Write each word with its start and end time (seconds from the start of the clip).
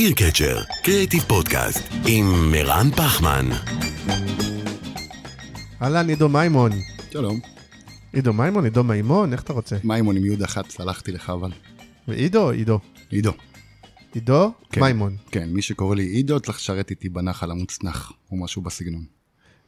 איר 0.00 0.12
קצ'ר, 0.12 0.62
קריאיטיב 0.82 1.22
פודקאסט, 1.22 1.88
עם 2.08 2.24
מרן 2.52 2.90
פחמן. 2.96 3.48
אהלן, 5.82 6.08
עידו 6.08 6.28
מימון. 6.28 6.70
שלום. 7.10 7.40
עידו 8.12 8.32
מימון, 8.32 8.64
עידו 8.64 8.84
מימון, 8.84 9.32
איך 9.32 9.42
אתה 9.42 9.52
רוצה? 9.52 9.76
מימון 9.84 10.16
עם 10.16 10.24
יוד 10.24 10.42
אחת, 10.42 10.70
סלחתי 10.70 11.12
לך 11.12 11.30
אבל. 11.30 11.50
ועידו 12.08 12.42
או 12.42 12.50
עידו? 12.50 12.78
עידו. 13.10 13.32
עידו 14.14 14.52
כן. 14.72 14.80
מימון. 14.80 15.16
כן, 15.30 15.48
מי 15.48 15.62
שקורא 15.62 15.96
לי 15.96 16.04
עידו 16.04 16.40
צריך 16.40 16.58
לשרת 16.58 16.90
איתי 16.90 17.08
בנחל 17.08 17.50
המוצנח, 17.50 18.12
או 18.32 18.36
משהו 18.36 18.62
בסגנון. 18.62 19.04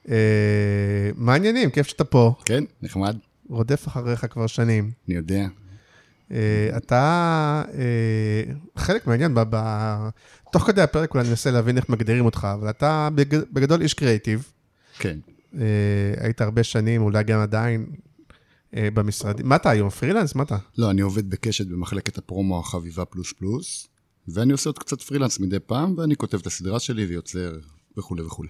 אה, 0.09 1.11
מה 1.17 1.33
העניינים? 1.33 1.71
כיף 1.71 1.87
שאתה 1.87 2.05
פה. 2.05 2.35
כן, 2.45 2.65
נחמד, 2.83 3.17
רודף 3.49 3.89
אחריך 3.89 4.27
כבר 4.31 4.47
שנים. 4.47 4.91
אני 5.09 5.17
יודע. 5.17 5.47
אה, 6.33 6.77
אתה, 6.77 7.63
אה, 7.75 8.53
חלק 8.77 9.07
מהעניין, 9.07 9.35
תוך 10.53 10.63
כדי 10.63 10.83
הפרק 10.83 11.15
אולי 11.15 11.29
ננסה 11.29 11.51
להבין 11.51 11.77
איך 11.77 11.89
מגדירים 11.89 12.25
אותך, 12.25 12.49
אבל 12.55 12.71
אתה 12.71 13.09
בג- 13.15 13.53
בגדול 13.53 13.83
איש 13.83 13.95
קריאיטיב. 13.95 14.53
כן. 14.99 15.19
אה, 15.55 15.61
היית 16.17 16.41
הרבה 16.41 16.63
שנים, 16.63 17.03
אולי 17.03 17.25
גם 17.25 17.41
עדיין, 17.41 17.87
במשרדים. 18.77 19.49
מה 19.49 19.57
אתה 19.57 19.71
היום? 19.71 19.91
פרילנס? 19.91 20.35
מה 20.35 20.43
אתה? 20.43 20.57
לא, 20.79 20.91
אני 20.91 21.01
עובד 21.01 21.31
בקשת 21.31 21.67
במחלקת 21.67 22.19
הפרומו 22.19 22.59
החביבה 22.61 23.05
פלוס 23.05 23.33
פלוס, 23.33 23.89
ואני 24.29 24.53
עושה 24.53 24.69
עוד 24.71 24.79
קצת 24.79 25.01
פרילנס 25.03 25.41
מדי 25.41 25.59
פעם, 25.61 25.95
ואני 25.99 26.17
כותב 26.17 26.39
את 26.39 26.47
הסדרה 26.47 26.81
שלי 26.81 27.05
ויוצר 27.07 27.53
וכולי 27.97 28.23
וכולי. 28.23 28.49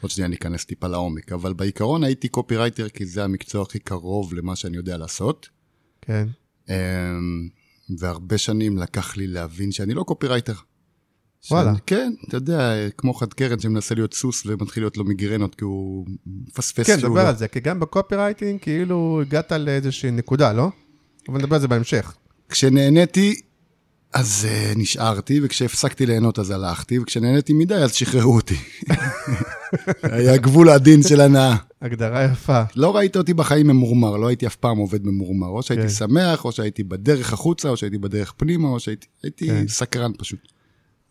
עוד 0.00 0.10
שנייה 0.10 0.26
אני 0.26 0.36
אכנס 0.36 0.64
טיפה 0.64 0.86
לעומק, 0.86 1.32
אבל 1.32 1.52
בעיקרון 1.52 2.04
הייתי 2.04 2.28
קופירייטר 2.28 2.88
כי 2.88 3.06
זה 3.06 3.24
המקצוע 3.24 3.62
הכי 3.62 3.78
קרוב 3.78 4.34
למה 4.34 4.56
שאני 4.56 4.76
יודע 4.76 4.96
לעשות. 4.96 5.48
כן. 6.00 6.28
אמ, 6.68 6.74
והרבה 7.98 8.38
שנים 8.38 8.78
לקח 8.78 9.16
לי 9.16 9.26
להבין 9.26 9.72
שאני 9.72 9.94
לא 9.94 10.02
קופירייטר. 10.02 10.54
וואלה. 11.50 11.70
שאני, 11.70 11.80
כן, 11.86 12.12
אתה 12.28 12.36
יודע, 12.36 12.72
כמו 12.98 13.14
חד 13.14 13.32
קרן 13.32 13.60
שמנסה 13.60 13.94
להיות 13.94 14.14
סוס 14.14 14.42
ומתחיל 14.46 14.82
להיות 14.82 14.96
לו 14.96 15.04
מיגרנות 15.04 15.54
כי 15.54 15.64
הוא 15.64 16.06
מפספס 16.26 16.86
כן, 16.86 17.00
דבר 17.00 17.22
לא- 17.22 17.28
על 17.28 17.36
זה, 17.36 17.48
כי 17.48 17.60
גם 17.60 17.80
ב 17.80 17.87
copywriting 17.87 18.60
כאילו 18.60 19.20
הגעת 19.22 19.52
לאיזושהי 19.52 20.10
נקודה, 20.10 20.52
לא? 20.52 20.68
אבל 21.28 21.38
נדבר 21.38 21.54
על 21.54 21.60
זה 21.60 21.68
בהמשך. 21.68 22.14
כשנהניתי, 22.48 23.40
אז 24.12 24.46
אה, 24.48 24.78
נשארתי, 24.78 25.40
וכשהפסקתי 25.42 26.06
ליהנות 26.06 26.38
אז 26.38 26.50
הלכתי, 26.50 26.98
וכשנהניתי 26.98 27.52
מדי 27.52 27.74
אז 27.74 27.94
שחררו 27.94 28.34
אותי. 28.34 28.56
היה 30.02 30.36
גבול 30.36 30.68
עדין 30.68 31.02
של 31.02 31.20
הנאה. 31.20 31.56
הגדרה 31.82 32.24
יפה. 32.24 32.62
לא 32.76 32.96
ראית 32.96 33.16
אותי 33.16 33.34
בחיים 33.34 33.66
ממורמר, 33.66 34.16
לא 34.16 34.26
הייתי 34.26 34.46
אף 34.46 34.56
פעם 34.56 34.76
עובד 34.78 35.06
ממורמר. 35.06 35.48
או 35.48 35.62
שהייתי 35.62 35.82
כן. 35.82 35.88
שמח, 35.88 36.44
או 36.44 36.52
שהייתי 36.52 36.82
בדרך 36.82 37.32
החוצה, 37.32 37.68
או 37.68 37.76
שהייתי 37.76 37.98
בדרך 37.98 38.34
פנימה, 38.36 38.68
או 38.68 38.80
שהייתי 38.80 39.06
הייתי 39.22 39.46
כן. 39.48 39.68
סקרן 39.68 40.12
פשוט. 40.18 40.38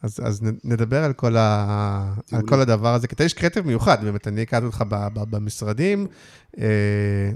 אז, 0.03 0.19
אז 0.23 0.41
נדבר 0.63 1.03
על 1.03 1.13
כל, 1.13 1.37
ה... 1.37 2.13
על 2.31 2.41
כל 2.47 2.59
הדבר 2.61 2.93
הזה, 2.93 3.07
כי 3.07 3.15
אתה 3.15 3.23
איש 3.23 3.33
קריאטיב 3.33 3.67
מיוחד, 3.67 3.97
באמת, 4.03 4.27
אני 4.27 4.41
הכרתי 4.41 4.65
אותך 4.65 4.83
ב- 4.89 5.07
ב- 5.13 5.35
במשרדים. 5.35 6.07
אה, 6.59 6.65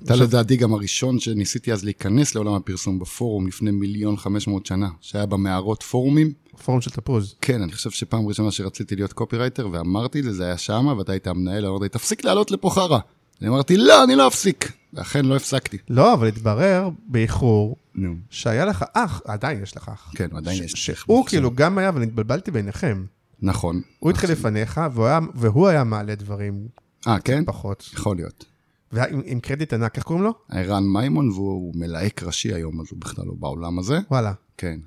אתה 0.03 0.13
עכשיו- 0.13 0.27
לדעתי 0.27 0.55
גם 0.55 0.73
הראשון 0.73 1.19
שניסיתי 1.19 1.73
אז 1.73 1.83
להיכנס 1.83 2.35
לעולם 2.35 2.53
הפרסום 2.53 2.99
בפורום 2.99 3.47
לפני 3.47 3.71
מיליון 3.71 4.17
חמש 4.17 4.47
מאות 4.47 4.65
שנה, 4.65 4.89
שהיה 5.01 5.25
במערות 5.25 5.83
פורומים. 5.83 6.31
פורום 6.63 6.81
של 6.81 6.91
תפוז. 6.91 7.35
כן, 7.41 7.61
אני 7.61 7.71
חושב 7.71 7.89
שפעם 7.89 8.27
ראשונה 8.27 8.51
שרציתי 8.51 8.95
להיות 8.95 9.13
קופירייטר 9.13 9.67
ואמרתי 9.71 10.19
את 10.19 10.23
זה, 10.23 10.33
זה 10.33 10.45
היה 10.45 10.57
שמה, 10.57 10.97
ואתה 10.97 11.11
היית 11.11 11.27
המנהל, 11.27 11.65
אמרתי, 11.65 11.89
תפסיק 11.89 12.23
לעלות 12.23 12.51
לפה 12.51 12.69
חרא. 12.69 12.99
אני 13.41 13.49
אמרתי, 13.49 13.77
לא, 13.77 14.03
אני 14.03 14.15
לא 14.15 14.27
אפסיק. 14.27 14.71
ואכן 14.93 15.25
לא 15.25 15.35
הפסקתי. 15.35 15.77
לא, 15.89 16.13
אבל 16.13 16.27
התברר 16.27 16.89
באיחור 17.07 17.75
נו. 17.95 18.15
שהיה 18.29 18.65
לך 18.65 18.85
אח, 18.93 19.21
עדיין 19.25 19.63
יש 19.63 19.77
לך 19.77 19.89
אח. 19.93 20.11
כן, 20.15 20.27
עדיין 20.35 20.63
יש. 20.63 20.71
שהוא 20.71 21.25
כאילו 21.25 21.51
גם 21.55 21.77
היה, 21.77 21.89
אבל 21.89 22.03
התבלבלתי 22.03 22.51
ביניכם. 22.51 23.05
נכון. 23.41 23.81
הוא 23.99 24.09
התחיל 24.09 24.31
לפניך, 24.31 24.81
והוא 24.93 25.05
היה, 25.05 25.19
והוא 25.35 25.67
היה 25.67 25.83
מעלה 25.83 26.15
דברים 26.15 26.67
אה, 27.07 27.19
כן? 27.19 27.43
פחות. 27.45 27.89
יכול 27.93 28.15
להיות. 28.15 28.45
ועם 28.91 29.21
עם 29.25 29.39
קרדיט 29.39 29.73
ענק, 29.73 29.95
איך 29.95 30.03
קוראים 30.03 30.23
לו? 30.23 30.33
ערן 30.51 30.83
מימון, 30.83 31.29
והוא 31.29 31.73
מלהק 31.75 32.23
ראשי 32.23 32.53
היום, 32.53 32.81
אז 32.81 32.87
הוא 32.91 32.99
בכלל 32.99 33.25
לא 33.25 33.33
בעולם 33.39 33.79
הזה. 33.79 33.99
וואלה. 34.11 34.33
כן, 34.57 34.79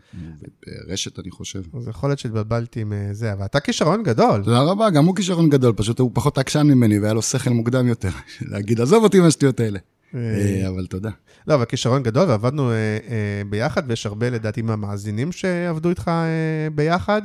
ברשת, 0.67 1.19
אני 1.19 1.31
חושב. 1.31 1.63
אז 1.77 1.89
יכול 1.89 2.11
להיות 2.11 2.19
שהתבלבלתי 2.19 2.81
עם 2.81 2.93
אה, 2.93 3.09
זה, 3.13 3.33
אבל 3.33 3.45
אתה 3.45 3.61
כישרון 3.61 4.03
גדול. 4.03 4.45
תודה 4.45 4.61
רבה, 4.61 4.91
גם 4.91 5.05
הוא 5.05 5.17
כישרון 5.17 5.51
גדול, 5.51 5.73
פשוט 5.73 5.99
הוא 5.99 6.11
פחות 6.15 6.39
עקשן 6.39 6.67
ממני 6.67 6.99
והיה 6.99 7.15
לו 7.15 7.23
שכל 7.23 7.51
מוקדם 7.51 7.89
יותר. 7.89 8.11
להגיד, 8.51 8.81
עזוב 8.81 9.05
אותי 9.05 9.21
מהשטויות 9.21 9.61
האלה. 9.61 9.79
אה, 10.15 10.69
אבל 10.69 10.87
תודה. 10.87 11.11
לא, 11.47 11.55
אבל 11.55 11.65
כישרון 11.65 12.03
גדול, 12.03 12.29
ועבדנו 12.29 12.71
אה, 12.71 12.75
אה, 12.75 13.43
ביחד, 13.51 13.83
ויש 13.87 14.07
הרבה, 14.07 14.31
לדעתי, 14.31 14.63
מהמאזינים 14.63 15.33
שעבדו 15.33 15.91
איתך 15.91 16.09
אה, 16.09 16.71
ביחד. 16.75 17.23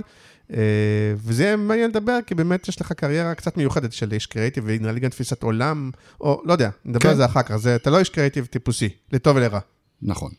אה, 0.54 0.58
וזה 1.18 1.44
יהיה 1.44 1.56
מעניין 1.56 1.90
לדבר, 1.90 2.20
כי 2.26 2.36
באמת 2.36 2.68
יש 2.68 2.82
לך 2.82 2.92
קריירה 2.92 3.36
קצת 3.36 3.58
מיוחדת 3.58 3.94
של 3.94 4.14
איש 4.14 4.26
קריאיטיב, 4.26 4.64
ונראה 4.68 4.92
לי 4.92 5.00
גם 5.00 5.10
תפיסת 5.10 5.44
עולם, 5.44 5.92
או 6.22 6.42
לא 6.46 6.54
יודע, 6.54 6.70
נדבר 6.86 7.00
כן. 7.00 7.10
על 7.10 7.16
זה 7.16 7.26
אחר 7.26 7.44
כך. 7.44 7.56
זה, 7.56 7.76
אתה 7.76 7.90
לא 7.90 8.00
איש 8.00 8.10
קריאיטיב 8.10 8.46
טיפוסי, 8.46 8.90
לטוב 9.12 9.38
ולרע. 9.38 9.60
נכון. 10.02 10.32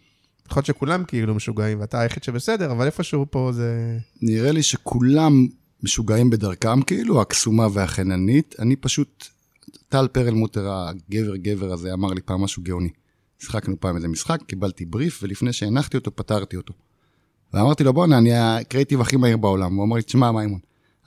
יכול 0.47 0.61
להיות 0.61 0.67
שכולם 0.67 1.05
כאילו 1.05 1.35
משוגעים, 1.35 1.81
ואתה 1.81 2.01
היחיד 2.01 2.23
שבסדר, 2.23 2.73
אבל 2.73 2.87
איפשהו 2.87 3.27
פה 3.31 3.51
זה... 3.53 3.99
נראה 4.23 4.53
לי 4.53 4.63
שכולם 4.63 5.47
משוגעים 5.83 6.31
בדרכם, 6.31 6.83
כאילו, 6.83 7.21
הקסומה 7.21 7.67
והחננית. 7.73 8.55
אני 8.59 8.77
פשוט, 8.77 9.27
טל 9.89 10.09
פרלמוטר, 10.09 10.71
הגבר 10.71 11.37
גבר 11.37 11.73
הזה, 11.73 11.93
אמר 11.93 12.09
לי 12.09 12.21
פעם 12.21 12.41
משהו 12.41 12.63
גאוני. 12.63 12.91
שיחקנו 13.39 13.81
פעם 13.81 13.97
איזה 13.97 14.09
משחק, 14.09 14.41
קיבלתי 14.47 14.85
בריף, 14.85 15.21
ולפני 15.23 15.53
שהנחתי 15.53 15.97
אותו, 15.97 16.17
פתרתי 16.17 16.57
אותו. 16.57 16.75
ואמרתי 17.57 17.85
לו, 17.85 17.93
בואנה, 17.93 18.19
אני 18.19 18.31
הקריאיטיב 18.35 19.01
הכי 19.01 19.17
מהיר 19.17 19.37
בעולם. 19.37 19.77
הוא 19.77 19.85
אמר 19.85 19.97
לי, 19.97 20.03
תשמע, 20.03 20.33
מימון, 20.33 20.59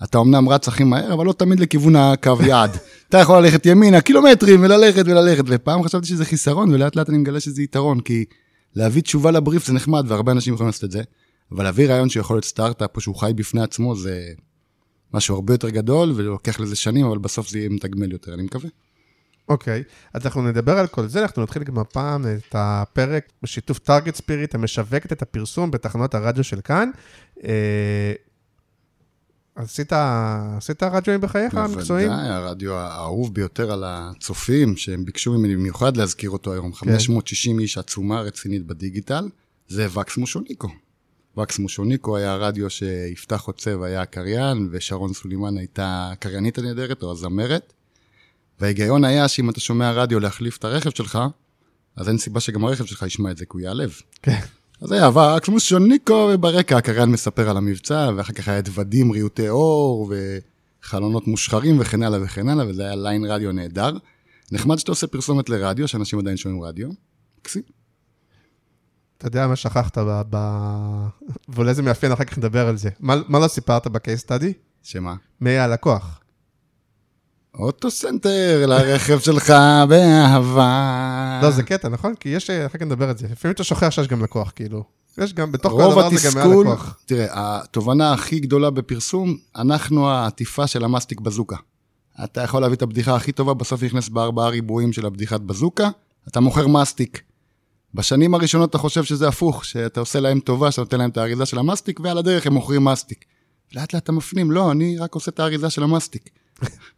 אתה 0.04 0.18
אמנם 0.18 0.50
רץ 0.50 0.68
הכי 0.68 0.84
מהר, 0.84 1.14
אבל 1.14 1.26
לא 1.26 1.34
תמיד 1.34 1.60
לכיוון 1.60 1.96
הקו 1.96 2.38
יעד. 2.48 2.78
אתה 3.10 3.18
יכול 3.18 3.40
ללכת 3.40 3.66
ימינה, 3.66 4.02
קילומטרים, 4.02 4.64
וללכת 4.64 5.04
וללכת, 5.06 5.44
ופעם 5.48 5.84
חשבתי 5.84 6.08
שזה 6.08 6.26
חיסרון, 6.26 6.74
ולאט 6.74 6.96
לאט 6.96 7.10
אני 7.10 7.18
מגלה 7.18 7.40
שזה 7.40 7.62
יתרון, 7.62 8.00
כי 8.00 8.26
להביא 8.76 9.02
תשובה 9.02 9.32
לבריף 9.32 9.66
זה 9.66 9.74
נחמד, 9.74 10.06
והרבה 10.08 10.32
אנשים 10.32 10.54
יכולים 10.54 10.68
לעשות 10.68 10.84
את 10.84 10.92
זה, 10.92 11.02
אבל 11.52 11.64
להביא 11.64 11.88
רעיון 11.88 12.10
שיכול 12.10 12.36
להיות 12.36 12.46
סטארט-אפ, 12.46 12.96
או 12.96 13.02
שהוא 13.02 13.16
חי 13.16 13.32
בפני 13.36 13.62
עצמו, 13.62 13.96
זה 13.96 14.28
משהו 15.14 15.36
הרבה 15.36 15.54
יותר 15.54 15.70
גדול, 15.70 16.14
ולוקח 16.16 16.60
לזה 16.60 16.76
שנים, 16.76 17.06
אבל 17.06 17.18
בסוף 17.18 17.50
זה 17.50 17.60
יהיה 17.60 17.70
מתגמל 17.70 18.12
יותר, 18.12 18.34
אני 18.34 18.44
מקווה. 18.44 18.70
אוקיי, 19.50 19.84
אז 20.14 20.26
אנחנו 20.26 20.42
נדבר 20.42 20.78
על 20.78 20.88
כל 20.88 21.08
זה, 21.08 21.22
אנחנו 21.22 21.44
נתחיל 21.44 21.64
גם 21.64 21.80
הפעם 21.80 22.26
את 22.28 22.56
הפרק 22.58 23.32
בשיתוף 23.44 23.80
טארגט 23.80 24.16
ספיריט, 24.16 24.56
המשווקת 24.56 25.12
את 25.12 25.22
הפרסום 25.22 25.72
בתחנות 25.72 26.16
הרדיו 26.16 26.44
של 26.44 26.62
כאן. 26.62 26.90
אה, 27.44 28.14
עשית, 29.56 29.94
עשית 30.58 30.84
רדיואים 30.84 31.22
בחייך 31.22 31.56
המקצועיים? 31.56 32.10
בוודאי, 32.10 32.30
הרדיו 32.30 32.74
האהוב 32.74 33.34
ביותר 33.34 33.72
על 33.72 33.84
הצופים, 33.88 34.78
שהם 34.78 35.06
ביקשו 35.06 35.34
ממני 35.34 35.56
במיוחד 35.56 35.98
להזכיר 35.98 36.30
אותו 36.30 36.54
היום, 36.54 36.74
560 36.74 37.60
איש 37.60 37.78
עצומה 37.78 38.22
רצינית 38.22 38.66
בדיגיטל, 38.66 39.30
זה 39.68 39.88
וקס 40.00 40.18
מושוניקו. 40.18 40.70
וקס 41.38 41.60
מושוניקו 41.60 42.18
היה 42.18 42.34
הרדיו 42.34 42.70
שיפתח 42.70 43.44
עוצב 43.46 43.82
היה 43.82 44.02
הקריין, 44.02 44.70
ושרון 44.72 45.14
סולימן 45.14 45.58
הייתה 45.58 46.10
הקריינית 46.12 46.58
הנהדרת, 46.58 47.04
או 47.04 47.12
הזמרת. 47.12 47.74
וההיגיון 48.60 49.04
היה 49.04 49.28
שאם 49.28 49.50
אתה 49.50 49.60
שומע 49.60 49.92
רדיו 49.92 50.20
להחליף 50.20 50.58
את 50.58 50.66
הרכב 50.66 50.90
שלך, 50.90 51.20
אז 51.96 52.10
אין 52.10 52.18
סיבה 52.18 52.40
שגם 52.40 52.66
הרכב 52.66 52.86
שלך 52.86 53.02
ישמע 53.02 53.32
את 53.32 53.38
זה, 53.38 53.46
כי 53.46 53.52
הוא 53.54 53.62
ייעלב. 53.62 53.94
כן. 54.22 54.40
אז 54.82 54.92
היה 54.92 55.10
וקס 55.10 55.50
מושוניקו, 55.50 56.30
וברקע 56.34 56.78
הקריין 56.78 57.10
מספר 57.10 57.50
על 57.50 57.58
המבצע, 57.58 58.12
ואחר 58.16 58.34
כך 58.34 58.48
היה 58.48 58.62
דוודים, 58.62 59.12
ריהוטי 59.12 59.50
אור, 59.50 60.14
וחלונות 60.84 61.28
מושחרים 61.28 61.80
וכן 61.80 62.04
הלאה 62.04 62.24
וכן 62.24 62.50
הלאה, 62.50 62.68
וזה 62.68 62.84
היה 62.84 62.96
ליין 62.96 63.26
רדיו 63.26 63.52
נהדר. 63.52 63.98
נחמד 64.52 64.80
שאתה 64.80 64.92
עושה 64.92 65.08
פרסומת 65.08 65.50
לרדיו, 65.50 65.88
שאנשים 65.88 66.20
עדיין 66.20 66.38
שומעים 66.38 66.64
רדיו. 66.64 66.90
מקסים. 67.40 67.62
אתה 69.18 69.28
יודע 69.28 69.48
מה 69.48 69.56
שכחת 69.56 69.98
ב... 69.98 70.22
ב... 70.30 70.38
ואולי 71.50 71.74
זה 71.74 71.82
מאפיין, 71.82 72.12
אחר 72.12 72.24
כך 72.24 72.38
נדבר 72.38 72.68
על 72.68 72.78
זה. 72.78 72.90
מה, 73.00 73.16
מה 73.28 73.40
לא 73.40 73.48
סיפרת 73.48 73.88
ב 73.88 73.94
case 73.94 74.20
study? 74.20 74.54
שמה? 74.84 75.16
מי 75.42 75.58
הלקוח? 75.58 76.19
אוטוסנטר 77.56 78.66
לרכב 78.68 79.20
שלך 79.20 79.54
באהבה. 79.90 81.40
לא, 81.44 81.52
זה 81.52 81.64
קטע, 81.64 81.90
נכון? 81.90 82.16
כי 82.16 82.30
יש, 82.30 82.50
אחר 82.50 82.78
כך 82.78 82.82
נדבר 82.82 83.10
על 83.10 83.18
זה. 83.18 83.28
לפעמים 83.32 83.56
אתה 83.56 83.64
שוכח 83.64 83.90
שיש 83.90 84.08
גם 84.08 84.24
לקוח, 84.24 84.52
כאילו. 84.56 84.84
יש 85.18 85.34
גם, 85.34 85.52
בתוך 85.52 85.72
כל 85.72 85.82
הדבר 85.82 86.06
הזה 86.06 86.30
גם 86.30 86.38
היה 86.38 86.62
לקוח. 86.62 87.00
תראה, 87.06 87.28
התובנה 87.32 88.14
הכי 88.14 88.40
גדולה 88.40 88.70
בפרסום, 88.70 89.38
אנחנו 89.56 90.10
העטיפה 90.10 90.68
של 90.68 90.84
המסטיק 90.84 91.20
בזוקה. 91.20 91.56
אתה 92.24 92.42
יכול 92.42 92.62
להביא 92.62 92.76
את 92.76 92.82
הבדיחה 92.82 93.16
הכי 93.16 93.32
טובה, 93.32 93.54
בסוף 93.54 93.84
נכנס 93.84 94.10
בארבעה 94.10 94.50
ריבועים 94.50 94.94
של 94.94 95.06
הבדיחת 95.06 95.42
בזוקה, 95.42 95.90
אתה 96.28 96.40
מוכר 96.40 96.68
מסטיק. 96.68 97.22
בשנים 97.94 98.34
הראשונות 98.34 98.70
אתה 98.70 98.78
חושב 98.78 99.04
שזה 99.04 99.28
הפוך, 99.28 99.66
שאתה 99.66 100.00
עושה 100.00 100.20
להם 100.20 100.40
טובה, 100.40 100.72
שאתה 100.72 100.82
נותן 100.82 100.98
להם 100.98 101.10
את 101.10 101.18
האריזה 101.18 101.46
של 101.46 101.60
המסטיק, 101.60 102.00
ועל 102.00 102.18
הדרך 102.18 102.48
הם 102.48 102.54
מוכרים 102.54 102.84
מסטיק. 102.84 103.26
לאט 103.74 103.94
לאט 103.94 104.04
אתה 104.04 104.12
מפנים, 104.12 104.52
לא, 104.52 104.72
אני 104.72 104.98
רק 104.98 105.16
עושה 105.16 105.32
את 105.32 105.40
האריזה 105.40 105.70
של 105.70 105.84
המסטיק. 105.84 106.30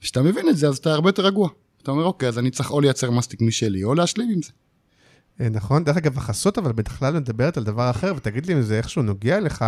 כשאתה 0.02 0.22
מבין 0.22 0.50
את 0.50 0.58
זה, 0.58 0.68
אז 0.68 0.78
אתה 0.78 0.94
הרבה 0.94 1.10
יותר 1.10 1.26
רגוע. 1.26 1.50
אתה 1.84 1.92
אומר, 1.92 2.04
אוקיי, 2.04 2.30
אז 2.30 2.40
אני 2.40 2.52
צריך 2.52 2.72
או 2.72 2.82
לייצר 2.82 3.12
מסטיק 3.12 3.42
משלי, 3.42 3.84
או 3.84 3.96
להשלים 3.96 4.30
עם 4.30 4.42
זה. 4.42 4.52
אה, 5.42 5.50
נכון, 5.50 5.84
דרך 5.84 5.98
אגב, 5.98 6.18
החסות 6.18 6.58
אבל 6.58 6.72
בכלל 6.72 7.14
מדברת 7.14 7.58
על 7.58 7.64
דבר 7.64 7.90
אחר, 7.90 8.14
ותגיד 8.18 8.46
לי 8.46 8.54
אם 8.54 8.62
זה 8.62 8.78
איכשהו 8.78 9.02
נוגע 9.02 9.40
לך, 9.40 9.66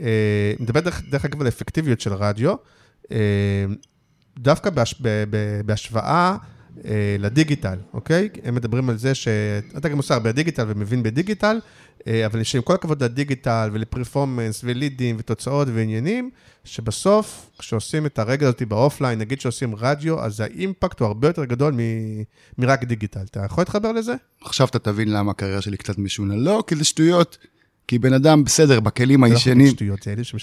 אה, 0.00 0.52
מדברת 0.60 0.84
דרך, 0.84 1.02
דרך 1.10 1.24
אגב 1.24 1.40
על 1.40 1.48
אפקטיביות 1.48 2.00
של 2.00 2.12
רדיו, 2.12 2.54
אה, 3.12 3.64
דווקא 4.38 4.70
בהש, 4.70 4.94
ב, 5.00 5.08
ב, 5.30 5.60
בהשוואה 5.66 6.30
אה, 6.30 6.36
לדיגיטל, 7.18 7.78
אוקיי? 7.94 8.28
הם 8.44 8.54
מדברים 8.54 8.90
על 8.90 8.96
זה 8.96 9.14
שאתה 9.14 9.88
גם 9.88 9.96
עושה 9.96 10.14
הרבה 10.14 10.32
דיגיטל 10.32 10.64
ומבין 10.68 11.02
בדיגיטל, 11.02 11.60
אה, 12.06 12.26
אבל 12.26 12.42
שעם 12.42 12.62
כל 12.62 12.74
הכבוד 12.74 13.02
לדיגיטל 13.02 13.70
ולפרפורמנס 13.72 14.60
ולידים 14.64 15.16
ותוצאות 15.18 15.68
ועניינים, 15.74 16.30
שבסוף, 16.64 17.50
כשעושים 17.58 18.06
את 18.06 18.18
הרגע 18.18 18.46
הזאת 18.48 18.62
באופליין, 18.62 19.18
נגיד 19.18 19.40
שעושים 19.40 19.74
רדיו, 19.74 20.20
אז 20.24 20.40
האימפקט 20.40 21.00
הוא 21.00 21.06
הרבה 21.06 21.28
יותר 21.28 21.44
גדול 21.44 21.74
מ- 21.74 22.22
מרק 22.58 22.84
דיגיטל. 22.84 23.20
אתה 23.30 23.40
יכול 23.44 23.62
להתחבר 23.62 23.92
לזה? 23.92 24.14
עכשיו 24.44 24.66
אתה 24.66 24.78
תבין 24.78 25.12
למה 25.12 25.30
הקריירה 25.30 25.62
שלי 25.62 25.76
קצת 25.76 25.98
משונה. 25.98 26.36
לא, 26.36 26.64
כי 26.66 26.76
זה 26.76 26.84
שטויות. 26.84 27.38
כי 27.92 27.98
בן 27.98 28.12
אדם, 28.12 28.44
בסדר, 28.44 28.80
בכלים 28.80 29.24
לא 29.24 29.30
הישנים... 29.30 29.74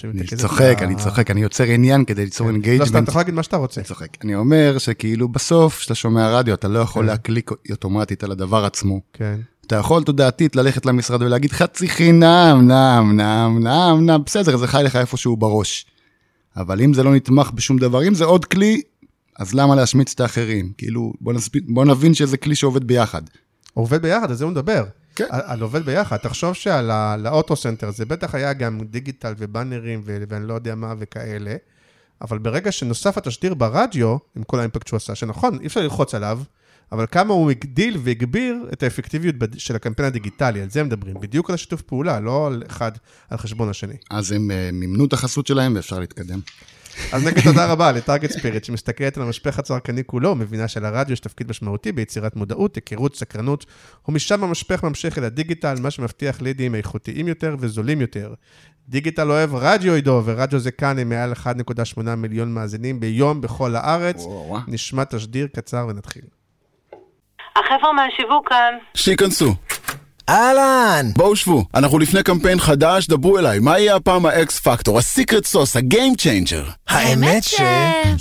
אני. 0.03 0.23
צוחק, 0.37 0.77
ל- 0.81 0.83
אני 0.83 0.95
צוחק, 0.95 1.31
אני 1.31 1.41
יוצר 1.41 1.63
עניין 1.63 2.05
כדי 2.05 2.23
ליצור 2.25 2.47
לא, 2.47 2.51
סתם, 2.51 2.55
engagement. 2.55 3.03
אתה 3.03 3.09
יכול 3.09 3.19
להגיד 3.19 3.33
מה 3.33 3.43
שאתה 3.43 3.57
רוצה. 3.57 3.81
אני 3.81 3.87
צוחק. 3.87 4.07
אני 4.23 4.35
אומר 4.35 4.77
שכאילו 4.77 5.27
בסוף, 5.27 5.77
כשאתה 5.77 5.95
שומע 5.95 6.37
רדיו, 6.37 6.53
אתה 6.53 6.67
לא 6.67 6.79
יכול 6.79 7.03
כן. 7.03 7.07
להקליק 7.07 7.51
אוטומטית 7.71 8.23
על 8.23 8.31
הדבר 8.31 8.65
עצמו. 8.65 9.01
כן. 9.13 9.39
אתה 9.67 9.75
יכול 9.75 10.03
תודעתית 10.03 10.55
ללכת 10.55 10.85
למשרד 10.85 11.21
ולהגיד 11.21 11.51
חצי 11.51 11.89
חינם, 11.89 12.67
נעם, 12.67 13.17
נעם, 13.17 13.63
נעם, 13.63 14.05
נעם, 14.05 14.23
בסדר, 14.25 14.57
זה 14.57 14.67
חי 14.67 14.81
לך 14.83 14.95
איפשהו 14.95 15.37
בראש. 15.37 15.85
אבל 16.57 16.81
אם 16.81 16.93
זה 16.93 17.03
לא 17.03 17.15
נתמך 17.15 17.51
בשום 17.51 17.77
דבר, 17.77 18.07
אם 18.07 18.13
זה 18.13 18.25
עוד 18.25 18.45
כלי, 18.45 18.81
אז 19.39 19.53
למה 19.53 19.75
להשמיץ 19.75 20.13
את 20.13 20.19
האחרים? 20.19 20.71
כאילו, 20.77 21.13
בוא, 21.21 21.33
נספ... 21.33 21.53
בוא 21.67 21.85
נבין 21.85 22.13
שזה 22.13 22.37
כלי 22.37 22.55
שעובד 22.55 22.83
ביחד. 22.83 23.21
עובד 23.73 24.01
ביחד, 24.01 24.29
על 24.29 24.35
זה 24.35 24.43
הוא 24.43 24.51
מדבר. 24.51 24.83
כן. 25.19 25.25
על, 25.29 25.61
עובד 25.61 25.85
ביחד. 25.85 26.17
תחשוב 26.17 26.53
שעל 26.53 26.91
ה- 26.91 27.17
לאוטו 27.17 27.55
סנטר 27.55 27.91
זה 27.91 28.05
בטח 28.05 28.35
היה 28.35 28.53
גם 28.53 28.79
דיגיטל 28.79 29.33
ובאנרים 29.37 30.01
ואני 30.05 30.47
לא 30.47 30.53
יודע 30.53 30.75
מה 30.75 30.93
וכאלה, 30.99 31.55
אבל 32.21 32.37
ברגע 32.37 32.71
שנוסף 32.71 33.17
התשדיר 33.17 33.53
ברדיו, 33.53 34.17
עם 34.35 34.43
כל 34.43 34.59
האימפקט 34.59 34.87
שהוא 34.87 34.97
עשה, 34.97 35.15
שנכון, 35.15 35.59
אי 35.61 35.67
אפשר 35.67 35.81
ללחוץ 35.81 36.15
עליו, 36.15 36.39
אבל 36.91 37.05
כמה 37.11 37.33
הוא 37.33 37.51
הגדיל 37.51 37.97
והגביר 38.03 38.55
את 38.73 38.83
האפקטיביות 38.83 39.35
של 39.57 39.75
הקמפיין 39.75 40.07
הדיגיטלי, 40.07 40.61
על 40.61 40.69
זה 40.69 40.79
הם 40.79 40.85
מדברים, 40.85 41.15
בדיוק 41.19 41.49
על 41.49 41.53
השיתוף 41.53 41.81
פעולה, 41.81 42.19
לא 42.19 42.47
על 42.47 42.63
אחד 42.67 42.91
על 43.29 43.37
חשבון 43.37 43.69
השני. 43.69 43.93
אז 44.11 44.31
הם 44.31 44.51
אה, 44.51 44.75
מימנו 44.75 45.05
את 45.05 45.13
החסות 45.13 45.47
שלהם 45.47 45.75
ואפשר 45.75 45.99
להתקדם. 45.99 46.39
אז 47.13 47.27
נגיד 47.27 47.43
תודה 47.43 47.65
רבה 47.65 47.91
לטארגט 47.91 48.31
ספיריט, 48.31 48.63
שמסתכלת 48.63 49.17
על 49.17 49.23
המשפך 49.23 49.59
הצרכני 49.59 50.03
כולו, 50.05 50.35
מבינה 50.35 50.67
שלרדיו 50.67 51.13
יש 51.13 51.19
תפקיד 51.19 51.49
משמעותי 51.49 51.91
ביצירת 51.91 52.35
מודעות, 52.35 52.75
היכרות, 52.75 53.15
סקרנות, 53.15 53.65
ומשם 54.07 54.43
המשפך 54.43 54.83
ממשיך 54.83 55.17
אל 55.17 55.23
הדיגיטל, 55.23 55.75
מה 55.81 55.91
שמבטיח 55.91 56.41
לידים 56.41 56.75
איכותיים 56.75 57.27
יותר 57.27 57.55
וזולים 57.59 58.01
יותר. 58.01 58.33
דיגיטל 58.89 59.31
אוהב 59.31 59.55
רדיו 59.55 59.93
עידו, 59.93 60.21
ורדיו 60.25 60.59
זה 60.59 60.71
כאן 60.71 60.99
עם 60.99 61.09
מעל 61.09 61.33
1.8 61.33 62.01
מיליון 62.17 62.53
מאזינים 62.53 62.99
ביום 62.99 63.41
בכל 63.41 63.75
הארץ. 63.75 64.25
נשמע 64.67 65.03
תשדיר 65.03 65.47
קצר 65.55 65.87
ונתחיל. 65.89 66.23
החבר'ה 67.55 67.93
מהשיווק 67.93 68.49
כאן. 68.49 68.73
שייכנסו. 68.93 69.55
אהלן! 70.29 71.11
בואו 71.17 71.35
שבו, 71.35 71.65
אנחנו 71.75 71.99
לפני 71.99 72.23
קמפיין 72.23 72.59
חדש, 72.59 73.07
דברו 73.07 73.37
אליי, 73.39 73.59
מה 73.59 73.79
יהיה 73.79 73.95
הפעם 73.95 74.25
ה 74.25 74.42
X 74.42 74.59
factor, 74.59 74.97
ה 74.97 75.04
secret 75.04 75.45
sauce, 75.45 75.75
ה 75.75 75.83
game 75.83 76.15
changer? 76.15 76.63
האמת 76.87 77.43
ש... 77.43 77.61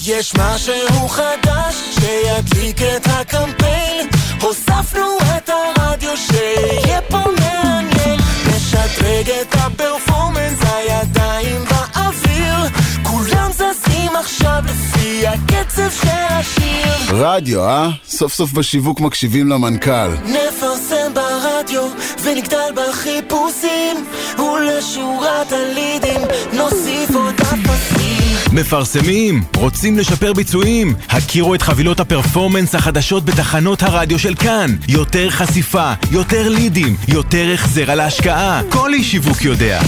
יש 0.07 0.35
משהו 0.35 1.09
חדש 1.09 1.75
שידליק 1.95 2.83
את 2.83 3.07
הקמפיין 3.07 4.09
הוספנו 4.41 5.19
את 5.37 5.49
הרדיו 5.49 6.17
שיהיה 6.17 7.01
פה 7.03 7.19
מעניין 7.41 8.21
נשדרג 8.47 9.31
את 9.41 9.55
הפרפורמנס, 9.55 10.59
הידיים 10.63 11.65
באוויר 11.65 12.57
כולם 13.03 13.51
זזים 13.53 13.78
עכשיו 14.19 14.63
לפי 14.65 15.27
הקצב 15.27 15.91
של 16.03 16.09
השיר 16.09 17.15
רדיו, 17.15 17.65
אה? 17.65 17.89
סוף 18.09 18.33
סוף 18.33 18.53
בשיווק 18.53 19.01
מקשיבים 19.01 19.49
למנכ"ל. 19.49 20.11
נפרסם 20.25 21.15
ברדיו 21.15 21.89
ונגדל 22.23 22.73
בחיפושים 22.75 24.07
ולשורת 24.39 25.53
הלידים 25.53 26.21
נוסיף 26.53 27.11
עוד 27.15 27.35
אפסים 27.41 28.19
מפרסמים, 28.53 29.43
רוצים 29.57 29.99
לשפר 29.99 30.33
ביצועים? 30.33 30.95
הכירו 31.09 31.55
את 31.55 31.63
חבילות 31.63 32.01
הפרפורמנס 32.01 32.75
החדשות 32.75 33.25
בתחנות 33.25 33.83
הרדיו 33.83 34.19
של 34.19 34.35
כאן. 34.35 34.77
יותר 34.89 35.31
חשיפה, 35.31 35.93
יותר 36.11 36.49
לידים, 36.49 36.97
יותר 37.09 37.51
החזר 37.55 37.91
על 37.91 38.01
ההשקעה. 38.01 38.61
כל 38.69 38.95
איש 38.95 39.11
שיווק 39.11 39.43
יודע. 39.43 39.81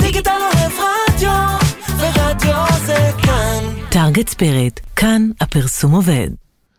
דיגיטל 0.00 0.30
אוהב 0.30 0.72
רדיו, 0.72 1.30
ורדיו 1.98 2.66
זה 2.86 3.10
כאן. 3.22 3.71
טארגט 3.92 4.28
ספיריט, 4.28 4.80
כאן 4.96 5.30
הפרסום 5.40 5.92
עובד. 5.92 6.30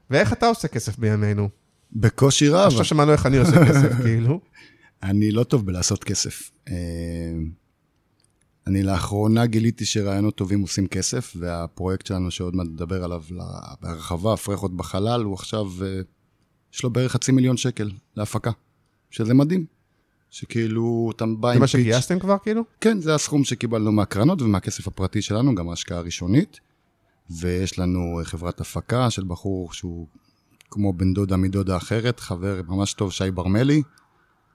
ואיך 0.09 0.33
אתה 0.33 0.47
עושה 0.47 0.67
כסף 0.67 0.97
בימינו? 0.97 1.49
בקושי 1.93 2.49
רב. 2.49 2.67
עכשיו 2.67 2.85
שמענו 2.85 3.11
איך 3.11 3.25
אני 3.25 3.37
עושה 3.37 3.65
כסף, 3.65 3.91
כאילו. 4.03 4.39
אני 5.03 5.31
לא 5.31 5.43
טוב 5.43 5.65
בלעשות 5.65 6.03
כסף. 6.03 6.51
אה, 6.67 6.73
אני 8.67 8.83
לאחרונה 8.83 9.45
גיליתי 9.45 9.85
שרעיונות 9.85 10.35
טובים 10.35 10.61
עושים 10.61 10.87
כסף, 10.87 11.33
והפרויקט 11.39 12.05
שלנו 12.05 12.31
שעוד 12.31 12.55
מעט 12.55 12.67
נדבר 12.67 13.03
עליו 13.03 13.23
בהרחבה, 13.81 14.37
פרחות 14.37 14.77
בחלל, 14.77 15.23
הוא 15.23 15.33
עכשיו, 15.33 15.65
אה, 15.81 16.01
יש 16.73 16.83
לו 16.83 16.89
בערך 16.89 17.11
חצי 17.11 17.31
מיליון 17.31 17.57
שקל 17.57 17.91
להפקה, 18.15 18.51
שזה 19.11 19.33
מדהים. 19.33 19.65
שכאילו, 20.29 21.11
אתה 21.15 21.25
בא 21.25 21.47
זה 21.47 21.53
עם 21.53 21.59
מה 21.59 21.67
פיץ'. 21.67 21.71
שגייסתם 21.71 22.19
כבר, 22.19 22.37
כאילו? 22.43 22.63
כן, 22.81 23.01
זה 23.01 23.15
הסכום 23.15 23.43
שקיבלנו 23.43 23.91
מהקרנות 23.91 24.41
ומהכסף 24.41 24.87
הפרטי 24.87 25.21
שלנו, 25.21 25.55
גם 25.55 25.69
ההשקעה 25.69 25.97
הראשונית. 25.97 26.59
ויש 27.29 27.79
לנו 27.79 28.19
אה, 28.19 28.25
חברת 28.25 28.61
הפקה 28.61 29.09
של 29.09 29.23
בחור 29.23 29.73
שהוא 29.73 30.07
כמו 30.71 30.93
בן 30.93 31.13
דודה 31.13 31.37
מדודה 31.37 31.77
אחרת, 31.77 32.19
חבר 32.19 32.61
ממש 32.67 32.93
טוב, 32.93 33.11
שי 33.11 33.31
ברמלי, 33.31 33.81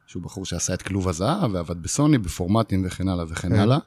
שהוא 0.06 0.22
בחור 0.22 0.44
שעשה 0.44 0.74
את 0.74 0.82
כלוב 0.82 1.08
הזהב 1.08 1.54
ועבד 1.54 1.82
בסוני, 1.82 2.18
בפורמטים 2.18 2.82
וכן 2.86 3.08
הלאה 3.08 3.24
וכן 3.28 3.48
כן. 3.48 3.60
הלאה. 3.60 3.78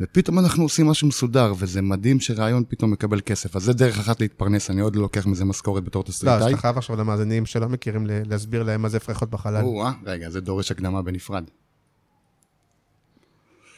ופתאום 0.00 0.38
אנחנו 0.38 0.62
עושים 0.62 0.86
משהו 0.86 1.08
מסודר, 1.08 1.52
וזה 1.58 1.82
מדהים 1.82 2.20
שרעיון 2.20 2.64
פתאום 2.68 2.90
מקבל 2.90 3.20
כסף. 3.20 3.56
אז 3.56 3.62
זה 3.62 3.72
דרך 3.72 3.98
אחת 3.98 4.20
להתפרנס, 4.20 4.70
אני 4.70 4.80
עוד 4.80 4.96
לא 4.96 5.02
לוקח 5.02 5.26
מזה 5.26 5.44
משכורת 5.44 5.84
בתור 5.84 6.02
לא, 6.02 6.08
אז 6.08 6.14
תסריטאי. 6.14 6.52
אתה 6.52 6.60
חייב 6.60 6.78
עכשיו 6.78 6.96
למאזינים 6.96 7.46
שלא 7.46 7.68
מכירים 7.68 8.06
להסביר 8.06 8.62
להם 8.62 8.82
מה 8.82 8.88
זה 8.88 9.00
פרחות 9.00 9.30
בחלל. 9.30 9.64
או-אה, 9.64 9.92
רגע, 10.04 10.30
זה 10.30 10.40
דורש 10.40 10.70
הקדמה 10.70 11.02
בנפרד. 11.02 11.44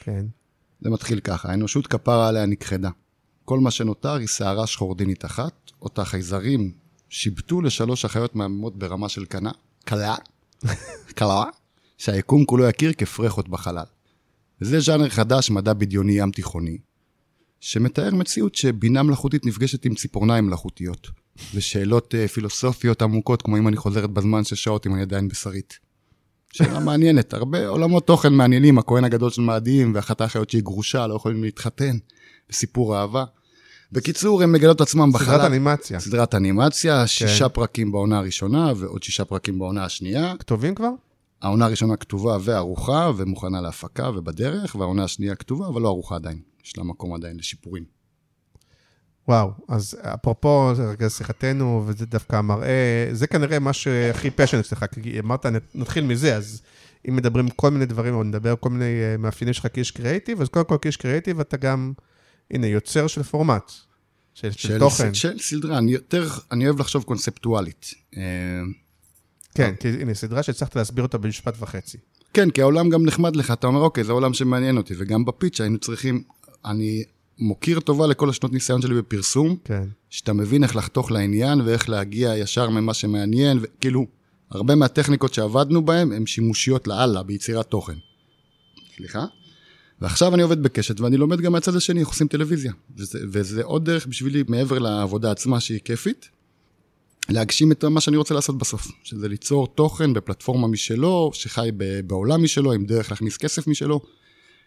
כן. 0.01 0.27
זה 0.81 0.91
מתחיל 0.91 1.21
ככה, 1.21 1.51
האנושות 1.51 1.87
כפרה 1.87 2.29
עליה 2.29 2.47
נכחדה. 2.47 2.91
כל 3.45 3.59
מה 3.59 3.71
שנותר 3.71 4.15
היא 4.15 4.27
שערה 4.27 4.67
שחורדינית 4.67 5.25
אחת, 5.25 5.71
אותה 5.83 6.05
חייזרים 6.05 6.73
שיבטו 7.09 7.61
לשלוש 7.61 8.05
אחיות 8.05 8.37
מהממות 8.37 8.79
ברמה 8.79 9.09
של 9.09 9.25
קנה, 9.25 9.51
קלה, 9.85 10.15
קלה, 11.19 11.45
שהיקום 11.99 12.45
כולו 12.45 12.69
יכיר 12.69 12.93
כפרחות 12.93 13.49
בחלל. 13.49 13.85
וזה 14.61 14.81
ז'אנר 14.81 15.09
חדש, 15.09 15.51
מדע 15.51 15.73
בדיוני 15.73 16.13
ים 16.13 16.31
תיכוני, 16.31 16.79
שמתאר 17.61 18.15
מציאות 18.15 18.55
שבינה 18.55 19.03
מלאכותית 19.03 19.47
נפגשת 19.47 19.85
עם 19.85 19.95
ציפורניים 19.95 20.47
מלאכותיות, 20.47 21.09
ושאלות 21.55 22.15
uh, 22.15 22.29
פילוסופיות 22.29 23.03
עמוקות, 23.03 23.43
כמו 23.43 23.59
אם 23.59 23.69
אני 23.69 23.77
חוזרת 23.77 24.11
בזמן 24.11 24.45
של 24.45 24.57
שעות 24.57 24.87
אם 24.87 24.95
אני 24.95 25.03
עדיין 25.03 25.29
בשרית. 25.29 25.79
שאלה 26.53 26.81
מעניינת, 26.81 27.35
הרבה 27.35 27.69
עולמות 27.69 28.07
תוכן 28.07 28.33
מעניינים, 28.33 28.79
הכהן 28.79 29.05
הגדול 29.05 29.31
של 29.31 29.43
מאדים, 29.43 29.95
ואחת 29.95 30.21
האחיות 30.21 30.51
שהיא 30.51 30.63
גרושה, 30.63 31.07
לא 31.07 31.15
יכולים 31.15 31.45
להתחתן, 31.45 31.97
וסיפור 32.53 32.99
אהבה. 32.99 33.25
בקיצור, 33.93 34.43
הם 34.43 34.53
מגלות 34.53 34.81
עצמם 34.81 35.13
בחלל. 35.13 35.27
סדרת 35.27 35.45
אנימציה. 35.45 36.01
סדרת 36.01 36.35
אנימציה, 36.35 37.07
שישה 37.07 37.49
פרקים 37.49 37.93
בעונה 37.93 38.19
הראשונה, 38.19 38.73
ועוד 38.77 39.03
שישה 39.03 39.25
פרקים 39.25 39.59
בעונה 39.59 39.85
השנייה. 39.85 40.35
כתובים 40.39 40.75
כבר? 40.75 40.91
העונה 41.43 41.65
הראשונה 41.65 41.97
כתובה 41.97 42.37
וערוכה, 42.41 43.11
ומוכנה 43.17 43.61
להפקה 43.61 44.11
ובדרך, 44.11 44.75
והעונה 44.75 45.05
השנייה 45.05 45.35
כתובה, 45.35 45.69
אבל 45.69 45.83
לא 45.83 45.89
ערוכה 45.89 46.15
עדיין. 46.17 46.39
יש 46.65 46.79
לה 46.79 46.85
מקום 46.85 47.15
עדיין 47.15 47.37
לשיפורים. 47.37 47.85
וואו, 49.29 49.51
אז 49.69 49.97
אפרופו 50.03 50.73
רגע 50.91 51.11
שיחתנו, 51.11 51.85
וזה 51.87 52.07
דווקא 52.07 52.41
מראה, 52.41 53.09
זה 53.13 53.27
כנראה 53.27 53.59
מה 53.59 53.73
שהכי 53.73 54.31
פשן 54.31 54.59
אצלך, 54.59 54.85
כי 55.03 55.21
אמרת, 55.21 55.47
נתחיל 55.75 56.05
מזה, 56.05 56.37
אז 56.37 56.63
אם 57.09 57.17
מדברים 57.17 57.49
כל 57.49 57.71
מיני 57.71 57.87
דברים, 57.87 58.15
או 58.15 58.23
נדבר 58.23 58.55
כל 58.61 58.71
מיני 58.71 58.85
אה, 59.03 59.17
מאפיינים 59.19 59.55
שלך 59.55 59.67
כאיש 59.73 59.91
קריאיטיב, 59.91 60.41
אז 60.41 60.49
קודם 60.49 60.65
כל 60.65 60.77
כאיש 60.83 60.97
קריאיטיב 60.97 61.41
אתה 61.41 61.57
גם, 61.57 61.93
הנה, 62.53 62.67
יוצר 62.67 63.07
של 63.07 63.23
פורמט. 63.23 63.73
של, 64.35 64.51
של 64.51 64.69
של, 64.69 64.79
תוכן. 64.79 65.15
של 65.15 65.39
סדרה, 65.39 65.79
אני 65.79 65.93
יותר, 65.93 66.29
אני 66.51 66.67
אוהב 66.67 66.81
לחשוב 66.81 67.03
קונספטואלית. 67.03 67.95
אה, 68.17 68.23
כן, 69.55 69.75
כי 69.81 69.89
הנה, 69.89 70.15
סדרה 70.15 70.43
שהצלחת 70.43 70.77
להסביר 70.77 71.05
אותה 71.05 71.19
במשפט 71.19 71.55
וחצי. 71.59 71.99
כן, 72.35 72.51
כי 72.51 72.63
העולם 72.63 72.89
גם 72.89 73.07
נחמד 73.07 73.37
לך, 73.37 73.51
אתה 73.51 73.67
אומר, 73.67 73.81
אוקיי, 73.81 74.05
זה 74.05 74.13
עולם 74.13 74.35
שמעניין 74.35 74.77
אותי, 74.77 74.95
וגם 74.99 75.25
בפיץ' 75.25 75.61
היינו 75.61 75.79
צריכים, 75.79 76.23
אני 76.65 77.05
מוקיר 77.39 77.81
טובה 77.81 78.07
לכל 78.07 78.31
השנות 78.31 78.53
ניסיון 78.53 78.83
שלי 78.83 78.95
בפרסום, 78.95 79.57
כן. 79.65 79.85
שאתה 80.11 80.33
מבין 80.33 80.65
איך 80.65 80.77
לחתוך 80.77 81.11
לעניין 81.11 81.61
ואיך 81.61 81.89
להגיע 81.89 82.37
ישר 82.37 82.71
ממה 82.71 82.95
שמעניין, 82.95 83.59
וכאילו, 83.63 84.07
הרבה 84.51 84.75
מהטכניקות 84.75 85.35
שעבדנו 85.35 85.85
בהן 85.85 86.13
הן 86.13 86.27
שימושיות 86.27 86.89
לאללה 86.89 87.23
ביצירת 87.23 87.67
תוכן. 87.67 87.97
סליחה? 88.97 89.25
ועכשיו 90.03 90.35
אני 90.35 90.43
עובד 90.43 90.63
בקשת 90.63 91.01
ואני 91.01 91.17
לומד 91.17 91.41
גם 91.41 91.53
מהצד 91.53 91.77
השני 91.77 92.01
איך 92.01 92.09
עושים 92.09 92.29
טלוויזיה. 92.29 92.73
וזה, 92.97 93.19
וזה 93.33 93.65
עוד 93.65 93.85
דרך 93.85 94.07
בשבילי, 94.07 94.45
מעבר 94.49 94.79
לעבודה 94.79 95.31
עצמה 95.31 95.61
שהיא 95.61 95.81
כיפית, 95.85 96.29
להגשים 97.29 97.73
את 97.73 97.85
מה 97.85 98.01
שאני 98.01 98.17
רוצה 98.17 98.35
לעשות 98.35 98.59
בסוף, 98.59 98.89
שזה 99.03 99.29
ליצור 99.29 99.67
תוכן 99.67 100.13
בפלטפורמה 100.13 100.69
משלו, 100.69 101.31
שחי 101.35 101.71
בעולם 102.07 102.43
משלו, 102.43 102.73
עם 102.73 102.85
דרך 102.85 103.11
להכניס 103.11 103.37
כסף 103.37 103.67
משלו, 103.67 104.01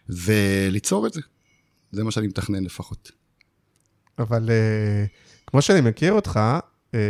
וליצור 0.08 1.06
את 1.06 1.12
זה. 1.12 1.20
זה 1.92 2.04
מה 2.04 2.10
שאני 2.10 2.26
מתכנן 2.26 2.64
לפחות. 2.64 3.12
אבל 4.18 4.50
אה, 4.50 5.04
כמו 5.46 5.62
שאני 5.62 5.80
מכיר 5.80 6.12
אותך, 6.12 6.40
אה, 6.94 7.00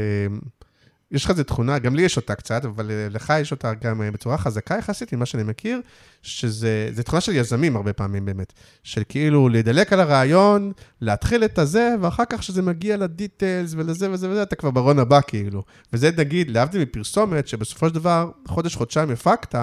יש 1.11 1.25
לך 1.25 1.31
איזו 1.31 1.45
תכונה, 1.45 1.79
גם 1.79 1.97
לי 1.97 2.03
יש 2.03 2.17
אותה 2.17 2.35
קצת, 2.35 2.65
אבל 2.65 2.91
אה, 2.91 3.09
לך 3.11 3.33
יש 3.41 3.53
אותה 3.53 3.75
גם 3.75 4.03
אה, 4.03 4.11
בצורה 4.11 4.39
חזקה 4.39 4.75
יחסית, 4.75 5.13
ממה 5.13 5.27
שאני 5.27 5.43
מכיר, 5.43 5.81
שזה 6.23 6.89
זה 6.93 7.03
תכונה 7.03 7.21
של 7.21 7.33
יזמים 7.33 7.77
הרבה 7.77 7.93
פעמים 7.93 8.25
באמת. 8.25 8.53
של 8.83 9.03
כאילו 9.09 9.49
לדלק 9.49 9.93
על 9.93 10.01
הרעיון, 10.01 10.73
להתחיל 11.01 11.45
את 11.45 11.59
הזה, 11.59 11.95
ואחר 12.01 12.25
כך 12.25 12.39
כשזה 12.39 12.63
מגיע 12.63 12.97
לדיטיילס 12.97 13.75
ולזה 13.77 14.11
וזה 14.11 14.31
וזה, 14.31 14.43
אתה 14.43 14.57
כבר 14.57 14.71
ברון 14.71 14.99
הבא 14.99 15.21
כאילו. 15.27 15.63
וזה 15.93 16.11
נגיד, 16.19 16.51
להבדיל 16.51 16.83
מפרסומת, 16.83 17.49
שבסופו 17.49 17.89
של 17.89 17.95
דבר, 17.95 18.31
חודש-חודשיים 18.49 19.11
הפקת, 19.11 19.55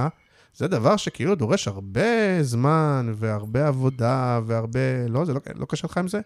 זה 0.55 0.67
דבר 0.67 0.97
שכאילו 0.97 1.35
דורש 1.35 1.67
הרבה 1.67 2.43
זמן 2.43 3.13
והרבה 3.15 3.67
עבודה 3.67 4.39
והרבה... 4.47 5.07
לא, 5.09 5.25
זה 5.25 5.33
לא, 5.33 5.39
לא 5.55 5.65
קשה 5.65 5.87
לך 5.87 5.97
עם 5.97 6.07
זה? 6.07 6.19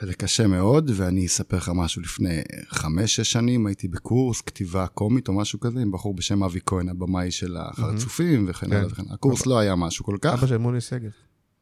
זה 0.00 0.14
קשה 0.14 0.46
מאוד, 0.46 0.90
ואני 0.94 1.26
אספר 1.26 1.56
לך 1.56 1.70
משהו. 1.74 2.02
לפני 2.02 2.42
חמש-שש 2.68 3.32
שנים 3.32 3.66
הייתי 3.66 3.88
בקורס 3.88 4.40
כתיבה 4.40 4.86
קומית 4.86 5.28
או 5.28 5.32
משהו 5.32 5.60
כזה, 5.60 5.80
עם 5.80 5.92
בחור 5.92 6.14
בשם 6.14 6.42
אבי 6.42 6.60
כהן, 6.66 6.88
הבמאי 6.88 7.30
של 7.30 7.56
החרצופים 7.56 8.46
וכן 8.48 8.72
הלאה 8.72 8.80
כן. 8.80 8.92
וכן 8.92 9.02
הלאה. 9.02 9.14
הקורס 9.14 9.46
לא 9.46 9.58
היה 9.58 9.74
משהו 9.74 10.04
כל 10.04 10.16
כך, 10.20 10.38
אבא 10.38 10.46
של 10.46 10.56
מולי 10.56 10.80
שגב. 10.80 11.10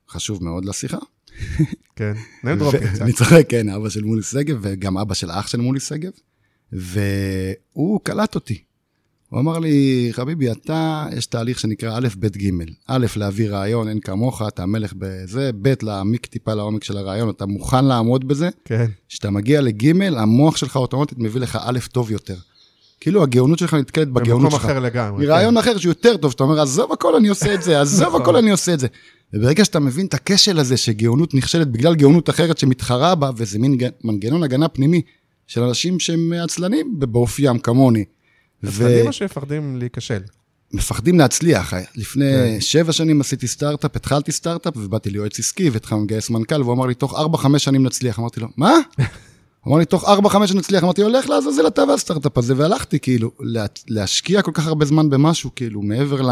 חשוב 0.08 0.44
מאוד 0.44 0.64
לשיחה. 0.64 0.98
כן, 1.96 2.12
name 2.44 2.62
dropping 2.62 2.92
קצת. 2.92 3.02
אני 3.02 3.12
צוחק, 3.12 3.46
כן, 3.48 3.68
אבא 3.68 3.88
של 3.88 4.04
מולי 4.04 4.22
שגב, 4.22 4.58
וגם 4.60 4.98
אבא 4.98 5.14
של 5.14 5.30
אח 5.30 5.46
של 5.46 5.60
מולי 5.60 5.80
שגב, 5.80 6.10
והוא 6.72 8.00
קלט 8.02 8.34
אותי. 8.34 8.62
הוא 9.32 9.40
אמר 9.40 9.58
לי, 9.58 10.08
חביבי, 10.12 10.52
אתה, 10.52 11.06
יש 11.16 11.26
תהליך 11.26 11.60
שנקרא 11.60 11.98
א', 11.98 12.08
ב', 12.18 12.26
ג'. 12.26 12.50
א', 12.86 13.06
להביא 13.16 13.50
רעיון, 13.50 13.88
אין 13.88 14.00
כמוך, 14.00 14.42
אתה 14.48 14.62
המלך 14.62 14.92
בזה, 14.98 15.50
ב', 15.62 15.72
להעמיק 15.82 16.26
טיפה 16.26 16.54
לעומק 16.54 16.84
של 16.84 16.96
הרעיון, 16.96 17.28
אתה 17.28 17.46
מוכן 17.46 17.84
לעמוד 17.84 18.28
בזה. 18.28 18.48
כן. 18.64 18.86
כשאתה 19.08 19.30
מגיע 19.30 19.60
לג', 19.60 20.02
המוח 20.02 20.56
שלך 20.56 20.76
אוטומטית 20.76 21.18
מביא 21.18 21.40
לך 21.40 21.58
א' 21.62 21.78
טוב 21.92 22.10
יותר. 22.10 22.34
כאילו 23.00 23.22
הגאונות 23.22 23.58
שלך 23.58 23.74
נתקלת 23.74 24.08
בגאונות 24.08 24.42
במקום 24.42 24.60
שלך. 24.60 24.64
אחר 24.64 24.80
לגמרי. 24.80 25.26
מרעיון 25.26 25.54
כן. 25.54 25.58
אחר 25.58 25.78
שהוא 25.78 25.90
יותר 25.90 26.16
טוב, 26.16 26.30
שאתה 26.30 26.42
אומר, 26.44 26.60
עזוב 26.60 26.92
הכל 26.92 27.16
אני 27.16 27.28
עושה 27.28 27.54
את 27.54 27.62
זה, 27.62 27.78
עזוב 27.80 28.08
נכון. 28.08 28.22
הכל 28.22 28.36
אני 28.36 28.50
עושה 28.50 28.74
את 28.74 28.80
זה. 28.80 28.86
וברגע 29.34 29.64
שאתה 29.64 29.80
מבין 29.80 30.06
את 30.06 30.14
הכשל 30.14 30.58
הזה 30.58 30.76
שגאונות 30.76 31.34
נכשלת 31.34 31.68
בגלל 31.68 31.94
גאונות 31.94 32.30
אחרת 32.30 32.58
שמתחרה 32.58 33.14
בה, 33.14 33.30
וזה 33.36 33.58
מין 33.58 33.78
מנגנון 34.04 34.42
הגנה 34.42 34.68
פנימי 34.68 35.02
של 35.46 35.62
אנשים 35.62 36.00
שהם 36.00 36.32
עצלנים 36.32 36.94
באופיים 36.98 37.58
כמוני. 37.58 38.04
עצלנים 38.62 39.06
או 39.06 39.12
שמפחדים 39.12 39.76
להיכשל? 39.76 40.20
ומפחדים 40.72 41.18
להצליח. 41.18 41.74
לפני 41.96 42.24
כן. 42.24 42.60
שבע 42.60 42.92
שנים 42.92 43.20
עשיתי 43.20 43.46
סטארט-אפ, 43.46 43.96
התחלתי 43.96 44.32
סטארט-אפ 44.32 44.76
ובאתי 44.76 45.10
ליועץ 45.10 45.38
עסקי 45.38 45.70
והתחלנו 45.70 46.04
לגייס 46.04 46.30
מנכ"ל, 46.30 46.62
והוא 46.62 46.74
אמר 46.74 46.86
לי, 46.86 46.94
תוך 46.94 47.14
4-5 47.14 47.58
שנים 47.58 47.82
נצליח. 47.82 48.18
אמרתי 48.18 48.40
לו, 48.40 48.48
מה? 48.56 48.72
הוא 49.60 49.66
אמר 49.70 49.78
לי, 49.78 49.84
תוך 49.84 50.04
4-5 50.04 50.46
שנים 50.46 50.58
נצליח. 50.58 50.82
אמרתי, 50.82 51.02
הולך 51.02 51.28
לעזאזל 51.28 51.66
אתה 51.66 51.82
והסטארט-אפ 51.88 52.38
הזה, 52.38 52.54
והלכתי, 52.56 52.98
כאילו, 52.98 53.30
לה, 53.40 53.66
להשקיע 53.88 54.42
כל 54.42 54.52
כך 54.54 54.66
הרבה 54.66 54.84
זמן 54.84 55.10
במשהו, 55.10 55.50
כאילו, 55.56 55.82
מעבר 55.82 56.22
ל... 56.22 56.30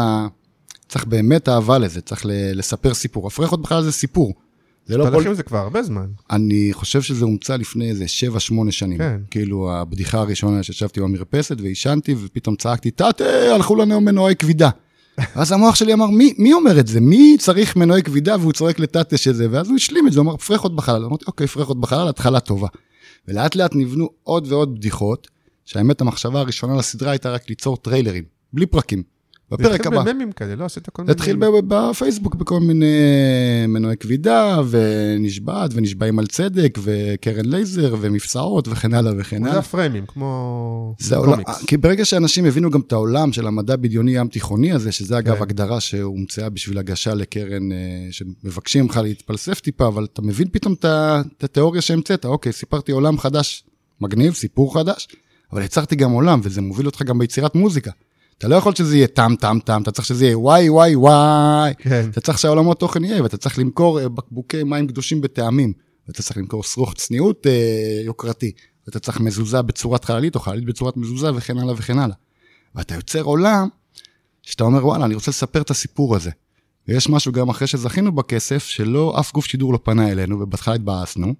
צריך 0.87 1.05
באמת 1.05 1.49
אהבה 1.49 1.77
לזה, 1.77 2.01
צריך 2.01 2.21
לספר 2.29 2.93
סיפור. 2.93 3.27
הפרחות 3.27 3.61
בכלל 3.61 3.83
זה 3.83 3.91
סיפור. 3.91 4.33
זה 4.85 4.97
לא 4.97 5.09
כל... 5.11 5.35
זה 5.35 5.43
כבר 5.43 5.57
הרבה 5.57 5.83
זמן. 5.83 6.07
אני 6.31 6.69
חושב 6.73 7.01
שזה 7.01 7.25
הומצא 7.25 7.55
לפני 7.55 7.89
איזה 7.89 8.05
7-8 8.67 8.71
שנים. 8.71 8.97
כן. 8.97 9.21
כאילו, 9.31 9.73
הבדיחה 9.73 10.19
הראשונה 10.19 10.63
שישבתי 10.63 11.01
במרפסת 11.01 11.61
ועישנתי, 11.61 12.15
ופתאום 12.23 12.55
צעקתי, 12.55 12.91
תתה, 12.91 13.25
הלכו 13.55 13.75
לנו 13.75 14.01
מנועי 14.01 14.35
כבידה. 14.35 14.69
ואז 15.35 15.51
המוח 15.51 15.75
שלי 15.75 15.93
אמר, 15.93 16.07
מי, 16.07 16.33
מי 16.37 16.53
אומר 16.53 16.79
את 16.79 16.87
זה? 16.87 17.01
מי 17.01 17.35
צריך 17.39 17.75
מנועי 17.75 18.03
כבידה 18.03 18.35
והוא 18.39 18.53
צועק 18.53 18.79
לטאטה 18.79 19.17
שזה? 19.17 19.47
ואז 19.51 19.67
הוא 19.67 19.75
השלים 19.75 20.07
את 20.07 20.13
זה, 20.13 20.19
הוא 20.19 20.25
אמר, 20.25 20.37
פרחות 20.37 20.75
בחלל. 20.75 21.05
אמרתי, 21.05 21.25
אוקיי, 21.27 21.47
פרחות 21.47 21.79
בחלל, 21.79 22.07
התחלה 22.09 22.39
טובה. 22.39 22.67
ולאט 23.27 23.55
לאט 23.55 23.75
נבנו 23.75 24.09
עוד 24.23 24.51
ועוד 24.51 24.75
בדיחות, 24.75 25.27
שהאמת 25.65 26.01
המחשבה 26.01 26.39
הראשונה 26.39 26.75
לסדרה 26.75 27.11
הייתה 27.11 27.31
רק 27.31 27.49
ליצור 27.49 27.77
טריילרים, 27.77 28.23
בלי 28.53 28.65
פרקים. 28.65 29.03
זה 29.57 29.63
בפרק 29.63 29.87
הבא. 29.87 30.03
בממים 30.03 30.31
כאלה, 30.31 30.55
לא 30.55 30.65
עשית 30.65 30.89
כל 30.89 31.03
זה 31.05 31.13
מיני... 31.33 31.39
ב- 31.39 31.73
בפייסבוק 31.73 32.35
בכל 32.35 32.59
מיני 32.59 32.95
מנועי 33.67 33.97
כבידה, 33.97 34.61
ונשבעת, 34.69 35.71
ונשבעים 35.73 36.19
על 36.19 36.27
צדק, 36.27 36.79
וקרן 36.83 37.45
לייזר, 37.45 37.95
ומפסעות, 38.01 38.67
וכן 38.67 38.93
הלאה 38.93 39.13
וכן 39.17 39.43
זה 39.43 39.49
הלאה. 39.49 39.59
הפריימים, 39.59 40.05
כמו 40.05 40.95
זה 40.99 41.15
קומיקס. 41.15 41.65
כי 41.65 41.77
ברגע 41.77 42.05
שאנשים 42.05 42.45
הבינו 42.45 42.69
גם 42.69 42.79
את 42.79 42.91
העולם 42.91 43.33
של 43.33 43.47
המדע 43.47 43.75
בדיוני 43.75 44.11
ים 44.11 44.27
תיכוני 44.27 44.71
הזה, 44.71 44.91
שזה 44.91 45.17
אגב 45.17 45.35
כן. 45.35 45.41
הגדרה 45.41 45.79
שהומצאה 45.79 46.49
בשביל 46.49 46.77
הגשה 46.77 47.13
לקרן, 47.13 47.71
אה, 47.71 47.77
שמבקשים 48.11 48.83
ממך 48.83 48.99
להתפלסף 49.03 49.59
טיפה, 49.59 49.87
אבל 49.87 50.07
אתה 50.13 50.21
מבין 50.21 50.47
פתאום 50.51 50.73
את 50.73 51.43
התיאוריה 51.43 51.81
שהמצאת, 51.81 52.25
אוקיי, 52.25 52.51
סיפרתי 52.51 52.91
עולם 52.91 53.17
חדש, 53.17 53.63
מגניב, 54.01 54.33
סיפור 54.33 54.73
חדש, 54.73 55.07
אבל 55.53 55.61
יצרתי 55.61 55.95
גם 55.95 56.11
עולם, 56.11 56.39
וזה 56.43 56.61
מוביל 56.61 56.85
אותך 56.85 57.01
גם 57.01 57.19
ביצירת 57.19 57.55
מוזיקה. 57.55 57.91
אתה 58.41 58.49
לא 58.49 58.55
יכול 58.55 58.75
שזה 58.75 58.97
יהיה 58.97 59.07
טם 59.07 59.33
טם 59.39 59.57
טם, 59.65 59.81
אתה 59.81 59.91
צריך 59.91 60.07
שזה 60.07 60.25
יהיה 60.25 60.39
וואי 60.39 60.69
וואי 60.69 60.95
וואי. 60.95 61.73
כן. 61.77 62.09
אתה 62.09 62.21
צריך 62.21 62.39
שהעולמות 62.39 62.79
תוכן 62.79 63.03
יהיה, 63.03 63.23
ואתה 63.23 63.37
צריך 63.37 63.59
למכור 63.59 63.99
אה, 63.99 64.09
בקבוקי 64.09 64.63
מים 64.63 64.87
קדושים 64.87 65.21
בטעמים, 65.21 65.73
ואתה 66.07 66.23
צריך 66.23 66.37
למכור 66.37 66.63
שרוך 66.63 66.93
צניעות 66.93 67.47
אה, 67.47 68.01
יוקרתי, 68.05 68.51
ואתה 68.87 68.99
צריך 68.99 69.19
מזוזה 69.19 69.61
בצורת 69.61 70.05
חללית, 70.05 70.35
או 70.35 70.39
חללית 70.39 70.65
בצורת 70.65 70.97
מזוזה, 70.97 71.35
וכן 71.35 71.57
הלאה 71.57 71.73
וכן 71.77 71.99
הלאה. 71.99 72.15
ואתה 72.75 72.95
יוצר 72.95 73.21
עולם, 73.21 73.67
שאתה 74.41 74.63
אומר, 74.63 74.85
וואלה, 74.85 75.05
אני 75.05 75.15
רוצה 75.15 75.31
לספר 75.31 75.61
את 75.61 75.69
הסיפור 75.69 76.15
הזה. 76.15 76.31
ויש 76.87 77.09
משהו 77.09 77.31
גם 77.31 77.49
אחרי 77.49 77.67
שזכינו 77.67 78.11
בכסף, 78.11 78.63
שלא, 78.63 79.19
אף 79.19 79.33
גוף 79.33 79.45
שידור 79.45 79.73
לא 79.73 79.79
פנה 79.83 80.11
אלינו, 80.11 80.39
ובהתחלה 80.39 80.73
התבאסנו, 80.73 81.33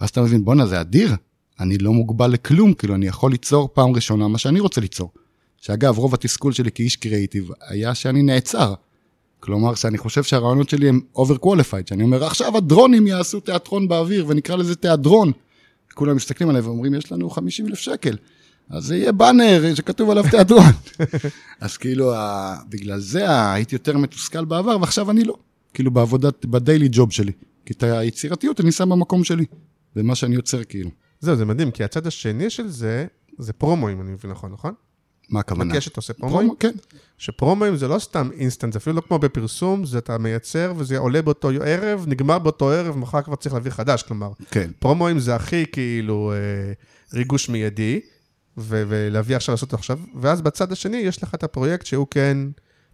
ואז 0.00 0.08
אתה 0.08 0.22
מבין, 0.22 0.44
בואנה, 0.44 0.66
זה 0.66 0.80
אדיר, 0.80 1.16
אני 1.60 1.78
לא 1.78 1.92
מוגבל 1.92 2.30
לכלום, 2.30 2.74
כאילו, 2.74 2.94
אני 2.94 3.06
יכול 3.06 3.30
ליצור 3.30 3.68
פעם 3.72 3.94
ראשונה 3.94 4.28
מה 4.28 4.38
שאני 4.38 4.60
רוצה 4.60 4.80
ליצור. 4.80 5.12
שאגב, 5.60 5.98
רוב 5.98 6.14
התסכול 6.14 6.52
שלי 6.52 6.70
כאיש 6.70 6.96
קריאיטיב 6.96 7.50
היה 7.68 7.94
שאני 7.94 8.22
נעצר. 8.22 8.74
כלומר, 9.40 9.74
שאני 9.74 9.98
חושב 9.98 10.22
שהרעיונות 10.22 10.68
שלי 10.68 10.88
הם 10.88 11.00
overqualified, 11.16 11.88
שאני 11.88 12.02
אומר, 12.02 12.24
עכשיו 12.24 12.56
הדרונים 12.56 13.06
יעשו 13.06 13.40
תיאטרון 13.40 13.88
באוויר, 13.88 14.24
ונקרא 14.28 14.56
לזה 14.56 14.76
תיאטרון. 14.76 15.32
כולם 15.94 16.16
מסתכלים 16.16 16.50
עליי 16.50 16.62
ואומרים, 16.62 16.94
יש 16.94 17.12
לנו 17.12 17.30
50 17.30 17.66
אלף 17.66 17.78
שקל. 17.78 18.16
אז 18.70 18.84
זה 18.84 18.96
יהיה 18.96 19.12
באנר 19.12 19.74
שכתוב 19.74 20.10
עליו 20.10 20.24
תיאטרון. 20.30 20.72
אז 21.60 21.76
כאילו. 21.76 22.12
בגלל 22.68 22.98
זה 22.98 23.52
הייתי 23.52 23.74
יותר 23.74 23.98
מתוסכל 23.98 24.44
בעבר, 24.44 24.76
ועכשיו 24.80 25.10
אני 25.10 25.24
לא. 25.24 25.34
כאילו, 25.74 25.90
בעבודת, 25.90 26.46
ב 26.46 26.53
daily 26.53 26.88
job 26.92 27.12
שלי. 27.12 27.32
כי 27.66 27.72
את 27.72 27.82
היצירתיות 27.82 28.60
אני 28.60 28.72
שם 28.72 28.88
במקום 28.88 29.24
שלי. 29.24 29.44
זה 29.94 30.02
מה 30.02 30.14
שאני 30.14 30.34
יוצר, 30.34 30.64
כאילו. 30.64 30.90
זהו, 31.20 31.36
זה 31.36 31.44
מדהים, 31.44 31.70
כי 31.70 31.84
הצד 31.84 32.06
השני 32.06 32.50
של 32.50 32.68
זה, 32.68 33.06
זה 33.38 33.52
פרומואים, 33.52 34.00
אני 34.00 34.10
מבין 34.10 34.30
נכון, 34.30 34.52
נכון? 34.52 34.74
מה 35.30 35.40
הכוונה? 35.40 35.74
בקשת 35.74 35.96
עושה 35.96 36.12
פרומואים? 36.12 36.48
פרומו, 36.48 36.58
כן. 36.58 36.72
שפרומואים 37.18 37.76
זה 37.76 37.88
לא 37.88 37.98
סתם 37.98 38.28
אינסטנט, 38.38 38.72
זה 38.72 38.78
אפילו 38.78 38.96
לא 38.96 39.00
כמו 39.00 39.18
בפרסום, 39.18 39.84
זה 39.84 39.98
אתה 39.98 40.18
מייצר 40.18 40.72
וזה 40.76 40.98
עולה 40.98 41.22
באותו 41.22 41.48
ערב, 41.64 42.04
נגמר 42.08 42.38
באותו 42.38 42.70
ערב, 42.70 42.96
מחר 42.96 43.22
כבר 43.22 43.36
צריך 43.36 43.54
להביא 43.54 43.70
חדש, 43.70 44.02
כלומר. 44.02 44.30
כן. 44.50 44.70
פרומואים 44.78 45.18
זה 45.18 45.34
הכי 45.34 45.64
כאילו 45.72 46.32
אה, 46.32 46.72
ריגוש 47.14 47.48
מיידי, 47.48 48.00
ו- 48.58 48.82
ולהביא 48.88 49.36
עכשיו 49.36 49.52
לעשות 49.52 49.66
אותו 49.66 49.76
עכשיו, 49.76 49.98
ואז 50.20 50.40
בצד 50.40 50.72
השני 50.72 50.96
יש 50.96 51.22
לך 51.22 51.34
את 51.34 51.44
הפרויקט 51.44 51.86
שהוא 51.86 52.06
כן, 52.10 52.38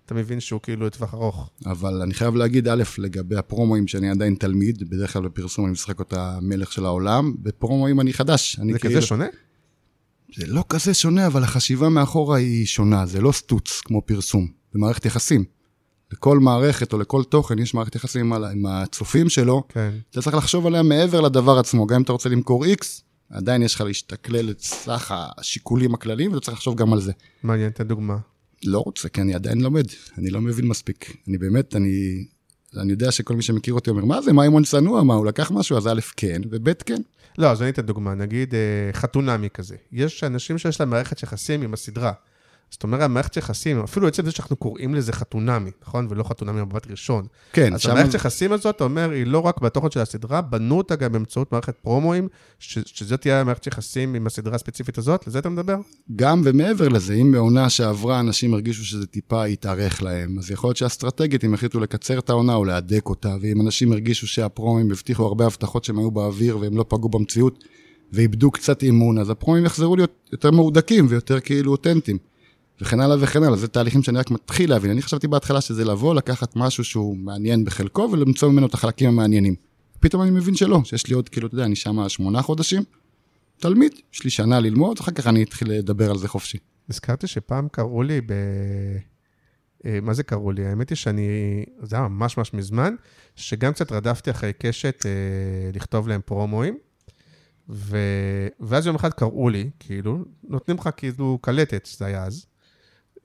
אתה 0.06 0.14
מבין 0.14 0.40
שהוא 0.40 0.60
כאילו 0.62 0.86
לטווח 0.86 1.14
ארוך. 1.14 1.50
אבל 1.66 2.02
אני 2.02 2.14
חייב 2.14 2.36
להגיד, 2.36 2.68
א', 2.68 2.82
לגבי 2.98 3.36
הפרומואים, 3.36 3.86
שאני 3.88 4.10
עדיין 4.10 4.34
תלמיד, 4.34 4.90
בדרך 4.90 5.12
כלל 5.12 5.22
בפרסום 5.22 5.64
אני 5.64 5.72
משחק 5.72 5.98
אותה 5.98 6.38
מלך 6.42 6.72
של 6.72 6.84
העולם, 6.84 7.34
בפרומואים 7.38 8.00
אני 8.00 8.12
חדש. 8.12 8.58
אני 8.60 8.72
זה 8.72 8.78
כאילו, 8.78 8.94
כזה 8.94 9.06
שונה? 9.06 9.26
זה 10.36 10.46
לא 10.46 10.64
כזה 10.68 10.94
שונה, 10.94 11.26
אבל 11.26 11.42
החשיבה 11.42 11.88
מאחורה 11.88 12.38
היא 12.38 12.66
שונה, 12.66 13.06
זה 13.06 13.20
לא 13.20 13.32
סטוץ 13.32 13.80
כמו 13.84 14.02
פרסום, 14.02 14.48
זה 14.72 14.78
מערכת 14.78 15.06
יחסים. 15.06 15.44
לכל 16.12 16.38
מערכת 16.38 16.92
או 16.92 16.98
לכל 16.98 17.24
תוכן 17.24 17.58
יש 17.58 17.74
מערכת 17.74 17.94
יחסים 17.94 18.32
עם 18.32 18.44
עם 18.44 18.66
הצופים 18.66 19.28
שלו, 19.28 19.62
כן. 19.68 19.90
אתה 20.10 20.22
צריך 20.22 20.36
לחשוב 20.36 20.66
עליה 20.66 20.82
מעבר 20.82 21.20
לדבר 21.20 21.58
עצמו, 21.58 21.86
גם 21.86 21.96
אם 21.96 22.02
אתה 22.02 22.12
רוצה 22.12 22.28
למכור 22.28 22.64
X, 22.64 22.84
עדיין 23.30 23.62
יש 23.62 23.74
לך 23.74 23.80
להשתכלל 23.80 24.50
את 24.50 24.60
סך 24.60 25.14
השיקולים 25.38 25.94
הכלליים, 25.94 26.32
ואתה 26.32 26.44
צריך 26.44 26.56
לחשוב 26.56 26.76
גם 26.76 26.92
על 26.92 27.00
זה. 27.00 27.12
מעניין, 27.42 27.70
תן 27.70 27.88
דוגמה. 27.88 28.16
לא 28.64 28.78
רוצה, 28.78 29.08
כי 29.08 29.20
אני 29.20 29.34
עדיין 29.34 29.60
לומד, 29.60 29.86
אני 30.18 30.30
לא 30.30 30.40
מבין 30.40 30.68
מספיק. 30.68 31.16
אני 31.28 31.38
באמת, 31.38 31.76
אני, 31.76 32.24
אני 32.76 32.92
יודע 32.92 33.12
שכל 33.12 33.36
מי 33.36 33.42
שמכיר 33.42 33.74
אותי 33.74 33.90
אומר, 33.90 34.04
מה 34.04 34.22
זה, 34.22 34.32
מימון 34.32 34.64
צנוע, 34.64 35.02
מה, 35.02 35.14
הוא 35.14 35.26
לקח 35.26 35.50
משהו? 35.50 35.76
אז 35.76 35.86
א', 35.86 36.00
כן, 36.16 36.40
וב', 36.50 36.72
כן. 36.72 37.02
לא, 37.38 37.50
אז 37.50 37.62
אני 37.62 37.70
אתן 37.70 37.82
דוגמה, 37.82 38.14
נגיד 38.14 38.54
אה, 38.54 38.92
חתונמי 38.92 39.50
כזה. 39.50 39.76
יש 39.92 40.24
אנשים 40.24 40.58
שיש 40.58 40.80
להם 40.80 40.90
מערכת 40.90 41.22
יחסים 41.22 41.62
עם 41.62 41.74
הסדרה. 41.74 42.12
זאת 42.70 42.82
אומרת, 42.82 43.00
המערכת 43.02 43.36
יחסים, 43.36 43.80
אפילו 43.80 44.08
עצם 44.08 44.24
זה 44.24 44.30
שאנחנו 44.30 44.56
קוראים 44.56 44.94
לזה 44.94 45.12
חתונמי, 45.12 45.70
נכון? 45.82 46.06
ולא 46.10 46.22
חתונמי 46.24 46.60
במבט 46.60 46.86
ראשון. 46.90 47.26
כן, 47.52 47.74
אז 47.74 47.80
שם- 47.80 47.90
המערכת 47.90 48.14
יחסים 48.14 48.52
הזאת, 48.52 48.76
אתה 48.76 48.84
אומר, 48.84 49.10
היא 49.10 49.26
לא 49.26 49.38
רק 49.38 49.60
בתוכן 49.60 49.90
של 49.90 50.00
הסדרה, 50.00 50.40
בנו 50.40 50.78
אותה 50.78 50.96
גם 50.96 51.12
באמצעות 51.12 51.52
מערכת 51.52 51.74
פרומואים, 51.82 52.28
ש- 52.58 52.78
שזאת 52.86 53.20
תהיה 53.20 53.40
המערכת 53.40 53.66
יחסים 53.66 54.14
עם 54.14 54.26
הסדרה 54.26 54.54
הספציפית 54.54 54.98
הזאת, 54.98 55.26
לזה 55.26 55.38
אתה 55.38 55.48
מדבר? 55.48 55.76
גם 56.16 56.42
ומעבר 56.44 56.88
לזה, 56.88 57.14
אם 57.14 57.32
בעונה 57.32 57.70
שעברה 57.70 58.20
אנשים 58.20 58.54
הרגישו 58.54 58.84
שזה 58.84 59.06
טיפה 59.06 59.44
התארך 59.44 60.02
להם, 60.02 60.38
אז 60.38 60.50
יכול 60.50 60.68
להיות 60.68 60.76
שאסטרטגית 60.76 61.44
הם 61.44 61.54
החליטו 61.54 61.80
לקצר 61.80 62.18
את 62.18 62.30
העונה 62.30 62.54
או 62.54 62.64
להדק 62.64 63.08
אותה, 63.08 63.36
ואם 63.40 63.60
אנשים 63.60 63.92
הרגישו 63.92 64.26
שהפרומים 64.26 64.90
הבטיחו 64.90 65.26
הרבה 65.26 65.46
הבטחות 65.46 65.84
שהם 65.84 65.98
היו 65.98 66.10
באוויר 66.10 66.58
והם 66.58 66.76
לא 66.76 66.84
פגעו 66.88 67.08
במציאות, 67.08 67.64
ואיבדו 68.12 68.50
קצת 68.50 68.82
אימון, 68.82 69.18
אז 69.18 69.30
הפרומים 69.30 69.64
יחזרו 69.64 69.96
להיות 69.96 70.12
יותר 70.32 70.50
מהודקים 70.50 71.06
ויותר 71.08 71.40
כאילו 71.40 71.72
אותנטיים. 71.72 72.18
וכן 72.80 73.00
הלאה 73.00 73.16
וכן 73.20 73.42
הלאה, 73.42 73.56
זה 73.56 73.68
תהליכים 73.68 74.02
שאני 74.02 74.18
רק 74.18 74.30
מתחיל 74.30 74.70
להבין. 74.70 74.90
אני 74.90 75.02
חשבתי 75.02 75.28
בהתחלה 75.28 75.60
שזה 75.60 75.84
לבוא, 75.84 76.14
לקחת 76.14 76.56
משהו 76.56 76.84
שהוא 76.84 77.16
מעניין 77.16 77.64
בחלקו 77.64 78.08
ולמצוא 78.12 78.50
ממנו 78.50 78.66
את 78.66 78.74
החלקים 78.74 79.08
המעניינים. 79.08 79.54
פתאום 80.00 80.22
אני 80.22 80.30
מבין 80.30 80.54
שלא, 80.54 80.80
שיש 80.84 81.06
לי 81.06 81.14
עוד, 81.14 81.28
כאילו, 81.28 81.46
אתה 81.46 81.54
יודע, 81.54 81.64
אני 81.64 81.76
שם 81.76 82.08
שמונה 82.08 82.42
חודשים, 82.42 82.82
תלמיד, 83.56 83.92
יש 84.12 84.24
לי 84.24 84.30
שנה 84.30 84.60
ללמוד, 84.60 84.98
אחר 85.00 85.12
כך 85.12 85.26
אני 85.26 85.42
אתחיל 85.42 85.70
לדבר 85.70 86.10
על 86.10 86.18
זה 86.18 86.28
חופשי. 86.28 86.58
נזכרתי 86.88 87.26
שפעם 87.26 87.68
קראו 87.68 88.02
לי 88.02 88.20
ב... 88.20 88.32
אה, 89.86 89.98
מה 90.02 90.14
זה 90.14 90.22
קראו 90.22 90.52
לי? 90.52 90.66
האמת 90.66 90.90
היא 90.90 90.96
שאני, 90.96 91.28
זה 91.82 91.96
היה 91.96 92.08
ממש 92.08 92.36
ממש 92.36 92.54
מזמן, 92.54 92.94
שגם 93.36 93.72
קצת 93.72 93.92
רדפתי 93.92 94.30
אחרי 94.30 94.52
קשת 94.58 95.06
אה, 95.06 95.10
לכתוב 95.74 96.08
להם 96.08 96.20
פרומואים, 96.24 96.78
ו... 97.68 97.98
ואז 98.60 98.86
יום 98.86 98.96
אחד 98.96 99.12
קראו 99.12 99.48
לי, 99.48 99.70
כאילו, 99.78 100.24
נותנים 100.44 100.76
לך 100.76 100.88
כאילו 100.96 101.38
קלטת, 101.42 101.88
זה 101.98 102.06
היה 102.06 102.24
אז. 102.24 102.46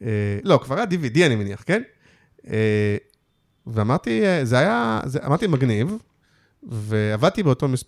אה, 0.02 0.40
לא, 0.44 0.60
כבר 0.64 0.76
היה 0.76 0.86
DVD 0.86 1.26
אני 1.26 1.36
מניח, 1.36 1.64
כן? 1.66 1.82
אה, 2.48 2.98
ואמרתי, 3.68 4.26
אה, 4.26 4.46
זה 4.46 4.60
היה, 4.60 5.02
זה, 5.06 5.20
אמרתי 5.26 5.48
מגניב, 5.48 5.98
ועבדתי 6.64 7.44
באותו 7.44 7.68
מס... 7.68 7.84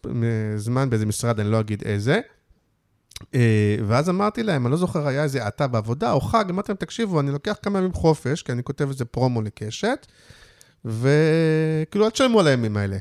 זמן 0.56 0.90
באיזה 0.90 1.06
משרד, 1.06 1.40
אני 1.40 1.52
לא 1.52 1.60
אגיד 1.60 1.84
איזה, 1.86 2.20
ואז 3.88 4.10
אמרתי 4.10 4.44
להם, 4.44 4.66
אני 4.66 4.72
לא 4.72 4.78
זוכר, 4.78 5.08
היה 5.08 5.24
איזה 5.24 5.46
האטה 5.46 5.68
בעבודה 5.68 6.12
או 6.12 6.22
חג, 6.22 6.46
אמרתי 6.50 6.72
להם, 6.72 6.78
תקשיבו, 6.78 7.20
אני 7.20 7.32
לוקח 7.32 7.58
כמה 7.62 7.80
ימים 7.80 7.94
חופש, 7.94 8.44
כי 8.44 8.52
אני 8.52 8.64
כותב 8.64 8.88
איזה 8.88 9.06
פרומו 9.06 9.42
לקשת, 9.42 10.08
וכאילו, 10.86 12.06
אל 12.06 12.10
תשלמו 12.10 12.40
על 12.40 12.48
הימים 12.48 12.78
האלה. 12.78 12.98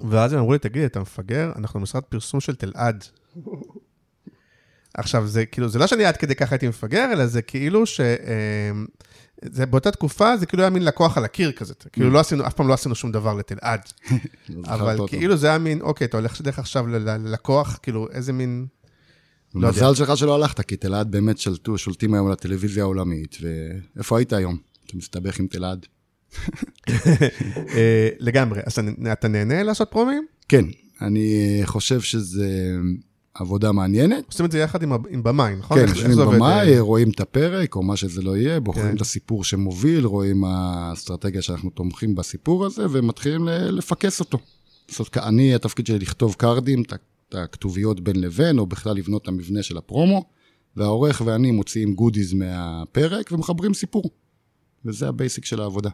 ואז 0.00 0.32
הם 0.32 0.38
אמרו 0.38 0.52
לי, 0.52 0.58
תגיד, 0.58 0.82
אתה 0.82 1.00
מפגר? 1.00 1.52
אנחנו 1.56 1.80
משרד 1.80 2.02
פרסום 2.02 2.40
של 2.40 2.54
תלעד. 2.54 3.04
עכשיו, 4.94 5.26
זה 5.26 5.46
כאילו, 5.46 5.68
זה 5.68 5.78
לא 5.78 5.86
שאני 5.86 6.04
עד 6.04 6.16
כדי 6.16 6.34
ככה 6.34 6.54
הייתי 6.54 6.68
מפגר, 6.68 7.08
אלא 7.12 7.26
זה 7.26 7.42
כאילו 7.42 7.86
ש... 7.86 8.00
אה, 8.00 8.70
זה 9.42 9.66
באותה 9.66 9.90
תקופה, 9.90 10.36
זה 10.36 10.46
כאילו 10.46 10.62
היה 10.62 10.70
מין 10.70 10.84
לקוח 10.84 11.18
על 11.18 11.24
הקיר 11.24 11.52
כזה. 11.52 11.74
כאילו 11.92 12.10
לא 12.10 12.20
עשינו, 12.20 12.46
אף 12.46 12.54
פעם 12.54 12.68
לא 12.68 12.74
עשינו 12.74 12.94
שום 12.94 13.12
דבר 13.12 13.34
לתלעד. 13.34 13.80
אבל. 14.64 14.96
כאילו 15.06 15.36
זה 15.36 15.46
היה 15.46 15.58
מין, 15.58 15.80
אוקיי, 15.80 16.04
אתה 16.04 16.16
הולך 16.16 16.40
דרך 16.40 16.58
עכשיו 16.58 16.86
ללקוח, 16.86 17.78
כאילו, 17.82 18.08
איזה 18.12 18.32
מין... 18.32 18.66
מזל 19.54 19.94
שלך 19.94 20.16
שלא 20.16 20.34
הלכת, 20.34 20.60
כי 20.60 20.76
תלעד 20.76 21.10
באמת 21.10 21.38
שלטו, 21.38 21.78
שולטים 21.78 22.14
היום 22.14 22.26
על 22.26 22.32
הטלוויזיה 22.32 22.82
העולמית, 22.82 23.36
ואיפה 23.96 24.18
היית 24.18 24.32
היום? 24.32 24.56
אתה 24.86 24.96
מסתבך 24.96 25.38
עם 25.38 25.46
תלעד? 25.46 25.86
אה, 27.74 28.08
לגמרי. 28.18 28.60
אז 28.66 28.78
אתה 29.12 29.28
נהנה 29.28 29.62
לעשות 29.62 29.90
פרומים? 29.90 30.26
כן, 30.48 30.64
אני 31.00 31.60
חושב 31.64 32.00
שזה 32.00 32.76
עבודה 33.34 33.72
מעניינת. 33.72 34.24
עושים 34.26 34.46
את 34.46 34.52
זה 34.52 34.58
יחד 34.58 34.82
עם 34.82 34.92
עם 35.10 35.22
במאי, 35.22 35.56
נכון? 35.56 35.78
כן, 35.78 35.88
יושבים 35.88 36.18
עובד? 36.18 36.36
במאי, 36.36 36.78
רואים 36.78 37.10
את 37.10 37.20
הפרק, 37.20 37.76
או 37.76 37.82
מה 37.82 37.96
שזה 37.96 38.22
לא 38.22 38.36
יהיה, 38.36 38.60
בוחרים 38.60 38.88
כן. 38.88 38.96
את 38.96 39.00
הסיפור 39.00 39.44
שמוביל, 39.44 40.06
רואים 40.06 40.40
מה 40.40 40.88
האסטרטגיה 40.90 41.42
שאנחנו 41.42 41.70
תומכים 41.70 42.14
בסיפור 42.14 42.66
הזה, 42.66 42.86
ומתחילים 42.90 43.48
לפקס 43.48 44.20
אותו. 44.20 44.38
זאת 44.88 44.98
אומרת, 44.98 45.28
אני, 45.28 45.54
התפקיד 45.54 45.86
שלי 45.86 45.98
לכתוב 45.98 46.34
קארדים, 46.34 46.82
את 46.82 46.94
הכתוביות 47.34 48.00
בין 48.00 48.20
לבין, 48.20 48.58
או 48.58 48.66
בכלל 48.66 48.96
לבנות 48.96 49.22
את 49.22 49.28
המבנה 49.28 49.62
של 49.62 49.78
הפרומו, 49.78 50.24
והעורך 50.76 51.22
ואני 51.24 51.50
מוציאים 51.50 51.94
goodies 51.94 52.32
מהפרק 52.32 53.32
ומחברים 53.32 53.74
סיפור. 53.74 54.10
וזה 54.84 55.08
ה 55.08 55.14
basic 55.14 55.44
של 55.44 55.60
העבודה. 55.60 55.90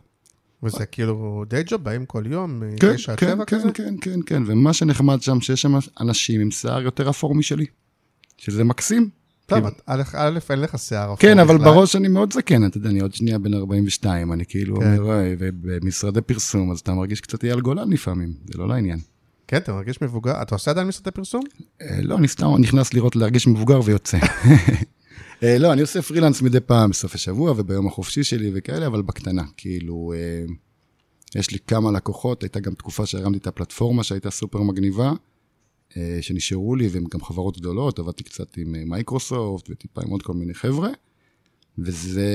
וזה 0.62 0.87
כאילו 0.87 1.44
day 1.49 1.62
job, 1.66 1.85
באים 1.85 2.07
כל 2.07 2.23
יום, 2.27 2.62
כן, 2.81 2.92
מתשע 2.92 3.12
עד 3.12 3.18
כן, 3.18 3.38
כן, 3.38 3.44
כזה? 3.44 3.73
כן, 3.75 3.94
כן, 4.01 4.20
כן, 4.27 4.42
ומה 4.46 4.73
שנחמד 4.73 5.23
שם, 5.23 5.40
שיש 5.40 5.62
שם 5.62 5.75
אנשים 6.01 6.40
עם 6.40 6.51
שיער 6.51 6.83
יותר 6.83 7.11
אפור 7.11 7.35
משלי, 7.35 7.66
שזה 8.38 8.64
מקסים. 8.64 9.09
טוב, 9.46 9.59
כאילו. 9.59 9.77
א', 9.87 10.38
אין 10.51 10.61
לך 10.61 10.79
שיער 10.79 11.05
אפור 11.05 11.16
כן, 11.16 11.38
אבל 11.38 11.59
בכלל. 11.59 11.73
בראש 11.73 11.96
אני 11.96 12.09
מאוד 12.09 12.33
זקן, 12.33 12.66
אתה 12.66 12.77
יודע, 12.77 12.90
אני 12.90 13.01
עוד 13.01 13.14
שנייה 13.14 13.38
בן 13.38 13.55
42, 13.55 14.33
אני 14.33 14.44
כאילו 14.49 14.77
כן. 14.81 14.96
אומר, 14.99 15.03
"אוי, 15.03 15.37
ובמשרדי 15.38 16.20
פרסום, 16.20 16.73
אז 16.73 16.79
אתה 16.79 16.92
מרגיש 16.92 17.20
קצת 17.20 17.44
אייל 17.44 17.61
גולן 17.61 17.90
לפעמים, 17.90 18.35
זה 18.44 18.59
לא 18.59 18.68
לעניין. 18.68 18.99
כן, 19.49 19.57
אתה 19.57 19.73
מרגיש 19.73 20.03
מבוגר. 20.03 20.42
אתה 20.42 20.55
עושה 20.55 20.70
עדיין 20.70 20.87
משרדי 20.88 21.11
פרסום? 21.11 21.42
אה, 21.83 21.99
לא, 22.03 22.16
אני 22.18 22.29
סתם 22.29 22.46
נכנס 22.59 22.94
לראות, 22.94 23.16
להרגיש 23.16 23.46
מבוגר 23.46 23.81
ויוצא. 23.85 24.18
אה, 25.42 25.59
לא, 25.59 25.72
אני 25.72 25.81
עושה 25.81 26.03
פרילנס 26.03 26.42
מדי 26.42 26.61
פעם 26.61 26.90
בסוף 26.90 27.14
השבוע 27.14 27.55
וביום 27.57 27.87
החופשי 27.87 28.24
שלי 28.24 28.50
וכאלה, 28.55 28.87
אבל 28.87 29.03
בקטנה. 29.03 29.42
כאילו, 29.57 30.12
אה, 30.16 30.44
יש 31.35 31.50
לי 31.50 31.59
כמה 31.66 31.92
לקוחות, 31.92 32.42
הייתה 32.42 32.61
גם 32.61 32.74
תקופה 32.74 33.07
שהרמתי 33.07 33.38
את 33.38 33.46
הפלטפורמה 33.46 34.05
שהייתה 34.05 34.31
סופר 34.31 34.62
מגניבה, 34.62 35.12
אה, 35.96 36.18
שנשארו 36.20 36.76
לי, 36.76 36.88
והן 36.88 37.05
גם 37.11 37.22
חברות 37.22 37.59
גדולות, 37.59 37.98
עבדתי 37.98 38.24
קצת 38.24 38.57
עם 38.57 38.74
מייקרוסופט 38.88 39.70
וטיפה 39.70 40.03
עם 40.03 40.11
עוד 40.11 40.22
כל 40.22 40.35
מיני 40.35 40.55
חבר'ה, 40.55 40.90
וזה, 41.79 42.31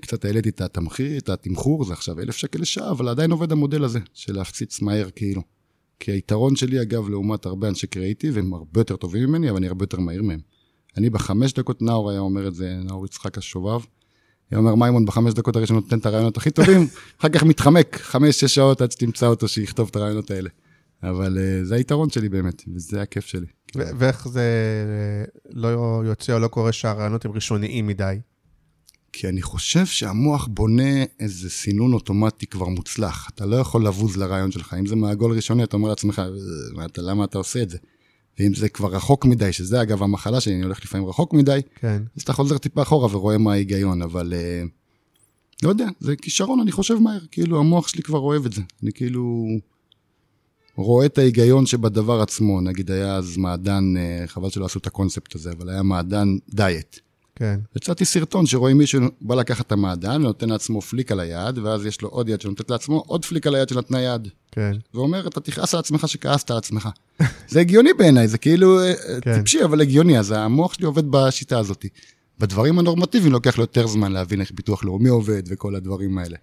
קצת 0.00 0.24
העליתי 0.24 0.48
את 0.48 0.60
התמחיר, 0.60 1.18
את 1.18 1.28
התמחור, 1.28 1.84
זה 1.84 1.92
עכשיו 1.92 2.20
אלף 2.20 2.36
שקל 2.36 2.60
לשעה, 2.60 2.90
אבל 2.90 3.08
עדיין 3.08 3.30
עובד 3.30 3.52
המודל 3.52 3.84
הזה, 3.84 3.98
של 4.14 4.36
להפציץ 4.36 4.80
מהר 4.80 5.10
כאילו. 5.10 5.42
כי 6.00 6.12
היתרון 6.12 6.56
שלי, 6.56 6.82
אגב, 6.82 7.08
לעומת 7.08 7.46
הרבה 7.46 7.68
אנשי 7.68 7.86
קריאיטיב, 7.86 8.38
הם 8.38 8.54
הרבה 8.54 8.80
יותר 8.80 8.96
טובים 8.96 9.28
ממני, 9.28 9.50
אבל 9.50 9.56
אני 9.56 9.68
הרבה 9.68 9.82
יותר 9.82 10.00
מהיר 10.00 10.22
מהם. 10.22 10.40
אני 10.96 11.10
בחמש 11.10 11.52
דקות, 11.52 11.82
נאור 11.82 12.10
היה 12.10 12.20
אומר 12.20 12.48
את 12.48 12.54
זה, 12.54 12.76
נאור 12.84 13.06
יצחק 13.06 13.38
השובב, 13.38 13.80
היה 14.50 14.58
אומר, 14.58 14.74
מימון 14.74 15.06
בחמש 15.06 15.34
דקות 15.34 15.56
הראשונות 15.56 15.84
נותן 15.84 15.98
את 15.98 16.06
הרעיונות 16.06 16.36
הכי 16.36 16.50
טובים, 16.50 16.86
אחר 17.20 17.28
כך 17.28 17.42
מתחמק, 17.42 17.98
חמש, 18.02 18.40
שש 18.40 18.54
שעות 18.54 18.80
עד 18.80 18.92
שתמצא 18.92 19.26
אותו 19.26 19.48
שיכתוב 19.48 19.88
את 19.90 19.96
הרעיונות 19.96 20.30
האלה. 20.30 20.48
אבל 21.02 21.38
uh, 21.38 21.64
זה 21.66 21.74
היתרון 21.74 22.10
שלי 22.10 22.28
באמת, 22.28 22.62
וזה 22.74 23.02
הכיף 23.02 23.26
שלי. 23.26 23.46
ו- 23.76 23.90
ואיך 23.98 24.28
זה 24.28 24.44
לא 25.50 26.02
יוצא 26.06 26.32
או 26.32 26.38
לא 26.38 26.48
קורה 26.48 26.72
שהרעיונות 26.72 27.24
הם 27.24 27.32
ראשוניים 27.32 27.86
מדי? 27.86 28.16
כי 29.12 29.28
אני 29.28 29.42
חושב 29.42 29.86
שהמוח 29.86 30.48
בונה 30.50 31.04
איזה 31.20 31.50
סינון 31.50 31.92
אוטומטי 31.92 32.46
כבר 32.46 32.66
מוצלח. 32.68 33.30
אתה 33.34 33.46
לא 33.46 33.56
יכול 33.56 33.86
לבוז 33.86 34.16
לרעיון 34.16 34.50
שלך. 34.50 34.76
אם 34.78 34.86
זה 34.86 34.96
מעגול 34.96 35.32
ראשוני, 35.32 35.64
אתה 35.64 35.76
אומר 35.76 35.88
לעצמך, 35.88 36.22
"אה, 36.78 36.86
למה 36.98 37.24
אתה 37.24 37.38
עושה 37.38 37.62
את 37.62 37.70
זה? 37.70 37.78
ואם 38.40 38.54
זה 38.54 38.68
כבר 38.68 38.88
רחוק 38.88 39.24
מדי, 39.24 39.52
שזה 39.52 39.82
אגב 39.82 40.02
המחלה 40.02 40.40
שלי, 40.40 40.54
אני 40.54 40.62
הולך 40.62 40.84
לפעמים 40.84 41.06
רחוק 41.06 41.32
מדי, 41.34 41.60
כן. 41.74 42.02
אז 42.16 42.22
אתה 42.22 42.32
חוזר 42.32 42.58
טיפה 42.58 42.82
אחורה 42.82 43.16
ורואה 43.16 43.38
מה 43.38 43.52
ההיגיון, 43.52 44.02
אבל 44.02 44.32
אה, 44.36 44.62
לא 45.62 45.68
יודע, 45.68 45.88
זה 46.00 46.16
כישרון, 46.16 46.60
אני 46.60 46.72
חושב 46.72 46.94
מהר, 46.94 47.20
כאילו 47.30 47.58
המוח 47.58 47.88
שלי 47.88 48.02
כבר 48.02 48.18
אוהב 48.18 48.46
את 48.46 48.52
זה. 48.52 48.62
אני 48.82 48.92
כאילו 48.92 49.46
רואה 50.76 51.06
את 51.06 51.18
ההיגיון 51.18 51.66
שבדבר 51.66 52.20
עצמו, 52.20 52.60
נגיד 52.60 52.90
היה 52.90 53.16
אז 53.16 53.36
מעדן, 53.36 53.94
אה, 53.96 54.26
חבל 54.26 54.50
שלא 54.50 54.64
עשו 54.64 54.78
את 54.78 54.86
הקונספט 54.86 55.34
הזה, 55.34 55.50
אבל 55.50 55.68
היה 55.68 55.82
מעדן 55.82 56.28
דיאט. 56.48 57.00
כן. 57.40 57.60
הצעתי 57.76 58.04
סרטון 58.04 58.46
שרואים 58.46 58.78
מישהו 58.78 59.00
בא 59.20 59.34
לקחת 59.34 59.66
את 59.66 59.72
המעדן 59.72 60.16
ונותן 60.16 60.48
לעצמו 60.48 60.80
פליק 60.80 61.12
על 61.12 61.20
היד, 61.20 61.58
ואז 61.58 61.86
יש 61.86 62.02
לו 62.02 62.08
עוד 62.08 62.28
יד 62.28 62.40
שנותנת 62.40 62.70
לעצמו 62.70 63.04
עוד 63.06 63.24
פליק 63.24 63.46
על 63.46 63.54
היד 63.54 63.68
שנתנה 63.68 64.00
יד. 64.00 64.28
כן. 64.52 64.76
ואומר, 64.94 65.26
אתה 65.26 65.40
תכעס 65.40 65.74
על 65.74 65.80
עצמך 65.80 66.08
שכעסת 66.08 66.50
על 66.50 66.56
עצמך. 66.56 66.88
זה 67.48 67.60
הגיוני 67.60 67.92
בעיניי, 67.92 68.28
זה 68.28 68.38
כאילו 68.38 68.80
אה, 68.80 68.92
כן. 69.20 69.34
טיפשי, 69.34 69.64
אבל 69.64 69.80
הגיוני, 69.80 70.18
אז 70.18 70.30
המוח 70.30 70.74
שלי 70.74 70.86
עובד 70.86 71.10
בשיטה 71.10 71.58
הזאת. 71.58 71.86
בדברים 72.38 72.78
הנורמטיביים 72.78 73.32
לוקח 73.32 73.58
לו 73.58 73.62
יותר 73.62 73.86
זמן 73.86 74.12
להבין 74.12 74.40
איך 74.40 74.52
ביטוח 74.54 74.84
לאומי 74.84 75.08
עובד 75.08 75.42
וכל 75.46 75.74
הדברים 75.74 76.18
האלה. 76.18 76.36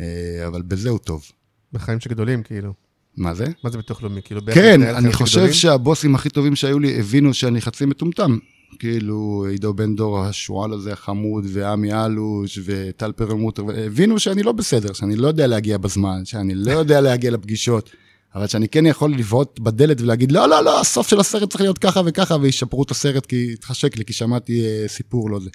אה, 0.00 0.06
אבל 0.46 0.62
בזה 0.62 0.90
הוא 0.90 0.98
טוב. 0.98 1.24
בחיים 1.72 2.00
שגדולים, 2.00 2.42
כאילו. 2.42 2.72
מה 3.16 3.34
זה? 3.34 3.46
מה 3.64 3.70
זה 3.70 3.76
ביטוח 3.76 4.02
לאומי? 4.02 4.20
כאילו, 4.24 4.40
כן, 4.54 4.82
אני 4.82 5.12
חושב? 5.12 5.52
שהבוסים 5.52 6.14
הכי 6.14 6.30
טובים 6.30 6.56
שהיו 6.56 6.78
לי 6.78 7.00
הבינו 7.00 7.34
שאני 7.34 7.60
חצי 7.60 7.86
מטומטם. 7.86 8.38
כאילו, 8.78 9.46
עידו 9.50 9.74
בן 9.74 9.96
דור 9.96 10.20
השועל 10.20 10.72
הזה 10.72 10.92
החמוד, 10.92 11.44
ועמי 11.48 11.92
אלוש, 11.92 12.58
וטל 12.64 13.12
פרלמוטר, 13.12 13.62
הבינו 13.86 14.18
שאני 14.18 14.42
לא 14.42 14.52
בסדר, 14.52 14.92
שאני 14.92 15.16
לא 15.16 15.28
יודע 15.28 15.46
להגיע 15.46 15.78
בזמן, 15.78 16.24
שאני 16.24 16.54
לא 16.54 16.72
יודע 16.80 17.00
להגיע 17.00 17.30
לפגישות. 17.30 17.90
אבל 18.34 18.46
שאני 18.46 18.68
כן 18.68 18.86
יכול 18.86 19.14
לבעוט 19.14 19.58
בדלת 19.60 20.00
ולהגיד, 20.00 20.32
לא, 20.32 20.48
לא, 20.48 20.64
לא, 20.64 20.80
הסוף 20.80 21.08
של 21.08 21.20
הסרט 21.20 21.50
צריך 21.50 21.60
להיות 21.60 21.78
ככה 21.78 22.00
וככה, 22.06 22.36
וישפרו 22.40 22.82
את 22.82 22.90
הסרט 22.90 23.26
כי 23.26 23.50
התחשק 23.52 23.96
לי, 23.96 24.04
כי 24.04 24.12
שמעתי 24.12 24.66
אה, 24.66 24.88
סיפור 24.88 25.30
לא 25.30 25.40
זה. 25.40 25.50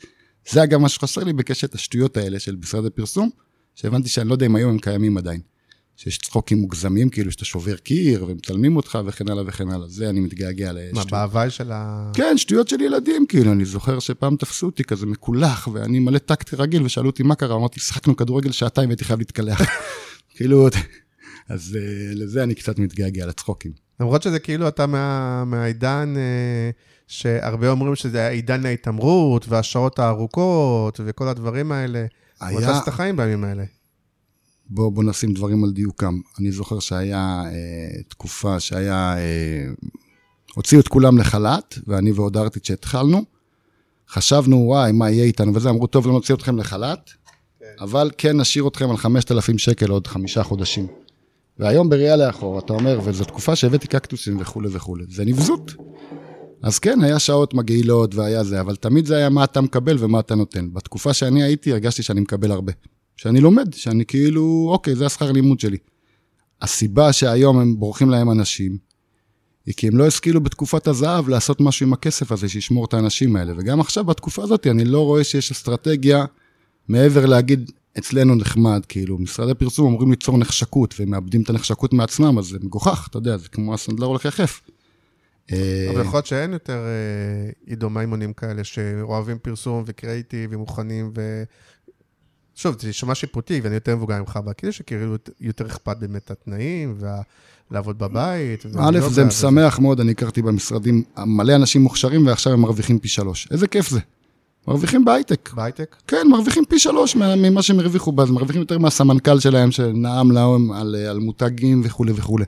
זה 0.49 0.63
אגב 0.63 0.79
מה 0.79 0.89
שחסר 0.89 1.23
לי 1.23 1.33
בקשת 1.33 1.75
השטויות 1.75 2.17
האלה 2.17 2.39
של 2.39 2.55
משרדי 2.55 2.89
פרסום, 2.89 3.29
שהבנתי 3.75 4.09
שאני 4.09 4.29
לא 4.29 4.33
יודע 4.33 4.45
אם 4.45 4.55
היום 4.55 4.71
הם 4.71 4.79
קיימים 4.79 5.17
עדיין. 5.17 5.41
שיש 5.99 6.17
צחוקים 6.17 6.57
מוגזמים, 6.57 7.09
כאילו 7.09 7.31
שאתה 7.31 7.45
שובר 7.45 7.75
קיר 7.75 8.25
ומצלמים 8.27 8.75
אותך 8.75 8.99
וכן 9.05 9.29
הלאה 9.29 9.43
וכן 9.47 9.69
הלאה. 9.69 9.87
זה 9.87 10.09
אני 10.09 10.19
מתגעגע 10.19 10.71
מה, 10.73 10.79
לשטויות. 10.79 11.11
בהוואי 11.11 11.49
של 11.49 11.71
ה... 11.71 12.11
כן, 12.13 12.37
שטויות 12.37 12.67
של 12.67 12.81
ילדים, 12.81 13.25
כאילו, 13.29 13.51
אני 13.51 13.65
זוכר 13.65 13.99
שפעם 13.99 14.35
תפסו 14.35 14.65
אותי 14.65 14.83
כזה 14.83 15.05
מקולח, 15.05 15.67
ואני 15.73 15.99
מלא 15.99 16.17
טקט 16.17 16.53
רגיל, 16.53 16.83
ושאלו 16.83 17.09
אותי 17.09 17.23
מה 17.23 17.35
קרה, 17.35 17.55
אמרתי, 17.55 17.79
שחקנו 17.79 18.15
כדורגל 18.15 18.51
שעתיים 18.51 18.89
והייתי 18.89 19.03
חייב 19.03 19.19
להתקלח. 19.19 19.61
כאילו, 20.35 20.67
אז 21.49 21.77
אה, 21.79 21.81
לזה 22.15 22.43
אני 22.43 22.55
קצת 22.55 22.79
מתגעגע, 22.79 23.25
לצחוקים. 23.25 23.71
למרות 23.99 24.23
שזה 24.23 24.39
כאילו 24.39 24.67
אתה 24.67 24.85
מה, 24.87 25.43
מהעידן 25.45 26.13
אה, 26.17 26.69
שהרבה 27.07 27.69
אומרים 27.69 27.95
שזה 27.95 28.27
עידן 28.27 28.65
ההתעמרות 28.65 29.45
והשעות 29.47 29.99
הארוכות 29.99 30.99
וכל 31.05 31.27
הדברים 31.27 31.71
האלה. 31.71 32.05
היה- 32.41 32.59
היה... 32.59 32.77
אתה 32.79 32.89
החיים 32.89 33.17
בימים 33.17 33.43
האלה. 33.43 33.63
בוא, 34.69 34.91
בוא 34.91 35.03
נשים 35.03 35.33
דברים 35.33 35.63
על 35.63 35.71
דיוקם. 35.71 36.19
אני 36.39 36.51
זוכר 36.51 36.79
שהיה 36.79 37.43
אה, 37.45 38.01
תקופה 38.07 38.59
שהיה... 38.59 39.17
אה, 39.17 39.65
הוציאו 40.55 40.81
את 40.81 40.87
כולם 40.87 41.17
לחל"ת, 41.17 41.79
ואני 41.87 42.11
ועוד 42.11 42.37
ארטיץ' 42.37 42.67
שהתחלנו. 42.67 43.23
חשבנו, 44.09 44.57
וואי, 44.57 44.91
מה 44.91 45.09
יהיה 45.09 45.23
איתנו 45.23 45.55
וזה, 45.55 45.69
אמרו, 45.69 45.87
טוב, 45.87 46.07
לא 46.07 46.13
נוציא 46.13 46.35
אתכם 46.35 46.57
לחל"ת, 46.57 47.09
אבל 47.79 48.11
כן 48.17 48.37
נשאיר 48.37 48.67
אתכם 48.67 48.89
על 48.89 48.97
5,000 48.97 49.57
שקל 49.57 49.91
עוד 49.91 50.07
חמישה 50.07 50.43
חודשים. 50.43 50.87
והיום 51.59 51.89
בראייה 51.89 52.15
לאחור, 52.15 52.59
אתה 52.59 52.73
אומר, 52.73 52.99
וזו 53.03 53.25
תקופה 53.25 53.55
שהבאתי 53.55 53.87
קקטוסים 53.87 54.37
וכולי 54.39 54.67
וכולי, 54.71 55.03
זה 55.09 55.25
נבזות. 55.25 55.73
אז 56.61 56.79
כן, 56.79 57.01
היה 57.03 57.19
שעות 57.19 57.53
מגעילות 57.53 58.15
והיה 58.15 58.43
זה, 58.43 58.61
אבל 58.61 58.75
תמיד 58.75 59.05
זה 59.05 59.17
היה 59.17 59.29
מה 59.29 59.43
אתה 59.43 59.61
מקבל 59.61 59.95
ומה 59.99 60.19
אתה 60.19 60.35
נותן. 60.35 60.73
בתקופה 60.73 61.13
שאני 61.13 61.43
הייתי, 61.43 61.71
הרגשתי 61.71 62.03
שאני 62.03 62.21
מקבל 62.21 62.51
הרבה. 62.51 62.73
שאני 63.19 63.39
לומד, 63.39 63.73
שאני 63.73 64.05
כאילו, 64.05 64.69
אוקיי, 64.71 64.95
זה 64.95 65.05
השכר 65.05 65.31
לימוד 65.31 65.59
שלי. 65.59 65.77
הסיבה 66.61 67.13
שהיום 67.13 67.59
הם 67.59 67.79
בורחים 67.79 68.09
להם 68.09 68.31
אנשים, 68.31 68.77
היא 69.65 69.73
כי 69.77 69.87
הם 69.87 69.97
לא 69.97 70.07
השכילו 70.07 70.41
בתקופת 70.41 70.87
הזהב 70.87 71.29
לעשות 71.29 71.61
משהו 71.61 71.85
עם 71.85 71.93
הכסף 71.93 72.31
הזה, 72.31 72.49
שישמור 72.49 72.85
את 72.85 72.93
האנשים 72.93 73.35
האלה. 73.35 73.53
וגם 73.57 73.79
עכשיו, 73.79 74.03
בתקופה 74.03 74.43
הזאת, 74.43 74.67
אני 74.67 74.85
לא 74.85 75.05
רואה 75.05 75.23
שיש 75.23 75.51
אסטרטגיה 75.51 76.25
מעבר 76.87 77.25
להגיד, 77.25 77.71
אצלנו 77.97 78.35
נחמד, 78.35 78.81
כאילו, 78.89 79.17
משרדי 79.17 79.53
פרסום 79.53 79.87
אמורים 79.87 80.09
ליצור 80.09 80.37
נחשקות, 80.37 80.95
והם 80.99 81.09
מאבדים 81.09 81.41
את 81.41 81.49
הנחשקות 81.49 81.93
מעצמם, 81.93 82.39
אז 82.39 82.45
זה 82.45 82.57
מגוחך, 82.63 83.07
אתה 83.09 83.17
יודע, 83.17 83.37
זה 83.37 83.49
כמו 83.49 83.73
הסנדלר 83.73 84.07
הולך 84.07 84.25
יחף. 84.25 84.61
אה, 85.51 85.87
אבל 85.93 86.01
יכול 86.01 86.17
להיות 86.17 86.25
שאין 86.25 86.53
יותר 86.53 86.77
אה, 86.85 87.51
עידו 87.65 87.89
מימונים 87.89 88.33
כאלה 88.33 88.63
שאוהבים 88.63 89.37
פרסום 89.41 89.83
וקריאיטיב 89.85 90.49
ומוכנים. 90.53 91.11
שוב, 92.59 92.75
זה 92.79 92.87
יישמע 92.87 93.15
שיפוטי 93.15 93.59
ואני 93.63 93.75
יותר 93.75 93.95
מבוגר 93.95 94.19
ממך, 94.19 94.39
אבל 94.43 94.53
כאילו 94.57 94.73
שכאילו 94.73 95.15
יותר 95.41 95.65
אכפת 95.65 95.97
באמת 95.99 96.31
התנאים 96.31 96.97
ולעבוד 97.71 97.99
בבית. 97.99 98.65
א', 98.79 98.99
זה. 99.09 99.25
משמח 99.25 99.79
מאוד, 99.79 99.99
אני 99.99 100.11
הכרתי 100.11 100.41
במשרדים 100.41 101.03
מלא 101.25 101.55
אנשים 101.55 101.81
מוכשרים, 101.81 102.27
ועכשיו 102.27 102.53
הם 102.53 102.59
מרוויחים 102.61 102.99
פי 102.99 103.07
שלוש. 103.07 103.47
איזה 103.51 103.67
כיף 103.67 103.89
זה. 103.89 103.99
מרוויחים 104.67 105.05
בהייטק. 105.05 105.49
בהייטק? 105.53 105.95
כן, 106.07 106.27
מרוויחים 106.29 106.63
פי 106.69 106.79
שלוש 106.79 107.15
מה- 107.15 107.35
ממה 107.35 107.61
שהם 107.61 107.79
הרוויחו 107.79 108.13
אז 108.21 108.31
מרוויחים 108.31 108.61
יותר 108.61 108.77
מהסמנכ"ל 108.77 109.39
שלהם, 109.39 109.71
שנאם 109.71 110.31
להם 110.31 110.71
על, 110.71 110.95
על 110.95 111.19
מותגים 111.19 111.81
וכולי 111.85 112.11
וכולי. 112.15 112.45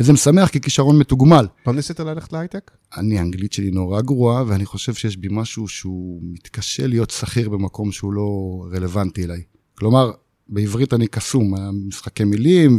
וזה 0.00 0.12
משמח 0.12 0.48
כי 0.48 0.60
כישרון 0.60 0.98
מתוגמל. 0.98 1.46
לא 1.66 1.72
ניסית 1.72 2.00
ללכת 2.00 2.32
להייטק? 2.32 2.70
אני, 2.96 3.18
האנגלית 3.18 3.52
שלי 3.52 3.70
נורא 3.70 4.00
גרועה, 4.00 4.44
ואני 4.46 4.66
חושב 4.66 4.94
שיש 4.94 5.16
בי 5.16 5.28
משהו 5.30 5.68
שהוא 5.68 6.20
מתקשה 6.22 6.86
להיות 6.86 7.10
שכיר 7.10 7.48
במקום 7.48 7.92
שהוא 7.92 8.12
לא 8.12 8.24
רלוונטי 8.72 9.24
אליי. 9.24 9.42
כלומר, 9.74 10.10
בעברית 10.48 10.94
אני 10.94 11.06
קסום, 11.06 11.54
משחקי 11.88 12.24
מילים 12.24 12.78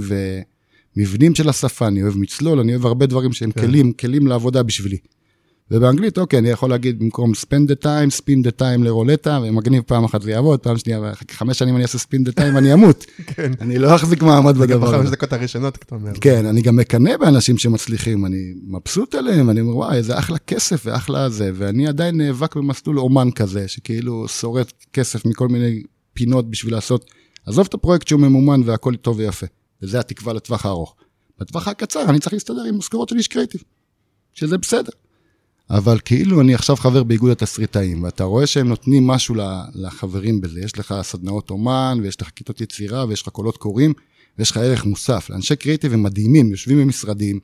ומבנים 0.98 1.36
של 1.36 1.50
השפה, 1.50 1.88
אני 1.88 2.04
אוהב 2.04 2.18
מצלול, 2.18 2.60
אני 2.60 2.72
אוהב 2.72 2.86
הרבה 2.86 3.06
דברים 3.06 3.34
שהם 3.34 3.52
כן. 3.52 3.62
כלים, 3.62 3.94
כלים 3.94 4.28
לעבודה 4.28 4.64
בשבילי. 4.64 4.98
ובאנגלית, 5.72 6.18
אוקיי, 6.18 6.40
אני 6.40 6.50
יכול 6.50 6.70
להגיד 6.70 7.00
במקום 7.00 7.32
spend 7.32 7.72
the 7.72 7.84
time, 7.84 8.22
spin 8.22 8.48
the 8.48 8.60
time 8.60 8.84
לרולטה, 8.84 9.40
ומגניב 9.44 9.84
פעם 9.88 10.04
אחת 10.04 10.22
זה 10.22 10.32
יעבוד, 10.32 10.60
פעם 10.60 10.78
שנייה, 10.78 11.02
ואחרי 11.02 11.28
חמש 11.32 11.60
שנים 11.60 11.76
אני 11.76 11.84
אעשה 11.84 11.98
spin 11.98 12.30
the 12.30 12.32
time, 12.40 12.58
אני 12.58 12.74
אמות. 12.74 13.06
כן. 13.36 13.52
אני 13.62 13.80
לא 13.80 13.96
אחזיק 13.96 14.24
מעמד 14.24 14.56
זה 14.56 14.66
גם 14.66 14.80
בדבר 14.80 14.92
בחמש 14.92 15.06
הזה. 15.06 15.12
דקות 15.16 15.34
הראשונות, 15.34 15.76
אתה 15.76 15.96
אומר. 15.96 16.12
כן, 16.22 16.46
אני 16.46 16.62
גם 16.62 16.76
מקנא 16.76 17.18
באנשים 17.18 17.58
שמצליחים, 17.58 18.26
אני 18.26 18.54
מבסוט 18.68 19.16
עליהם, 19.16 19.50
אני 19.50 19.62
אומר, 19.62 19.76
וואי, 19.76 19.98
איזה 19.98 20.20
אחלה 20.20 20.38
כסף 20.38 20.82
ואחלה 20.86 21.30
זה, 21.30 21.52
ואני 21.56 21.88
עדיין 21.88 22.18
נאבק 22.18 22.56
במסלול 22.56 23.00
אומן 23.00 23.32
כזה, 23.32 23.68
שכאילו 23.68 24.28
שורט 24.28 24.74
כסף 24.94 25.26
מכל 25.26 25.48
מיני 25.48 25.82
פינות 26.14 26.50
בשביל 26.50 26.74
לעשות, 26.74 27.12
עזוב 27.46 27.66
את 27.70 27.74
הפרויקט 27.74 28.08
שהוא 28.08 28.22
ממומן 28.22 28.62
והכל 28.66 28.96
טוב 28.96 29.18
ויפה, 29.18 29.46
וזה 29.82 30.00
התקווה 30.00 30.34
לטווח 30.34 30.66
הארוך. 30.66 30.96
בטווח 31.40 31.68
הקצר 31.68 32.10
אני 32.10 32.20
צריך 32.20 32.34
להסתדר 32.34 32.64
עם 32.64 32.78
משכורות 32.78 33.10
של 33.10 33.18
איש 33.18 33.28
קריאיטיב, 33.28 33.62
שזה 34.34 34.58
בסדר. 34.58 34.92
אבל 35.70 36.00
כאילו 36.06 36.42
אני 36.42 36.54
עכשיו 36.54 36.76
חבר 36.76 37.04
באיגוד 37.04 37.32
התסריטאים, 37.32 38.04
ואתה 38.04 38.24
רואה 38.24 38.48
שהם 38.48 38.68
נותנים 38.68 39.08
משהו 39.08 39.36
לחברים 39.74 40.42
בזה. 40.42 40.60
יש 40.60 40.80
לך 40.80 40.96
סדנאות 41.02 41.50
אומן, 41.50 42.00
ויש 42.02 42.22
לך 42.22 42.30
כיתות 42.36 42.62
יצירה, 42.62 43.06
ויש 43.06 43.22
לך 43.22 43.30
קולות 43.30 43.58
קוראים, 43.58 43.94
ויש 44.38 44.52
לך 44.52 44.58
ערך 44.58 44.86
מוסף. 44.86 45.30
לאנשי 45.30 45.56
קריאיטיב 45.56 45.94
הם 45.94 46.04
מדהימים, 46.04 46.52
יושבים 46.52 46.82
במשרדים, 46.82 47.40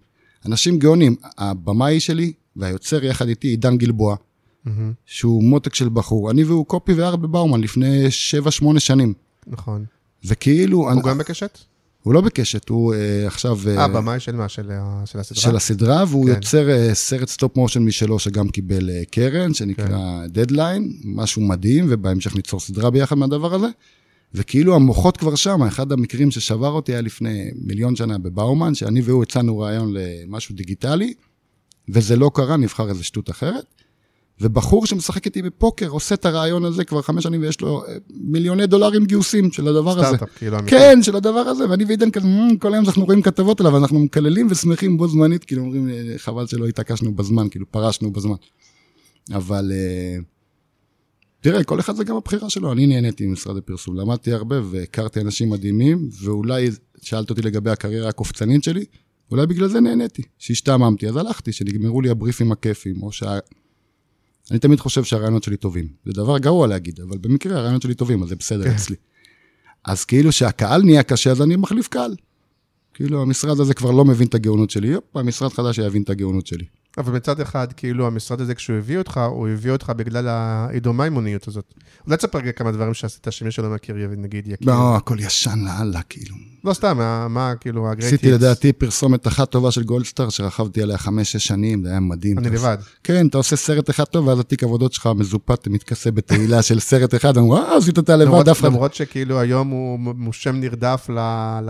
אנשים 0.46 0.80
גאונים. 0.80 1.16
הבמאי 1.38 2.00
שלי 2.00 2.34
והיוצר 2.56 3.04
יחד 3.04 3.28
איתי, 3.28 3.48
עידן 3.48 3.78
גלבוע, 3.78 4.16
מהמם, 4.66 4.94
שהוא 5.06 5.44
מותק 5.44 5.76
של 5.76 5.90
בחור. 5.90 6.32
אני 6.32 6.44
והוא 6.44 6.66
קופי 6.66 6.94
ואר 6.94 7.16
בבאומן 7.16 7.62
לפני 7.62 8.08
7-8 8.76 8.80
שנים. 8.80 9.14
נכון. 9.48 9.86
וכאילו... 10.26 10.78
הוא 10.78 10.92
אני- 10.92 11.02
גם 11.02 11.18
בקשת? 11.18 11.58
הוא 12.04 12.14
לא 12.14 12.22
בקשת, 12.22 12.70
הוא 12.70 12.94
אה, 12.94 13.28
עכשיו... 13.28 13.60
אה, 13.68 13.88
במאי 13.88 14.20
של 14.20 14.36
מה? 14.36 14.50
של 14.50 14.72
של 15.06 15.20
הסדרה? 15.20 15.42
של 15.42 15.56
הסדרה, 15.56 16.04
והוא 16.08 16.26
כן. 16.26 16.32
יוצר 16.32 16.70
אה, 16.70 16.94
סרט 16.94 17.28
stop 17.30 17.56
motion 17.56 17.84
משלו, 17.84 18.20
שגם 18.20 18.50
קיבל 18.50 18.90
אה, 18.90 19.02
קרן, 19.12 19.48
כן. 19.48 19.54
שנקרא 19.54 20.28
דדליין, 20.28 20.94
משהו 21.04 21.42
מדהים, 21.42 21.86
ובהמשך 21.90 22.36
ניצור 22.36 22.60
סדרה 22.60 22.90
ביחד 22.90 23.18
מהדבר 23.18 23.54
הזה. 23.56 23.68
וכאילו 24.34 24.76
המוחות 24.76 25.18
כבר 25.18 25.36
שם, 25.36 25.64
אחד 25.64 25.92
המקרים 25.92 26.32
ששבר 26.32 26.72
אותי 26.72 26.92
היה 26.92 27.02
לפני 27.02 27.52
מיליון 27.56 27.96
שנה 27.96 28.18
בבאומן, 28.18 28.76
שאני 28.76 29.02
והוא 29.02 29.24
הצענו 29.24 29.60
רעיון 29.60 29.94
למשהו 29.94 30.56
דיגיטלי, 30.56 31.14
וזה 31.90 32.16
לא 32.16 32.32
קרה, 32.34 32.58
נבחר 32.58 32.90
איזה 32.90 33.04
שטות 33.04 33.30
אחרת. 33.30 33.66
ובחור 34.42 34.86
שמשחק 34.86 35.26
איתי 35.26 35.42
בפוקר 35.42 35.88
עושה 35.88 36.16
את 36.16 36.26
הרעיון 36.26 36.66
הזה 36.66 36.84
כבר 36.86 37.02
חמש 37.02 37.24
שנים, 37.24 37.42
ויש 37.42 37.62
לו 37.62 37.84
אה, 37.88 37.94
מיליוני 38.10 38.68
דולרים 38.68 39.06
גיוסים 39.06 39.52
של 39.52 39.68
הדבר 39.68 39.92
הזה. 39.92 40.08
סטארט-אפ, 40.08 40.38
כאילו, 40.38 40.60
אמיתי. 40.60 40.72
כן, 40.72 41.00
של 41.04 41.16
הדבר 41.16 41.40
הזה, 41.40 41.70
ואני 41.70 41.84
ועידן 41.86 42.12
כזה, 42.12 42.28
"מ, 42.28 42.58
כל 42.58 42.74
היום 42.74 42.86
אנחנו 42.86 43.06
רואים 43.06 43.22
כתבות 43.22 43.60
עליו, 43.60 43.78
אנחנו 43.78 44.00
מקללים 44.00 44.48
ושמחים 44.50 44.98
בו 44.98 45.08
זמנית, 45.08 45.44
כאילו 45.44 45.62
אומרים, 45.62 45.90
"אה, 45.90 46.14
חבל 46.18 46.48
שלא 46.48 46.68
התעקשנו 46.68 47.16
בזמן, 47.16 47.50
כאילו 47.50 47.66
פרשנו 47.72 48.12
בזמן. 48.12 48.36
אבל 49.34 49.72
אה, 49.72 50.18
תראה, 51.42 51.64
כל 51.64 51.80
אחד 51.80 51.96
זה 51.96 52.04
גם 52.04 52.16
הבחירה 52.16 52.50
שלו, 52.50 52.72
אני 52.72 52.88
נהניתי 52.88 53.26
ממשרד 53.26 53.58
הפרסום, 53.58 53.96
למדתי 53.96 54.32
הרבה 54.32 54.56
והכרתי 54.70 55.22
אנשים 55.22 55.50
מדהימים, 55.50 56.10
ואולי 56.24 56.70
שאלת 57.02 57.30
אותי 57.30 57.42
לגבי 57.42 57.70
הקריירה 57.70 58.10
הקופצנית 58.10 58.64
שלי, 58.64 58.86
אולי 59.32 59.48
בגלל 59.48 59.68
זה 59.68 59.80
נהניתי, 59.80 60.22
שהשתעממתי, 60.38 61.08
אז 61.08 61.16
הלכתי, 61.16 61.52
שנגמרו 61.52 62.02
לי 62.02 62.10
הבריפים 62.10 62.52
הכיפים, 62.52 63.04
או 63.04 63.12
שה... 63.12 63.40
אני 64.52 64.60
תמיד 64.60 64.80
חושב 64.80 65.04
שהרעיונות 65.04 65.44
שלי 65.44 65.58
טובים. 65.58 65.88
זה 66.06 66.14
דבר 66.14 66.38
גרוע 66.38 66.68
להגיד, 66.68 67.00
אבל 67.00 67.18
במקרה 67.18 67.58
הרעיונות 67.58 67.82
שלי 67.82 67.94
טובים, 67.94 68.24
אז 68.24 68.30
זה 68.30 68.36
בסדר 68.36 68.76
אצלי. 68.76 68.96
אז 69.86 70.06
כאילו 70.06 70.32
שהקהל 70.32 70.82
נהיה 70.82 71.04
קשה, 71.04 71.32
אז 71.32 71.42
אני 71.42 71.56
מחליף 71.56 71.88
קהל. 71.88 72.16
כאילו, 72.94 73.22
המשרד 73.22 73.60
הזה 73.60 73.74
כבר 73.74 73.92
לא 73.92 74.06
מבין 74.06 74.28
את 74.28 74.36
הגאונות 74.36 74.70
שלי, 74.70 74.88
יופ, 74.88 75.18
המשרד 75.18 75.54
חדש 75.54 75.78
יבין 75.78 76.02
את 76.02 76.10
הגאונות 76.10 76.48
שלי. 76.48 76.66
אבל 76.98 77.14
מצד 77.14 77.40
אחד, 77.40 77.74
כאילו, 77.74 78.08
המשרד 78.08 78.42
הזה, 78.42 78.56
כשהוא 78.56 78.78
הביא 78.78 78.98
אותך, 78.98 79.20
הוא 79.30 79.48
הביא 79.48 79.72
אותך 79.72 79.92
בגלל 79.96 80.28
העידומימוניות 80.28 81.48
הזאת. 81.48 81.74
אולי 82.06 82.18
תספר 82.18 82.38
רגע 82.38 82.52
כמה 82.52 82.72
דברים 82.72 82.94
שעשית 82.94 83.28
שמי 83.30 83.52
שלא 83.52 83.70
מכיר, 83.70 83.96
נגיד, 84.18 84.48
יכיר. 84.48 84.68
לא, 84.68 84.96
הכל 84.96 85.20
ישן 85.20 85.60
לאללה, 85.66 86.02
כאילו. 86.02 86.36
לא 86.64 86.74
סתם, 86.74 86.98
מה, 87.30 87.54
כאילו, 87.60 87.92
הגרייט 87.92 88.14
עשיתי 88.14 88.32
לדעתי 88.32 88.74
פרסומת 88.74 89.28
אחת 89.28 89.50
טובה 89.50 89.72
של 89.72 89.84
גולדסטאר, 89.84 90.30
שרכבתי 90.30 90.82
עליה 90.82 90.98
חמש-שש 90.98 91.48
שנים, 91.48 91.84
זה 91.84 91.90
היה 91.90 92.00
מדהים. 92.00 92.38
אני 92.38 92.50
לבד. 92.50 92.78
כן, 93.04 93.28
אתה 93.28 93.38
עושה 93.38 93.56
סרט 93.56 93.90
אחד 93.90 94.04
טוב, 94.04 94.28
ואז 94.28 94.40
התיק 94.40 94.64
עבודות 94.64 94.94
שלך 94.94 95.10
מזופת, 95.16 95.68
מתכסה 95.68 96.12
בתהילה 96.12 96.62
של 96.62 96.80
סרט 96.80 97.16
אחד, 97.16 97.38
אמרו, 97.38 97.58
אה, 97.58 97.78
עשית 97.78 97.98
אותה 97.98 98.16
לבד, 98.16 98.50
אף 98.50 98.60
אחד... 98.60 98.68
למרות 98.68 98.94
שכאילו 98.94 99.40
היום 99.40 99.70
הוא 99.70 100.34
שם 100.34 100.56
נרדף 100.56 101.10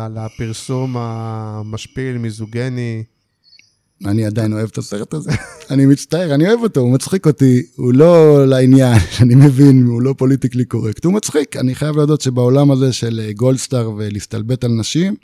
לפרסום 0.09 0.97
המשפיל, 0.97 2.17
מיזוגני. 2.17 3.03
אני 4.05 4.25
עדיין 4.25 4.53
אוהב 4.53 4.69
את 4.71 4.77
הסרט 4.77 5.13
הזה. 5.13 5.31
אני 5.71 5.85
מצטער, 5.85 6.33
אני 6.33 6.47
אוהב 6.47 6.59
אותו, 6.59 6.79
הוא 6.79 6.93
מצחיק 6.93 7.27
אותי, 7.27 7.61
הוא 7.75 7.93
לא 7.93 8.47
לעניין, 8.47 8.97
אני 9.21 9.35
מבין, 9.35 9.85
הוא 9.85 10.01
לא 10.01 10.13
politically 10.17 10.65
correct, 10.65 11.05
הוא 11.05 11.13
מצחיק. 11.13 11.55
אני 11.55 11.75
חייב 11.75 11.95
להודות 11.95 12.21
שבעולם 12.21 12.71
הזה 12.71 12.93
של 12.93 13.19
אה, 13.23 13.33
גולדסטאר 13.33 13.91
ולהסתלבט 13.97 14.63
על 14.63 14.71
נשים, 14.71 15.15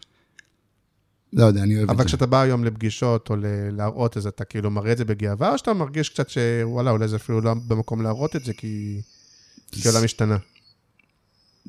לא 1.33 1.45
יודע, 1.45 1.63
אני 1.63 1.77
אוהב 1.77 1.89
את 1.89 1.95
אבל 1.95 2.03
זה. 2.03 2.07
כשאתה 2.07 2.25
בא 2.25 2.41
היום 2.41 2.63
לפגישות 2.63 3.29
או 3.29 3.35
להראות, 3.71 4.17
אז 4.17 4.27
אתה 4.27 4.45
כאילו 4.45 4.71
מראה 4.71 4.91
את 4.91 4.97
זה 4.97 5.05
בגאווה, 5.05 5.51
או 5.53 5.57
שאתה 5.57 5.73
מרגיש 5.73 6.09
קצת 6.09 6.29
שוואלה, 6.29 6.91
אולי 6.91 7.07
זה 7.07 7.15
אפילו 7.15 7.41
לא 7.41 7.53
במקום 7.67 8.01
להראות 8.01 8.35
את 8.35 8.45
זה, 8.45 8.53
כי 8.53 9.01
כי 9.71 9.87
העולם 9.87 10.03
השתנה. 10.03 10.37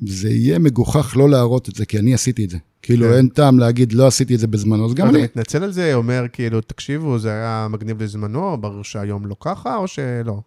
זה 0.05 0.29
יהיה 0.29 0.59
מגוחך 0.59 1.17
לא 1.17 1.29
להראות 1.29 1.69
את 1.69 1.75
זה, 1.75 1.85
כי 1.85 1.99
אני 1.99 2.13
עשיתי 2.13 2.45
את 2.45 2.49
זה. 2.49 2.57
כאילו, 2.81 3.05
כן. 3.07 3.13
אין 3.13 3.27
טעם 3.27 3.59
להגיד, 3.59 3.93
לא 3.93 4.07
עשיתי 4.07 4.35
את 4.35 4.39
זה 4.39 4.47
בזמנו, 4.47 4.85
אז 4.85 4.93
גם 4.93 5.09
אני. 5.09 5.23
מתנצל 5.23 5.63
על 5.63 5.71
זה, 5.71 5.93
אומר 5.93 6.25
כאילו, 6.33 6.61
תקשיבו, 6.61 7.19
זה 7.19 7.29
היה 7.29 7.67
מגניב 7.69 8.03
לזמנו, 8.03 8.57
ברור 8.57 8.83
שהיום 8.83 9.25
לא 9.25 9.35
ככה, 9.39 9.75
או 9.75 9.87
שלא? 9.87 10.41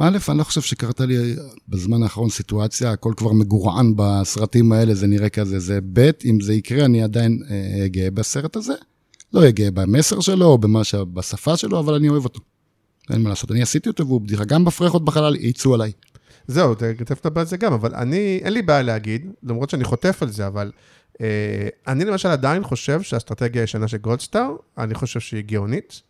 א', 0.00 0.18
אני 0.28 0.38
לא 0.38 0.44
חושב 0.44 0.60
שקרתה 0.60 1.06
לי 1.06 1.34
בזמן 1.68 2.02
האחרון 2.02 2.30
סיטואציה, 2.30 2.90
הכל 2.90 3.12
כבר 3.16 3.32
מגורען 3.32 3.92
בסרטים 3.96 4.72
האלה, 4.72 4.94
זה 4.94 5.06
נראה 5.06 5.28
כזה. 5.28 5.58
זה 5.58 5.78
ב', 5.92 6.10
אם 6.24 6.40
זה 6.40 6.54
יקרה, 6.54 6.84
אני 6.84 7.02
עדיין 7.02 7.42
אה, 7.50 7.70
אהיה 7.74 7.88
גאה 7.88 8.10
בסרט 8.10 8.56
הזה. 8.56 8.74
לא 9.32 9.40
אהיה 9.40 9.50
גאה 9.50 9.70
במסר 9.70 10.20
שלו, 10.20 10.46
או 10.46 10.58
במה 10.58 10.84
ש... 10.84 10.94
בשפה 10.94 11.56
שלו, 11.56 11.78
אבל 11.80 11.94
אני 11.94 12.08
אוהב 12.08 12.24
אותו. 12.24 12.40
אין 13.10 13.22
מה 13.22 13.28
לעשות, 13.28 13.50
אני 13.50 13.62
עשיתי 13.62 13.88
אותו 13.88 14.06
והוא 14.06 14.20
בדיחה. 14.20 14.44
גם 14.44 14.64
בפרחות 14.64 15.04
בחלל 15.04 15.36
יצאו 15.36 15.74
עליי. 15.74 15.92
זהו, 16.46 16.74
ת- 16.74 16.82
תכף 16.82 17.26
נדבר 17.26 17.40
על 17.40 17.46
זה 17.46 17.56
גם, 17.56 17.72
אבל 17.72 17.94
אני, 17.94 18.40
אין 18.44 18.52
לי 18.52 18.62
בעיה 18.62 18.82
להגיד, 18.82 19.32
למרות 19.42 19.70
שאני 19.70 19.84
חוטף 19.84 20.22
על 20.22 20.28
זה, 20.30 20.46
אבל 20.46 20.72
אה, 21.20 21.68
אני 21.86 22.04
למשל 22.04 22.28
עדיין 22.28 22.62
חושב 22.64 23.02
שהאסטרטגיה 23.02 23.62
הישנה 23.62 23.88
של 23.88 23.96
גולדסטאר, 23.96 24.50
אני 24.78 24.94
חושב 24.94 25.20
שהיא 25.20 25.44
גאונית. 25.44 26.02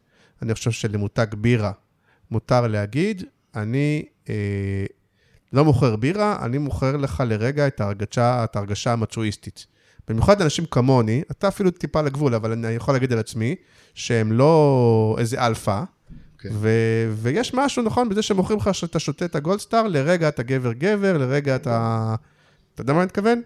אני 0.42 0.54
חושב 0.54 0.70
שלמותג 0.70 1.26
בירה 1.38 1.72
מותר 2.30 2.66
להגיד, 2.66 3.24
אני 3.56 4.04
אה, 4.28 4.34
לא 5.52 5.64
מוכר 5.64 5.96
בירה, 5.96 6.38
אני 6.44 6.58
מוכר 6.58 6.96
לך 6.96 7.22
לרגע 7.26 7.66
את 7.66 7.80
ההרגשה, 7.80 8.44
את 8.44 8.56
ההרגשה 8.56 8.92
המצ'ואיסטית. 8.92 9.66
במיוחד 10.08 10.42
אנשים 10.42 10.64
כמוני, 10.70 11.22
אתה 11.30 11.48
אפילו 11.48 11.70
טיפה 11.70 12.02
לגבול, 12.02 12.34
אבל 12.34 12.52
אני 12.52 12.68
יכול 12.68 12.94
להגיד 12.94 13.12
על 13.12 13.18
עצמי, 13.18 13.54
שהם 13.94 14.32
לא 14.32 15.16
איזה 15.18 15.46
אלפא, 15.46 15.82
כן. 16.42 16.48
ו- 16.52 17.12
ויש 17.16 17.54
משהו, 17.54 17.82
נכון, 17.82 18.08
בזה 18.08 18.22
שמוכרים 18.22 18.58
לך 18.58 18.74
שאתה 18.74 18.98
שותה 18.98 19.24
את 19.24 19.36
הגולדסטאר, 19.36 19.88
לרגע 19.88 20.28
אתה 20.28 20.42
גבר-גבר, 20.42 21.18
לרגע 21.18 21.56
אתה... 21.56 22.14
אתה 22.74 22.82
יודע 22.82 22.92
מה 22.92 22.98
אני 22.98 23.06
מתכוון? 23.06 23.42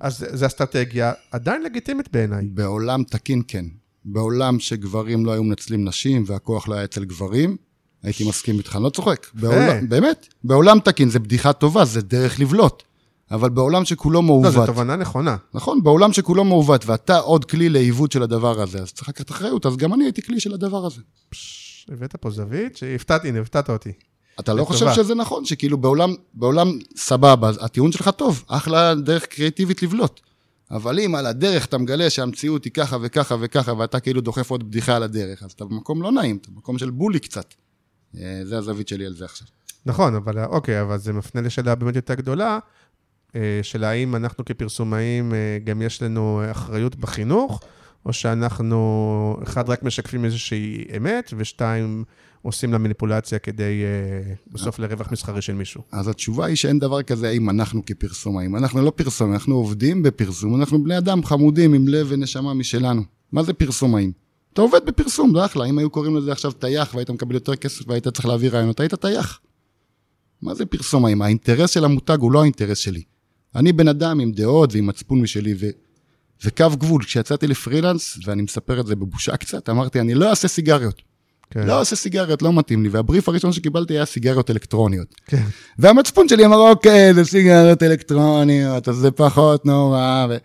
אז 0.00 0.26
זה 0.32 0.46
אסטרטגיה 0.46 1.12
עדיין 1.30 1.62
לגיטימית 1.62 2.12
בעיניי. 2.12 2.46
בעולם 2.46 3.02
תקין 3.04 3.42
כן. 3.48 3.64
בעולם 4.04 4.58
שגברים 4.58 5.26
לא 5.26 5.32
היו 5.32 5.44
מנצלים 5.44 5.88
נשים 5.88 6.24
והכוח 6.26 6.68
לא 6.68 6.74
היה 6.74 6.84
אצל 6.84 7.04
גברים, 7.04 7.56
הייתי 8.02 8.28
מסכים 8.28 8.58
איתך, 8.58 8.76
אני 8.76 8.84
לא 8.84 8.88
צוחק. 8.88 9.26
בעולם, 9.34 9.88
באמת, 9.88 10.26
בעולם 10.44 10.80
תקין 10.80 11.08
זה 11.08 11.18
בדיחה 11.18 11.52
טובה, 11.52 11.84
זה 11.84 12.02
דרך 12.02 12.40
לבלוט. 12.40 12.82
אבל 13.30 13.50
בעולם 13.50 13.84
שכולו 13.84 14.14
לא, 14.14 14.22
מעוות, 14.22 14.52
זו 14.52 14.66
תובנה 14.66 14.96
נכונה. 14.96 15.36
נכון, 15.54 15.82
בעולם 15.82 16.12
שכולו 16.12 16.44
מעוות, 16.44 16.86
ואתה 16.86 17.18
עוד 17.18 17.44
כלי 17.44 17.68
לעיוות 17.68 18.12
של 18.12 18.22
הדבר 18.22 18.60
הזה, 18.60 18.78
אז 18.78 18.92
צריך 18.92 19.08
לקחת 19.08 19.30
אחריות, 19.30 19.66
אז 19.66 19.76
גם 19.76 19.94
אני 19.94 20.04
הייתי 20.04 20.22
כלי 20.22 20.40
של 20.40 20.54
הדבר 20.54 20.86
הזה. 20.86 21.00
פש, 21.28 21.65
הבאת 21.88 22.16
פה 22.16 22.30
זווית 22.30 22.76
שהפתעתי, 22.76 23.28
הנה, 23.28 23.40
הפתעת 23.40 23.70
אותי. 23.70 23.92
אתה 24.40 24.54
לא. 24.54 24.64
חושב 24.64 24.86
שזה 24.92 25.14
נכון, 25.14 25.44
שכאילו 25.44 25.78
בעולם, 25.78 26.14
בעולם 26.34 26.78
סבבה, 26.96 27.50
הטיעון 27.60 27.92
שלך 27.92 28.10
טוב, 28.16 28.44
אחלה 28.48 28.94
דרך 28.94 29.26
קריאטיבית 29.26 29.82
לבלוט. 29.82 30.20
אבל 30.70 31.00
אם 31.00 31.14
על 31.14 31.26
הדרך 31.26 31.66
אתה 31.66 31.78
מגלה 31.78 32.10
שהמציאות 32.10 32.64
היא 32.64 32.72
ככה 32.72 32.96
וככה 33.02 33.36
וככה, 33.40 33.72
ואתה 33.72 34.00
כאילו 34.00 34.20
דוחף 34.20 34.50
עוד 34.50 34.70
בדיחה 34.70 34.96
על 34.96 35.02
הדרך, 35.02 35.42
אז 35.42 35.52
אתה 35.52 35.64
במקום 35.64 36.02
לא 36.02 36.12
נעים, 36.12 36.36
אתה 36.36 36.50
במקום 36.50 36.78
של 36.78 36.90
בולי 36.90 37.20
קצת. 37.20 37.54
אה, 38.18 38.40
זה 38.44 38.58
הזווית 38.58 38.88
שלי 38.88 39.06
על 39.06 39.14
זה 39.14 39.24
עכשיו. 39.24 39.46
נכון, 39.86 40.14
אבל 40.14 40.44
אוקיי, 40.44 40.80
אבל 40.80 40.98
זה 40.98 41.12
מפנה 41.12 41.40
לשאלה 41.40 41.74
באמת 41.74 41.96
יותר 41.96 42.14
גדולה, 42.14 42.58
אה, 43.36 43.60
של 43.62 43.84
האם 43.84 44.16
אנחנו 44.16 44.44
כפרסומאים, 44.44 45.34
אה, 45.34 45.58
גם 45.64 45.82
יש 45.82 46.02
לנו 46.02 46.42
אחריות 46.50 46.96
בחינוך, 46.96 47.60
או 48.06 48.12
שאנחנו, 48.12 49.36
אחד, 49.42 49.68
רק 49.68 49.82
משקפים 49.82 50.24
איזושהי 50.24 50.84
אמת, 50.96 51.32
ושתיים, 51.36 52.04
עושים 52.42 52.72
לה 52.72 52.78
מניפולציה 52.78 53.38
כדי 53.38 53.82
אה, 53.84 54.34
בסוף 54.52 54.78
לרווח 54.78 55.12
מסחרי 55.12 55.42
של 55.42 55.54
מישהו. 55.54 55.82
אז 55.92 56.08
התשובה 56.08 56.46
היא 56.46 56.56
שאין 56.56 56.78
דבר 56.78 57.02
כזה 57.02 57.28
האם 57.28 57.50
אנחנו 57.50 57.84
כפרסומאים. 57.86 58.56
אנחנו 58.56 58.82
לא 58.82 58.92
פרסומאים, 58.96 59.34
אנחנו 59.34 59.54
עובדים 59.54 60.02
בפרסום, 60.02 60.60
אנחנו 60.60 60.84
בני 60.84 60.98
אדם 60.98 61.24
חמודים 61.24 61.74
עם 61.74 61.88
לב 61.88 62.06
ונשמה 62.10 62.54
משלנו. 62.54 63.02
מה 63.32 63.42
זה 63.42 63.52
פרסומאים? 63.52 64.12
אתה 64.52 64.62
עובד 64.62 64.80
בפרסום, 64.86 65.32
זה 65.34 65.44
אחלה. 65.44 65.64
אם 65.64 65.78
היו 65.78 65.90
קוראים 65.90 66.16
לזה 66.16 66.32
עכשיו 66.32 66.52
טייח 66.52 66.94
והיית 66.94 67.10
מקבל 67.10 67.34
יותר 67.34 67.56
כסף 67.56 67.88
והיית 67.88 68.08
צריך 68.08 68.26
להביא 68.26 68.50
רעיונות, 68.50 68.80
היית 68.80 68.94
טייח. 68.94 69.40
מה 70.42 70.54
זה 70.54 70.66
פרסומאים? 70.66 71.22
האינטרס 71.22 71.70
של 71.70 71.84
המותג 71.84 72.18
הוא 72.20 72.32
לא 72.32 72.42
האינטרס 72.42 72.78
שלי. 72.78 73.02
אני 73.54 73.72
בן 73.72 73.88
אדם 73.88 74.20
עם 74.20 74.32
דעות 74.32 74.72
ועם 74.72 74.86
מצפון 74.86 75.20
משלי, 75.20 75.54
ו... 75.58 75.66
וקו 76.44 76.70
גבול. 76.70 77.04
כשיצאתי 77.04 77.46
לפרילנס, 77.46 78.18
ואני 78.26 78.42
מספר 78.42 78.80
את 78.80 78.86
זה 78.86 78.96
בבושה 78.96 79.36
קצת, 79.36 79.68
אמרתי, 79.68 80.00
אני 80.00 80.14
לא 80.14 80.30
אעשה 80.30 80.48
סיגריות. 80.48 81.02
כן. 81.50 81.66
לא 81.66 81.80
עושה 81.80 81.96
סיגריות, 81.96 82.42
לא 82.42 82.52
מתאים 82.52 82.82
לי, 82.82 82.88
והבריף 82.88 83.28
הראשון 83.28 83.52
שקיבלתי 83.52 83.94
היה 83.94 84.04
סיגריות 84.04 84.50
אלקטרוניות. 84.50 85.14
כן. 85.26 85.42
והמצפון 85.78 86.28
שלי 86.28 86.46
אמר, 86.46 86.70
אוקיי, 86.70 87.14
זה 87.14 87.24
סיגריות 87.24 87.82
אלקטרוניות, 87.82 88.88
אז 88.88 88.96
זה 88.96 89.10
פחות 89.10 89.66
נורא. 89.66 90.26
ו... 90.30 90.36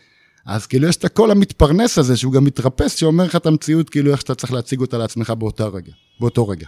אז 0.45 0.65
כאילו 0.65 0.87
יש 0.87 0.97
את 0.97 1.05
הקול 1.05 1.31
המתפרנס 1.31 1.97
הזה, 1.97 2.17
שהוא 2.17 2.33
גם 2.33 2.43
מתרפס, 2.43 2.95
שאומר 2.95 3.23
לך 3.23 3.35
את 3.35 3.45
המציאות, 3.45 3.89
כאילו 3.89 4.11
איך 4.11 4.21
שאתה 4.21 4.35
צריך 4.35 4.53
להציג 4.53 4.79
אותה 4.79 4.97
לעצמך 4.97 5.29
באותו 5.29 5.73
רגע. 5.73 5.91
באותו 6.19 6.47
רגע. 6.47 6.67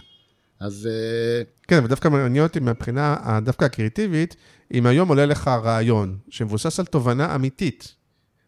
אז 0.60 0.88
אה, 0.90 1.42
כן, 1.68 1.76
אבל 1.76 1.86
דווקא 1.86 2.08
מעניין 2.08 2.44
אותי 2.44 2.60
מהבחינה 2.60 3.16
דווקא 3.44 3.64
הקריאטיבית, 3.64 4.36
אם 4.74 4.86
היום 4.86 5.08
עולה 5.08 5.26
לך 5.26 5.48
רעיון 5.48 6.18
שמבוסס 6.30 6.80
על 6.80 6.86
תובנה 6.86 7.34
אמיתית 7.34 7.94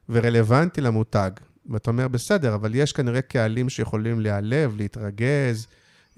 ורלוונטי 0.09 0.81
למותג, 0.81 1.31
ואתה 1.71 1.90
אומר, 1.90 2.09
בסדר, 2.09 2.55
אבל 2.55 2.75
יש 2.75 2.92
כנראה 2.92 3.23
קהלים 3.23 3.69
שיכולים 3.69 4.21
להיעלב, 4.21 4.77
להתרגז, 4.77 5.66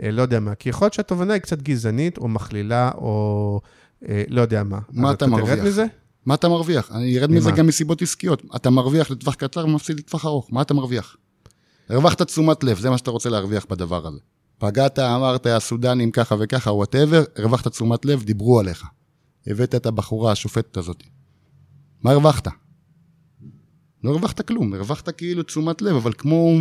אה, 0.02 0.10
לא 0.10 0.22
יודע 0.22 0.40
מה, 0.40 0.54
כי 0.54 0.68
יכול 0.68 0.84
להיות 0.84 0.94
שהתובנה 0.94 1.34
היא 1.34 1.42
קצת 1.42 1.62
גזענית 1.62 2.18
או 2.18 2.28
מכלילה 2.28 2.90
או 2.94 3.60
אה, 4.08 4.22
לא 4.28 4.40
יודע 4.40 4.62
מה. 4.62 4.78
מה 4.92 5.10
אתה 5.12 5.26
תרד 5.26 5.28
מרוויח? 5.28 5.64
מזה? 5.64 5.84
מה 6.26 6.34
אתה 6.34 6.48
מרוויח? 6.48 6.92
אני 6.92 7.18
ארד 7.18 7.30
מזה? 7.30 7.50
גם 7.50 7.66
מסיבות 7.66 8.02
עסקיות. 8.02 8.42
אתה 8.56 8.70
מרוויח 8.70 9.10
לטווח 9.10 9.34
קצר 9.34 9.64
ומפסיד 9.64 9.98
לטווח 9.98 10.24
ארוך. 10.24 10.48
מה 10.52 10.62
אתה 10.62 10.74
מרוויח? 10.74 11.16
הרווחת 11.88 12.22
תשומת 12.22 12.64
לב, 12.64 12.78
זה 12.78 12.90
מה 12.90 12.98
שאתה 12.98 13.10
רוצה 13.10 13.28
להרוויח 13.28 13.66
בדבר 13.70 14.06
הזה. 14.06 14.18
פגעת, 14.58 14.98
אמרת, 14.98 15.46
הסודנים 15.46 16.10
ככה 16.10 16.36
וככה, 16.38 16.70
whatever, 16.70 17.24
הרווחת 17.36 17.68
תשומת 17.68 18.04
לב, 18.04 18.22
דיברו 18.22 18.60
עליך. 18.60 18.84
הבאת 19.46 19.74
את 19.74 19.86
הבחורה 19.86 20.32
השופטת 20.32 20.76
הזאת. 20.76 21.02
מה 22.02 22.10
הרווחת? 22.10 22.48
לא 24.04 24.10
הרווחת 24.10 24.40
כלום, 24.40 24.74
הרווחת 24.74 25.08
כאילו 25.08 25.42
תשומת 25.42 25.82
לב, 25.82 25.96
אבל 25.96 26.12
כמו... 26.18 26.56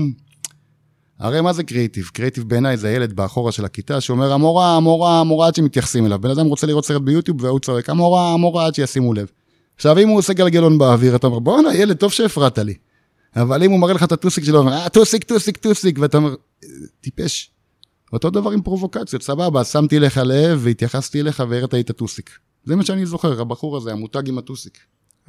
הרי 1.19 1.41
מה 1.41 1.53
זה 1.53 1.63
קריאיטיב? 1.63 2.09
קריאיטיב 2.13 2.43
בעיניי 2.43 2.77
זה 2.77 2.87
הילד 2.87 3.13
באחורה 3.13 3.51
של 3.51 3.65
הכיתה 3.65 4.01
שאומר, 4.01 4.33
המורה, 4.33 4.77
המורה, 4.77 5.19
המורה 5.19 5.47
עד 5.47 5.55
שמתייחסים 5.55 6.05
אליו. 6.05 6.19
בן 6.19 6.29
אדם 6.29 6.45
רוצה 6.45 6.67
לראות 6.67 6.85
סרט 6.85 7.01
ביוטיוב 7.01 7.43
והוא 7.43 7.59
צועק, 7.59 7.89
המורה, 7.89 8.33
המורה 8.33 8.65
עד 8.65 8.75
שישימו 8.75 9.13
לב. 9.13 9.27
עכשיו, 9.75 9.99
אם 9.99 10.07
הוא 10.07 10.17
עושה 10.17 10.33
גלגלון 10.33 10.77
באוויר, 10.77 11.15
אתה 11.15 11.27
אומר, 11.27 11.39
בואנה, 11.39 11.75
ילד, 11.75 11.97
טוב 11.97 12.11
שהפרעת 12.11 12.57
לי. 12.57 12.73
אבל 13.35 13.63
אם 13.63 13.71
הוא 13.71 13.79
מראה 13.79 13.93
לך 13.93 14.03
את 14.03 14.11
הטוסיק 14.11 14.43
שלו, 14.43 14.59
אומר, 14.59 14.73
אה, 14.73 14.89
טוסיק, 14.89 15.23
טוסיק, 15.23 15.57
טוסיק, 15.57 15.99
ואתה 15.99 16.17
אומר, 16.17 16.35
טיפש. 17.01 17.51
אותו 18.13 18.29
דבר 18.29 18.51
עם 18.51 18.61
פרובוקציות, 18.61 19.23
סבבה, 19.23 19.63
שמתי 19.63 19.99
לך 19.99 20.21
לב 20.25 20.59
והתייחסתי 20.63 21.21
אליך 21.21 21.43
והראית 21.49 21.73
לי 21.73 21.81
את 21.81 21.89
הטוסיק. 21.89 22.29
זה 22.63 22.75
מה 22.75 22.85
שאני 22.85 23.05
זוכר, 23.05 23.41
הבחור 23.41 23.77
הזה, 23.77 23.91
המותג 23.91 24.29
עם 24.29 24.37
הטוסיק. 24.37 24.77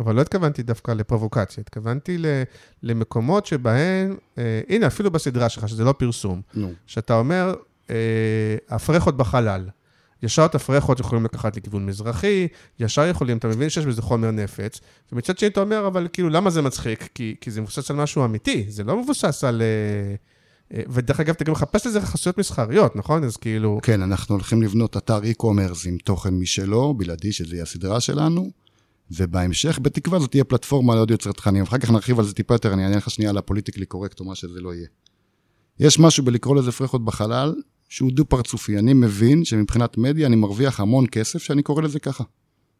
אבל 0.00 0.14
לא 0.14 0.20
התכוונתי 0.20 0.62
דווקא 0.62 0.90
לפרובוקציה, 0.90 1.60
התכוונתי 1.60 2.18
ל- 2.18 2.42
למקומות 2.82 3.46
שבהם, 3.46 4.16
אה, 4.38 4.60
הנה, 4.68 4.86
אפילו 4.86 5.10
בסדרה 5.10 5.48
שלך, 5.48 5.68
שזה 5.68 5.84
לא 5.84 5.92
פרסום, 5.92 6.40
נו. 6.54 6.72
שאתה 6.86 7.14
אומר, 7.14 7.54
אה, 7.90 7.96
הפרחות 8.68 9.16
בחלל. 9.16 9.68
ישר 10.22 10.44
את 10.44 10.54
הפרחות 10.54 11.00
יכולים 11.00 11.24
לקחת 11.24 11.56
לכיוון 11.56 11.86
מזרחי, 11.86 12.48
ישר 12.80 13.06
יכולים, 13.06 13.36
אתה 13.36 13.48
מבין 13.48 13.70
שיש 13.70 13.86
בזה 13.86 14.02
חומר 14.02 14.30
נפץ, 14.30 14.80
ומצד 15.12 15.38
שני 15.38 15.48
אתה 15.48 15.60
אומר, 15.60 15.86
אבל 15.86 16.08
כאילו, 16.12 16.28
למה 16.28 16.50
זה 16.50 16.62
מצחיק? 16.62 17.08
כי, 17.14 17.34
כי 17.40 17.50
זה 17.50 17.60
מבוסס 17.60 17.90
על 17.90 17.96
משהו 17.96 18.24
אמיתי, 18.24 18.66
זה 18.68 18.84
לא 18.84 19.02
מבוסס 19.02 19.44
על... 19.44 19.62
אה, 19.62 20.14
אה, 20.78 20.82
ודרך 20.88 21.20
אגב, 21.20 21.34
אתה 21.34 21.44
גם 21.44 21.52
מחפש 21.52 21.86
לזה 21.86 22.00
חסויות 22.00 22.38
מסחריות, 22.38 22.96
נכון? 22.96 23.24
אז 23.24 23.36
כאילו, 23.36 23.80
כן, 23.82 24.02
אנחנו 24.02 24.34
הולכים 24.34 24.62
לבנות 24.62 24.96
אתר 24.96 25.20
e-commerce 25.22 25.88
עם 25.88 25.96
תוכן 26.04 26.34
משלו, 26.34 26.94
בלעדי, 26.94 27.32
שזה 27.32 27.54
יהיה 27.54 27.62
הסדרה 27.62 28.00
שלנו, 28.00 28.50
ובהמשך, 29.10 29.78
בתקווה, 29.82 30.18
זאת 30.18 30.30
תהיה 30.30 30.44
פלטפורמה 30.44 30.94
לעוד 30.94 31.10
יוצר 31.10 31.32
תכנים. 31.32 31.62
אחר 31.62 31.78
כך 31.78 31.90
נרחיב 31.90 32.18
על 32.18 32.24
זה 32.24 32.34
טיפה 32.34 32.54
יותר, 32.54 32.72
אני 32.72 32.84
אענה 32.84 32.96
לך 32.96 33.10
שנייה 33.10 33.30
על 33.30 33.38
הפוליטיקלי 33.38 33.86
קורקט 33.86 34.20
או 34.20 34.24
מה 34.24 34.34
שזה 34.34 34.60
לא 34.60 34.74
יהיה. 34.74 34.86
יש 35.80 35.98
משהו 35.98 36.24
בלקרוא 36.24 36.56
לזה 36.56 36.72
פרחות 36.72 37.04
בחלל, 37.04 37.54
שהוא 37.88 38.12
דו-פרצופי. 38.12 38.78
אני 38.78 38.94
מבין 38.94 39.44
שמבחינת 39.44 39.98
מדיה 39.98 40.26
אני 40.26 40.36
מרוויח 40.36 40.80
המון 40.80 41.06
כסף 41.10 41.42
שאני 41.42 41.62
קורא 41.62 41.82
לזה 41.82 41.98
ככה. 41.98 42.24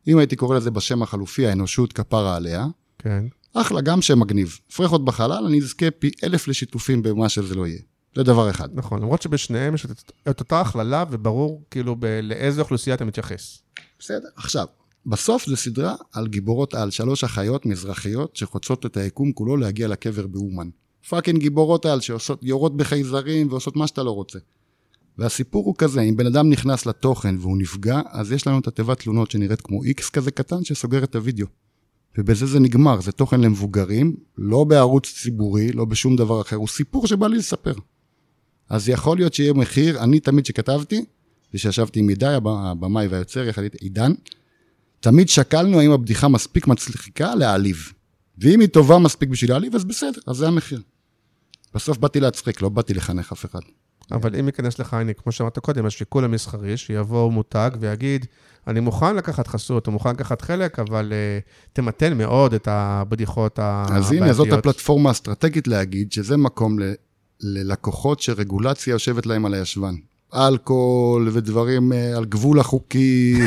אם 0.08 0.18
הייתי 0.18 0.36
קורא 0.36 0.56
לזה 0.56 0.70
בשם 0.70 1.02
החלופי, 1.02 1.46
האנושות 1.46 1.92
כפרה 1.92 2.36
עליה, 2.36 2.66
כן. 2.98 3.24
אחלה, 3.54 3.80
גם 3.80 4.02
שם 4.02 4.20
מגניב. 4.20 4.58
פרחות 4.76 5.04
בחלל, 5.04 5.44
אני 5.46 5.58
אזכה 5.58 5.90
פי 5.90 6.10
אלף 6.24 6.48
לשיתופים 6.48 7.02
במה 7.02 7.28
שזה 7.28 7.54
לא 7.54 7.66
יהיה. 7.66 7.80
זה 8.16 8.22
דבר 8.22 8.50
אחד. 8.50 8.68
נכון, 8.74 9.00
למרות 9.02 9.22
שבשניהם 9.22 9.74
יש 9.74 9.84
את, 9.84 10.12
את 10.28 10.40
אותה 10.40 10.60
הכללה, 10.60 11.04
וברור 11.10 11.62
כאילו 11.70 11.96
ב- 11.98 12.20
לאיזה 12.22 12.60
אוכלוסייה 12.60 12.96
אתה 12.96 13.04
מתייחס. 13.04 13.62
בסדר. 13.98 14.28
עכשיו, 14.36 14.66
בסוף 15.08 15.46
זו 15.46 15.56
סדרה 15.56 15.94
על 16.12 16.28
גיבורות 16.28 16.74
על, 16.74 16.90
שלוש 16.90 17.24
אחיות 17.24 17.66
מזרחיות 17.66 18.36
שחוצות 18.36 18.86
את 18.86 18.96
היקום 18.96 19.32
כולו 19.32 19.56
להגיע 19.56 19.88
לקבר 19.88 20.26
באומן. 20.26 20.68
fucking 21.08 21.40
גיבורות 21.40 21.86
על 21.86 22.00
שעושות, 22.00 22.42
יורות 22.42 22.76
בחייזרים 22.76 23.48
ועושות 23.50 23.76
מה 23.76 23.86
שאתה 23.86 24.02
לא 24.02 24.10
רוצה. 24.10 24.38
והסיפור 25.18 25.64
הוא 25.64 25.74
כזה, 25.78 26.00
אם 26.00 26.16
בן 26.16 26.26
אדם 26.26 26.50
נכנס 26.50 26.86
לתוכן 26.86 27.34
והוא 27.38 27.58
נפגע, 27.58 28.00
אז 28.10 28.32
יש 28.32 28.46
לנו 28.46 28.58
את 28.58 28.66
התיבת 28.66 28.98
תלונות 28.98 29.30
שנראית 29.30 29.60
כמו 29.60 29.84
איקס 29.84 30.10
כזה 30.10 30.30
קטן 30.30 30.64
שסוגר 30.64 31.04
את 31.04 31.16
הוידאו. 31.16 31.46
ובזה 32.18 32.46
זה 32.46 32.60
נגמר, 32.60 33.00
זה 33.00 33.12
תוכן 33.12 33.40
למבוגרים, 33.40 34.16
לא 34.38 34.64
בערוץ 34.64 35.12
ציבורי, 35.22 35.72
לא 35.72 35.84
בשום 35.84 36.16
דבר 36.16 36.40
אחר, 36.40 36.56
הוא 36.56 36.68
סיפור 36.68 37.06
שבא 37.06 37.26
לי 37.26 37.36
לספר. 37.36 37.74
אז 38.68 38.88
יכול 38.88 39.16
להיות 39.16 39.34
שיהיה 39.34 39.52
מחיר, 39.52 40.02
אני 40.02 40.20
תמיד 40.20 40.46
שכתבתי, 40.46 41.04
ושישבתי 41.54 42.00
עם 42.00 42.08
עידי, 42.08 42.34
הבמאי 42.44 43.06
והיוצר, 43.06 43.44
יחד 43.44 43.62
איתי, 43.62 43.78
עידן, 43.80 44.12
תמיד 45.00 45.28
שקלנו 45.28 45.80
האם 45.80 45.90
הבדיחה 45.90 46.28
מספיק 46.28 46.66
מצחיקה 46.66 47.34
להעליב. 47.34 47.92
ואם 48.38 48.60
היא 48.60 48.68
טובה 48.68 48.98
מספיק 48.98 49.28
בשביל 49.28 49.50
להעליב, 49.50 49.74
אז 49.74 49.84
בסדר, 49.84 50.20
אז 50.26 50.36
זה 50.36 50.48
המחיר. 50.48 50.80
בסוף 51.74 51.98
באתי 51.98 52.20
להצחיק, 52.20 52.62
לא 52.62 52.68
באתי 52.68 52.94
לחנך 52.94 53.32
אף 53.32 53.44
אחד. 53.44 53.60
אבל 54.12 54.36
אם 54.36 54.46
ייכנס 54.46 54.78
לך, 54.78 54.94
הנה, 54.94 55.12
כמו 55.12 55.32
שאמרת 55.32 55.58
קודם, 55.58 55.86
השיקול 55.86 56.24
המסחרי, 56.24 56.76
שיבוא 56.76 57.32
מותג 57.32 57.70
ויגיד, 57.80 58.26
אני 58.66 58.80
מוכן 58.80 59.16
לקחת 59.16 59.46
חסות, 59.46 59.86
או 59.86 59.92
מוכן 59.92 60.10
לקחת 60.10 60.42
חלק, 60.42 60.78
אבל 60.78 61.12
uh, 61.12 61.72
תמתן 61.72 62.18
מאוד 62.18 62.54
את 62.54 62.68
הבדיחות 62.70 63.58
הבעייתיות. 63.62 64.04
אז 64.04 64.12
הנה, 64.12 64.32
זאת 64.32 64.52
הפלטפורמה 64.52 65.08
האסטרטגית 65.08 65.68
להגיד 65.68 66.12
שזה 66.12 66.36
מקום 66.36 66.78
ל, 66.78 66.92
ללקוחות 67.40 68.20
שרגולציה 68.20 68.90
יושבת 68.90 69.26
להם 69.26 69.46
על 69.46 69.54
הישבן. 69.54 69.94
אלכוהול 70.34 71.28
ודברים 71.32 71.92
uh, 71.92 72.16
על 72.16 72.24
גבול 72.24 72.60
החוקי. 72.60 73.38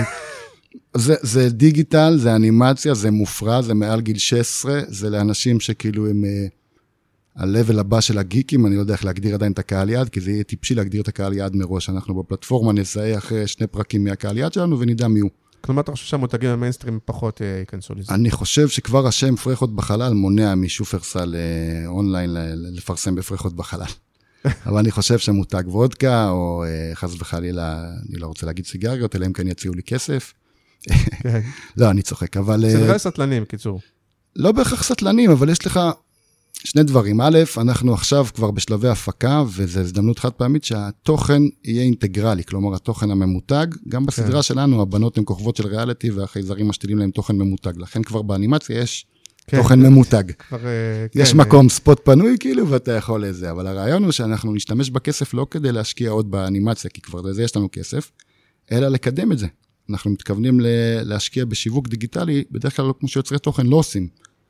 זה, 0.98 1.16
זה 1.22 1.50
דיגיטל, 1.50 2.18
זה 2.18 2.36
אנימציה, 2.36 2.94
זה 2.94 3.12
מופרע, 3.12 3.62
זה 3.62 3.74
מעל 3.74 4.02
גיל 4.02 4.18
16, 4.18 4.82
זה 4.88 5.10
לאנשים 5.10 5.60
שכאילו 5.60 6.10
הם... 6.10 6.24
Uh, 6.24 6.62
ה-level 7.36 7.80
הבא 7.80 8.02
של 8.02 8.18
הגיקים, 8.18 8.66
אני 8.66 8.76
לא 8.76 8.80
יודע 8.80 8.94
איך 8.94 9.06
להגדיר 9.06 9.34
עדיין 9.34 9.52
את 9.52 9.60
הקהל 9.60 9.90
יעד, 9.90 10.10
כי 10.10 10.22
זה 10.22 10.32
יהיה 10.32 10.44
טיפשי 10.44 10.76
להגדיר 10.76 11.02
את 11.02 11.08
הקהל 11.08 11.34
יעד 11.34 11.56
מראש. 11.56 11.90
אנחנו 11.90 12.24
בפלטפורמה 12.24 12.74
נזהה 12.74 13.18
אחרי 13.18 13.48
שני 13.48 13.68
פרקים 13.68 14.04
מהקהל 14.04 14.38
יעד 14.38 14.54
שלנו 14.54 14.80
ונדע 14.80 15.08
מי 15.08 15.20
הוא. 15.20 15.30
כלומר, 15.62 15.82
אתה 15.82 15.92
חושב 15.92 16.06
שהמותגים 16.06 16.50
המיינסטרים 16.50 17.00
פחות 17.06 17.42
אה, 17.42 17.48
ייכנסו 17.60 17.94
לזה? 17.96 18.14
אני 18.14 18.32
חושב 18.32 18.68
שכבר 18.68 19.08
השם 19.08 19.36
פרחות 19.36 19.76
בחלל 19.76 20.14
מונע 20.14 20.56
משופרסל 20.56 21.36
אה, 21.36 21.88
אונליין 21.88 22.30
לפרסם 22.56 23.16
בפרחות 23.16 23.56
בחלל. 23.56 23.86
אבל 24.66 24.78
אני 24.78 24.92
חושב 24.92 25.20
שמותג 25.20 25.64
וודקה, 25.68 26.30
או 26.30 26.64
אה, 26.64 26.96
חס 26.96 27.16
וחלילה, 27.20 27.84
אני 28.10 28.20
לא 28.20 28.28
רוצה 28.28 28.46
להגיד 28.46 28.66
סיגריות, 28.66 29.16
אלא 29.16 29.26
אם 29.26 29.34
כן 29.34 29.48
יציעו 29.48 29.74
לי 29.74 29.84
כסף. 29.84 30.34
כן. 31.24 31.40
לא, 31.78 31.90
אני 31.90 32.02
צוחק, 32.02 32.38
אבל... 32.38 32.66
סדרי 32.70 33.00
סטלנים, 33.00 33.46
קיצור. 33.46 33.80
לא 34.36 34.52
בהכרח 34.52 34.84
סטלנים, 34.84 35.32
אבל 35.32 35.50
יש 35.50 35.66
לך 35.66 35.80
שני 36.54 36.84
דברים. 36.84 37.22
א', 37.22 37.40
אנחנו 37.58 37.94
עכשיו 37.94 38.26
כבר 38.36 38.52
בשלבי 38.52 38.88
הפקה, 38.88 39.44
וזו 39.48 39.80
הזדמנות 39.80 40.20
חד 40.20 40.30
פעמית 40.30 40.64
שהתוכן 40.64 41.42
יהיה 41.64 41.84
אינטגרלי, 41.84 42.44
כלומר, 42.44 42.76
התוכן 42.76 43.12
הממותג. 43.12 43.68
גם 43.90 44.06
בסדרה 44.06 44.36
כן. 44.36 44.42
שלנו, 44.42 44.82
הבנות 44.82 45.18
הן 45.18 45.24
כוכבות 45.26 45.56
של 45.56 45.68
ריאליטי, 45.68 46.12
והחייזרים 46.12 46.68
משתילים 46.68 46.98
להם 46.98 47.12
תוכן 47.12 47.36
ממותג. 47.36 47.74
לכן 47.78 48.04
כבר 48.04 48.22
באנימציה 48.22 48.80
יש 48.80 49.06
כן, 49.48 49.58
תוכן 49.58 49.80
ממותג. 49.80 50.24
כבר, 50.32 50.66
אה, 50.66 51.06
יש 51.16 51.32
כן, 51.32 51.38
מקום, 51.38 51.70
spot 51.70 52.02
פנוי 52.06 52.38
כאילו, 52.40 52.70
ואתה 52.70 52.92
יכול 52.92 53.26
לזה. 53.26 53.52
אבל 53.52 53.68
הרעיון 53.68 54.04
הוא 54.04 54.12
שאנחנו 54.12 54.54
נשתמש 54.54 54.90
בכסף 54.90 55.34
לא 55.34 55.48
כדי 55.52 55.72
להשקיע 55.72 56.10
עוד 56.10 56.32
באנימציה, 56.32 56.90
כי 56.90 57.02
כבר 57.02 57.22
לזה 57.22 57.44
יש 57.44 57.56
לנו 57.56 57.70
כסף, 57.72 58.12
אלא 58.72 58.88
לקדם 58.88 59.32
את 59.32 59.38
זה. 59.38 59.48
אנחנו 59.92 60.12
מתכוונים 60.12 60.60
להשקיע 61.04 61.46
בשיווק 61.46 61.88
דיגיטלי, 61.88 62.44
בדרך 62.52 62.76
כלל 62.76 62.86
כמו 63.00 63.08
שיוצרי 63.08 63.40
תוכן 63.40 63.66
לא 63.68 63.76
עושים. 63.76 64.08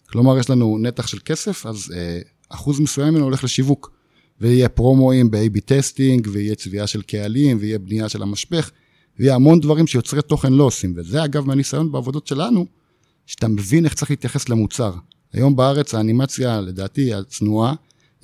כלומר, 0.09 0.37
יש 0.37 0.49
לנו 0.49 0.77
נתח 0.81 1.07
של 1.07 1.17
כסף, 1.25 1.65
אז 1.65 1.93
אה, 1.95 2.19
אחוז 2.49 2.79
מסוים 2.79 3.13
ממנו 3.13 3.23
הולך 3.23 3.43
לשיווק. 3.43 3.91
ויהיה 4.41 4.69
פרומואים 4.69 5.31
ב-AB 5.31 5.59
testing, 5.65 6.27
ויהיה 6.31 6.55
צביעה 6.55 6.87
של 6.87 7.01
קהלים, 7.01 7.57
ויהיה 7.59 7.79
בנייה 7.79 8.09
של 8.09 8.21
המשפך, 8.21 8.71
ויהיה 9.19 9.35
המון 9.35 9.59
דברים 9.59 9.87
שיוצרי 9.87 10.21
תוכן 10.21 10.53
לא 10.53 10.63
עושים. 10.63 10.93
וזה 10.97 11.25
אגב 11.25 11.47
מהניסיון 11.47 11.91
בעבודות 11.91 12.27
שלנו, 12.27 12.65
שאתה 13.25 13.47
מבין 13.47 13.85
איך 13.85 13.93
צריך 13.93 14.11
להתייחס 14.11 14.49
למוצר. 14.49 14.93
היום 15.33 15.55
בארץ 15.55 15.95
האנימציה, 15.95 16.61
לדעתי, 16.61 17.13
הצנועה, 17.13 17.73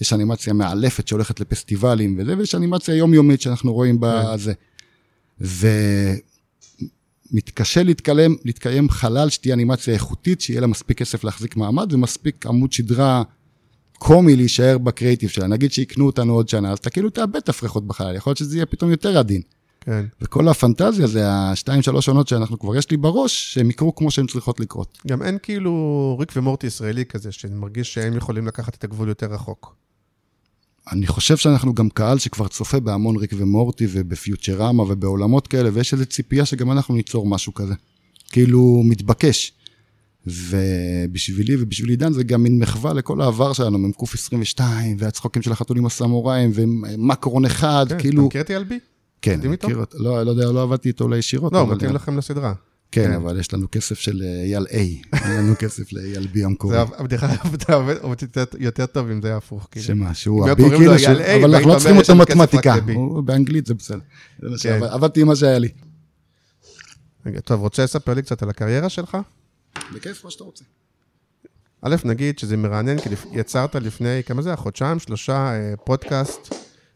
יש 0.02 0.14
אנימציה 0.14 0.54
מאלפת 0.54 1.08
שהולכת 1.08 1.40
לפסטיבלים 1.40 2.18
וזה, 2.20 2.38
ויש 2.38 2.56
אנימציה 2.56 2.96
יומיומית 2.96 3.42
שאנחנו 3.42 3.74
רואים 3.74 3.98
בזה. 4.00 4.54
כן. 4.54 5.48
מתקשה 7.32 7.84
להתקיים, 7.84 8.38
להתקיים 8.46 8.90
חלל 8.90 9.30
שתהיה 9.30 9.56
אנימציה 9.56 9.94
איכותית, 9.94 10.42
שיהיה 10.42 10.62
לה 10.62 10.68
מספיק 10.68 10.98
כסף 10.98 11.24
להחזיק 11.24 11.56
מעמד 11.56 11.94
ומספיק 11.94 12.46
עמוד 12.46 12.72
שדרה 12.72 13.24
קומי 13.98 14.36
להישאר 14.36 14.78
בקריאיטיב 14.78 15.30
שלה. 15.30 15.48
נגיד 15.48 15.72
שיקנו 15.72 16.06
אותנו 16.06 16.34
עוד 16.34 16.50
שנה, 16.50 16.72
אז 16.72 16.78
אתה 16.78 16.90
כאילו 16.90 17.10
תאבד 17.10 17.36
את 17.36 17.50
הפרחות 17.50 17.88
בחלל, 17.88 18.16
יכול 18.16 18.32
להיות 18.32 18.38
שזה 18.38 18.58
יהיה 18.58 18.66
פתאום 18.66 18.92
יותר 18.92 19.18
עדין. 19.18 19.42
כן. 19.82 20.06
וכל 20.22 20.48
הפנטזיה 20.48 21.08
זה 21.08 21.22
השתיים, 21.30 21.82
שלוש 21.82 22.08
עונות 22.08 22.28
שאנחנו 22.28 22.60
כבר 22.60 22.76
יש 22.76 22.92
לי 22.92 22.98
בראש, 22.98 23.54
שהם 23.54 23.70
יקרו 23.70 23.96
כמו 23.96 24.12
שהן 24.12 24.28
צריכות 24.28 24.60
לקרות. 24.60 24.98
גם 25.08 25.24
אין 25.24 25.38
כאילו 25.44 26.16
ריק 26.20 26.32
ומורטי 26.36 26.68
ישראלי 26.68 27.06
כזה, 27.06 27.32
שמרגיש 27.32 27.94
שהם 27.94 28.18
יכולים 28.18 28.48
לקחת 28.48 28.76
את 28.76 28.84
הגבול 28.84 29.10
יותר 29.10 29.34
רחוק. 29.34 29.76
אני 30.92 31.08
חושב 31.08 31.38
שאנחנו 31.38 31.74
גם 31.74 31.90
קהל 31.90 32.18
שכבר 32.18 32.48
צופה 32.48 32.80
בהמון 32.80 33.16
ריק 33.16 33.32
ומורטי 33.38 33.88
ובפיוטרמה 33.90 34.84
ובעולמות 34.84 35.48
כאלה, 35.48 35.70
ויש 35.74 35.94
איזו 35.94 36.06
ציפייה 36.06 36.46
שגם 36.46 36.72
אנחנו 36.72 36.96
ניצור 36.96 37.26
משהו 37.26 37.54
כזה. 37.54 37.74
כאילו, 38.32 38.82
מתבקש. 38.86 39.54
ובשבילי 40.28 41.56
ובשביל 41.60 41.90
עידן 41.90 42.14
זה 42.14 42.24
גם 42.24 42.44
מין 42.44 42.60
מחווה 42.60 42.94
לכל 42.94 43.22
העבר 43.22 43.54
שלנו, 43.54 43.78
מ"ק 43.78 44.04
22, 44.14 44.98
והצחוקים 45.00 45.42
של 45.42 45.52
החתולים 45.52 45.86
הסמוראים, 45.86 46.52
ומקרון 46.54 47.46
אחד, 47.46 47.86
כן, 47.90 48.00
כאילו... 48.00 48.22
אתה 48.22 48.28
מכיר 48.28 48.42
את 48.42 48.52
אייל 48.52 48.64
בי? 48.64 48.80
כן, 49.22 49.40
מכיר 49.50 49.78
אותו. 49.78 49.98
לא, 50.00 50.24
לא 50.24 50.32
יודע, 50.32 50.52
לא 50.52 50.64
עבדתי 50.64 50.88
איתו 50.88 51.04
אולי 51.04 51.18
ישירות. 51.18 51.54
לא, 51.54 51.68
מתאים 51.68 51.92
לכם 51.92 52.18
לסדרה. 52.18 52.54
כן, 52.92 53.04
כן, 53.04 53.14
אבל 53.14 53.40
יש 53.40 53.54
לנו 53.54 53.68
כסף 53.72 54.00
של 54.00 54.24
אה, 54.26 54.44
אייל 54.44 54.66
A, 54.70 54.76
אין 55.26 55.38
לנו 55.38 55.54
כסף 55.60 55.94
לאייל 55.94 56.28
B 56.34 56.46
המקורי. 56.46 56.76
זה 56.76 56.82
הבדיחה 56.98 57.36
עובד 57.74 58.18
יותר 58.60 58.86
טוב 58.86 59.10
אם 59.10 59.22
זה 59.22 59.28
היה 59.28 59.38
הפוך. 59.38 59.68
כאילו. 59.72 59.86
שמה, 59.86 60.14
שהוא 60.14 60.50
הבי 60.50 60.64
כאילו, 60.70 60.94
אבל 61.42 61.56
אנחנו 61.56 61.70
לא 61.70 61.80
צריכים 61.80 61.98
אותו 61.98 62.16
מתמטיקה, 62.16 62.76
באנגלית 63.26 63.66
זה 63.66 63.74
בסדר. 63.74 64.00
כן. 64.62 64.84
עבדתי 64.84 65.22
עם 65.22 65.28
מה 65.28 65.36
שהיה 65.36 65.60
לי. 65.60 65.70
רגע, 67.26 67.40
טוב, 67.40 67.62
רוצה 67.62 67.84
לספר 67.84 68.14
לי 68.14 68.22
קצת 68.22 68.44
על 68.44 68.50
הקריירה 68.50 68.90
שלך? 68.90 69.18
בכיף, 69.94 70.26
מה 70.26 70.32
שאתה 70.32 70.44
רוצה. 70.44 70.64
א', 71.82 71.96
נגיד 72.04 72.40
שזה 72.40 72.58
מרענן, 72.58 73.00
כי 73.00 73.10
יצרת 73.32 73.76
לפני, 73.76 74.22
כמה 74.26 74.42
זה 74.42 74.50
היה? 74.50 74.56
חודשיים, 74.56 75.00
שלושה, 75.00 75.52
אה, 75.54 75.74
פודקאסט. 75.84 76.54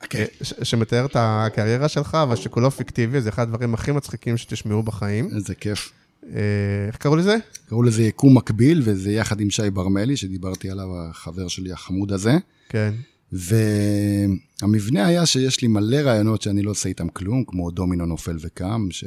כן. 0.10 0.26
שמתאר 0.64 1.06
את 1.06 1.16
הקריירה 1.20 1.88
שלך, 1.88 2.16
אבל 2.16 2.36
שכולו 2.36 2.72
פיקטיבי, 2.72 3.22
זה 3.22 3.30
אחד 3.30 3.44
הדברים 3.44 3.74
הכי 3.74 3.92
מצחיקים 3.92 4.38
שתשמעו 4.38 4.84
בחיים. 4.84 5.30
איזה 5.36 5.56
כיף. 5.56 5.92
אה, 6.30 6.40
איך 6.88 6.98
קראו 6.98 7.16
לזה? 7.16 7.36
קראו 7.70 7.84
לזה 7.84 8.04
יקום 8.04 8.38
מקביל, 8.38 8.82
וזה 8.86 9.12
יחד 9.12 9.42
עם 9.42 9.50
שי 9.50 9.70
ברמלי, 9.70 10.18
שדיברתי 10.18 10.70
עליו, 10.70 10.88
החבר 11.10 11.48
שלי 11.48 11.72
החמוד 11.72 12.12
הזה. 12.12 12.38
כן. 12.70 12.94
והמבנה 13.32 15.06
היה 15.06 15.26
שיש 15.26 15.62
לי 15.62 15.68
מלא 15.68 15.98
רעיונות 15.98 16.42
שאני 16.42 16.62
לא 16.62 16.72
עושה 16.72 16.90
איתם 16.90 17.10
כלום, 17.10 17.44
כמו 17.48 17.72
דומינו 17.72 18.06
נופל 18.06 18.38
וקם, 18.42 18.88
ש... 18.92 19.06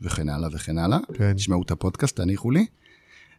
וכן 0.00 0.28
הלאה 0.28 0.48
וכן 0.52 0.78
הלאה. 0.78 0.98
כן. 1.14 1.32
תשמעו 1.32 1.62
את 1.62 1.70
הפודקאסט, 1.70 2.16
תניחו 2.16 2.50
לי. 2.50 2.66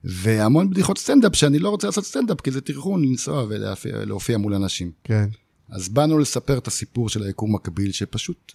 והמון 0.03 0.69
בדיחות 0.69 0.97
סטנדאפ 0.97 1.35
שאני 1.35 1.59
לא 1.59 1.69
רוצה 1.69 1.87
לעשות 1.87 2.05
סטנדאפ, 2.05 2.41
כי 2.41 2.51
זה 2.51 2.61
טרחון 2.61 3.05
לנסוע 3.05 3.45
ולהופיע 3.49 4.37
מול 4.37 4.53
אנשים. 4.53 4.91
כן. 5.03 5.27
אז 5.71 5.89
באנו 5.89 6.19
לספר 6.19 6.57
את 6.57 6.67
הסיפור 6.67 7.09
של 7.09 7.23
היקום 7.23 7.55
מקביל, 7.55 7.91
שפשוט 7.91 8.53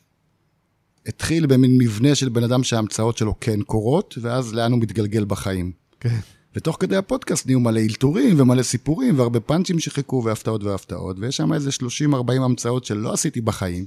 התחיל 1.06 1.46
במין 1.46 1.78
מבנה 1.78 2.14
של 2.14 2.28
בן 2.28 2.44
אדם 2.44 2.64
שההמצאות 2.64 3.18
שלו 3.18 3.34
כן 3.40 3.62
קורות, 3.62 4.18
ואז 4.20 4.54
לאן 4.54 4.72
הוא 4.72 4.80
מתגלגל 4.80 5.24
בחיים. 5.24 5.72
כן. 6.00 6.18
ותוך 6.56 6.76
כדי 6.80 6.96
הפודקאסט 6.96 7.46
נהיו 7.46 7.60
מלא 7.60 7.80
אלתורים 7.80 8.40
ומלא 8.40 8.62
סיפורים, 8.62 9.18
והרבה 9.18 9.40
פאנצ'ים 9.40 9.78
שחיכו, 9.78 10.22
והפתעות 10.24 10.64
והפתעות, 10.64 11.16
ויש 11.18 11.36
שם 11.36 11.52
איזה 11.52 11.70
30-40 11.70 12.32
המצאות 12.32 12.84
שלא 12.84 13.12
עשיתי 13.12 13.40
בחיים, 13.40 13.86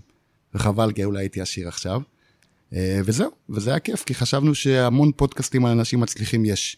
וחבל, 0.56 0.91
כי 0.91 1.04
אולי 1.04 1.20
הייתי 1.20 1.41
עשיר 1.41 1.68
עכשיו. 1.68 2.02
אה, 2.74 2.99
וזהו, 3.06 3.32
וזה 3.49 3.70
היה 3.70 3.80
כיף, 3.80 4.04
כי 4.04 4.16
חשבנו 4.16 4.56
שהמון 4.56 5.12
פודקאסטים 5.16 5.66
על 5.66 5.72
אנשים 5.72 5.99
מצליחים 5.99 6.45
יש. 6.45 6.78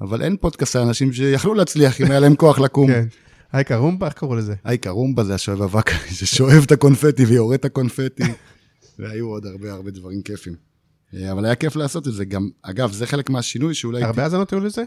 אבל 0.00 0.22
אין 0.22 0.36
פודקאסט 0.36 0.76
על 0.76 0.82
אנשים 0.82 1.12
שיכלו 1.12 1.54
להצליח 1.54 2.00
אם 2.00 2.10
היה 2.10 2.20
להם 2.20 2.36
כוח 2.36 2.58
לקום. 2.58 2.88
כן. 2.88 3.06
אייקה 3.54 3.76
רומבה, 3.76 4.06
איך 4.06 4.14
קראו 4.14 4.36
לזה? 4.36 4.54
אייקה 4.64 4.90
רומבה 4.90 5.24
זה 5.24 5.34
השואב 5.34 5.62
אבק, 5.62 5.90
ששואב 6.18 6.62
את 6.66 6.72
הקונפטי 6.72 7.24
ויורה 7.24 7.54
את 7.54 7.64
הקונפטי, 7.64 8.22
והיו 8.98 9.26
עוד 9.26 9.46
הרבה 9.46 9.72
הרבה 9.72 9.90
דברים 9.90 10.22
כיפים. 10.22 10.54
אה, 11.14 11.32
אבל 11.32 11.44
היה 11.44 11.54
כיף 11.54 11.76
לעשות 11.76 12.08
את 12.08 12.12
זה 12.12 12.24
גם, 12.24 12.48
אגב, 12.62 12.92
זה 12.92 13.06
חלק 13.06 13.30
מהשינוי 13.30 13.74
שאולי... 13.74 14.02
הרבה 14.02 14.22
האזנות 14.24 14.52
היו 14.52 14.60
לזה? 14.60 14.84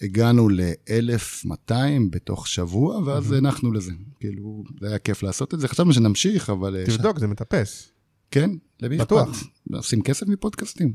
הגענו 0.00 0.48
ל-1200 0.48 1.72
בתוך 2.10 2.48
שבוע, 2.48 2.98
ואז 2.98 3.32
הנחנו 3.32 3.72
לזה. 3.72 3.92
כאילו, 4.20 4.64
זה 4.80 4.88
היה 4.88 4.98
כיף 4.98 5.22
לעשות 5.22 5.54
את 5.54 5.60
זה. 5.60 5.68
חשבנו 5.68 5.92
שנמשיך, 5.92 6.50
אבל... 6.50 6.76
אה, 6.76 6.84
תבדוק, 6.86 7.18
זה 7.18 7.26
מטפס. 7.26 7.88
כן, 8.30 8.50
למי 8.82 8.96
אכפת? 8.96 9.06
בטוח. 9.06 9.44
עושים 9.72 10.02
כסף 10.02 10.26
מפודקאסטים. 10.26 10.92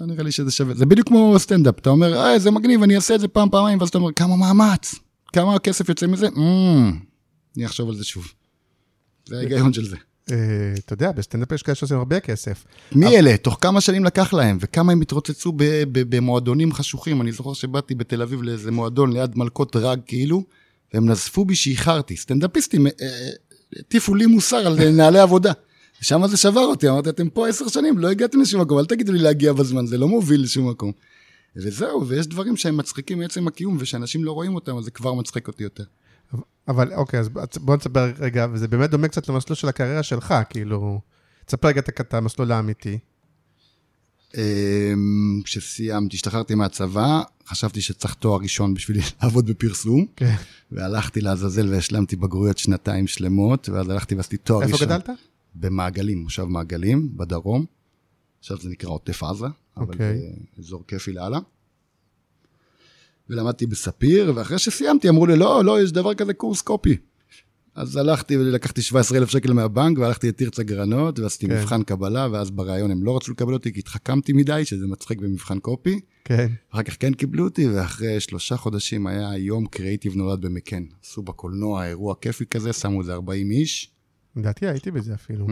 נראה 0.00 0.22
לי 0.22 0.32
שזה 0.32 0.50
שווה. 0.50 0.74
זה 0.74 0.86
בדיוק 0.86 1.08
כמו 1.08 1.34
סטנדאפ, 1.38 1.78
אתה 1.78 1.90
אומר, 1.90 2.16
אה, 2.16 2.38
זה 2.38 2.50
מגניב, 2.50 2.82
אני 2.82 2.96
אעשה 2.96 3.14
את 3.14 3.20
זה 3.20 3.28
פעם, 3.28 3.50
פעמיים, 3.50 3.80
ואז 3.80 3.88
אתה 3.88 3.98
אומר, 3.98 4.12
כמה 4.12 4.36
מאמץ. 4.36 4.94
כמה 5.32 5.58
כסף 5.58 5.88
יוצא 5.88 6.06
מזה? 6.06 6.28
Mm, 6.28 6.40
אני 7.56 7.66
אחשוב 7.66 7.88
על 7.88 7.94
זה 7.94 8.04
שוב. 8.04 8.32
זה 9.28 9.38
ההיגיון 9.38 9.72
של 9.72 9.88
זה. 9.88 9.96
אה, 10.30 10.36
אתה 10.78 10.92
יודע, 10.92 11.12
בסטנדאפ 11.12 11.52
יש 11.52 11.62
כאלה 11.62 11.74
שעושים 11.74 11.96
הרבה 11.96 12.20
כסף. 12.20 12.64
מי 12.92 13.18
אלה? 13.18 13.36
תוך 13.36 13.58
כמה 13.60 13.80
שנים 13.80 14.04
לקח 14.04 14.32
להם, 14.32 14.58
וכמה 14.60 14.92
הם 14.92 15.00
התרוצצו 15.00 15.52
במועדונים 15.92 16.72
חשוכים. 16.72 17.22
אני 17.22 17.32
זוכר 17.32 17.52
שבאתי 17.52 17.94
בתל 17.94 18.22
אביב 18.22 18.42
לאיזה 18.42 18.70
מועדון 18.70 19.12
ליד 19.12 19.38
מלכות 19.38 19.76
דרג 19.76 20.00
כאילו, 20.06 20.42
והם 20.94 21.10
נזפו 21.10 21.44
בי 21.44 21.54
שאיחרתי. 21.54 22.16
סטנדאפיסטים 22.16 22.86
אה, 22.86 22.92
אה, 23.02 23.30
הטיפו 23.78 24.14
לי 24.14 24.26
מוסר 24.26 24.56
על 24.56 24.90
נהלי 24.90 25.18
עבודה. 25.18 25.52
ושם 26.02 26.26
זה 26.26 26.36
שבר 26.36 26.60
אותי, 26.60 26.88
אמרתי, 26.88 27.08
אתם 27.08 27.28
פה 27.28 27.48
עשר 27.48 27.68
שנים, 27.68 27.98
לא 27.98 28.10
הגעתם 28.10 28.40
לשום 28.40 28.60
מקום, 28.60 28.78
אל 28.78 28.84
תגידו 28.84 29.12
לי 29.12 29.18
להגיע 29.18 29.52
בזמן, 29.52 29.86
זה 29.86 29.98
לא 29.98 30.08
מוביל 30.08 30.42
לשום 30.42 30.68
מקום. 30.68 30.92
וזהו, 31.56 32.06
ויש 32.08 32.26
דברים 32.26 32.56
שהם 32.56 32.76
מצחיקים 32.76 33.18
מעצם 33.18 33.48
הקיום, 33.48 33.76
ושאנשים 33.80 34.24
לא 34.24 34.32
רואים 34.32 34.54
אותם, 34.54 34.76
אז 34.78 34.84
זה 34.84 34.90
כבר 34.90 35.14
מצחיק 35.14 35.48
אותי 35.48 35.62
יותר. 35.62 35.84
אבל 36.68 36.94
אוקיי, 36.94 37.20
אז 37.20 37.28
בוא 37.60 37.76
נספר 37.76 38.12
רגע, 38.18 38.46
וזה 38.52 38.68
באמת 38.68 38.90
דומה 38.90 39.08
קצת 39.08 39.28
למסלול 39.28 39.56
של 39.56 39.68
הקריירה 39.68 40.02
שלך, 40.02 40.34
כאילו... 40.50 41.00
תספר 41.46 41.68
רגע 41.68 41.80
את- 41.80 42.14
המסלול 42.14 42.52
האמיתי. 42.52 42.98
אמ, 44.36 44.40
כשסיימתי, 45.44 46.16
השתחררתי 46.16 46.54
מהצבא, 46.54 47.22
חשבתי 47.46 47.80
שצריך 47.80 48.14
תואר 48.14 48.40
ראשון 48.42 48.74
בשביל 48.74 48.98
לעבוד 49.22 49.46
בפרסום, 49.50 50.06
כן. 50.16 50.34
והלכתי 50.72 51.20
לעזאזל 51.20 51.68
והשלמתי 51.68 52.16
בגרויות 52.16 52.58
שנתיים 52.58 53.06
שלמות, 53.06 53.68
ואז 53.68 53.88
הלכתי 53.88 54.14
ועשיתי 54.14 54.36
תואר 54.36 54.62
איפה 54.62 54.72
ראשון. 54.72 54.88
גדלת? 54.88 55.10
במעגלים, 55.54 56.18
מושב 56.18 56.44
מעגלים, 56.44 57.08
בדרום. 57.16 57.64
עכשיו 58.42 58.56
זה 58.56 58.68
נקרא 58.68 58.90
עוטף 58.90 59.22
עזה, 59.22 59.46
אבל 59.76 59.92
אוקיי. 59.92 60.18
זה 60.18 60.26
אזור 60.58 60.84
כיפי 60.86 61.12
לאללה. 61.12 61.38
ולמדתי 63.30 63.66
בספיר, 63.66 64.32
ואחרי 64.36 64.58
שסיימתי 64.58 65.08
אמרו 65.08 65.26
לי, 65.26 65.36
לא, 65.36 65.64
לא, 65.64 65.82
יש 65.82 65.92
דבר 65.92 66.14
כזה 66.14 66.34
קורס 66.34 66.62
קופי. 66.62 66.96
אז 67.74 67.96
הלכתי 67.96 68.36
ולקחתי 68.36 68.82
17,000 68.82 69.28
שקל 69.28 69.52
מהבנק, 69.52 69.98
והלכתי 69.98 70.28
לתרצה 70.28 70.62
גרנות, 70.62 71.18
ועשיתי 71.18 71.46
כן. 71.46 71.52
מבחן 71.52 71.82
קבלה, 71.82 72.28
ואז 72.32 72.50
בריאיון 72.50 72.90
הם 72.90 73.04
לא 73.04 73.16
רצו 73.16 73.32
לקבל 73.32 73.52
אותי, 73.52 73.72
כי 73.72 73.78
התחכמתי 73.78 74.32
מדי, 74.32 74.64
שזה 74.64 74.86
מצחיק 74.86 75.18
במבחן 75.18 75.58
קופי. 75.58 76.00
כן. 76.24 76.52
אחר 76.70 76.82
כך 76.82 76.96
כן 77.00 77.14
קיבלו 77.14 77.44
אותי, 77.44 77.68
ואחרי 77.68 78.20
שלושה 78.20 78.56
חודשים 78.56 79.06
היה 79.06 79.36
יום 79.36 79.66
קריאיטיב 79.66 80.16
נולד 80.16 80.40
במקן. 80.40 80.84
עשו 81.02 81.22
בקולנוע 81.22 81.86
אירוע 81.86 82.14
כיפי 82.20 82.46
כזה, 82.46 82.72
שמו 82.72 83.00
איזה 83.00 83.12
40 83.12 83.50
איש. 83.50 83.90
לדעתי 84.36 84.66
הייתי 84.66 84.90
בזה 84.90 85.14
אפילו. 85.14 85.46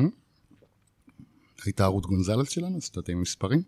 הייתה 1.65 1.87
רות 1.87 2.07
גונזלס 2.07 2.49
שלנו, 2.49 2.77
אז 2.77 2.85
אתה 2.85 3.13
עם 3.13 3.21
מספרים. 3.21 3.63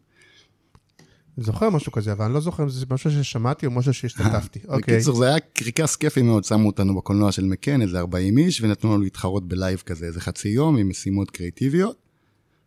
אני 1.39 1.45
זוכר 1.45 1.71
משהו 1.71 1.93
כזה, 1.93 2.13
אבל 2.13 2.25
אני 2.25 2.35
לא 2.35 2.41
זוכר 2.41 2.63
אם 2.63 2.69
זה 2.69 2.87
משהו 2.91 3.11
ששמעתי 3.11 3.67
או 3.67 3.71
משהו 3.71 3.95
שהשתתפתי. 3.95 4.59
אוקיי. 4.69 4.95
בקיצור, 4.95 5.17
זה 5.17 5.29
היה 5.29 5.41
קרקס 5.41 5.97
כיפי 5.97 6.23
מאוד, 6.23 6.45
שמו 6.45 6.67
אותנו 6.67 6.97
בקולנוע 6.97 7.33
של 7.33 7.45
מקן, 7.45 7.83
איזה 7.83 7.99
40 7.99 8.39
איש, 8.39 8.63
ונתנו 8.63 8.91
לנו 8.95 9.03
להתחרות 9.03 9.49
ב 9.49 9.55
live 9.55 9.83
כזה, 9.87 10.07
איזה 10.07 10.21
חצי 10.21 10.49
יום, 10.49 10.77
עם 10.77 10.89
משימות 10.89 11.31
קריאיטיביות. 11.31 11.97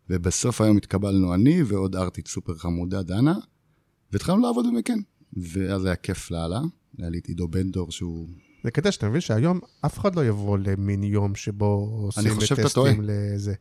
ובסוף 0.09 0.61
היום 0.61 0.77
התקבלנו 0.77 1.33
אני 1.33 1.63
ועוד 1.63 1.95
ארטית 1.95 2.27
סופר 2.27 2.55
חמודה, 2.55 3.03
דנה, 3.03 3.35
והתחלנו 4.11 4.41
לעבוד 4.41 4.65
במקן. 4.73 4.99
ואז 5.33 5.85
היה 5.85 5.95
כיף 5.95 6.31
לאללה. 6.31 6.59
היה 6.97 7.09
לי 7.09 7.17
את 7.17 7.25
עידו 7.25 7.47
בן 7.47 7.71
דור 7.71 7.91
שהוא... 7.91 8.27
זה 8.63 8.71
קטע 8.71 8.91
שאתה 8.91 9.09
מבין 9.09 9.21
שהיום 9.21 9.59
אף 9.85 9.99
אחד 9.99 10.15
לא 10.15 10.25
יבוא 10.25 10.57
למין 10.57 11.03
יום 11.03 11.35
שבו 11.35 11.65
עושים 12.05 12.33
חושב 12.35 12.53
את 12.53 12.59
שאתה 12.59 12.69
טועה. 12.69 12.91
טסטים 12.91 13.09
לזה. 13.09 13.53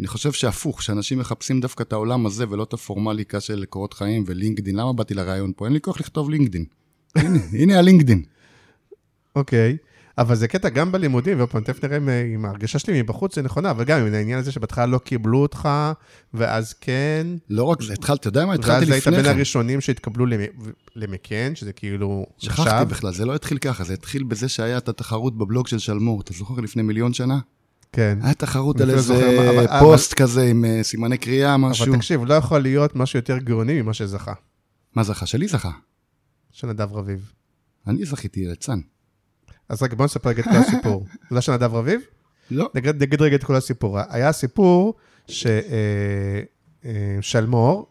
אני 0.00 0.06
חושב 0.08 0.32
שהפוך, 0.32 0.82
שאנשים 0.82 1.18
מחפשים 1.18 1.60
דווקא 1.60 1.82
את 1.82 1.92
העולם 1.92 2.26
הזה 2.26 2.44
ולא 2.50 2.62
את 2.62 2.72
הפורמליקה 2.72 3.40
של 3.40 3.64
קורות 3.68 3.94
חיים 3.94 4.24
ולינקדין. 4.26 4.76
למה 4.76 4.92
באתי 4.92 5.14
לראיון 5.14 5.52
פה? 5.56 5.64
אין 5.64 5.72
לי 5.72 5.80
כוח 5.80 6.00
לכתוב 6.00 6.30
לינקדין. 6.30 6.64
הנה, 7.16 7.38
הנה 7.52 7.78
הלינקדין. 7.78 8.22
אוקיי. 9.36 9.76
אבל 10.18 10.34
זה 10.34 10.48
קטע 10.48 10.68
גם 10.68 10.92
בלימודים, 10.92 11.38
ועוד 11.38 11.50
פעם, 11.50 11.62
תכף 11.62 11.84
נראה 11.84 11.96
אם- 12.34 12.44
ההרגשה 12.44 12.78
שלי 12.78 13.02
מבחוץ 13.02 13.34
זה 13.34 13.42
נכונה, 13.42 13.70
אבל 13.70 13.84
גם 13.84 14.00
עם 14.06 14.14
העניין 14.14 14.38
הזה 14.38 14.52
שבהתחלה 14.52 14.86
לא 14.86 14.98
קיבלו 14.98 15.38
אותך, 15.38 15.68
ואז 16.34 16.72
כן, 16.72 17.26
לא 17.50 17.64
רק 17.64 17.82
זה, 17.82 17.92
התחלתי, 17.92 18.20
אתה 18.20 18.28
יודע 18.28 18.46
מה? 18.46 18.50
ואז 18.50 18.58
התחלתי 18.58 18.84
היית 18.92 19.06
לפני 19.06 19.16
בין 19.16 19.24
כן. 19.24 19.30
הראשונים 19.30 19.80
שהתקבלו 19.80 20.26
למ- 20.26 20.46
למקן, 20.96 21.54
שזה 21.54 21.72
כאילו 21.72 22.26
שכחתי 22.38 22.62
נחשב. 22.62 22.86
בכלל, 22.90 23.12
זה 23.12 23.24
לא 23.24 23.34
התחיל 23.34 23.58
ככה, 23.58 23.84
זה 23.84 23.92
התחיל 23.94 24.22
בזה 24.22 24.48
שהיה 24.48 24.78
את 24.78 24.88
התחרות 24.88 25.38
בבלוג 25.38 25.66
של 25.66 25.78
שלמור, 25.78 26.20
אתה 26.20 26.32
זוכר 26.34 26.60
לפני 26.60 26.82
מיליון 26.82 27.12
שנה? 27.12 27.38
כן. 27.92 28.18
היה 28.22 28.34
תחרות 28.34 28.80
על 28.80 28.90
איזה 28.90 29.50
אבל- 29.50 29.80
פוסט 29.80 30.14
כזה 30.14 30.42
עם 30.42 30.64
אה, 30.64 30.82
סימני 30.82 31.18
קריאה, 31.18 31.56
משהו. 31.56 31.86
אבל 31.86 31.96
תקשיב, 31.96 32.24
לא 32.24 32.34
יכול 32.34 32.58
להיות 32.60 32.96
משהו 32.96 33.18
יותר 33.18 33.38
גאוני 33.38 33.82
ממה 33.82 33.94
שזכה, 33.94 34.32
מה 34.94 35.02
זכה? 35.02 35.26
שלי 35.26 35.48
זכה. 35.48 35.70
של 36.52 36.66
נדב 36.66 36.92
רביב. 36.92 37.32
אני 37.86 38.04
זכיתי 38.04 38.46
ליצן. 38.46 38.78
אז 39.68 39.82
רגע, 39.82 39.94
בוא 39.96 40.04
נספר 40.04 40.28
רגע 40.28 40.42
את 40.42 40.48
כל 40.48 40.56
הסיפור. 40.56 41.06
זה 41.30 41.34
לא 41.34 41.40
של 41.40 41.52
נדב 41.52 41.74
רביב? 41.74 42.00
לא. 42.50 42.70
נגיד, 42.74 43.02
נגיד 43.02 43.22
רגע 43.22 43.36
את 43.36 43.44
כל 43.44 43.56
הסיפור. 43.56 43.98
היה 44.10 44.32
סיפור 44.32 44.94
ששלמור, 47.20 47.90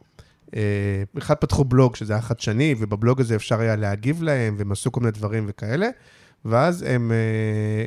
בכלל 1.14 1.36
פתחו 1.40 1.64
בלוג 1.64 1.96
שזה 1.96 2.14
היה 2.14 2.22
חדשני, 2.22 2.76
ובבלוג 2.80 3.22
הזה 3.22 3.36
אפשר 3.36 3.60
היה 3.60 3.76
להגיב 3.76 4.24
להם, 4.24 4.56
והם 4.58 4.72
עשו 4.72 4.92
כל 4.92 5.00
מיני 5.00 5.12
דברים 5.12 5.46
וכאלה, 5.48 5.88
ואז 6.46 6.86
הם... 6.88 7.12
אה, 7.12 7.18
אה, 7.18 7.86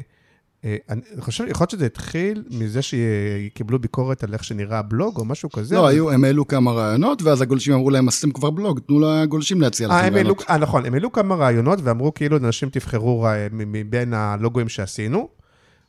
אני 0.89 1.01
חושב, 1.21 1.45
יכול 1.49 1.65
להיות 1.65 1.71
שזה 1.71 1.87
התחיל 1.87 2.45
מזה 2.51 2.81
שקיבלו 2.83 3.79
ביקורת 3.79 4.25
על 4.25 4.33
איך 4.33 4.45
שנראה 4.45 4.79
הבלוג 4.79 5.19
או 5.19 5.25
משהו 5.25 5.51
כזה. 5.51 5.75
לא, 5.75 5.87
היו, 5.87 6.11
הם 6.11 6.25
העלו 6.25 6.49
כמה 6.49 6.73
רעיונות, 6.73 7.23
ואז 7.23 7.43
הגולשים 7.43 7.75
אמרו 7.75 7.91
להם, 7.91 8.09
עשיתם 8.09 8.33
כבר 8.33 8.51
בלוג, 8.51 8.81
תנו 8.81 9.01
לגולשים 9.01 9.61
להציע 9.61 9.89
אה, 9.89 10.03
לכם 10.03 10.15
רעיונות. 10.15 10.43
אה, 10.51 10.59
נכון, 10.59 10.87
הם 10.87 10.95
העלו 10.95 11.13
כמה 11.13 11.35
רעיונות 11.35 11.79
ואמרו 11.83 12.15
כאילו, 12.15 12.37
אנשים 12.37 12.69
תבחרו 12.69 13.27
מבין 13.53 14.15
הלוגוים 14.15 14.69
שעשינו, 14.69 15.29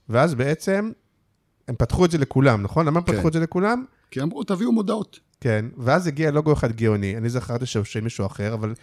ואז 0.10 0.36
בעצם 0.36 0.92
הם 1.68 1.76
פתחו 1.76 2.06
את 2.06 2.12
זה 2.12 2.18
לכולם, 2.18 2.62
נכון? 2.62 2.86
למה 2.86 3.00
הם 3.00 3.06
כן. 3.06 3.14
פתחו 3.14 3.28
את 3.28 3.34
זה 3.34 3.40
לכולם? 3.40 3.84
כי 4.12 4.22
אמרו, 4.22 4.44
תביאו 4.44 4.72
מודעות. 4.72 5.20
כן, 5.42 5.66
ואז 5.78 6.08
הגיע 6.08 6.32
לוגו 6.32 6.54
אחד 6.54 6.72
גאוני, 6.72 7.18
אני 7.18 7.30
זכרתי 7.30 7.66
שהוא 7.66 7.84
של 7.84 8.02
מישהו 8.02 8.26
אחר, 8.26 8.54
אבל... 8.54 8.74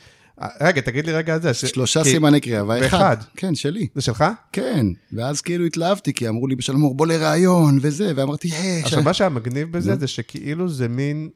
אה, 0.41 0.49
רגע, 0.61 0.81
תגיד 0.81 1.07
לי 1.07 1.13
רגע 1.13 1.35
על 1.35 1.43
זה. 1.43 1.55
ש- 1.55 1.65
שלושה 1.65 2.03
כי- 2.03 2.11
סימני 2.11 2.41
קריאה, 2.41 2.65
והאחד. 2.65 2.97
ואחד. 2.99 3.17
כן, 3.37 3.55
שלי. 3.55 3.87
זה 3.95 4.01
שלך? 4.01 4.25
כן. 4.53 4.87
ואז 5.13 5.41
כאילו 5.41 5.65
התלהבתי, 5.65 6.13
כי 6.13 6.29
אמרו 6.29 6.47
לי 6.47 6.57
בשלמור, 6.57 6.95
בוא 6.95 7.07
לראיון, 7.07 7.79
וזה, 7.83 8.13
ואמרתי, 8.17 8.49
היי, 8.49 8.83
עכשיו, 8.83 9.03
מה 9.03 9.13
שהיה 9.15 9.31
מגניב 9.31 9.73
בזה. 9.73 9.97
זה 9.97 10.07
שכאילו 10.07 10.69
זה 10.69 10.89
מין... 10.89 11.29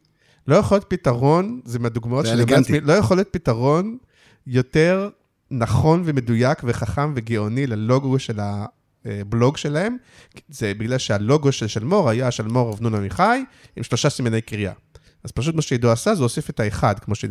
לא 0.48 0.56
יכול 0.56 0.74
להיות 0.76 0.86
פתרון, 0.88 1.60
זה 1.64 1.78
מהדוגמאות 1.78 2.26
אלגנטי. 2.26 2.52
לעצמי, 2.72 2.80
לא 2.80 2.92
יכול 2.92 3.16
להיות 3.16 3.28
פתרון 3.30 3.96
יותר 4.46 5.08
נכון 5.50 6.02
ומדויק 6.04 6.58
וחכם 6.64 7.12
וגאוני 7.16 7.66
ללוגו 7.66 8.18
של 8.18 8.38
הבלוג 9.04 9.56
שלהם. 9.56 9.96
זה 10.48 10.72
בגלל 10.78 10.98
שהלוגו 10.98 11.52
של 11.52 11.66
שלמור 11.66 12.10
היה 12.10 12.30
שלמור 12.30 12.72
אבנון 12.74 12.94
עמיחי, 12.94 13.42
עם 13.76 13.82
שלושה 13.82 14.10
סימני 14.10 14.40
קריאה. 14.40 14.72
אז 15.24 15.32
פשוט 15.32 15.54
מה 15.54 15.62
שעידו 15.62 15.90
עשה, 15.90 16.14
זה 16.14 16.22
הוסיף 16.22 16.50
את 16.50 16.60
האחד, 16.60 16.98
כמו 16.98 17.14
ש... 17.14 17.24
מה 17.24 17.30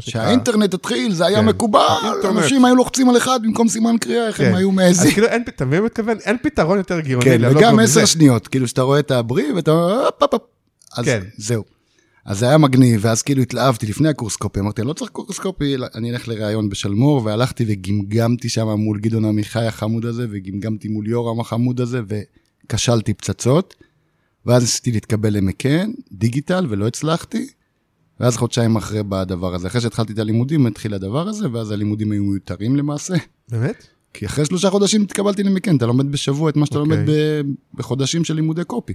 כשהאינטרנט 0.00 0.74
התחיל, 0.74 1.12
זה 1.14 1.26
היה 1.26 1.38
כן. 1.38 1.46
מקובל, 1.46 1.80
האינטרנט. 2.02 2.36
אנשים 2.38 2.64
היו 2.64 2.76
לוחצים 2.76 3.08
על 3.10 3.16
אחד 3.16 3.40
במקום 3.42 3.68
סימן 3.68 3.98
קריאה, 3.98 4.26
איך 4.26 4.40
הם 4.40 4.46
כן. 4.46 4.54
היו 4.54 4.68
אז 4.70 4.74
מעזים. 4.76 5.10
כאילו, 5.12 5.26
אין, 5.26 5.42
אתה 5.48 5.64
מבין 5.64 5.80
מה 5.80 5.86
מתכוון? 5.86 6.18
אין 6.24 6.36
פתרון 6.42 6.78
יותר 6.78 7.00
גאוני 7.00 7.24
כן, 7.24 7.40
וגם. 7.56 7.78
עשר 7.78 8.04
שניות, 8.04 8.48
כאילו 8.48 8.68
שאתה 8.68 8.82
רואה 8.82 8.98
את 8.98 9.10
הברי 9.10 9.52
ואתה 9.52 9.70
אומר. 9.70 10.08
אז 10.96 11.04
כן. 11.04 11.20
זהו. 11.36 11.64
אז 12.24 12.38
זה 12.38 12.48
היה 12.48 12.58
מגניב, 12.58 13.00
ואז 13.04 13.22
כאילו 13.22 13.42
התלהבתי 13.42 13.86
לפני 13.86 14.08
הקורס 14.08 14.36
קופי, 14.36 14.60
אמרתי, 14.60 14.80
אני 14.80 14.88
לא 14.88 14.92
צריך 14.92 15.10
קורס 15.10 15.38
קופי, 15.38 15.74
אלא 15.74 15.86
אני 15.94 16.10
אלך 16.10 16.28
לראיון 16.28 16.68
בשלמור, 16.68 17.24
והלכתי 17.24 17.64
וגמגמתי 17.68 18.48
שם 18.48 18.68
מול 18.68 18.98
גדעון 19.00 19.24
עמיחי 19.24 19.66
החמוד 19.66 20.06
הזה, 20.06 20.26
וגמגמתי 20.30 20.88
מול 20.88 21.08
יורם 21.08 21.40
החמוד 21.40 21.80
הזה, 21.80 22.00
וכשלתי 22.66 23.14
פצצות, 23.14 23.74
ואז 24.46 24.62
ניסיתי 24.62 24.92
להתקבל 24.92 25.36
למקן, 25.36 25.90
דיגיטל, 26.12 26.66
ולא 26.68 26.86
הצלחתי, 26.86 27.46
ואז 28.20 28.36
חודשיים 28.36 28.76
אחרי 28.76 29.02
בדבר 29.08 29.54
הזה. 29.54 29.66
אחרי 29.68 29.80
שהתחלתי 29.80 30.12
את 30.12 30.18
הלימודים, 30.18 30.66
התחיל 30.66 30.94
הדבר 30.94 31.28
הזה, 31.28 31.52
ואז 31.52 31.70
הלימודים 31.70 32.12
היו 32.12 32.24
מיותרים 32.24 32.76
למעשה. 32.76 33.14
באמת? 33.48 33.86
כי 34.14 34.26
אחרי 34.26 34.44
שלושה 34.44 34.70
חודשים 34.70 35.02
התקבלתי 35.02 35.42
למקן, 35.42 35.76
אתה 35.76 35.86
לומד 35.86 36.12
בשבוע 36.12 36.50
את 36.50 36.56
מה 36.56 36.66
שאתה 36.66 36.78
אוקיי. 36.78 36.96
לומד 36.96 37.10
ב- 37.10 37.42
בחודשים 37.74 38.24
של 38.24 38.34
לימודי 38.34 38.64
קופי. 38.64 38.92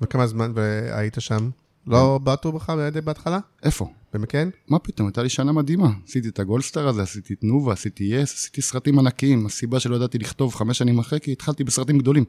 וכמה 0.00 0.26
זמן 0.26 0.52
היית 0.92 1.16
שם? 1.18 1.50
לא 1.86 2.18
בעטו 2.22 2.52
בך 2.52 2.72
די 2.92 3.00
בהתחלה? 3.00 3.38
איפה? 3.62 3.88
במקן? 4.14 4.48
מה 4.68 4.78
פתאום, 4.78 5.08
הייתה 5.08 5.22
לי 5.22 5.28
שנה 5.28 5.52
מדהימה. 5.52 5.90
עשיתי 6.08 6.28
את 6.28 6.38
הגולדסטאר 6.38 6.88
הזה, 6.88 7.02
עשיתי 7.02 7.34
את 7.34 7.44
נובה, 7.44 7.72
עשיתי 7.72 8.04
יס, 8.04 8.34
עשיתי 8.34 8.62
סרטים 8.62 8.98
ענקיים. 8.98 9.46
הסיבה 9.46 9.80
שלא 9.80 9.96
ידעתי 9.96 10.18
לכתוב 10.18 10.54
חמש 10.54 10.78
שנים 10.78 10.98
אחרי, 10.98 11.20
כי 11.20 11.32
התחלתי 11.32 11.64
בסרטים 11.64 11.98
גדולים. 11.98 12.24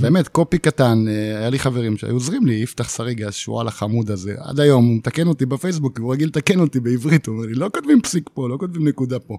באמת, 0.00 0.28
קופי 0.28 0.58
קטן, 0.58 1.04
אה, 1.08 1.38
היה 1.38 1.50
לי 1.50 1.58
חברים 1.58 1.96
שהיו 1.96 2.12
עוזרים 2.12 2.46
לי, 2.46 2.54
יפתח 2.54 2.88
שריגה, 2.88 3.32
שועל 3.32 3.68
החמוד 3.68 4.10
הזה. 4.10 4.34
עד 4.38 4.60
היום, 4.60 4.84
הוא 4.86 4.96
מתקן 4.96 5.26
אותי 5.26 5.46
בפייסבוק, 5.46 5.98
הוא 5.98 6.12
רגיל 6.12 6.28
לתקן 6.28 6.60
אותי 6.60 6.80
בעברית, 6.80 7.26
הוא 7.26 7.36
אומר 7.36 7.46
לי, 7.46 7.54
לא 7.54 7.70
כותבים 7.74 8.02
פסיק 8.02 8.30
פה, 8.34 8.48
לא 8.48 8.56
כותבים 8.56 8.88
נקודה 8.88 9.18
פה. 9.18 9.38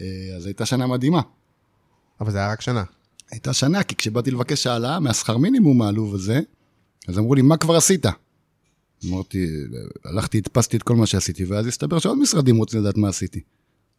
אה, 0.00 0.06
אז 0.36 0.46
הייתה 0.46 0.66
שנה 0.66 0.86
מדהימה. 0.86 1.20
אבל 2.20 2.30
זה 2.30 2.38
היה 2.38 2.52
רק 2.52 2.60
שנה. 2.60 2.84
הייתה 3.30 3.52
שנה, 3.52 3.82
כי 3.82 3.94
כשבאתי 3.94 4.30
לבקש 4.30 4.66
העלאה 4.66 5.00
מהשכר 5.00 5.36
מינימום 5.36 5.82
העלוב 5.82 6.14
הזה, 6.14 6.40
אז 7.08 7.18
אמרו 7.18 7.34
לי, 7.34 7.42
מה 7.42 7.56
כבר 7.56 7.76
עשית? 7.76 8.06
אמרתי, 9.04 9.46
הלכתי, 10.04 10.38
הדפסתי 10.38 10.76
את 10.76 10.82
כל 10.82 10.96
מה 10.96 11.06
שעשיתי, 11.06 11.44
ואז 11.44 11.66
הסתבר 11.66 11.98
שעוד 11.98 12.18
משרדים 12.18 12.56
רוצים 12.56 12.80
לדעת 12.80 12.96
מה 12.96 13.08
עשיתי. 13.08 13.40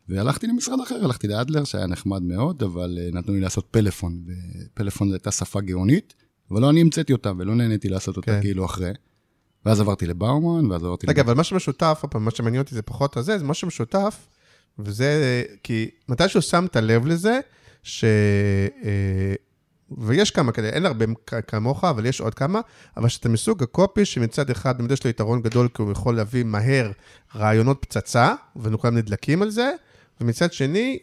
והלכתי 0.10 0.48
למשרד 0.48 0.80
אחר, 0.80 0.96
הלכתי 1.04 1.28
לאדלר, 1.28 1.64
שהיה 1.64 1.88
נחמד 1.88 2.22
מאוד, 2.22 2.64
אבל 2.64 2.98
אה, 3.02 3.10
נתנו 3.14 3.34
לי 3.34 3.40
לעשות 3.40 3.68
פלאפון, 3.72 4.24
ופלאפון 4.28 5.08
זו 5.08 5.14
הייתה 5.14 5.32
שפה 5.32 5.62
גאונית, 5.62 6.14
אבל 6.52 6.62
לא 6.62 6.70
אני 6.70 6.82
המצאתי 6.82 7.14
אותה, 7.14 7.32
ולא 7.38 7.56
נהניתי 7.56 7.90
לעשות 7.90 8.18
אותה 8.18 8.32
כן. 8.32 8.42
כאילו 8.42 8.66
אחרי. 8.66 8.92
ואז 9.66 9.82
עברתי 9.82 10.06
לבאומן, 10.06 10.72
ואז 10.72 10.84
עברתי... 10.84 11.08
רגע, 11.08 11.22
לב- 11.22 11.30
אבל 11.30 11.38
מה 11.38 11.44
שמשותף, 11.44 12.04
מה 12.16 12.32
שמעניין 12.32 12.62
אותי 12.62 12.76
זה 12.76 12.82
פחות 12.82 13.18
הזה, 13.18 13.38
זה 13.38 13.44
מה 13.44 13.54
שמשותף, 13.54 14.28
וזה, 14.80 15.44
כי 15.64 15.90
מתישהו 16.10 16.42
שמת 16.42 16.76
לב 16.76 17.06
לזה, 17.06 17.40
ש... 17.84 18.04
אה, 18.84 19.34
ויש 19.98 20.32
כמה 20.32 20.52
כאלה, 20.52 20.70
אין 20.70 20.86
הרבה 20.86 21.06
כמוך, 21.48 21.84
אבל 21.84 22.06
יש 22.06 22.22
עוד 22.22 22.34
כמה, 22.34 22.62
אבל 22.98 23.10
שאתה 23.10 23.30
מסוג 23.30 23.64
הקופי 23.64 24.06
שמצד 24.06 24.50
אחד 24.50 24.78
באמת 24.78 24.92
יש 24.92 25.04
לו 25.04 25.10
יתרון 25.10 25.42
גדול, 25.42 25.68
כי 25.74 25.82
הוא 25.82 25.92
יכול 25.92 26.16
להביא 26.16 26.44
מהר 26.44 26.92
רעיונות 27.36 27.78
פצצה, 27.82 28.34
וכולם 28.56 28.98
נדלקים 28.98 29.42
על 29.42 29.50
זה, 29.50 29.72
ומצד 30.24 30.54
שני, 30.54 31.00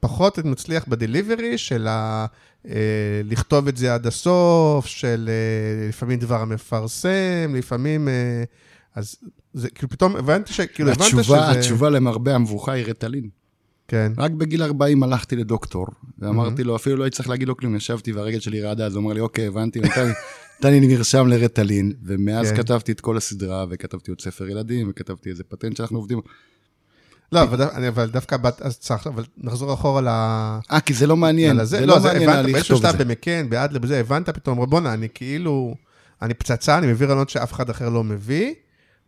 פחות 0.00 0.38
מצליח 0.38 0.84
בדליברי 0.88 1.58
של 1.58 1.86
ה... 1.86 2.26
אה, 2.68 2.74
לכתוב 3.24 3.68
את 3.68 3.76
זה 3.76 3.94
עד 3.94 4.06
הסוף, 4.06 4.86
של 4.86 5.28
אה, 5.28 5.88
לפעמים 5.88 6.18
דבר 6.18 6.40
המפרסם, 6.40 7.54
לפעמים... 7.54 8.08
אה, 8.08 8.44
אז 8.94 9.16
זה 9.54 9.70
כאילו 9.70 9.88
פתאום 9.88 10.16
הבנתי 10.16 10.52
ש... 10.52 10.60
כאילו 10.60 10.90
הבנת 10.90 11.08
שזה... 11.08 11.50
התשובה, 11.50 11.90
למרבה 11.90 12.34
המבוכה 12.34 12.72
היא 12.72 12.84
רטלין. 12.86 13.28
כן, 13.88 14.12
רק 14.18 14.30
בגיל 14.30 14.62
40 14.62 15.02
הלכתי 15.02 15.36
לדוקטור, 15.36 15.86
ואמרתי 16.18 16.64
לו, 16.64 16.76
אפילו 16.76 16.96
לא 16.96 17.04
הייתי 17.04 17.16
צריך 17.16 17.28
להגיד 17.28 17.48
לו 17.48 17.56
כלום, 17.56 17.76
ישבתי 17.76 18.12
והרגל 18.12 18.40
שלי 18.40 18.62
רעדה, 18.62 18.86
אז 18.86 18.94
הוא 18.94 19.02
אמר 19.02 19.12
לי, 19.12 19.20
אוקיי, 19.20 19.46
הבנתי, 19.46 19.80
נתן 20.58 20.70
לי 20.70 20.86
מרשם 20.86 21.26
לרטלין, 21.26 21.92
ומאז 22.04 22.50
כן. 22.50 22.56
כתבתי 22.56 22.92
את 22.92 23.00
כל 23.00 23.16
הסדרה, 23.16 23.64
וכתבתי 23.70 24.10
עוד 24.10 24.20
ספר 24.20 24.48
ילדים, 24.48 24.86
וכתבתי 24.90 25.30
איזה 25.30 25.44
פטנט 25.44 25.76
שאנחנו 25.76 25.98
עובדים. 25.98 26.20
לא, 27.32 27.42
אבל, 27.42 27.56
דו- 27.56 27.70
אני- 27.72 27.88
אבל 27.88 28.10
דווקא 28.10 28.36
בת... 28.36 28.62
אז 28.62 28.78
צריך, 28.78 29.06
אבל 29.06 29.24
נחזור 29.38 29.74
אחורה 29.74 30.00
ל... 30.00 30.08
אה, 30.08 30.80
כי 30.86 30.94
זה 30.94 31.06
לא 31.06 31.16
מעניין, 31.16 31.64
זה. 31.64 31.86
לא 31.86 31.98
זה 31.98 32.08
מעניין 32.08 32.28
הבנת, 32.28 32.44
היה 32.44 32.52
באיזשהו 32.52 32.74
לכתוב 32.74 32.86
את 32.86 32.92
שלב 32.92 32.98
זה. 32.98 33.04
במקן, 33.04 33.50
באדלר, 33.50 33.78
בזה, 33.78 34.00
הבנת 34.00 34.28
פתאום, 34.28 34.66
בואנה, 34.70 34.92
אני 34.94 35.08
כאילו... 35.14 35.74
אני 36.22 36.34
פצצה, 36.34 36.78
אני 36.78 36.86
מביא 36.86 37.06
רעיונות 37.06 37.30
שאף 37.30 37.52
אחד 37.52 37.70
אחר 37.70 37.88
לא 37.88 38.04
מביא, 38.04 38.54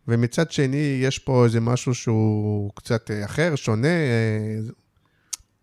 ומצד 0.07 0.51
שני, 0.51 0.99
יש 1.01 1.19
פה 1.19 1.45
איזה 1.45 1.59
משהו 1.59 1.95
שהוא 1.95 2.71
קצת 2.75 3.11
אה, 3.11 3.25
אחר, 3.25 3.53
שונה. 3.55 3.87
אה, 3.87 4.59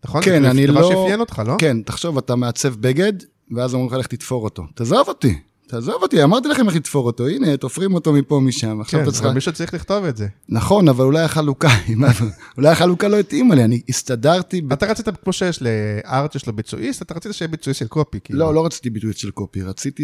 נכון? 0.05 0.21
כן, 0.23 0.41
זה 0.43 0.51
אני 0.51 0.67
דבר 0.67 0.81
לא... 0.81 0.89
שאפיין 0.89 1.19
אותך, 1.19 1.41
לא? 1.47 1.55
כן, 1.59 1.81
תחשוב, 1.81 2.17
אתה 2.17 2.35
מעצב 2.35 2.75
בגד, 2.75 3.13
ואז 3.55 3.73
אומרים 3.73 3.91
לך, 3.91 3.99
לך 3.99 4.07
תתפור 4.07 4.43
אותו. 4.43 4.63
תעזוב 4.75 5.07
אותי, 5.07 5.39
תעזוב 5.67 5.95
אותי, 6.01 6.23
אמרתי 6.23 6.47
לכם 6.47 6.67
איך 6.67 6.75
לתפור 6.75 7.05
אותו, 7.05 7.27
הנה, 7.27 7.57
תופרים 7.57 7.93
אותו 7.93 8.13
מפה, 8.13 8.39
משם, 8.39 8.81
עכשיו 8.81 8.99
כן, 8.99 9.03
אתה 9.03 9.11
צריך... 9.11 9.25
אבל 9.25 9.33
מישהו 9.33 9.53
צריך 9.53 9.73
לכתוב 9.73 10.05
את 10.05 10.17
זה. 10.17 10.27
נכון, 10.49 10.87
אבל 10.89 11.05
אולי 11.05 11.21
החלוקה, 11.23 11.69
אולי 12.57 12.69
החלוקה 12.69 13.07
לא 13.07 13.19
התאימה 13.19 13.55
לי, 13.55 13.63
אני 13.63 13.81
הסתדרתי... 13.89 14.61
ב- 14.61 14.73
אתה 14.73 14.85
רצית, 14.85 15.07
כמו 15.23 15.33
שיש 15.33 15.59
לארט, 15.61 16.35
יש 16.35 16.47
לו 16.47 16.53
ביצועיסט, 16.53 17.01
אתה 17.01 17.13
רצית 17.13 17.33
שיהיה 17.33 17.49
ביצועיסט 17.49 17.79
של 17.79 17.87
קופי, 17.87 18.19
כאילו. 18.23 18.39
לא, 18.39 18.53
לא 18.53 18.65
רציתי 18.65 18.89
ביטוי 18.89 19.13
של 19.13 19.31
קופי, 19.31 19.61
רציתי 19.61 20.03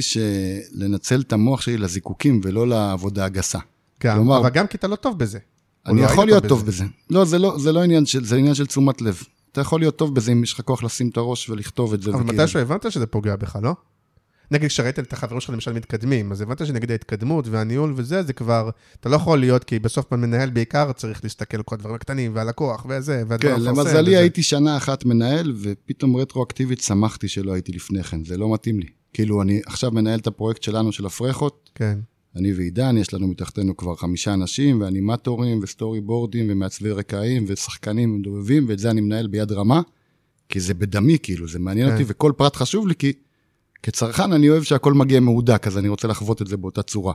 לנצל 0.74 1.22
את 1.22 1.34
המוח 1.34 1.62
שלי 1.62 1.78
לזיקוקים 1.78 2.42
ולא 2.44 2.68
לעבודה 2.68 3.26
הגסה. 3.26 3.60
כן, 4.00 4.16
כלומר- 4.16 4.38
אבל 4.40 4.50
גם 4.50 4.68
כי 4.68 4.78
אתה 4.78 4.88
לא 4.88 4.96
טוב 4.96 5.18
בזה. 5.20 5.40
אני 5.86 6.02
לא 6.02 6.06
יכול 6.06 6.26
להיות 6.26 6.46
טוב 6.46 6.66
בזה. 6.66 6.86
לא, 7.10 7.26
זה 7.26 7.40
לא, 7.40 7.58
זה 7.60 7.72
לא 7.72 7.84
עניין 7.84 8.06
של, 8.06 8.26
זה 8.26 8.36
עניין 8.36 8.56
של 8.56 8.66
תשומת 8.66 9.02
לב. 9.02 9.24
אתה 9.52 9.62
יכול 9.62 9.80
להיות 9.80 9.96
טוב 9.96 10.16
בזה 10.16 10.32
אם 10.32 10.44
יש 10.44 10.54
לך 10.54 10.62
כוח 10.62 10.84
לשים 10.84 11.10
את 11.10 11.18
הראש 11.18 11.50
ולכתוב 11.50 11.94
את 11.94 12.02
זה. 12.02 12.12
אבל 12.12 12.24
מתישהו 12.24 12.60
הבנת 12.60 12.92
שזה 12.92 13.06
פוגע 13.06 13.36
בך, 13.36 13.58
לא? 13.64 13.74
נגיד, 14.52 14.70
כשראית 14.70 15.00
את 15.00 15.14
החברים 15.14 15.42
שלך 15.42 15.50
למשל 15.50 15.74
מתקדמים, 15.74 16.32
אז 16.32 16.42
הבנת 16.42 16.66
שנגיד 16.66 16.92
ההתקדמות 16.92 17.48
והניהול 17.48 17.94
וזה, 17.96 18.24
זה 18.24 18.34
כבר, 18.34 18.70
אתה 19.00 19.10
לא 19.10 19.16
יכול 19.16 19.40
להיות, 19.40 19.64
כי 19.64 19.80
בסוף 19.80 20.12
מנהל 20.12 20.50
בעיקר 20.50 20.92
צריך 20.92 21.24
להסתכל 21.24 21.58
על 21.58 21.64
כל 21.64 21.76
הדברים 21.76 21.96
הקטנים, 21.96 22.36
והלקוח 22.36 22.86
וזה, 22.90 23.24
והדבר 23.28 23.56
כן, 23.56 23.62
למזלי 23.62 24.16
הייתי 24.16 24.44
שנה 24.44 24.78
אחת 24.78 25.06
מנהל, 25.06 25.54
ופתאום 25.62 26.16
רטרואקטיבית 26.16 26.82
שמחתי 26.82 27.28
שלא 27.28 27.54
הייתי 27.54 27.72
לפני 27.72 28.04
כן, 28.04 28.26
זה 28.26 28.38
לא 28.38 28.54
מתאים 28.54 28.80
לי. 28.80 28.88
כאילו, 29.14 29.42
אני 29.42 29.62
עכשיו 29.66 29.92
מנהל 29.92 30.20
את 30.20 30.28
הפרויקט 30.28 30.64
שלנו 30.64 30.92
של 30.92 31.06
הפרחות, 31.06 31.70
כן, 31.76 32.00
אני 32.36 32.54
ועידן, 32.54 32.98
יש 32.98 33.14
לנו 33.14 33.28
מתחתנו 33.28 33.78
כבר 33.78 33.96
חמישה 33.96 34.34
אנשים, 34.34 34.82
ואנימטורים, 34.82 35.60
וסטורי 35.64 36.02
בורדים, 36.02 36.46
ומעצבי 36.50 36.92
רקעים, 36.92 37.46
ושחקנים 37.48 38.20
מדובבים, 38.20 38.66
ואת 38.70 38.80
זה 38.80 38.92
אני 38.92 39.02
מנהל 39.02 39.28
ביד 39.28 39.52
רמה, 39.52 39.82
כי 40.50 40.60
זה 40.60 40.74
בדמי, 40.74 41.18
כאילו, 41.24 41.48
זה 41.48 41.60
מעניין 41.60 41.88
כן. 41.88 41.94
אותי, 41.94 42.04
וכל 42.08 42.32
פרט 42.38 42.56
חשוב 42.56 42.88
לי, 42.88 42.96
כי 42.96 43.14
כצרכן 43.84 44.34
אני 44.34 44.50
אוהב 44.50 44.64
שהכל 44.64 44.94
מגיע 44.94 45.20
מהודק, 45.20 45.68
אז 45.68 45.78
אני 45.78 45.88
רוצה 45.88 46.08
לחוות 46.08 46.42
את 46.42 46.48
זה 46.48 46.58
באותה 46.58 46.82
צורה. 46.84 47.14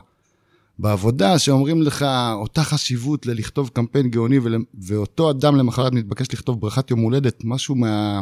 בעבודה, 0.79 1.39
שאומרים 1.39 1.81
לך, 1.81 2.05
אותה 2.33 2.63
חשיבות 2.63 3.25
ללכתוב 3.25 3.69
קמפיין 3.73 4.09
גאוני, 4.09 4.39
ול... 4.39 4.55
ואותו 4.81 5.29
אדם 5.31 5.55
למחרת 5.55 5.93
מתבקש 5.93 6.27
לכתוב 6.33 6.61
ברכת 6.61 6.91
יום 6.91 6.99
הולדת, 6.99 7.41
משהו 7.43 7.75
מה... 7.75 8.21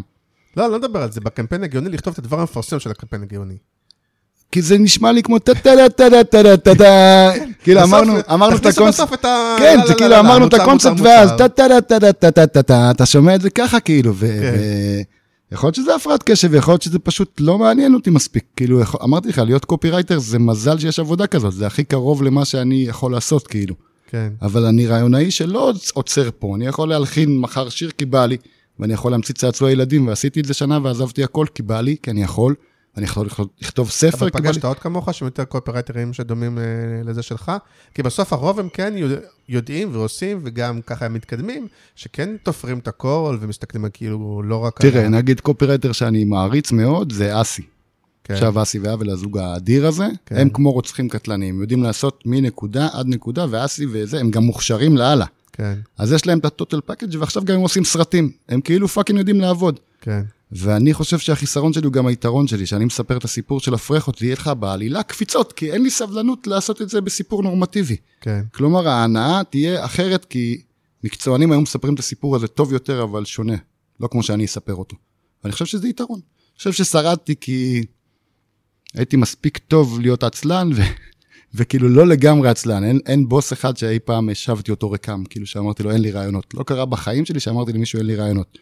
לא, 0.57 0.71
לא 0.71 0.77
נדבר 0.77 1.01
על 1.01 1.11
זה, 1.11 1.21
בקמפיין 1.21 1.63
הגאוני 1.63 1.89
לכתוב 1.89 2.13
את 2.13 2.19
הדבר 2.19 2.39
המפרסם 2.39 2.79
של 2.79 2.91
הקמפיין 2.91 3.21
הגאוני. 3.23 3.57
כי 4.51 4.61
זה 4.61 4.77
נשמע 4.77 5.11
לי 5.11 5.23
כמו 5.23 5.39
טה-טה-טה-טה-טה-טה-טה, 5.39 7.31
כאילו 7.63 7.81
בסוף- 7.81 7.93
אמרנו, 7.93 8.13
אמרנו 8.33 8.55
את 8.55 8.65
הקונספט. 8.65 9.25
כן, 9.59 9.79
זה 9.87 9.93
כאילו 9.93 10.19
אמרנו 10.19 10.47
את 10.47 10.53
הקונספט, 10.53 10.99
ואז 11.03 11.31
מוצר. 11.31 11.47
טה-טה-טה-טה-טה-טה, 11.47 12.91
אתה 12.91 13.05
שומע 13.05 13.35
את 13.35 13.41
זה 13.41 13.49
ככה 13.49 13.79
כאילו, 13.79 14.13
יכול 15.51 15.67
להיות 15.67 15.75
שזה 15.75 15.95
הפרעת 15.95 16.23
קשב, 16.23 16.49
ויכול 16.51 16.71
להיות 16.71 16.81
שזה 16.81 16.99
פשוט 16.99 17.33
לא 17.39 17.57
מעניין 17.57 17.93
אותי 17.93 18.09
מספיק. 18.09 18.43
כאילו, 18.55 18.79
יכול- 18.79 18.99
אמרתי 19.03 19.29
לך, 19.29 19.37
להיות 19.37 19.65
קופירייטר 19.65 20.19
זה 20.19 20.39
מזל 20.39 20.79
שיש 20.79 20.99
עבודה 20.99 21.27
כזאת, 21.27 21.53
זה 21.53 21.67
הכי 21.67 21.83
קרוב 21.83 22.23
למה 22.23 22.45
שאני 22.45 22.85
יכול 22.87 23.11
לעשות, 23.11 23.47
כאילו. 23.47 23.75
כן, 24.07 24.29
אבל 24.41 24.65
אני 24.65 24.87
רעיונאי 24.87 25.31
שלא 25.31 25.73
עוצר 25.93 26.29
פה, 26.39 26.55
אני 26.55 26.65
יכול 26.65 26.89
להלחין 26.89 27.37
מחר 27.39 27.69
שיר 27.69 27.91
כי 27.97 28.05
בא 28.05 28.25
לי, 28.25 28.37
ואני 28.79 28.93
יכול 28.93 29.11
להמציא 29.11 29.35
צעצועי 29.35 29.73
ילדים, 29.73 30.07
ועשיתי 30.07 30.39
את 30.39 30.45
זה 30.45 30.53
שנה 30.53 30.79
ועזבתי 30.83 31.23
הכל 31.23 31.45
כי 31.55 31.63
בא 31.63 31.81
לי, 31.81 31.95
כי 32.03 32.11
אני 32.11 32.23
יכול, 32.23 32.55
ואני 32.95 33.05
יכול 33.05 33.27
לכתוב- 33.61 33.89
ספר 33.89 34.17
אבל. 34.21 34.29
פגשת 34.29 34.65
עוד 34.65 34.79
כמוך 34.79 35.13
שהם 35.13 35.25
יותר 35.25 35.45
קופירייטרים 35.45 36.13
שדומים 36.13 36.57
אה, 36.57 36.63
לזה 37.03 37.21
שלך? 37.21 37.51
כי 37.93 38.03
בסוף 38.03 38.33
הרוב 38.33 38.59
הם 38.59 38.69
כן 38.73 38.93
יודע- 38.97 39.19
יודעים 39.49 39.89
ועושים, 39.91 40.39
וגם 40.43 40.81
ככה 40.81 41.05
הם 41.05 41.13
מתקדמים, 41.13 41.67
שכן 41.95 42.35
תופרים 42.43 42.79
את 42.79 42.87
הכל 42.87 43.37
ומסתכלים 43.41 43.85
על 43.85 43.91
כאילו 43.93 44.41
לא 44.45 44.57
רק. 44.65 44.81
תראה, 44.81 45.09
נגיד 45.09 45.39
קופירייטר 45.39 45.91
שאני 45.91 46.23
מעריץ 46.23 46.71
מאוד, 46.71 47.11
זה 47.11 47.41
אסי. 47.41 47.61
כן. 48.23 48.33
עכשיו 48.33 48.61
אסי 48.61 48.79
ואבל, 48.79 49.09
הזוג 49.09 49.37
האדיר 49.37 49.87
הזה, 49.87 50.07
כן. 50.25 50.35
הם 50.37 50.49
כמו 50.49 50.71
רוצחים 50.71 51.09
קטלניים, 51.09 51.61
יודעים 51.61 51.83
לעשות 51.83 52.23
מנקודה 52.25 52.87
עד 52.93 53.07
נקודה, 53.07 53.45
ואסי 53.49 53.85
וזה, 53.91 54.19
הם 54.19 54.31
גם 54.31 54.43
מוכשרים 54.43 54.97
לאללה. 54.97 55.25
כן, 55.53 55.73
אז 55.97 56.11
יש 56.11 56.27
להם 56.27 56.39
את 56.39 56.45
ה 56.45 56.51
total 56.51 56.81
package 56.81 57.15
ועכשיו 57.19 57.45
גם 57.45 57.55
הם 57.55 57.61
עושים 57.61 57.83
סרטים. 57.83 58.31
הם 58.49 58.61
כאילו 58.61 58.87
fucking 58.87 59.19
יודעים 59.19 59.39
לעבוד. 59.41 59.79
כן, 60.01 60.21
ואני 60.55 60.93
חושב 60.93 61.19
שהחיסרון 61.19 61.73
שלי 61.73 61.85
הוא 61.85 61.93
גם 61.93 62.07
היתרון 62.07 62.47
שלי, 62.47 62.65
שאני 62.65 62.85
מספר 62.85 63.17
את 63.17 63.23
הסיפור 63.23 63.59
של 63.59 63.73
הפרחות, 63.73 64.21
ויהיה 64.21 64.33
לך 64.33 64.51
בעלילה 64.59 65.03
קפיצות, 65.03 65.53
כי 65.53 65.71
אין 65.71 65.83
לי 65.83 65.89
סבלנות 65.89 66.47
לעשות 66.47 66.81
את 66.81 66.89
זה 66.89 67.01
בסיפור 67.01 67.43
נורמטיבי. 67.43 67.95
כן, 68.21 68.41
כלומר, 68.53 68.87
ההנאה 68.87 69.41
תהיה 69.49 69.85
אחרת, 69.85 70.25
כי 70.25 70.61
מקצוענים 71.03 71.51
היום 71.51 71.63
מספרים 71.63 71.93
את 71.93 71.99
הסיפור 71.99 72.35
הזה 72.35 72.47
טוב 72.47 72.73
יותר, 72.73 73.03
אבל 73.03 73.25
שונה. 73.25 73.55
לא 73.99 74.07
כמו 74.07 74.23
שאני 74.23 74.45
אספר 74.45 74.75
אותו. 74.75 74.95
ואני 75.43 75.53
חושב 75.53 75.65
שזה 75.65 75.87
יתרון. 75.87 76.19
אני 76.19 76.57
חושב 76.57 76.71
ששרדתי 76.71 77.35
כי 77.41 77.83
הייתי 78.93 79.17
מספיק 79.17 79.57
טוב 79.57 79.99
להיות 79.99 80.23
עצלן, 80.23 80.69
ו... 80.75 80.81
וכאילו 81.53 81.89
לא 81.89 82.07
לגמרי 82.07 82.49
עצלן. 82.49 82.83
אין, 82.83 82.99
אין 83.05 83.29
בוס 83.29 83.53
אחד 83.53 83.77
שאי 83.77 83.99
פעם 83.99 84.29
השבתי 84.29 84.71
אותו 84.71 84.91
רקם, 84.91 85.23
כאילו 85.29 85.45
שאמרתי 85.45 85.83
לו 85.83 85.91
אין 85.91 86.01
לי 86.01 86.11
רעיונות. 86.11 86.53
לא 86.53 86.63
קרה 86.63 86.85
בחיים 86.85 87.25
שלי 87.25 87.39
שאמרתי 87.39 87.73
למישהו 87.73 87.99
אין 87.99 88.05
לי 88.05 88.15
רעיונות. 88.15 88.57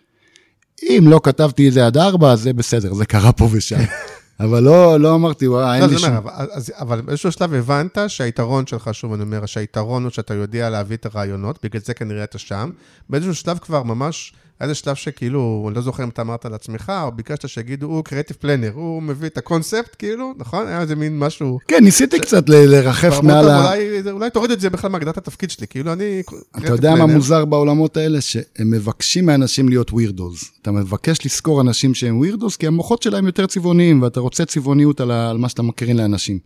אם 0.90 1.04
לא 1.08 1.20
כתבתי 1.24 1.68
את 1.68 1.74
זה 1.74 1.86
עד 1.86 1.98
ארבע, 1.98 2.32
אז 2.32 2.42
זה 2.42 2.54
בסדר, 2.54 2.94
זה 2.94 3.06
קרה 3.06 3.32
פה 3.32 3.48
ושם. 3.52 3.80
אבל 4.40 4.64
לא, 4.64 5.00
לא 5.00 5.16
אמרתי, 5.16 5.48
וואי, 5.48 5.76
אין 5.82 5.82
לא, 5.90 5.96
לי 5.96 6.00
שום... 6.00 6.10
אז- 6.52 6.72
אבל 6.80 7.02
באיזשהו 7.02 7.32
שלב 7.32 7.54
הבנת 7.54 7.98
שהיתרון 8.08 8.68
שלך, 8.68 8.90
שוב 8.94 9.14
אני 9.14 9.24
אומר, 9.24 9.46
שהיתרון 9.46 10.04
הוא 10.04 10.12
שאתה 10.12 10.34
יודע 10.34 10.70
להביא 10.70 10.98
את 10.98 11.06
הרעיונות, 11.06 11.60
בגלל 11.64 11.82
זה 11.86 11.94
כנראה 11.94 12.24
אתה 12.24 12.38
שם. 12.38 12.70
באיזשהו 13.10 13.36
שלב 13.36 13.58
כבר 13.58 13.84
ממש, 13.84 14.34
היה 14.60 14.70
איזה 14.70 14.76
שלב 14.76 14.96
שכאילו, 14.96 15.66
אני 15.68 15.76
לא 15.76 15.82
זוכר 15.82 16.04
אם 16.04 16.10
אתה 16.10 16.22
אמרת 16.22 16.46
לעצמך, 16.46 16.92
או 17.04 17.12
ביקשת 17.12 17.50
שיגידו, 17.50 17.86
הוא 17.88 18.04
קריאטיב 18.04 18.38
פלנר, 18.40 18.72
הוא 18.74 19.04
מביא 19.04 19.28
את 19.28 19.38
הקונספט, 19.38 19.96
כאילו, 20.00 20.34
נכון? 20.38 20.68
היה 20.68 20.82
איזה 20.82 20.96
מין 20.96 21.20
משהו... 21.20 21.60
כן, 21.68 21.84
ניסיתי 21.84 22.20
קצת 22.20 22.50
ל- 22.50 22.56
לרחף 22.66 23.20
מעל 23.24 23.50
ה... 23.50 23.72
אולי, 23.74 24.12
אולי 24.12 24.30
תוריד 24.30 24.52
את 24.52 24.60
זה 24.60 24.70
בכלל 24.70 24.92
מהגדרת 24.92 25.18
התפקיד 25.18 25.50
שלי, 25.50 25.68
כאילו 25.68 25.94
אני... 25.94 26.22
אתה 26.58 26.72
יודע 26.72 26.96
מה 26.96 27.06
מוזר 27.06 27.46
בעולמות 27.46 27.98
האלה? 27.98 28.22
שהם 28.22 28.72
מבקשים 28.72 29.26
מאנשים 29.26 29.70
להיות 29.70 29.92
ווירדוס. 29.92 30.52
אתה 30.62 30.72
מבקש 30.72 31.26
לזכור 31.26 31.62
אנשים 31.62 31.94
שהם 31.94 32.18
ווירדוס, 32.18 32.56
כי 32.58 32.68
המוחות 32.68 33.02
שלהם 33.02 33.26
יותר 33.26 33.46
צבעוניים, 33.46 34.02
ואתה 34.02 34.20
רוצה 34.20 34.46
צבעוניות 34.46 35.02
על, 35.02 35.12
ה- 35.12 35.30
על 35.30 35.38
מה 35.38 35.50
שאתה 35.50 35.62
מקרין 35.62 35.98
לאנשים. 35.98 36.40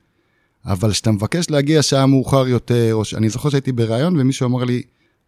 אבל 0.66 0.92
כשאתה 0.92 1.12
מבקש 1.12 1.50
להגיע 1.50 1.82
שעה 1.82 2.06
מאוחר 2.06 2.48
יותר, 2.48 2.90
או 2.94 3.06
ש... 3.06 3.14
אני 3.14 3.30
זוכר 3.30 3.50
שהייתי 3.50 3.72
בריאיון 3.72 4.20
ומישהו 4.20 4.46
אמר 4.48 4.64
לי, 4.64 4.82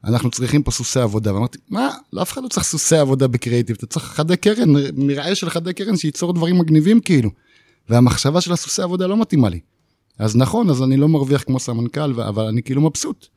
אנחנו 0.04 0.32
צריכים 0.32 0.64
פה 0.64 0.72
סוסי 0.72 1.00
עבודה. 1.00 1.34
ואמרתי, 1.34 1.58
מה? 1.70 1.90
לא 2.14 2.22
אף 2.22 2.32
אחד 2.32 2.44
לא 2.44 2.48
צריך 2.48 2.66
סוסי 2.66 2.98
עבודה 2.98 3.28
בקריאיטיב, 3.28 3.76
אתה 3.80 3.86
צריך 3.86 4.06
חדי 4.06 4.38
קרן, 4.38 4.70
מרעה 4.94 5.36
של 5.36 5.50
חדי 5.50 5.74
קרן 5.74 5.98
שייצור 5.98 6.34
דברים 6.34 6.60
מגניבים 6.60 7.00
כאילו. 7.00 7.30
והמחשבה 7.90 8.42
של 8.42 8.54
הסוסי 8.54 8.82
עבודה 8.82 9.08
לא 9.08 9.18
מתאימה 9.18 9.50
לי. 9.50 9.60
אז 10.20 10.36
נכון, 10.36 10.70
אז 10.70 10.84
אני 10.84 10.98
לא 10.98 11.08
מרוויח 11.08 11.44
כמו 11.44 11.60
סמנכ"ל, 11.60 12.22
אבל 12.22 12.46
אני 12.46 12.64
כאילו 12.64 12.82
מבסוט. 12.82 13.28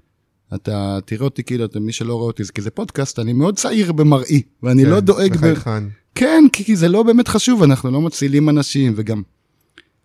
אתה 0.54 0.98
תראה 1.04 1.24
אותי 1.24 1.42
כאילו, 1.42 1.64
אתה, 1.64 1.80
מי 1.80 1.92
שלא 1.92 2.14
רואה 2.14 2.26
אותי, 2.26 2.42
כי 2.54 2.62
זה 2.62 2.70
פודקאסט, 2.70 3.18
אני 3.18 3.32
מאוד 3.32 3.56
צעיר 3.56 3.92
במראי, 3.92 4.42
ואני 4.62 4.84
כן, 4.84 4.90
לא 4.90 5.00
דואג... 5.00 5.32
ב... 5.32 5.36
בחייכן. 5.36 5.84
כן, 6.14 6.44
כי, 6.52 6.64
כי 6.64 6.76
זה 6.76 6.88
לא 6.88 7.02
באמת 7.02 7.28
חשוב, 7.28 7.62
אנחנו 7.62 7.90
לא 7.90 8.00
מצילים 8.00 8.48
אנשים, 8.48 8.92
וגם 8.96 9.22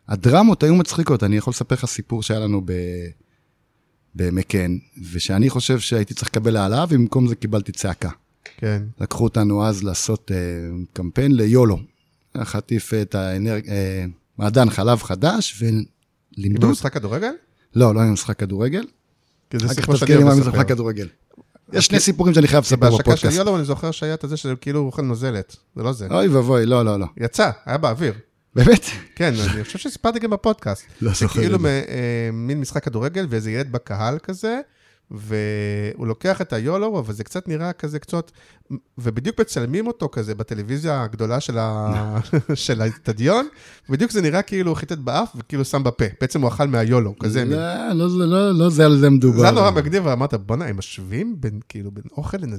הדרמות 0.07 0.63
היו 0.63 0.75
מצחיקות. 0.75 1.23
אני 1.23 1.37
יכול 1.37 1.51
לספר 1.51 1.75
לך 1.75 1.85
סיפור 1.85 2.23
שהיה 2.23 2.39
לנו 2.39 2.61
ב... 2.65 2.71
במקן, 4.17 4.77
ושאני 5.11 5.49
חושב 5.49 5.79
שהייתי 5.79 6.13
צריך 6.13 6.29
לקבל 6.29 6.55
העלאה, 6.55 6.83
ובמקום 6.89 7.27
זה 7.27 7.35
קיבלתי 7.35 7.71
צעקה. 7.71 8.09
כן. 8.57 8.83
לקחו 8.99 9.23
אותנו 9.23 9.65
אז 9.65 9.83
לעשות 9.83 10.31
אה, 10.31 10.37
קמפיין 10.93 11.35
ליולו. 11.35 11.79
חטיף 12.37 12.93
את 12.93 13.15
האנרג... 13.15 13.69
אה, 13.69 14.05
מעדן 14.37 14.69
חלב 14.69 15.03
חדש, 15.03 15.53
כאילו 15.59 15.77
ולימדו... 16.37 16.69
משחק 16.69 16.93
כדורגל? 16.93 17.31
לא, 17.75 17.95
לא 17.95 17.99
היה 17.99 18.11
משחק 18.11 18.39
כדורגל. 18.39 18.85
כי 19.49 19.59
זה 19.59 19.67
סיפור 19.67 19.95
שאני 19.95 20.15
אוהב 20.15 20.39
לספר. 20.39 20.63
כדורגל. 20.63 21.07
יש 21.73 21.85
שני 21.85 21.99
סיפורים 21.99 22.33
שאני 22.33 22.47
חייב 22.47 22.63
לספר 22.63 22.75
בהשקה 22.75 22.97
של 22.97 23.03
בפודקאסט. 23.03 23.37
יולו 23.37 23.57
אני 23.57 23.65
זוכר 23.65 23.91
שהיה 23.91 24.13
את 24.13 24.25
זה 24.27 24.37
שכאילו 24.37 24.79
הוא 24.79 24.87
אוכל 24.87 25.01
נוזלת. 25.01 25.55
זה 25.75 25.83
לא 25.83 25.93
זה. 25.93 26.07
אוי 26.11 26.27
ואבוי, 26.27 26.65
לא, 26.65 26.85
לא, 26.85 26.99
לא. 26.99 27.05
יצא, 27.17 27.51
היה 27.65 27.77
באוויר. 27.77 28.13
באמת? 28.57 28.85
כן, 29.15 29.33
אני 29.53 29.63
חושב 29.63 29.79
שסיפרתי 29.79 30.19
גם 30.19 30.29
בפודקאסט. 30.29 30.83
לא 31.01 31.11
זוכר 31.13 31.39
כאילו 31.39 31.59
זה. 31.59 31.83
אה, 31.89 32.29
מין 32.33 32.59
משחק 32.59 32.83
כדורגל 32.83 33.27
ואיזה 33.29 33.51
ילד 33.51 33.71
בקהל 33.71 34.19
כזה, 34.19 34.59
והוא 35.11 36.07
לוקח 36.07 36.41
את 36.41 36.53
היולו, 36.53 36.99
אבל 36.99 37.13
זה 37.13 37.23
קצת 37.23 37.47
נראה 37.47 37.73
כזה 37.73 37.99
קצת, 37.99 38.31
ובדיוק 38.97 39.39
מצלמים 39.39 39.87
אותו 39.87 40.09
כזה 40.11 40.35
בטלוויזיה 40.35 41.03
הגדולה 41.03 41.39
של 41.39 41.57
ה- 41.57 42.19
של 42.55 42.81
האצטדיון, 42.81 43.47
ובדיוק 43.89 44.11
זה 44.11 44.21
נראה 44.21 44.41
כאילו 44.41 44.69
הוא 44.71 44.77
חיטט 44.77 44.97
באף 44.97 45.29
וכאילו 45.35 45.65
שם 45.65 45.83
בפה. 45.83 46.05
בעצם 46.21 46.41
הוא 46.41 46.47
אכל 46.49 46.67
מהיולו, 46.67 47.13
כזה. 47.19 47.45
לא, 47.45 47.57
לא, 47.93 48.09
זה- 48.09 48.17
לא, 48.17 48.51
לא 48.51 48.69
זה 48.69 48.85
על 48.85 48.97
זה 48.97 49.09
מדובר. 49.09 49.37
זה 49.39 49.43
היה 49.43 49.51
נורא 49.51 49.71
מגניב, 49.71 50.05
ואמרת, 50.05 50.33
בואנה, 50.33 50.65
הם 50.65 50.77
משווים 50.77 51.35
בין, 51.39 51.59
כאילו, 51.69 51.91
בין 51.91 52.03
אוכל 52.17 52.37
לנזלת? 52.37 52.57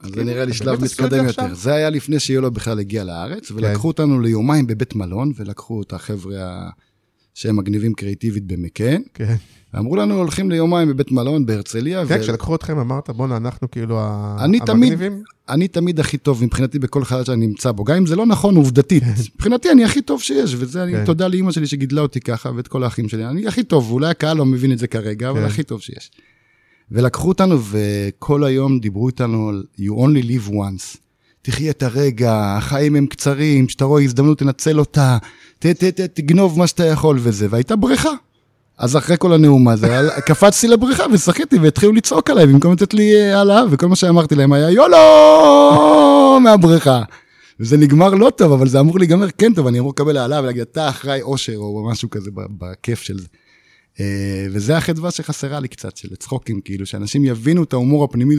אז 0.00 0.06
זה 0.08 0.12
כאילו? 0.12 0.22
נראה 0.26 0.44
לי 0.44 0.50
אתה 0.50 0.58
שלב 0.58 0.84
מתקדם? 0.84 1.24
יותר. 1.26 1.54
זה 1.54 1.74
היה 1.74 1.90
לפני 1.90 2.20
שיולו 2.20 2.50
בכלל 2.50 2.78
הגיע 2.80 3.04
לארץ, 3.04 3.48
כן. 3.48 3.54
ולקחו 3.56 3.88
אותנו 3.88 4.20
ליומיים 4.20 4.66
בבית 4.66 4.94
מלון, 4.94 5.32
ולקחו 5.36 5.82
את 5.82 5.92
החבר'ה 5.92 6.68
שהם 7.34 7.56
מגניבים 7.56 7.94
קריאיטיבית 7.94 8.44
במקן, 8.46 9.02
כן. 9.14 9.34
ואמרו 9.76 9.96
לנו, 9.96 10.14
הולכים 10.14 10.50
ליומיים 10.50 10.88
בבית 10.88 11.12
מלון 11.12 11.46
בהרצליה, 11.46 12.06
כן, 12.06 12.20
כשלקחו 12.20 12.54
אתכם 12.54 12.78
אמרת, 12.78 13.10
בואנה, 13.10 13.36
אנחנו 13.36 13.70
כאילו 13.70 14.00
המגניבים. 14.00 15.22
אני 15.48 15.68
תמיד 15.68 16.00
הכי 16.00 16.18
טוב 16.18 16.44
מבחינתי 16.44 16.78
בכל 16.78 17.04
חלל 17.04 17.24
שאני 17.24 17.46
נמצא 17.46 17.72
בו, 17.72 17.84
גם 17.84 17.96
אם 17.96 18.06
זה 18.06 18.16
לא 18.16 18.26
נכון 18.26 18.56
עובדתית. 18.56 19.02
מבחינתי 19.34 19.70
אני 19.70 19.84
הכי 19.84 20.02
טוב 20.02 20.22
שיש, 20.22 20.54
וזה 20.58 20.82
אני, 20.82 20.92
כן. 20.92 21.04
תודה 21.04 21.28
לאימא 21.28 21.52
שלי 21.52 21.66
שגידלה 21.66 22.00
אותי 22.00 22.20
ככה, 22.20 22.50
ואת 22.56 22.68
כל 22.68 22.84
האחים 22.84 23.08
שלי. 23.08 23.26
אני 23.26 23.46
הכי 23.46 23.64
טוב, 23.64 23.90
ואולי 23.90 24.10
הקהל 24.10 24.36
לא 24.36 24.46
מבין 24.46 24.72
את 24.72 24.78
זה 24.78 24.86
כרגע, 24.86 25.30
אבל 25.30 25.40
כן. 25.40 25.46
הכי 25.46 25.62
טוב 25.62 25.80
שיש. 25.80 26.10
ולקחו 26.90 27.28
אותנו, 27.28 27.58
וכל 27.70 28.44
היום 28.44 28.78
דיברו 28.78 29.08
איתנו 29.08 29.48
על 29.48 29.64
you 29.78 29.92
only 29.92 30.26
live 30.26 30.50
once. 30.50 30.98
תחיה 31.42 31.70
את 31.70 31.82
הרגע, 31.82 32.56
החיים 32.56 32.96
הם 32.96 33.06
קצרים, 33.06 33.66
כשאתה 33.66 33.84
רואה 33.84 34.02
הזדמנות 34.02 34.38
תנצל 34.38 34.78
אותה, 34.78 35.18
ת, 35.58 35.66
ת, 35.66 35.84
ת, 35.84 36.00
תגנוב 36.00 36.58
מה 36.58 36.66
שאתה 36.66 36.84
יכול 36.84 37.18
וזה, 37.20 37.46
והייתה 37.50 37.76
בריכה. 37.76 38.10
אז 38.78 38.96
אחרי 38.96 39.16
כל 39.18 39.32
הנאום 39.32 39.68
הזה, 39.68 40.00
קפצתי 40.26 40.68
לבריכה 40.68 41.04
ושחיתי 41.12 41.58
והתחילו 41.58 41.92
לצעוק 41.92 42.30
עליי 42.30 42.46
במקום 42.46 42.72
לתת 42.72 42.94
לי 42.94 43.16
אה, 43.16 43.38
העלאה, 43.38 43.62
וכל 43.70 43.86
מה 43.86 43.96
שאמרתי 43.96 44.34
להם 44.34 44.52
היה 44.52 44.70
יולו 44.70 46.40
מהבריכה. 46.40 47.02
וזה 47.60 47.76
נגמר 47.76 48.14
לא 48.14 48.30
טוב, 48.36 48.52
אבל 48.52 48.68
זה 48.68 48.80
אמור 48.80 48.98
להיגמר 48.98 49.30
כן 49.38 49.54
טוב, 49.54 49.66
אני 49.66 49.78
אמור 49.78 49.90
לקבל 49.90 50.16
העלאה 50.16 50.42
ולהגיד, 50.42 50.62
אתה 50.62 50.88
אחראי 50.88 51.22
אושר 51.22 51.56
או 51.56 51.88
משהו 51.90 52.10
כזה 52.10 52.30
בכיף 52.34 53.02
של 53.02 53.18
זה. 53.18 53.26
אה, 54.00 54.46
וזה 54.52 54.76
החדווה 54.76 55.10
שחסרה 55.10 55.60
לי 55.60 55.68
קצת, 55.68 55.96
של 55.96 56.16
צחוקים, 56.16 56.60
כאילו, 56.60 56.86
שאנשים 56.86 57.24
יבינו 57.24 57.62
את 57.62 57.72
ההומור 57.72 58.04
הפנימי, 58.04 58.34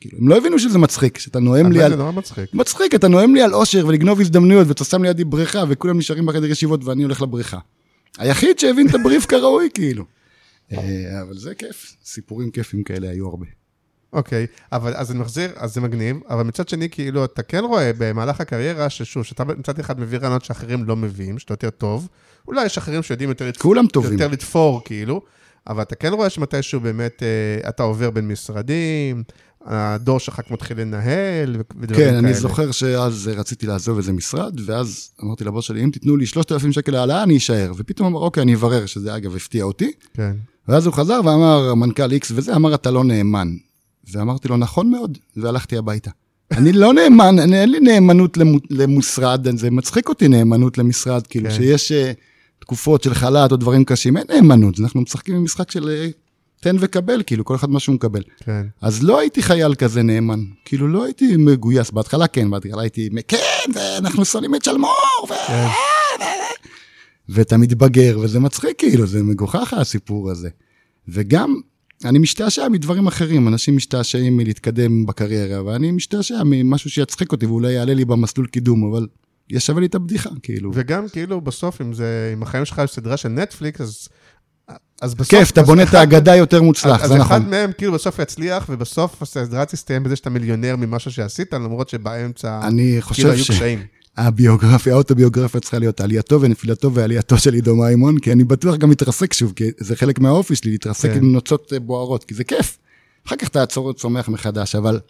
כאילו, 0.00 0.18
הם 0.18 0.28
לא 0.28 0.36
הבינו 0.36 0.58
שזה 0.58 0.78
מצחיק, 0.78 1.18
שאתה 1.18 1.40
נואם 1.40 1.72
לי 1.72 1.82
על... 1.82 1.90
זה 1.90 1.96
נורא 1.96 2.12
מצחיק. 2.12 2.54
מצחיק, 2.54 2.94
אתה 2.94 3.08
נואם 3.08 3.34
לי 3.34 3.42
על 3.42 3.54
אושר 3.54 3.86
ולגנוב 3.86 4.20
הזדמנויות, 4.20 4.68
ואתה 4.68 4.84
שם 4.84 5.02
לידי 5.02 5.24
בריכה, 5.24 5.64
וכולם 5.68 5.98
נשארים 5.98 6.26
בחדר 6.26 6.46
ישיבות 6.46 6.84
ואני 6.84 7.02
הולך 7.02 7.22
לבריכה. 7.22 7.58
היחיד 8.18 8.58
שהבין 8.58 8.88
את 8.88 8.94
הבריף 8.94 9.26
כראוי, 9.26 9.68
כאילו. 9.74 10.04
אה, 10.72 11.22
אבל 11.22 11.38
זה 11.38 11.54
כיף, 11.54 11.96
סיפורים 12.04 12.50
כיפים 12.50 12.82
כאלה 12.82 13.10
היו 13.10 13.28
הרבה. 13.28 13.46
אוקיי, 14.12 14.46
אבל 14.72 14.94
אז 14.96 15.10
אני 15.10 15.18
מחזיר, 15.18 15.50
אז 15.56 15.74
זה 15.74 15.80
מגניב, 15.80 16.16
אבל 16.28 16.42
מצד 16.42 16.68
שני, 16.68 16.90
כאילו, 16.90 17.24
אתה 17.24 17.42
כן 17.42 17.64
רואה 17.64 17.90
במהלך 17.98 18.40
הקריירה, 18.40 18.90
ששוב, 18.90 19.22
שאתה 19.22 19.44
מצד 19.44 19.78
אחד 19.78 20.00
מביא 20.00 20.18
רעיונות 20.18 20.44
שאחרים 20.44 20.84
לא 20.84 20.96
מביאים, 20.96 21.38
שאתה 21.38 21.52
יותר 21.52 21.70
טוב, 21.70 22.08
אולי 22.48 22.64
יש 22.64 22.78
אחרים 22.78 23.02
שיודעים 23.02 23.28
יותר, 23.28 23.52
כולם 23.58 23.86
טובים. 23.86 24.12
יותר 24.12 24.28
לתפור, 24.28 24.84
כאילו, 24.84 25.20
אבל 25.68 25.82
אתה 25.82 25.94
כן 25.94 26.12
רואה 26.12 26.30
שמתישהו 26.30 26.80
באמת 26.80 27.22
אה, 27.22 27.68
אתה 27.68 27.82
עובר 27.82 28.10
בין 28.10 28.28
משרדים, 28.28 29.22
הדור 29.64 30.20
שלך 30.20 30.40
מתחיל 30.50 30.80
לנהל, 30.80 31.56
ודברים 31.80 32.00
כן, 32.00 32.10
כאלה. 32.10 32.18
אני 32.18 32.34
זוכר 32.34 32.70
שאז 32.70 33.30
רציתי 33.36 33.66
לעזוב 33.66 33.96
איזה 33.96 34.12
משרד, 34.12 34.60
ואז 34.66 35.10
אמרתי 35.22 35.44
לבוס 35.44 35.64
שלי, 35.64 35.84
אם 35.84 35.90
תיתנו 35.90 36.16
לי 36.16 36.26
3,000 36.26 36.72
שקל 36.72 36.94
העלאה, 36.94 37.22
אני 37.22 37.36
אשאר. 37.36 37.72
ופתאום 37.76 38.08
אמר, 38.08 38.20
אוקיי, 38.20 38.42
אני 38.42 38.54
אברר, 38.54 38.86
שזה 38.86 39.16
אגב 39.16 39.36
הפתיע 39.36 39.64
אותי. 39.64 39.92
כן, 40.14 40.32
ואז 40.68 40.86
הוא 40.86 40.94
חזר 40.94 41.20
ואמר, 41.24 41.68
המנכ"ל 41.70 42.10
X 42.10 42.26
וזה, 42.34 42.56
אמר, 42.56 42.74
אתה 42.74 42.90
לא 42.90 43.04
נאמן. 43.04 43.48
ואמרתי 44.12 44.48
לו, 44.48 44.56
נכון 44.56 44.90
מאוד, 44.90 45.18
והלכתי 45.36 45.76
הביתה. 45.76 46.10
אני 46.50 46.72
לא 46.72 46.94
נאמן, 46.94 47.38
אני, 47.38 47.60
אין 47.60 47.70
לי 47.70 47.80
נאמנות 47.80 48.36
למו, 48.36 48.58
למשרד, 48.70 49.56
זה 49.56 49.70
מצחיק 49.70 50.08
אותי 50.08 50.28
נאמנות 50.28 50.78
למשרד, 50.78 51.26
כאילו, 51.26 51.50
כן. 51.50 51.56
שיש 51.56 51.92
uh, 51.92 51.94
תקופות 52.58 53.02
של 53.02 53.14
חל"ת 53.14 53.52
או 53.52 53.56
דברים 53.56 53.84
קשים, 53.84 54.16
אין 54.16 54.26
נאמנות, 54.28 54.80
אנחנו 54.80 55.00
משחקים 55.00 55.34
עם 55.34 55.44
משחק 55.44 55.70
של 55.70 55.84
uh, 55.84 56.12
תן 56.60 56.76
וקבל, 56.80 57.22
כאילו, 57.26 57.44
כל 57.44 57.54
אחד 57.54 57.70
מה 57.70 57.80
שהוא 57.80 57.94
מקבל. 57.94 58.22
כן. 58.44 58.66
אז 58.80 59.02
לא 59.02 59.18
הייתי 59.18 59.42
חייל 59.42 59.74
כזה 59.74 60.02
נאמן, 60.02 60.40
כאילו, 60.64 60.88
לא 60.88 61.04
הייתי 61.04 61.36
מגויס, 61.36 61.90
בהתחלה 61.90 62.26
כן, 62.26 62.50
בהתחלה 62.50 62.82
הייתי, 62.82 63.08
כן, 63.28 63.70
אנחנו 63.98 64.24
שונאים 64.24 64.54
את 64.54 64.64
שלמור, 64.64 65.28
ו... 65.30 65.32
כן. 65.46 65.66
ואתה 67.28 67.56
מתבגר, 67.56 68.18
וזה 68.22 68.40
מצחיק, 68.40 68.78
כאילו, 68.78 69.06
זה 69.06 69.22
מגוחך 69.22 69.72
הסיפור 69.72 70.30
הזה. 70.30 70.48
וגם, 71.08 71.54
אני 72.04 72.18
משתעשע 72.18 72.68
מדברים 72.68 73.06
אחרים, 73.06 73.48
אנשים 73.48 73.76
משתעשעים 73.76 74.36
מלהתקדם 74.36 75.06
בקריירה, 75.06 75.64
ואני 75.64 75.90
משתעשע 75.90 76.42
ממשהו 76.44 76.90
שיצחיק 76.90 77.32
אותי 77.32 77.46
ואולי 77.46 77.72
יעלה 77.72 77.94
לי 77.94 78.04
במסלול 78.04 78.46
קידום, 78.46 78.92
אבל 78.92 79.06
ישווה 79.50 79.80
לי 79.80 79.86
את 79.86 79.94
הבדיחה, 79.94 80.30
כאילו. 80.42 80.70
וגם 80.74 81.08
כאילו 81.08 81.40
בסוף, 81.40 81.80
אם 81.80 81.92
זה, 81.92 82.30
אם 82.32 82.42
החיים 82.42 82.64
שלך 82.64 82.80
יש 82.84 82.90
סדרה 82.90 83.16
של 83.16 83.28
נטפליקס, 83.28 83.80
אז... 83.80 84.08
אז 85.02 85.14
בסוף... 85.14 85.30
כיף, 85.30 85.50
אתה 85.50 85.60
אז 85.60 85.66
בונה 85.66 85.82
את 85.82 85.94
האגדה 85.98 86.36
יותר 86.36 86.62
מוצלח, 86.62 87.02
אז 87.02 87.08
זה 87.08 87.18
נכון. 87.18 87.36
אחד 87.36 87.48
מהם 87.48 87.70
כאילו 87.78 87.92
בסוף 87.92 88.18
יצליח, 88.18 88.66
ובסוף 88.68 89.22
הסדרה 89.22 89.64
תסתיים 89.64 90.02
בזה 90.02 90.16
שאתה 90.16 90.30
מיליונר 90.30 90.76
ממשהו 90.76 91.10
שעשית, 91.10 91.52
למרות 91.52 91.88
שבאמצע 91.88 92.60
אני 92.62 93.00
כאילו 93.12 93.30
היו. 93.30 93.44
קשיים. 93.44 93.86
הביוגרפיה, 94.16 94.92
האוטוביוגרפיה 94.92 95.60
צריכה 95.60 95.78
להיות 95.78 96.00
עלייתו 96.00 96.40
ונפילתו 96.40 96.94
ועלייתו 96.94 97.38
של 97.38 97.54
עידו 97.54 97.76
מימון, 97.76 98.18
כי 98.18 98.32
אני 98.32 98.44
בטוח 98.44 98.76
גם 98.76 98.90
מתרסק 98.90 99.32
שוב, 99.32 99.52
כי 99.56 99.64
זה 99.78 99.96
חלק 99.96 100.18
מהאופי 100.18 100.56
שלי, 100.56 100.70
להתרסק 100.70 101.10
כן. 101.10 101.16
עם 101.16 101.32
נוצות 101.32 101.72
אה, 101.72 101.80
בוערות, 101.80 102.24
כי 102.24 102.34
זה 102.34 102.44
כיף. 102.44 102.78
אחר 103.26 103.36
כך 103.36 103.48
תעצור 103.48 103.86
וצומח 103.86 104.28
מחדש, 104.28 104.74
אבל 104.74 105.00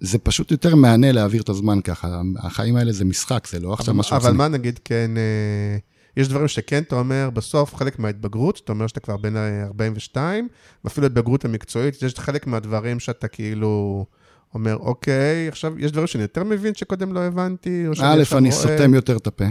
זה 0.00 0.18
פשוט 0.18 0.50
יותר 0.50 0.74
מהנה 0.74 1.12
להעביר 1.12 1.42
את 1.42 1.48
הזמן 1.48 1.80
ככה. 1.80 2.20
החיים 2.38 2.76
האלה 2.76 2.92
זה 2.92 3.04
משחק, 3.04 3.46
זה 3.50 3.60
לא 3.60 3.72
עכשיו 3.72 3.94
משהו 3.94 4.16
אבל. 4.16 4.32
מה 4.32 4.48
נגיד 4.48 4.80
כן, 4.84 5.10
אה, 5.16 5.78
יש 6.16 6.28
דברים 6.28 6.48
שכן, 6.48 6.82
אתה 6.82 6.94
אומר, 6.98 7.30
בסוף 7.34 7.74
חלק 7.74 7.98
מההתבגרות, 7.98 8.60
אתה 8.64 8.72
אומר 8.72 8.86
שאתה 8.86 9.00
כבר 9.00 9.16
בן 9.16 9.36
ה- 9.36 9.64
42, 9.66 10.48
ואפילו 10.84 11.06
ההתבגרות 11.06 11.44
המקצועית, 11.44 12.02
יש 12.02 12.14
חלק 12.18 12.46
מהדברים 12.46 13.00
שאתה 13.00 13.28
כאילו 13.28 14.06
אומר, 14.54 14.76
אוקיי, 14.76 15.48
עכשיו 15.48 15.78
יש 15.78 15.92
דברים 15.92 16.06
שאני 16.06 16.22
יותר 16.22 16.44
מבין 16.44 16.74
שקודם 16.74 17.12
לא 17.12 17.20
הבנתי, 17.20 17.84
או 17.88 17.94
שאני 17.96 18.08
א', 18.18 18.20
עכשיו 18.20 18.38
אני 18.38 18.48
רואה." 18.50 18.60
סותם 18.62 18.94
יותר 18.94 19.16
את 19.16 19.26
הפה. 19.26 19.44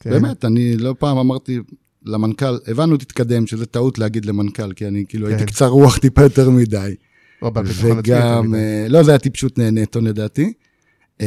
כן. 0.00 0.10
באמת, 0.10 0.44
אני 0.44 0.76
לא 0.76 0.94
פעם 0.98 1.18
אמרתי 1.18 1.58
למנכ"ל, 2.04 2.58
הבנו 2.66 2.96
תתקדם, 2.96 3.46
שזה 3.46 3.66
טעות 3.66 3.98
להגיד 3.98 4.24
למנכ"ל, 4.24 4.72
כי 4.72 4.86
אני 4.86 5.04
כאילו 5.08 5.26
כן. 5.26 5.32
הייתי 5.32 5.46
קצר 5.52 5.66
רוח 5.66 5.98
טיפה 5.98 6.22
יותר 6.22 6.50
מדי. 6.50 6.94
או. 7.42 7.52
וגם, 7.54 8.42
תמיד. 8.42 8.54
אה, 8.54 8.86
לא, 8.88 9.02
זה 9.02 9.10
היה 9.10 9.18
טיפשות 9.18 9.58
נטו 9.58 10.00
לדעתי. 10.00 10.52
אה, 11.20 11.26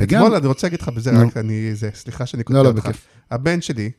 וגם, 0.00 0.22
אתמול 0.22 0.36
אני 0.36 0.46
רוצה 0.46 0.66
להגיד 0.66 0.80
לך 0.80 0.88
בזה. 0.88 1.10
רק 1.10 1.36
אני, 1.36 1.74
זה, 1.74 1.90
סליחה 1.94 2.26
שאני 2.26 2.40
לא, 2.40 2.44
קוטע 2.44 2.62
לא, 2.62 2.68
אותך. 2.68 2.86
בכיף. 2.86 3.06
הבן 3.30 3.60
שלי, 3.60 3.90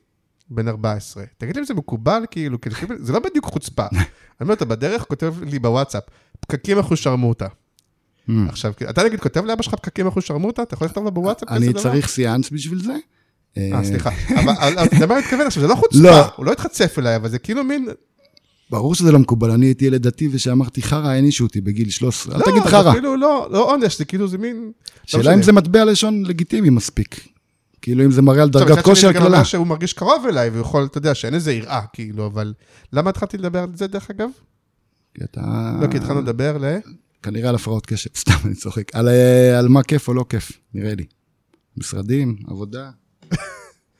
בן 0.49 0.67
14, 0.67 1.23
תגיד 1.37 1.55
לי 1.55 1.59
אם 1.59 1.65
זה 1.65 1.73
מקובל, 1.73 2.23
כאילו, 2.31 2.57
זה 2.99 3.13
לא 3.13 3.19
בדיוק 3.19 3.45
חוצפה. 3.45 3.85
אני 3.91 4.01
אומר, 4.41 4.53
אתה 4.53 4.65
בדרך 4.65 5.03
כותב 5.03 5.35
לי 5.43 5.59
בוואטסאפ, 5.59 6.03
פקקים 6.39 6.79
אחוז 6.79 6.97
שרמוטה. 6.97 7.47
Hmm. 7.47 8.31
עכשיו, 8.49 8.73
אתה 8.89 9.03
נגיד 9.03 9.19
כותב 9.19 9.45
לאבא 9.45 9.63
שלך 9.63 9.73
פקקים 9.73 10.07
אחוז 10.07 10.23
שרמוטה? 10.23 10.63
אתה 10.63 10.73
יכול 10.73 10.87
לכתוב 10.87 11.03
לו 11.03 11.11
בוואטסאפ 11.11 11.49
אני? 11.49 11.73
צריך 11.73 12.07
סיאנס 12.07 12.49
בשביל 12.49 12.83
זה. 12.83 12.93
אה, 13.57 13.83
סליחה. 13.83 14.09
אבל 14.43 14.49
אבל 14.49 14.85
אתה 14.85 14.95
יודע 14.95 15.05
מה 15.05 15.13
אני 15.13 15.23
מתכוון 15.23 15.47
עכשיו? 15.47 15.61
זה 15.63 15.69
לא 15.69 15.75
חוצפה, 15.75 16.01
לא. 16.01 16.25
הוא 16.35 16.45
לא 16.45 16.51
התחצף 16.51 16.99
אליי, 16.99 17.15
אבל 17.15 17.29
זה 17.29 17.39
כאילו 17.39 17.63
מין... 17.63 17.87
ברור 18.71 18.95
שזה 18.95 19.11
לא 19.11 19.19
מקובל, 19.19 19.51
אני 19.51 19.65
הייתי 19.65 19.85
ילד 19.85 20.07
דתי 20.07 20.29
ושאמרתי 20.31 20.81
חרא, 20.81 21.07
הענישו 21.07 21.43
אותי 21.43 21.61
בגיל 21.61 21.89
13, 21.89 22.35
אל 22.35 22.39
לא, 22.39 22.45
תגיד 22.45 22.63
זה 22.63 22.69
חרא. 22.69 22.91
כאילו 22.91 23.17
לא 23.17 23.47
לא 23.51 23.71
עונש, 23.71 23.97
זה 23.97 24.05
כאילו, 24.05 24.27
זה 24.27 24.37
מין... 24.37 24.55
לא 24.55 24.71
שאלה. 25.05 25.33
אם 25.33 25.41
זה 25.41 25.51
מטבע 25.51 25.85
לשון 25.85 26.25
לגיטימי 26.25 26.69
מספיק. 26.69 27.27
כאילו 27.81 28.05
אם 28.05 28.11
זה 28.11 28.21
מראה 28.21 28.43
על 28.43 28.49
דרגת 28.49 28.71
מצד 28.71 28.75
שני, 28.75 28.83
כושר 28.83 29.07
זה 29.07 29.13
גם 29.13 29.21
קללה. 29.21 29.35
אומר 29.35 29.43
שהוא 29.43 29.67
מרגיש 29.67 29.93
קרוב 29.93 30.25
אליי, 30.29 30.49
והוא 30.49 30.61
יכול, 30.61 30.83
אתה 30.83 30.97
יודע, 30.97 31.15
שאין 31.15 31.33
איזה 31.33 31.53
יראה, 31.53 31.81
כאילו, 31.93 32.25
אבל... 32.25 32.53
למה 32.93 33.09
התחלתי 33.09 33.37
לדבר 33.37 33.59
על 33.59 33.69
זה, 33.75 33.87
דרך 33.87 34.09
אגב? 34.09 34.29
כי 35.13 35.23
אתה... 35.23 35.41
לא, 35.81 35.87
כי 35.87 35.97
התחלנו 35.97 36.21
לדבר 36.21 36.57
ל... 36.57 36.77
כנראה 37.23 37.49
על 37.49 37.55
הפרעות 37.55 37.85
קשב, 37.85 38.09
סתם, 38.21 38.33
אני 38.45 38.55
צוחק. 38.55 38.95
על, 38.95 39.07
אה, 39.07 39.59
על 39.59 39.67
מה 39.67 39.83
כיף 39.83 40.07
או 40.07 40.13
לא 40.13 40.25
כיף, 40.29 40.51
נראה 40.73 40.95
לי. 40.95 41.05
משרדים, 41.77 42.37
עבודה, 42.47 42.89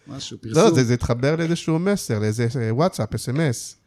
משהו, 0.07 0.38
פרסום. 0.41 0.63
לא, 0.63 0.74
זה, 0.74 0.84
זה 0.84 0.93
התחבר 0.93 1.36
לאיזשהו 1.36 1.80
מסר, 1.80 2.19
לאיזה 2.19 2.47
אה, 2.59 2.76
וואטסאפ, 2.76 3.15
אס.אם.אס. 3.15 3.81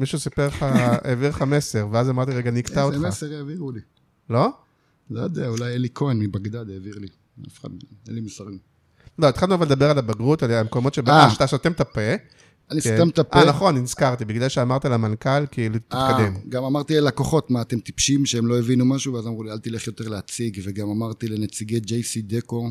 מישהו 0.00 0.18
סיפר 0.18 0.46
לך, 0.46 0.62
העביר 1.04 1.28
לך 1.28 1.42
מסר, 1.42 1.88
ואז 1.90 2.10
אמרתי, 2.10 2.32
רגע, 2.32 2.50
אני 2.50 2.60
אקטע 2.60 2.82
אותך. 2.82 2.94
איזה 2.94 3.08
מסר 3.08 3.34
העבירו 3.34 3.72
לי? 3.72 3.80
לא? 4.30 4.48
לא 5.10 5.20
יודע, 5.20 5.48
אולי 5.48 5.74
אלי 5.74 5.88
כהן 5.94 6.18
מבגדד 6.18 6.70
העביר 6.70 6.98
לי. 6.98 7.06
אף 7.48 7.58
אחד, 7.60 7.68
אין 8.06 8.14
לי 8.14 8.20
מסרים. 8.20 8.58
לא, 9.18 9.28
התחלנו 9.28 9.54
אבל 9.54 9.66
לדבר 9.66 9.90
על 9.90 9.98
הבגרות, 9.98 10.42
על 10.42 10.52
המקומות 10.52 10.94
שבהם 10.94 11.14
אה. 11.14 11.30
שאתה 11.30 11.46
סותם 11.46 11.72
את 11.72 11.80
הפה. 11.80 12.00
אני 12.70 12.80
כן. 12.80 12.96
סתם 12.96 13.08
את 13.08 13.18
הפה. 13.18 13.38
אה, 13.38 13.44
נכון, 13.44 13.76
נזכרתי, 13.76 14.24
בגלל 14.24 14.48
שאמרת 14.48 14.84
למנכ"ל, 14.84 15.46
כאילו, 15.50 15.78
תתקדם. 15.78 16.34
אה, 16.36 16.40
גם 16.48 16.64
אמרתי 16.64 17.00
ללקוחות, 17.00 17.50
מה, 17.50 17.62
אתם 17.62 17.80
טיפשים 17.80 18.26
שהם 18.26 18.46
לא 18.46 18.58
הבינו 18.58 18.84
משהו? 18.84 19.14
ואז 19.14 19.26
אמרו 19.26 19.42
לי, 19.42 19.52
אל 19.52 19.58
תלך 19.58 19.86
יותר 19.86 20.08
להציג. 20.08 20.60
וגם 20.64 20.90
אמרתי 20.90 21.28
לנציגי 21.28 21.78
JC 21.78 22.22
דקו, 22.22 22.70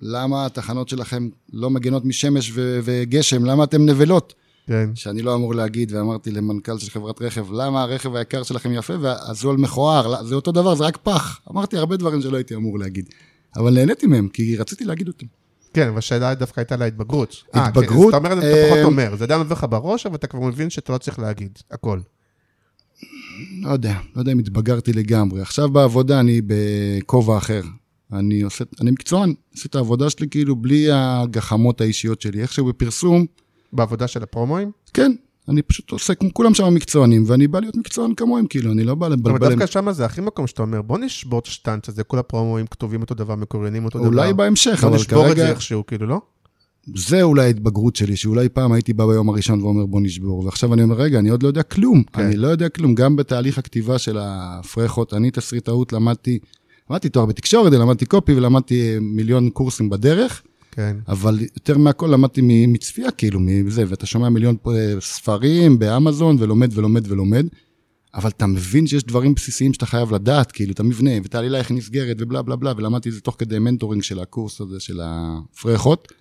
למה 0.00 0.46
התחנות 0.46 0.88
שלכם 0.88 1.28
לא 1.52 1.70
מגנות 1.70 2.04
משמש 2.04 2.52
וגשם? 2.54 3.44
למה 3.44 3.64
אתם 3.64 3.86
נבלות? 3.86 4.34
כן. 4.68 4.90
שאני 4.94 5.22
לא 5.22 5.34
אמור 5.34 5.54
להגיד, 5.54 5.92
ואמרתי 5.92 6.30
למנכ"ל 6.30 6.78
של 6.78 6.90
חברת 6.90 7.22
רכב, 7.22 7.52
למה 7.52 7.82
הרכב 7.82 8.14
היקר 8.14 8.42
שלכם 8.42 8.72
יפה 8.72 8.94
והזול 9.00 9.56
מכוער? 9.56 10.06
לא, 10.06 10.24
זה 10.24 10.34
אותו 10.34 10.52
דבר, 10.52 10.74
זה 10.74 10.84
רק 10.84 10.96
פח. 10.96 11.40
אמרתי 11.50 11.76
הרבה 11.76 11.96
דברים 11.96 12.22
שלא 12.22 12.36
הייתי 12.36 12.54
אמור 12.54 12.78
להגיד. 12.78 13.08
אבל 13.56 13.74
נהניתי 13.74 14.06
מהם, 14.06 14.28
כי 14.28 14.56
רציתי 14.56 14.84
להגיד 14.84 15.08
אותם. 15.08 15.26
כן, 15.74 15.88
אבל 15.88 15.98
השאלה 15.98 16.34
דווקא 16.34 16.60
הייתה 16.60 16.76
להתבגרות. 16.76 17.44
אה, 17.54 17.60
כן, 17.60 17.68
התבגרות, 17.68 18.14
אז 18.14 18.20
אתה 18.20 18.28
אומר 18.28 18.38
אתה 18.38 18.66
פחות 18.66 18.78
אה, 18.78 18.84
אומר. 18.84 19.16
זה 19.16 19.24
עדיין 19.24 19.40
עובר 19.40 19.54
לך 19.54 19.66
בראש, 19.70 20.06
אבל 20.06 20.14
אתה 20.14 20.26
כבר 20.26 20.40
מבין 20.40 20.70
שאתה 20.70 20.92
לא 20.92 20.98
צריך 20.98 21.18
להגיד, 21.18 21.58
הכל. 21.70 22.00
לא 23.62 23.70
יודע, 23.70 23.98
לא 24.14 24.20
יודע 24.20 24.32
אם 24.32 24.38
התבגרתי 24.38 24.92
לגמרי. 24.92 25.40
עכשיו 25.40 25.68
בעבודה 25.68 26.20
אני 26.20 26.40
בכובע 26.46 27.36
אחר. 27.36 27.62
אני 28.12 28.42
עושה, 28.42 28.64
אני 28.80 28.90
מקצוען, 28.90 29.34
עושה 29.54 29.66
את 29.66 29.74
העבודה 29.74 30.10
שלי 30.10 30.28
כאילו 30.28 30.56
בלי 30.56 30.86
הגחמות 30.92 31.80
האישיות 31.80 32.20
שלי. 32.20 32.42
איכשהו 32.42 32.66
בפרסום, 32.66 33.26
בעבודה 33.72 34.06
של 34.06 34.22
הפרומואים? 34.22 34.70
כן, 34.94 35.12
אני 35.48 35.62
פשוט 35.62 35.90
עושה, 35.90 36.14
כמו 36.14 36.34
כולם 36.34 36.54
שם 36.54 36.74
מקצוענים, 36.74 37.24
ואני 37.26 37.48
בא 37.48 37.60
להיות 37.60 37.76
מקצוען 37.76 38.14
כמוהם, 38.14 38.46
כאילו, 38.46 38.72
אני 38.72 38.84
לא 38.84 38.94
בא 38.94 39.06
אבל 39.06 39.14
לבלבל... 39.14 39.48
דווקא 39.48 39.66
שם 39.66 39.92
זה 39.92 40.04
הכי 40.04 40.20
מקום 40.20 40.46
שאתה 40.46 40.62
אומר, 40.62 40.82
בוא 40.82 40.98
נשבור 40.98 41.38
את 41.38 41.46
השטנץ 41.46 41.88
הזה, 41.88 42.04
כל 42.04 42.18
הפרומואים 42.18 42.66
כתובים 42.66 43.00
אותו 43.00 43.14
דבר, 43.14 43.34
מקוריינים 43.34 43.84
אותו 43.84 43.98
דבר. 43.98 44.06
אולי 44.06 44.32
בהמשך, 44.32 44.80
בוא 44.80 44.88
אבל 44.88 44.96
נשבור 44.96 45.24
את 45.24 45.28
זה 45.28 45.34
כרגע, 45.34 45.50
איכשהו, 45.50 45.86
כאילו, 45.86 46.06
לא? 46.06 46.20
זה 46.94 47.22
אולי 47.22 47.44
ההתבגרות 47.44 47.96
שלי, 47.96 48.16
שאולי 48.16 48.48
פעם 48.48 48.72
הייתי 48.72 48.92
בא 48.92 49.06
ביום 49.06 49.28
הראשון 49.28 49.62
ואומר 49.62 49.86
בוא 49.86 50.00
נשבור, 50.00 50.44
ועכשיו 50.44 50.74
אני 50.74 50.82
אומר, 50.82 50.96
רגע, 50.96 51.18
אני 51.18 51.28
עוד 51.28 51.42
לא 51.42 51.48
יודע 51.48 51.62
כלום, 51.62 52.02
כן. 52.12 52.22
אני 52.22 52.36
לא 52.36 52.48
יודע 52.48 52.68
כלום, 52.68 52.94
גם 52.94 53.16
בתהליך 53.16 53.58
הכתיבה 53.58 53.98
של 53.98 54.18
הפרחות, 54.20 55.14
אני 55.14 55.30
תסריטאות 55.30 55.92
למדתי, 55.92 56.38
למדתי 56.90 57.08
תואר 57.08 57.26
בתקשורת, 57.26 57.72
למדתי 57.72 58.06
קופי 58.06 58.34
ולמדתי 58.34 58.94
אה, 58.94 59.00
מיליון 59.00 59.50
קורסים 59.50 59.90
בדרך, 59.90 60.42
כן. 60.78 60.96
אבל 61.08 61.40
יותר 61.40 61.78
מהכל 61.78 62.06
למדתי 62.12 62.40
מצפייה, 62.68 63.10
כאילו, 63.10 63.40
מזה, 63.40 63.84
ואתה 63.88 64.06
שומע 64.06 64.28
מיליון 64.28 64.56
ספרים 65.00 65.78
באמזון, 65.78 66.36
ולומד 66.40 66.78
ולומד 66.78 67.10
ולומד, 67.12 67.46
אבל 68.14 68.30
אתה 68.30 68.46
מבין 68.46 68.86
שיש 68.86 69.04
דברים 69.04 69.34
בסיסיים 69.34 69.72
שאתה 69.72 69.86
חייב 69.86 70.14
לדעת, 70.14 70.52
כאילו, 70.52 70.72
את 70.72 70.80
המבנה, 70.80 71.10
ואת 71.22 71.34
העלילה 71.34 71.58
איך 71.58 71.70
נסגרת, 71.70 72.16
ובלה 72.20 72.42
בלה 72.42 72.56
בלה, 72.56 72.72
ולמדתי 72.76 73.08
את 73.08 73.14
זה 73.14 73.20
תוך 73.20 73.36
כדי 73.38 73.58
מנטורינג 73.58 74.02
של 74.02 74.20
הקורס 74.20 74.60
הזה, 74.60 74.80
של 74.80 75.00
הפרחות. 75.02 76.12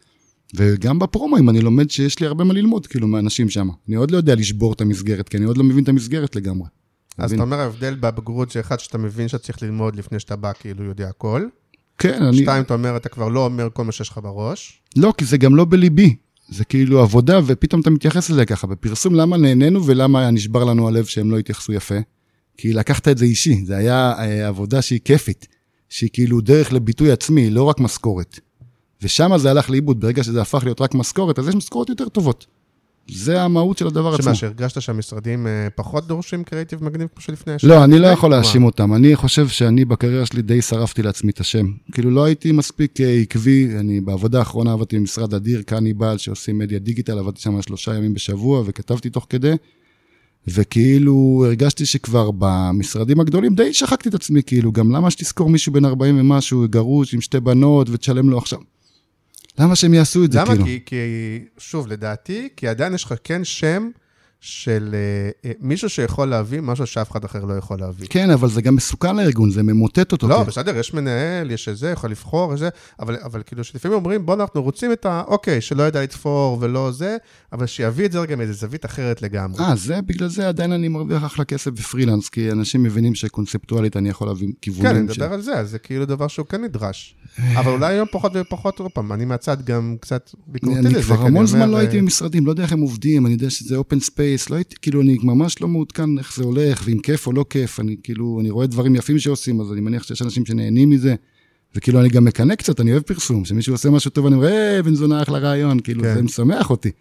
וגם 0.56 1.00
בפרומואים 1.00 1.50
אני 1.50 1.62
לומד 1.62 1.90
שיש 1.90 2.20
לי 2.20 2.28
הרבה 2.28 2.44
מה 2.44 2.54
ללמוד, 2.54 2.88
כאילו, 2.88 3.08
מאנשים 3.08 3.50
שם. 3.50 3.70
אני 3.88 3.96
עוד 3.96 4.12
לא 4.12 4.18
יודע 4.18 4.36
לשבור 4.36 4.74
את 4.74 4.82
המסגרת, 4.82 5.30
כי 5.30 5.38
אני 5.38 5.46
עוד 5.46 5.58
לא 5.58 5.64
מבין 5.64 5.84
את 5.84 5.90
המסגרת 5.90 6.36
לגמרי. 6.36 6.68
אז 7.18 7.26
מבין? 7.26 7.40
אתה 7.40 7.44
אומר 7.44 7.60
ההבדל 7.60 7.96
בבגרות 7.96 8.52
זה 8.52 8.60
אחד 8.60 8.80
שאתה 8.80 8.98
מבין 8.98 9.28
שאתה 9.28 9.44
צריך 9.44 9.64
ללמוד 9.64 9.96
לפני 9.96 10.20
שאתה 10.20 10.36
בא, 10.36 10.52
כאילו 10.60 10.84
יודע 10.84 11.10
הכל. 11.10 11.48
כן, 11.98 12.24
אני... 12.24 12.38
שתיים, 12.38 12.64
אתה 12.64 12.74
אומר, 12.74 12.98
אתה 12.98 13.10
כבר 13.10 13.30
לא 13.30 13.46
אומר 13.46 13.68
כל 13.74 13.84
מה 13.84 13.92
שיש 13.92 14.10
לך 14.10 14.18
בראש. 14.24 14.82
לא, 14.96 15.14
כי 15.18 15.26
זה 15.26 15.38
גם 15.38 15.56
לא 15.56 15.66
בליבי. 15.66 16.16
זה 16.50 16.66
כאילו 16.66 17.02
עבודה, 17.02 17.40
ופתאום 17.46 17.82
אתה 17.82 17.90
מתייחס 17.90 18.30
לזה 18.30 18.46
ככה. 18.46 18.68
בפרסום, 18.68 19.16
למה 19.16 19.38
נהנינו 19.38 19.86
ולמה 19.86 20.20
היה 20.20 20.32
נשבר 20.32 20.64
לנו 20.64 20.88
הלב 20.88 21.06
שהם 21.06 21.32
לא 21.32 21.38
התייחסו 21.38 21.74
יפה? 21.74 21.96
כי 22.58 22.74
לקחת 22.74 23.08
את 23.08 23.18
זה 23.18 23.26
אישי, 23.26 23.66
זה 23.66 23.78
היה 23.78 24.14
אה, 24.20 24.48
עבודה 24.48 24.82
שהיא 24.82 25.00
כיפית, 25.06 25.48
שהיא 25.90 26.10
כאילו 26.14 26.42
דרך 26.42 26.74
לביטוי 26.74 27.12
עצמי, 27.12 27.50
לא 27.50 27.64
רק 27.64 27.80
משכורת. 27.80 28.40
ושם 29.02 29.38
זה 29.38 29.52
הלך 29.52 29.70
לאיבוד, 29.70 30.00
ברגע 30.00 30.24
שזה 30.24 30.42
הפך 30.42 30.64
להיות 30.64 30.82
רק 30.82 30.96
משכורת, 30.96 31.40
אז 31.40 31.48
יש 31.48 31.56
משכורות 31.56 31.90
יותר 31.90 32.10
טובות. 32.10 32.46
זה 33.12 33.42
המהות 33.42 33.78
של 33.78 33.88
הדבר 33.88 34.14
עצמו. 34.14 34.24
שמה, 34.24 34.36
שהרגשת 34.36 34.82
שהמשרדים 34.82 35.48
אה, 35.48 35.68
פחות 35.76 36.08
דורשים 36.08 36.44
קריאיטיב 36.44 36.84
מגניב 36.84 37.08
כמו 37.14 37.22
שלפני 37.22 37.54
השנה? 37.54 37.70
לא, 37.70 37.84
אני 37.84 38.00
לא 38.00 38.08
יכול? 38.08 38.32
להאשים 38.32 38.64
אותם. 38.64 38.94
אני 38.94 39.16
חושב 39.16 39.48
שאני 39.48 39.86
בקריירה 39.86 40.26
שלי 40.26 40.42
די 40.42 40.62
שרפתי 40.62 41.04
לעצמי 41.04 41.32
את 41.32 41.40
השם. 41.40 41.66
כאילו 41.92 42.12
לא 42.12 42.26
הייתי 42.26 42.52
מספיק 42.52 43.02
אה, 43.02 43.14
עקבי, 43.22 43.70
אני 43.80 44.02
בעבודה 44.02 44.40
האחרונה 44.40 44.74
עבדתי 44.74 45.00
במשרד 45.00 45.34
אדיר, 45.34 45.62
קניבל, 45.62 46.18
שעושים 46.18 46.58
מדיה 46.58 46.80
דיגיטל, 46.80 47.20
עבדתי 47.20 47.42
שם 47.42 47.62
שלושה 47.62 47.96
ימים 47.96 48.14
בשבוע 48.14 48.64
וכתבתי 48.66 49.10
תוך 49.10 49.28
כדי, 49.30 49.54
וכאילו 50.48 51.44
הרגשתי 51.46 51.86
שכבר 51.86 52.32
במשרדים 52.38 53.20
הגדולים 53.20 53.56
די 53.56 53.74
שחקתי 53.74 54.10
את 54.10 54.14
עצמי, 54.14 54.44
כאילו, 54.44 54.72
גם 54.72 54.92
למה 54.92 55.12
שתזכור 55.12 55.50
מישהו 55.50 55.74
בן 55.74 55.86
40 55.86 56.20
ומשהו, 56.20 56.66
גרוש 56.70 57.14
עם 57.14 57.22
שתי 57.22 57.40
בנות, 57.40 57.90
ותשלם 57.90 58.30
לו 58.30 58.38
עכשיו? 58.38 58.60
למה 59.60 59.76
שהם 59.76 59.94
יעשו 59.94 60.26
את 60.26 60.32
זה, 60.32 60.40
למה? 60.40 60.48
כאילו? 60.50 60.66
כי, 60.66 60.80
כי, 60.86 60.96
שוב, 61.58 61.88
לדעתי, 61.88 62.50
כי 62.56 62.68
עדיין 62.68 62.94
יש 62.94 63.04
לך 63.04 63.14
כן 63.24 63.44
שם 63.44 63.90
של 64.40 64.96
אה, 64.96 65.50
אה, 65.50 65.52
מישהו 65.60 65.90
שיכול 65.90 66.28
להביא 66.28 66.62
משהו 66.62 66.88
שאף 66.88 67.12
אחד 67.12 67.26
אחר 67.26 67.46
לא 67.46 67.54
יכול 67.54 67.80
להביא. 67.80 68.08
כן, 68.10 68.30
אבל 68.30 68.50
זה 68.50 68.62
גם 68.62 68.76
מסוכן 68.76 69.16
לארגון, 69.16 69.52
זה 69.52 69.64
ממוטט 69.64 70.12
אותו. 70.12 70.28
לא, 70.28 70.34
כאילו. 70.34 70.48
בסדר, 70.48 70.78
יש 70.78 70.94
מנהל, 70.94 71.52
יש 71.52 71.70
איזה, 71.70 71.90
יכול 71.90 72.12
לבחור, 72.12 72.52
איזה, 72.52 72.70
אבל, 73.00 73.18
אבל 73.24 73.42
כאילו 73.46 73.64
שלפעמים 73.64 73.98
אומרים, 73.98 74.26
בוא, 74.26 74.34
אנחנו 74.34 74.64
רוצים 74.64 74.92
את 74.92 75.06
ה... 75.06 75.24
אוקיי, 75.28 75.62
שלא 75.62 75.84
ידע 75.84 76.04
לתפור 76.04 76.58
ולא 76.62 76.92
זה, 76.92 77.18
אבל 77.54 77.66
שיביא 77.66 78.06
את 78.06 78.12
זה 78.12 78.20
רגע 78.20 78.36
מאיזה 78.36 78.54
זווית 78.54 78.86
אחרת 78.86 79.22
לגמרי. 79.22 79.64
אה, 79.64 79.76
זה, 79.76 80.02
בגלל 80.02 80.30
זה 80.30 80.48
עדיין 80.48 80.72
אני 80.72 80.88
מרוויח 80.88 81.26
אחלה 81.26 81.46
כסף 81.46 81.72
בפרילנס, 81.72 82.30
כי 82.30 82.52
אנשים 82.52 82.84
מבינים 82.84 83.16
שקונספטואלית 83.16 83.98
אני 83.98 84.10
יכול 84.10 84.28
להביא 84.28 84.48
כן, 84.48 84.48
אני 84.48 84.56
כיוונים 84.62 85.06
מדבר 85.06 85.34
על 85.34 85.42
זה, 85.42 85.64
זה 85.66 85.80
כאילו 85.80 86.06
דבר 86.06 86.28
שהוא 86.28 86.46
כן 86.46 86.64
נדרש. 86.64 87.16
אבל 87.56 87.72
אולי 87.72 87.94
היום 87.94 88.08
פחות 88.12 88.32
ופחות, 88.36 88.80
עוד 88.80 88.92
פעם, 88.92 89.14
אני 89.14 89.26
מהצד 89.26 89.66
גם 89.66 89.96
קצת 90.00 90.32
ביקורתי 90.48 90.80
אני 90.80 90.90
לזה. 90.90 91.02
כבר 91.02 91.16
אני 91.16 91.26
המון 91.26 91.46
זמן 91.46 91.70
לא 91.70 91.78
הייתי 91.78 91.96
אה, 91.96 92.02
במשרדים, 92.02 92.46
לא 92.46 92.52
יודע 92.52 92.64
איך 92.64 92.72
הם 92.72 92.82
עובדים, 92.82 93.26
אני 93.26 93.34
יודע 93.34 93.50
שזה 93.50 93.76
open 93.76 94.00
space, 94.00 94.27
לא 94.50 94.56
הייתי, 94.56 94.76
כאילו, 94.82 95.02
אני 95.02 95.18
ממש 95.24 95.62
לא 95.62 95.68
מעודכן 95.68 96.18
איך 96.18 96.36
זה 96.36 96.44
הולך, 96.44 96.82
ואם 96.86 97.00
כיף 97.00 97.28
או 97.28 97.34
לא 97.34 97.46
כיף, 97.50 97.80
אני 97.80 97.96
כאילו, 98.04 98.38
אני 98.42 98.50
רואה 98.50 98.68
דברים 98.68 98.96
יפים 98.96 99.20
שעושים, 99.20 99.62
אז 99.62 99.72
אני 99.72 99.82
מניח 99.82 100.04
שיש 100.04 100.22
אנשים 100.22 100.46
שנהנים 100.46 100.90
מזה, 100.90 101.16
וכאילו, 101.76 102.00
אני 102.02 102.10
גם 102.10 102.26
מקנא 102.26 102.56
קצת, 102.56 102.80
אני 102.80 102.92
אוהב 102.92 103.04
פרסום, 103.04 103.46
שמישהו 103.46 103.74
עושה 103.74 103.90
משהו 103.90 104.12
טוב, 104.12 104.26
אני 104.26 104.36
אומר, 104.36 104.48
היי, 104.48 104.82
בן 104.84 104.96
זונה, 104.96 105.22
אחלה 105.22 105.40
רעיון, 105.40 105.80
כאילו, 105.80 106.04
כן. 106.04 106.14
זה 106.16 106.22
משמח 106.22 106.70
אותי, 106.70 106.92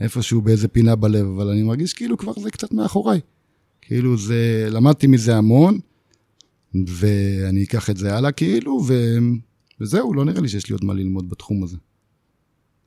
איפשהו 0.00 0.40
באיזה 0.40 0.68
פינה 0.68 0.96
בלב, 0.96 1.26
אבל 1.26 1.48
אני 1.48 1.62
מרגיש 1.62 1.92
כאילו 1.92 2.18
כבר 2.18 2.32
זה 2.42 2.50
קצת 2.50 2.72
מאחוריי. 2.72 3.20
כאילו, 3.82 4.18
זה, 4.18 4.68
למדתי 4.70 5.06
מזה 5.06 5.36
המון, 5.36 5.78
ואני 6.74 7.64
אקח 7.64 7.90
את 7.90 7.96
זה 7.96 8.16
הלאה, 8.16 8.32
כאילו, 8.32 8.80
ו... 8.86 9.18
וזהו, 9.80 10.14
לא 10.14 10.24
נראה 10.24 10.40
לי 10.40 10.48
שיש 10.48 10.68
לי 10.68 10.72
עוד 10.72 10.84
מה 10.84 10.94
ללמוד 10.94 11.30
בתחום 11.30 11.64
הזה. 11.64 11.76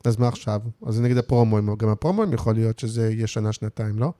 אז 0.06 0.18
מה 0.18 0.28
עכשיו? 0.28 0.60
אז 0.86 1.02
נגיד 1.02 1.18
הפרומואים, 1.18 1.76
גם 1.76 1.89
הפרומואים 1.89 2.34
יכול 2.34 2.56
להיות 2.56 2.80
שזה 2.80 3.12
יהיה 3.12 3.28
שנה, 3.28 3.54
שנתיים, 3.54 3.99
לא? 3.99 4.12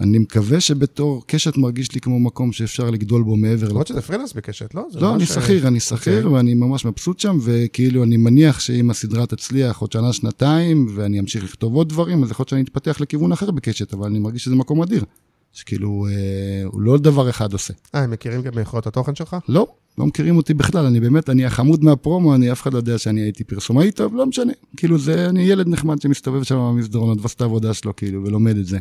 אני 0.00 0.18
מקווה 0.18 0.60
שבתור 0.60 1.22
קשת 1.26 1.56
מרגיש 1.56 1.94
לי 1.94 2.00
כמו 2.00 2.20
מקום 2.20 2.52
שאפשר 2.52 2.90
לגדול 2.90 3.22
בו 3.22 3.36
מעבר. 3.36 3.68
למרות 3.68 3.86
שזה 3.86 4.02
פרילנס 4.02 4.32
בקשת, 4.32 4.74
לא? 4.74 4.86
לא, 4.94 5.14
אני 5.14 5.22
אה, 5.22 5.26
שכיר, 5.26 5.68
אני 5.68 5.80
שכיר, 5.80 6.16
אוקיי. 6.16 6.32
ואני 6.32 6.54
ממש 6.54 6.84
מבסוט 6.84 7.20
שם, 7.20 7.38
וכאילו 7.42 8.04
אני 8.04 8.16
מניח 8.16 8.60
שאם 8.60 8.90
הסדרה 8.90 9.26
תצליח 9.26 9.78
עוד 9.78 9.92
שנה, 9.92 10.12
שנתיים, 10.12 10.86
ואני 10.94 11.20
אמשיך 11.20 11.44
לכתוב 11.44 11.74
עוד 11.74 11.88
דברים, 11.88 12.22
אז 12.22 12.30
יכול 12.30 12.42
להיות 12.42 12.48
שאני 12.48 12.62
אתפתח 12.62 13.00
לכיוון 13.00 13.32
אחר 13.32 13.50
בקשת, 13.50 13.94
אבל 13.94 14.06
אני 14.06 14.18
מרגיש 14.18 14.44
שזה 14.44 14.54
מקום 14.54 14.82
אדיר. 14.82 15.04
שכאילו, 15.52 16.06
אה, 16.10 16.64
הוא 16.64 16.80
לא 16.80 16.98
דבר 16.98 17.30
אחד 17.30 17.52
עושה. 17.52 17.74
אה, 17.94 18.00
הם 18.00 18.10
מכירים 18.10 18.42
גם 18.42 18.52
מיכולות 18.56 18.86
התוכן 18.86 19.14
שלך? 19.14 19.36
לא, 19.48 19.66
לא 19.98 20.06
מכירים 20.06 20.36
אותי 20.36 20.54
בכלל, 20.54 20.86
אני 20.86 21.00
באמת, 21.00 21.30
אני 21.30 21.44
החמוד 21.44 21.84
מהפרומו, 21.84 22.34
אני 22.34 22.52
אף 22.52 22.62
אחד 22.62 22.72
לא 22.72 22.78
יודע 22.78 22.98
שאני 22.98 23.20
הייתי 23.20 23.44
פרסומאי 23.44 23.90
טוב, 23.90 24.14
לא 24.14 24.26
משנה. 24.26 24.52
כאילו, 24.76 24.98
זה, 24.98 25.28
אני 25.28 25.42
ילד 25.42 25.68
נחמד 25.68 26.00
שמסתובב 26.00 26.42
שם 26.42 26.56
במסדרונות 26.56 27.18
ועושה 27.20 27.34
את 27.34 27.40
העבודה 27.40 27.74
שלו, 27.74 27.96
כאילו, 27.96 28.24
ולומד 28.24 28.56
את 28.56 28.66
זה. 28.66 28.78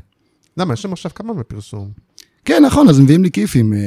למה, 0.57 0.73
יש 0.73 0.81
שם 0.81 0.93
עכשיו 0.93 1.11
כמה 1.15 1.33
בפרסום. 1.33 1.91
כן, 2.47 2.63
נכון, 2.65 2.89
אז 2.89 2.99
מביאים 2.99 3.23
לי 3.23 3.31
כיפים 3.31 3.73
אה, 3.73 3.79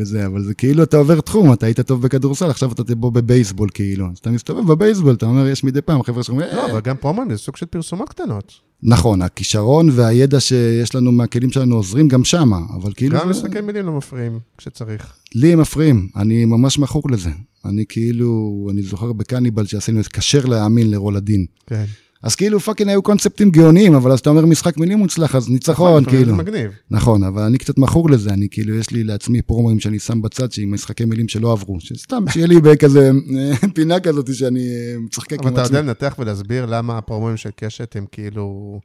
וזה, 0.00 0.26
אבל 0.26 0.42
זה 0.42 0.54
כאילו 0.54 0.82
אתה 0.82 0.96
עובר 0.96 1.20
תחום, 1.20 1.52
אתה 1.52 1.66
היית 1.66 1.80
טוב 1.80 2.02
בכדורסל, 2.02 2.50
עכשיו 2.50 2.72
אתה 2.72 2.84
תבוא 2.84 3.12
בבייסבול 3.12 3.68
כאילו. 3.74 4.06
אז 4.12 4.18
אתה 4.18 4.30
מסתובב 4.30 4.72
בבייסבול, 4.72 5.14
אתה 5.14 5.26
אומר, 5.26 5.46
יש 5.46 5.64
מדי 5.64 5.80
פעם 5.80 6.02
חבר'ה 6.02 6.22
שאומרים, 6.22 6.48
לא, 6.52 6.66
אה, 6.66 6.72
אבל 6.72 6.80
גם 6.80 6.96
פרומואים 6.96 7.30
זה 7.30 7.36
סוג 7.36 7.56
של 7.56 7.66
פרסומות 7.66 8.08
קטנות. 8.08 8.67
נכון, 8.82 9.22
הכישרון 9.22 9.88
והידע 9.92 10.40
שיש 10.40 10.94
לנו 10.94 11.12
מהכלים 11.12 11.52
שלנו 11.52 11.76
עוזרים 11.76 12.08
גם 12.08 12.24
שמה, 12.24 12.58
אבל 12.74 12.92
כאילו, 12.96 13.18
גם 13.18 13.30
משחקי 13.30 13.60
מילים 13.60 13.86
לא 13.86 13.92
מפריעים 13.92 14.38
כשצריך. 14.58 15.14
לי 15.34 15.52
הם 15.52 15.60
מפריעים, 15.60 16.08
אני 16.16 16.44
ממש 16.44 16.78
מכור 16.78 17.02
לזה. 17.10 17.30
אני 17.64 17.84
כאילו, 17.88 18.68
אני 18.72 18.82
זוכר 18.82 19.12
בקניבל 19.12 19.66
שעשינו 19.66 20.00
את 20.00 20.08
כשר 20.08 20.46
להאמין 20.46 20.90
לרולדין. 20.90 21.46
כן. 21.66 21.84
אז 22.22 22.34
כאילו 22.34 22.60
fucking 22.60 22.90
היו 22.90 23.02
קונספטים 23.02 23.50
גאוניים, 23.50 23.94
אבל 23.94 24.12
אז 24.12 24.18
אתה 24.18 24.30
אומר 24.30 24.46
משחק 24.46 24.76
מילים 24.76 24.98
מוצלח, 24.98 25.34
אז 25.34 25.48
ניצחון, 25.48 26.02
לפעמים 26.02 26.24
כאילו. 26.24 26.36
מגניב. 26.36 26.70
נכון, 26.90 27.22
אבל 27.24 27.42
אני 27.42 27.58
קצת 27.58 27.78
מכור 27.78 28.10
לזה, 28.10 28.30
אני 28.30 28.48
כאילו, 28.50 28.74
יש 28.74 28.90
לי 28.90 29.04
לעצמי 29.04 29.42
פרומואים 29.42 29.80
שאני 29.80 29.98
שם 29.98 30.22
בצד, 30.22 30.52
שעם 30.52 30.74
משחקי 30.74 31.04
מילים 31.04 31.28
שלא 31.28 31.52
עברו, 31.52 31.80
שסתם, 31.80 32.24
שיהיה 32.30 32.46
לי 32.46 32.60
בכזה 32.60 33.10
אה, 33.38 33.68
פינה 33.74 34.00
כזאת 34.00 34.34
שאני 34.34 34.68
אה, 34.68 34.98
משחק 34.98 35.32
אבל 35.32 35.48
עם 35.48 35.52
אתה 35.52 35.62
עצמי. 35.62 35.76
יודע 35.76 35.88
לנתח 35.88 36.14
ולהסביר 36.18 36.66
למה 36.66 36.98
הפרומואים 36.98 37.36
של 37.36 37.50
קשת 37.56 37.96
הם 37.96 38.04
כאילו 38.12 38.80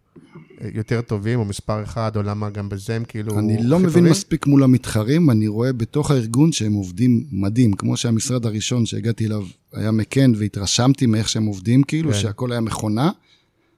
אה, 0.62 0.70
יותר 0.74 1.02
טובים, 1.02 1.40
או 1.40 1.46
מספר 1.46 1.84
אחד, 1.84 2.12
או 2.16 2.24
למה 2.24 2.50
גם 2.50 2.70
בזה 2.70 2.96
הם 2.96 3.04
כאילו 3.08 3.40
אני 3.40 3.58
לא 3.64 3.80
מבין? 3.80 4.04
מספיק 4.04 4.48
מול 4.48 4.64
המתחרים, 4.64 5.30
אני 5.30 5.48
רואה 5.48 5.74
בתוך 5.74 6.12
הארגון 6.12 6.52
שהם 6.52 6.74
עובדים 6.74 7.24
מדהים, 7.32 7.74
כמו 7.74 7.98
שהמשרד 7.98 8.46
הראשון 8.46 8.86
שהגעתי 8.86 9.26
אליו 9.26 9.44
היה 9.74 9.92
מקן, 9.92 10.32
והתרשמתי 10.38 11.06
מאיך 11.06 11.30
שהם 11.30 11.46
עובדים, 11.46 11.84
כאילו, 11.84 12.12
כן. 12.12 12.18
שהכל 12.20 12.52
היה 12.52 12.62
מכונה, 12.62 13.12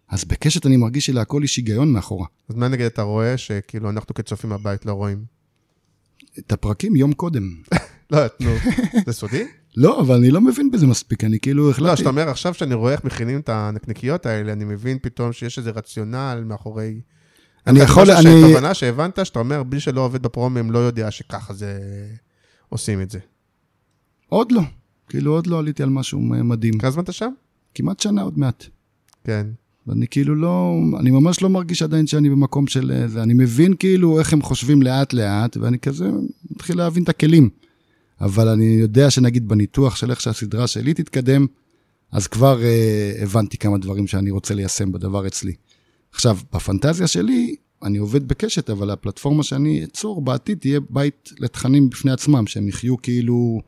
אז 0.10 0.26
בקשת 0.26 0.66
אני 0.66 0.78
מרגיש 0.78 1.06
שלהכל 1.06 1.42
יש 1.44 1.58
היגיון 1.58 1.92
מאחורה. 1.92 2.28
אז 2.50 2.56
מה 2.56 2.68
נגיד 2.68 2.86
אתה 2.86 3.02
רואה 3.02 3.38
שכאילו 3.38 3.90
אנחנו 3.90 4.16
כצופים 4.16 4.50
בבית 4.50 4.86
לא 4.86 4.94
רואים? 4.94 5.26
את 6.40 6.52
הפרקים 6.52 6.96
יום 6.96 7.14
קודם. 7.14 7.56
לא, 8.12 8.20
נו, 8.40 8.52
זה 9.06 9.14
סודי? 9.14 9.48
לא, 9.78 10.02
אבל 10.02 10.16
אני 10.16 10.32
לא 10.32 10.42
מבין 10.42 10.72
בזה 10.72 10.88
מספיק, 10.88 11.24
אני 11.24 11.40
כאילו 11.40 11.66
לא, 11.66 11.72
החלטתי... 11.72 11.98
שאתה 11.98 12.10
אומר 12.10 12.30
עכשיו 12.30 12.54
שאני 12.54 12.74
רואה 12.74 12.92
איך 12.92 13.04
מכינים 13.04 13.40
את 13.40 13.50
הנקניקיות 13.50 14.26
האלה, 14.26 14.54
אני 14.54 14.66
מבין 14.66 14.98
פתאום 15.02 15.34
שיש 15.34 15.58
איזה 15.58 15.72
רציונל 15.72 16.44
מאחורי... 16.46 17.02
אני 17.68 17.80
יכול, 17.80 18.12
אני... 18.12 18.24
שהתובנה 18.24 18.74
שהבנת, 18.74 19.26
שאתה 19.26 19.40
אומר, 19.40 19.64
מי 19.64 19.80
שלא 19.80 20.02
עובד 20.02 20.22
בפרומים 20.22 20.72
לא 20.72 20.80
יודע 20.80 21.12
שככה 21.12 21.54
זה... 21.54 21.80
עושים 22.70 23.02
את 23.02 23.10
זה. 23.10 23.20
עוד 24.30 24.52
לא. 24.52 24.62
כאילו, 25.10 25.32
עוד 25.32 25.48
לא 25.48 25.60
עליתי 25.60 25.84
על 25.84 25.90
משהו 25.90 26.20
מדהים. 26.22 26.78
כמה 26.78 26.92
זמן 26.92 27.04
אתה 27.04 27.12
שם? 27.12 27.32
כמעט 27.74 28.00
שנה 28.00 28.22
עוד 28.22 28.40
מעט. 28.40 28.66
כן. 29.24 29.48
ואני 29.88 30.08
כאילו 30.08 30.36
לא, 30.36 30.74
אני 31.00 31.12
ממש 31.12 31.42
לא 31.42 31.50
מרגיש 31.50 31.82
עדיין 31.82 32.08
שאני 32.08 32.30
במקום 32.30 32.68
של 32.68 32.92
אה, 32.92 33.08
זה. 33.08 33.24
אני 33.24 33.34
מבין 33.34 33.74
כאילו 33.74 34.20
איך 34.20 34.34
הם 34.34 34.42
חושבים 34.42 34.82
לאט-לאט, 34.82 35.58
ואני 35.58 35.80
כזה 35.80 36.10
מתחיל 36.52 36.78
להבין 36.78 37.04
את 37.04 37.10
הכלים. 37.10 37.50
אבל 38.22 38.48
אני 38.48 38.66
יודע 38.66 39.10
שנגיד 39.10 39.48
בניתוח 39.48 39.96
של 39.96 40.12
איך 40.12 40.22
שהסדרה 40.22 40.68
שלי 40.68 40.94
תתקדם, 40.94 41.46
אז 42.12 42.28
כבר 42.28 42.64
אה, 42.64 43.14
הבנתי 43.20 43.58
כמה 43.58 43.78
דברים 43.78 44.08
שאני 44.08 44.32
רוצה 44.32 44.54
ליישם 44.54 44.92
בדבר 44.92 45.28
אצלי. 45.28 45.54
עכשיו, 46.12 46.38
בפנטזיה 46.54 47.08
שלי, 47.08 47.56
אני 47.84 47.98
עובד 47.98 48.28
בקשת, 48.28 48.70
אבל 48.70 48.90
הפלטפורמה 48.90 49.44
שאני 49.44 49.84
אצור 49.84 50.22
בעתיד 50.22 50.58
תהיה 50.58 50.80
בית 50.90 51.30
לתכנים 51.40 51.90
בפני 51.90 52.12
עצמם, 52.12 52.48
שהם 52.48 52.68
יחיו 52.68 53.02
כאילו 53.02 53.62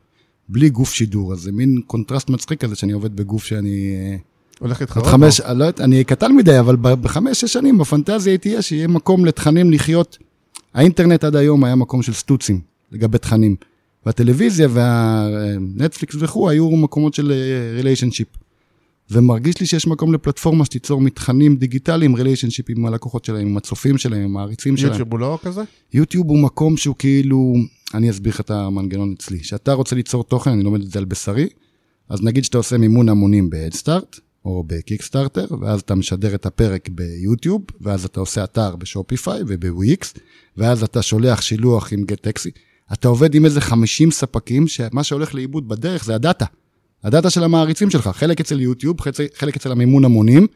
בלי 0.48 0.68
גוף 0.70 0.94
שידור. 0.94 1.32
אז 1.32 1.40
זה 1.40 1.52
מין 1.52 1.80
קונטרסט 1.86 2.30
מצחיק 2.30 2.60
כזה 2.60 2.76
שאני 2.76 2.92
עובד 2.92 3.16
בגוף 3.16 3.44
שאני... 3.44 3.94
אה, 3.96 4.16
הולך 4.58 4.80
להתחרות? 4.80 5.06
חמש, 5.06 5.40
לא, 5.40 5.64
יודע, 5.64 5.84
אני 5.84 6.04
קטן 6.04 6.32
מדי, 6.32 6.58
אבל 6.58 6.76
בחמש, 6.76 7.40
שש 7.40 7.52
שנים 7.52 7.78
בפנטזיה 7.78 8.38
תהיה 8.38 8.62
שיהיה 8.62 8.88
מקום 8.88 9.24
לתכנים 9.24 9.70
לחיות. 9.70 10.18
האינטרנט 10.74 11.24
עד 11.24 11.36
היום 11.36 11.64
היה 11.64 11.74
מקום 11.74 12.02
של 12.02 12.12
סטוצים 12.12 12.60
לגבי 12.92 13.18
תכנים. 13.18 13.56
והטלוויזיה 14.06 14.68
והנטפליקס 14.70 16.16
וכו' 16.18 16.50
היו 16.50 16.70
מקומות 16.70 17.14
של 17.14 17.32
relationship. 17.74 18.28
ומרגיש 19.10 19.60
לי 19.60 19.66
שיש 19.66 19.86
מקום 19.86 20.14
לפלטפורמה 20.14 20.64
שתיצור 20.64 21.00
מתכנים 21.00 21.56
דיגיטליים, 21.56 22.14
relationship 22.14 22.70
עם 22.70 22.86
הלקוחות 22.86 23.24
שלהם, 23.24 23.46
עם 23.46 23.56
הצופים 23.56 23.98
שלהם, 23.98 24.22
עם 24.22 24.36
העריצים 24.36 24.76
שלהם. 24.76 24.92
יוטיוב 24.92 25.12
הוא 25.12 25.20
לא 25.20 25.38
כזה? 25.42 25.62
יוטיוב 25.92 26.28
הוא 26.28 26.38
מקום 26.38 26.76
שהוא 26.76 26.96
כאילו, 26.98 27.54
אני 27.94 28.10
אסביר 28.10 28.32
לך 28.32 28.40
את 28.40 28.50
המנגנון 28.50 29.14
אצלי. 29.16 29.40
כשאתה 29.40 29.72
רוצה 29.72 29.96
ליצור 29.96 30.24
תוכן, 30.24 30.50
אני 30.50 30.62
לומד 30.62 30.82
את 30.82 30.90
זה 30.90 30.98
על 30.98 31.04
בשרי, 31.04 31.48
אז 32.08 32.22
נגיד 32.22 32.44
שאתה 32.44 32.58
עושה 32.58 32.78
מימון 32.78 33.08
המונים 33.08 33.50
ב-Headstart, 33.50 34.20
או 34.44 34.64
בקיקסטארטר, 34.66 35.46
ואז 35.60 35.80
אתה 35.80 35.94
משדר 35.94 36.34
את 36.34 36.46
הפרק 36.46 36.88
ביוטיוב, 36.88 37.62
ואז 37.80 38.04
אתה 38.04 38.20
עושה 38.20 38.44
אתר 38.44 38.76
בשופיפיי 38.76 39.40
ובוויקס, 39.46 40.14
ואז 40.56 40.82
אתה 40.82 41.02
שולח 41.02 41.40
שילוח 41.40 41.92
עם 41.92 42.04
גט-טקסי. 42.04 42.50
אתה 42.92 43.08
עובד 43.08 43.34
עם 43.34 43.44
איזה 43.44 43.60
50 43.60 44.10
ספקים, 44.10 44.68
שמה 44.68 45.04
שהולך 45.04 45.34
לאיבוד 45.34 45.68
בדרך 45.68 46.04
זה 46.04 46.14
הדאטה. 46.14 46.44
הדאטה 47.04 47.30
של 47.30 47.44
המעריצים 47.44 47.90
שלך, 47.90 48.10
חלק 48.14 48.40
אצל 48.40 48.60
יוטיוב, 48.60 48.96
חלק 49.34 49.56
אצל 49.56 49.72
המימון 49.72 50.04
המונים, 50.04 50.46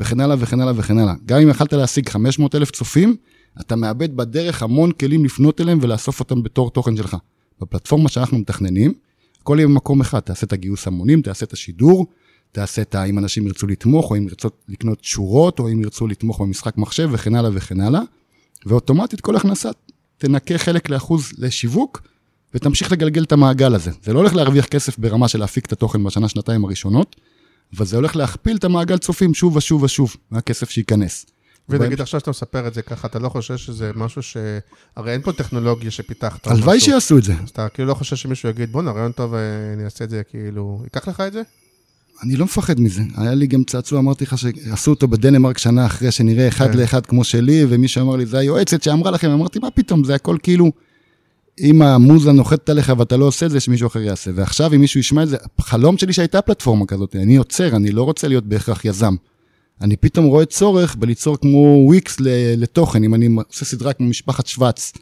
וכן 0.00 0.20
הלאה 0.20 0.36
וכן 0.38 0.60
הלאה 0.60 0.72
וכן 0.76 0.98
הלאה. 0.98 1.14
גם 1.26 1.40
אם 1.40 1.48
יכלת 1.48 1.72
להשיג 1.72 2.08
500 2.08 2.54
אלף 2.54 2.70
צופים, 2.70 3.16
אתה 3.60 3.76
מאבד 3.76 4.16
בדרך 4.16 4.62
המון 4.62 4.92
כלים 4.92 5.24
לפנות 5.24 5.60
אליהם 5.60 5.78
ולאסוף 5.82 6.20
אותם 6.20 6.42
בתור 6.42 6.70
תוכן 6.70 6.96
שלך. 6.96 7.16
בפלטפורמה 7.60 8.08
שאנחנו 8.08 8.38
מתכננים, 8.38 8.92
הכל 9.40 9.56
יהיה 9.58 9.68
במקום 9.68 10.00
אחד, 10.00 10.20
תעשה 10.20 10.46
את 10.46 10.52
הגיוס 10.52 10.86
המונים, 10.86 11.22
תעשה 11.22 11.46
את 11.46 11.52
השידור, 11.52 12.06
תעשה 12.52 12.82
את 12.82 12.94
ה... 12.94 13.04
אם 13.04 13.18
אנשים 13.18 13.46
ירצו 13.46 13.66
לתמוך, 13.66 14.10
או 14.10 14.16
אם 14.16 14.28
ירצו 14.28 14.48
לקנות 14.68 15.04
שורות, 15.04 15.58
או 15.58 15.68
אם 15.68 15.82
ירצו 15.82 16.06
לתמוך 16.06 16.40
במשחק 16.40 16.76
מחשב 16.76 17.08
וכן 17.12 17.34
הלאה 17.34 17.50
וכן 17.54 17.80
הלאה, 17.80 18.00
ואוטומטית 18.66 19.20
כל 19.20 19.36
הכנסה 19.36 19.70
תנקה 20.18 20.58
חלק 20.58 20.90
לאחוז 20.90 21.32
לשיווק, 21.38 22.02
ותמשיך 22.54 22.92
לגלגל 22.92 23.22
את 23.22 23.32
המעגל 23.32 23.74
הזה. 23.74 23.90
זה 24.02 24.12
לא 24.12 24.18
הולך 24.18 24.34
להרוויח 24.34 24.66
כסף 24.66 24.98
ברמה 24.98 25.28
של 25.28 25.38
להפיק 25.38 25.66
את 25.66 25.72
התוכן 25.72 26.04
בשנה, 26.04 26.28
שנתיים 26.28 26.64
הראשונות, 26.64 27.16
אבל 27.76 27.86
זה 27.86 27.96
הולך 27.96 28.16
להכפיל 28.16 28.56
את 28.56 28.64
המעגל 28.64 28.98
צופים 28.98 29.34
שוב 29.34 29.56
ושוב 29.56 29.82
ושוב, 29.82 30.16
מהכסף 30.30 30.70
שייכנס. 30.70 31.26
ונגיד 31.68 32.00
עכשיו 32.00 32.20
שאתה 32.20 32.30
מספר 32.30 32.66
את 32.66 32.74
זה 32.74 32.82
ככה, 32.82 33.08
אתה 33.08 33.18
לא 33.18 33.28
חושב 33.28 33.56
שזה 33.56 33.90
משהו 33.94 34.22
ש... 34.22 34.36
הרי 34.96 35.12
אין 35.12 35.22
פה 35.22 35.32
טכנולוגיה 35.32 35.90
שפיתחת. 35.90 36.46
הלוואי. 36.46 36.80
שיעשו 36.80 37.18
את 37.18 37.24
זה. 37.24 37.34
אז 37.42 37.48
אתה 37.48 37.68
כאילו 37.68 37.88
לא 37.88 37.94
חושב 37.94 38.16
שמישהו 38.16 38.48
יגיד, 38.48 38.72
בואנה, 38.72 38.90
רעיון 38.90 39.12
טוב, 39.12 39.34
אה, 39.34 39.40
אני 39.74 39.84
אעשה 39.84 40.04
את 40.04 40.10
זה, 40.10 40.22
כאילו... 40.30 40.80
ייקח 40.84 41.08
לך 41.08 41.20
את 41.20 41.32
זה? 41.32 41.42
אני 42.22 42.36
לא 42.36 42.44
מפחד 42.44 42.80
מזה. 42.80 43.02
היה 43.16 43.34
לי 43.34 43.46
גם 43.46 43.64
צעצוע, 43.64 43.98
אמרתי 43.98 44.24
לך 44.24 44.38
שעשו 44.38 44.90
אותו 44.90 45.08
בדנמרק 45.08 45.58
שנה 45.58 45.86
אחרי 45.86 46.10
שנראה 46.10 46.48
אחד 46.48 46.72
כן. 46.72 46.78
לאחד 46.78 47.06
כמו 47.06 47.24
שלי, 47.24 47.64
ומישהו 47.68 48.02
אמר 48.02 48.16
לי, 48.16 48.26
זה 48.26 48.38
היועצת 48.38 48.82
שאמרה 48.82 49.10
לכם, 49.10 49.30
אמרתי, 49.30 49.58
מה 49.58 49.70
פתאום, 49.70 50.04
זה 50.04 50.14
הכל 50.14 50.36
כאילו, 50.42 50.72
אם 51.60 51.82
המוזה 51.82 52.32
נוחתת 52.32 52.68
עליך 52.68 52.92
ואתה 52.98 53.16
לא 53.16 53.24
עושה 53.24 53.46
את 53.46 53.50
זה, 53.50 53.60
שמישהו 53.60 53.86
אחר 53.86 54.00
יעשה. 54.00 54.30
ועכשיו, 54.34 54.74
אם 54.74 54.80
מישהו 54.80 55.00
ישמע 55.00 55.22
את 55.22 55.28
זה, 55.28 55.36
חלום 55.60 55.98
שלי 55.98 56.12
שהייתה 56.12 56.42
פלטפורמה 56.42 56.86
כזאת, 56.86 57.16
אני 57.16 57.36
יוצר, 57.36 57.76
אני 57.76 57.90
לא 57.90 58.02
רוצה 58.02 58.28
להיות 58.28 58.44
בהכרח 58.44 58.84
יזם. 58.84 59.14
אני 59.80 59.96
פתאום 59.96 60.26
רואה 60.26 60.44
צורך 60.44 60.96
בליצור 60.96 61.36
כמו 61.36 61.84
וויקס 61.86 62.16
לתוכן, 62.56 63.04
אם 63.04 63.14
אני 63.14 63.28
עושה 63.48 63.64
סדרה 63.64 63.92
כמו 63.92 64.06
משפחת 64.06 64.46
שוורץ, 64.46 64.92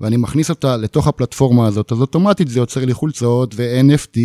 ואני 0.00 0.16
מכניס 0.16 0.50
אותה 0.50 0.76
לתוך 0.76 1.06
הפלטפורמה 1.06 1.66
הזאת, 1.66 1.92
אז 1.92 2.00
אוטומטית 2.00 2.48
זה 2.48 2.58
יוצר 2.58 2.84
לי 2.84 2.94
חולצות 2.94 3.54
ו-NFT 3.56 4.18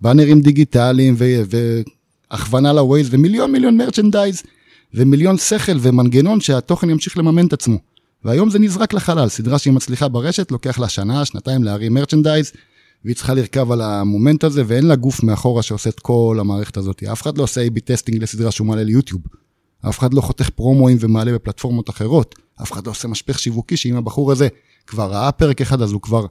ובאנרים 0.00 0.40
דיגיטליים 0.40 1.16
והכוונה 2.30 2.72
לווייז 2.72 3.08
ומיליון 3.10 3.52
מיליון 3.52 3.76
merchandise 3.76 4.42
ומיליון 4.94 5.38
שכל 5.38 5.76
ומנגנון 5.80 6.40
שהתוכן 6.40 6.90
ימשיך 6.90 7.18
לממן 7.18 7.46
את 7.46 7.52
עצמו. 7.52 7.78
והיום 8.26 8.50
זה 8.50 8.58
נזרק 8.58 8.92
לחלל, 8.92 9.28
סדרה 9.28 9.58
שהיא 9.58 9.72
מצליחה 9.72 10.08
ברשת, 10.08 10.50
לוקח 10.50 10.78
לה 10.78 10.88
שנה, 10.88 11.24
שנתיים 11.24 11.64
להרים 11.64 11.94
merchandise, 11.94 12.52
והיא 13.04 13.16
צריכה 13.16 13.34
לרכב 13.34 13.72
על 13.72 13.80
המומנט 13.80 14.44
הזה, 14.44 14.62
ואין 14.66 14.86
לה 14.86 14.96
גוף 14.96 15.22
מאחורה 15.22 15.62
שעושה 15.62 15.90
את 15.90 16.00
כל 16.00 16.36
המערכת 16.40 16.76
הזאת. 16.76 17.02
אף 17.02 17.22
אחד 17.22 17.38
לא 17.38 17.42
עושה 17.42 17.66
A-B 17.66 17.80
testing 17.80 18.22
לסדרה 18.22 18.50
שהוא 18.50 18.66
מעלה 18.66 18.84
ליוטיוב. 18.84 19.22
אף 19.88 19.98
אחד 19.98 20.14
לא 20.14 20.20
חותך 20.20 20.50
פרומואים 20.50 20.96
ומעלה 21.00 21.32
בפלטפורמות 21.32 21.90
אחרות. 21.90 22.34
אף 22.62 22.72
אחד 22.72 22.86
לא 22.86 22.90
עושה 22.90 23.08
משפך 23.08 23.38
שיווקי, 23.38 23.76
שאם 23.76 23.96
הבחור 23.96 24.32
הזה 24.32 24.48
כבר 24.86 25.10
ראה 25.10 25.32
פרק 25.32 25.60
אחד, 25.60 25.82
אז 25.82 25.92
הוא 25.92 26.00
כבר, 26.00 26.26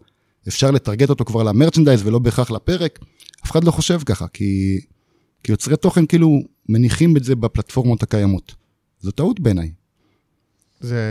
אפשר 0.47 0.71
לטרגט 0.71 1.09
אותו 1.09 1.25
כבר 1.25 1.43
למרצ'נדייז 1.43 2.07
ולא 2.07 2.19
בהכרח 2.19 2.51
לפרק. 2.51 2.99
אף 3.45 3.51
אחד 3.51 3.63
לא 3.63 3.71
חושב 3.71 3.99
ככה, 4.05 4.27
כי, 4.27 4.79
כי 5.43 5.51
יוצרי 5.51 5.77
תוכן 5.77 6.05
כאילו 6.05 6.39
מניחים 6.69 7.17
את 7.17 7.23
זה 7.23 7.35
בפלטפורמות 7.35 8.03
הקיימות. 8.03 8.55
זו 8.99 9.11
טעות 9.11 9.39
בעיניי. 9.39 9.84
זה 10.86 11.01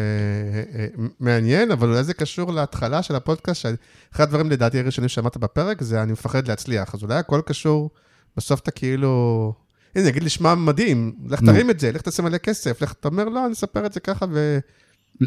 אה, 0.74 0.80
אה, 0.80 0.86
מעניין, 1.20 1.70
אבל 1.70 1.88
אולי 1.88 2.04
זה 2.04 2.14
קשור 2.14 2.52
להתחלה 2.52 3.02
של 3.02 3.14
הפודקאסט, 3.14 3.60
שאחד 3.60 4.22
הדברים 4.22 4.50
לדעתי 4.50 4.78
הראשונים 4.78 5.08
שאמרת 5.08 5.36
בפרק, 5.36 5.82
זה 5.82 6.02
אני 6.02 6.12
מפחד 6.12 6.48
להצליח. 6.48 6.94
אז 6.94 7.02
אולי 7.02 7.14
הכל 7.14 7.40
קשור, 7.46 7.90
בסוף 8.36 8.60
אתה 8.60 8.70
כאילו... 8.70 9.52
הנה, 9.96 10.06
נגיד 10.06 10.24
נשמע 10.24 10.54
מדהים, 10.54 11.12
לך. 11.28 11.40
תרים 11.40 11.70
את 11.70 11.80
זה, 11.80 11.92
לך 11.92 12.02
תעשה 12.02 12.22
מלא 12.22 12.38
כסף, 12.38 12.82
לך, 12.82 12.92
אתה 12.92 13.08
אומר, 13.08 13.24
לא, 13.24 13.46
אני 13.46 13.52
אספר 13.52 13.86
את 13.86 13.92
זה 13.92 14.00
ככה, 14.00 14.26
ו... 14.32 14.58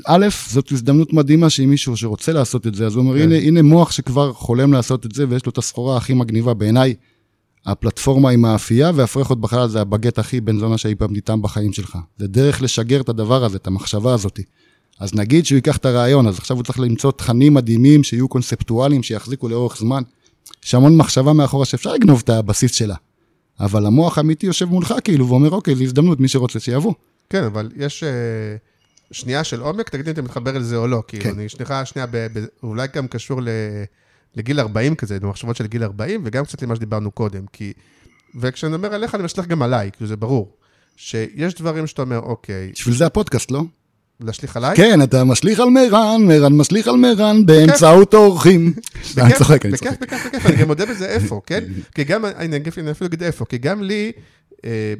א', 0.05 0.27
זאת 0.47 0.71
הזדמנות 0.71 1.13
מדהימה 1.13 1.49
שאם 1.49 1.69
מישהו 1.69 1.97
שרוצה 1.97 2.31
לעשות 2.31 2.67
את 2.67 2.75
זה, 2.75 2.85
אז 2.85 2.95
הוא 2.95 3.03
אומר, 3.03 3.17
כן. 3.17 3.23
הנה, 3.23 3.35
הנה 3.35 3.61
מוח 3.61 3.91
שכבר 3.91 4.33
חולם 4.33 4.73
לעשות 4.73 5.05
את 5.05 5.11
זה, 5.11 5.25
ויש 5.29 5.45
לו 5.45 5.49
את 5.49 5.57
הסחורה 5.57 5.97
הכי 5.97 6.13
מגניבה 6.13 6.53
בעיניי, 6.53 6.95
הפלטפורמה 7.68 8.30
עם 8.30 8.45
האפייה, 8.45 8.91
והפרחות 8.95 9.41
בחלל 9.41 9.68
זה 9.68 9.82
הבגט 9.82 10.20
הכי 10.20 10.41
בן 10.41 10.59
זונה 10.59 10.78
שאי 10.78 10.95
פעם 10.95 11.13
ניתן 11.13 11.41
בחיים 11.41 11.74
שלך. 11.74 11.97
זה 12.18 12.28
דרך 12.28 12.61
לשגר 12.61 13.01
את 13.01 13.09
הדבר 13.09 13.43
הזה, 13.43 13.57
את 13.57 13.68
המחשבה 13.68 14.13
הזאת. 14.13 14.39
אז 14.99 15.13
נגיד 15.15 15.45
שהוא 15.45 15.55
ייקח 15.55 15.78
את 15.78 15.86
הרעיון, 15.86 16.28
אז 16.28 16.38
עכשיו 16.38 16.57
הוא 16.57 16.63
צריך 16.63 16.80
למצוא 16.80 17.11
תכנים 17.11 17.53
מדהימים, 17.53 18.03
שיהיו 18.03 18.28
קונספטואליים, 18.28 19.03
שיחזיקו 19.03 19.49
לאורך 19.49 19.78
זמן. 19.78 20.03
יש 20.65 20.76
המון 20.76 20.97
מחשבה 20.97 21.34
מאחורה 21.34 21.65
שאפשר 21.65 21.93
לגנוב 21.93 22.22
את 22.24 22.30
הבסיס 22.30 22.72
שלה. 22.72 22.95
אבל 23.59 23.86
המוח 23.86 24.18
האמיתי 24.18 24.45
יושב 24.45 24.65
מולך 24.65 24.93
כאילו, 25.03 25.28
ואומר, 25.28 25.49
אוקיי, 25.49 25.76
זו 25.76 25.84
הזדמנות, 25.84 26.20
מי 26.20 26.28
שרוצה 26.28 26.59
שיבוא. 26.59 26.93
כן, 27.30 27.43
אבל 27.43 27.72
יש 27.76 28.03
אה, 28.03 28.09
שנייה 29.11 29.43
של 29.43 29.61
עומק, 29.61 29.89
תגיד 29.89 30.07
אם 30.07 30.13
אתה 30.13 30.22
מתחבר 30.22 30.57
לזה 30.57 30.76
או 30.76 30.88
לא, 30.88 31.03
כאילו, 31.07 31.24
כן. 31.24 31.30
אני 31.30 31.49
שנייה, 31.49 31.86
שנייה, 31.86 32.07
ב, 32.11 32.28
ב, 32.34 32.45
אולי 32.63 32.88
גם 32.93 33.07
קשור 33.07 33.41
ל, 33.41 33.47
לגיל 34.36 34.59
40 34.59 34.95
כזה, 34.95 35.17
למחשבות 35.21 35.55
של 35.55 35.67
גיל 35.67 35.84
40, 35.84 36.21
וגם 36.25 36.45
קצת 36.45 36.61
למה 36.61 36.75
שדיברנו 36.75 37.11
קודם, 37.11 37.45
כי, 37.53 37.73
וכשאני 38.39 38.78
מדבר 38.78 38.93
עליך, 38.93 39.15
אני 39.15 39.23
משליך 39.23 39.47
גם 39.47 39.61
עליי, 39.61 39.91
כאילו, 39.91 40.07
זה 40.07 40.15
ברור. 40.15 40.57
שיש 40.95 41.53
דברים 41.53 41.88
שאתה 41.88 42.01
אומר, 42.01 42.19
אוקיי, 42.19 42.71
בשביל 42.73 42.95
זה 42.95 43.05
הפודקאסט, 43.05 43.51
לא? 43.51 43.63
להשליך 44.19 44.57
עליי? 44.57 44.75
כן, 44.75 45.01
אתה 45.01 45.23
משליך 45.23 45.59
על 45.59 45.69
מרן, 45.69 46.21
מרן 46.28 46.53
משליך 46.53 46.88
על 46.88 46.95
מרן 46.95 47.45
באמצעות 47.45 48.13
אורחים. 48.13 48.73
אני 49.17 49.25
בכיף, 49.25 49.38
צוחק, 49.38 49.65
אני 49.65 49.73
בכיף, 49.73 49.89
צוחק. 49.89 50.01
בכיף, 50.01 50.25
בכיף, 50.25 50.45
אני 50.45 50.55
גם 50.55 50.67
מודה 50.67 50.86
בזה 50.86 51.05
איפה, 51.05 51.41
כן? 51.45 51.63
כי 51.95 52.03
גם, 52.03 52.25
אני 52.25 52.57
אני 52.57 52.91
אפילו 52.91 53.07
אגיד 53.07 53.23
איפה, 53.23 53.45
כי 53.45 53.57
גם 53.57 53.84
לי, 53.84 54.11
אה, 54.15 54.21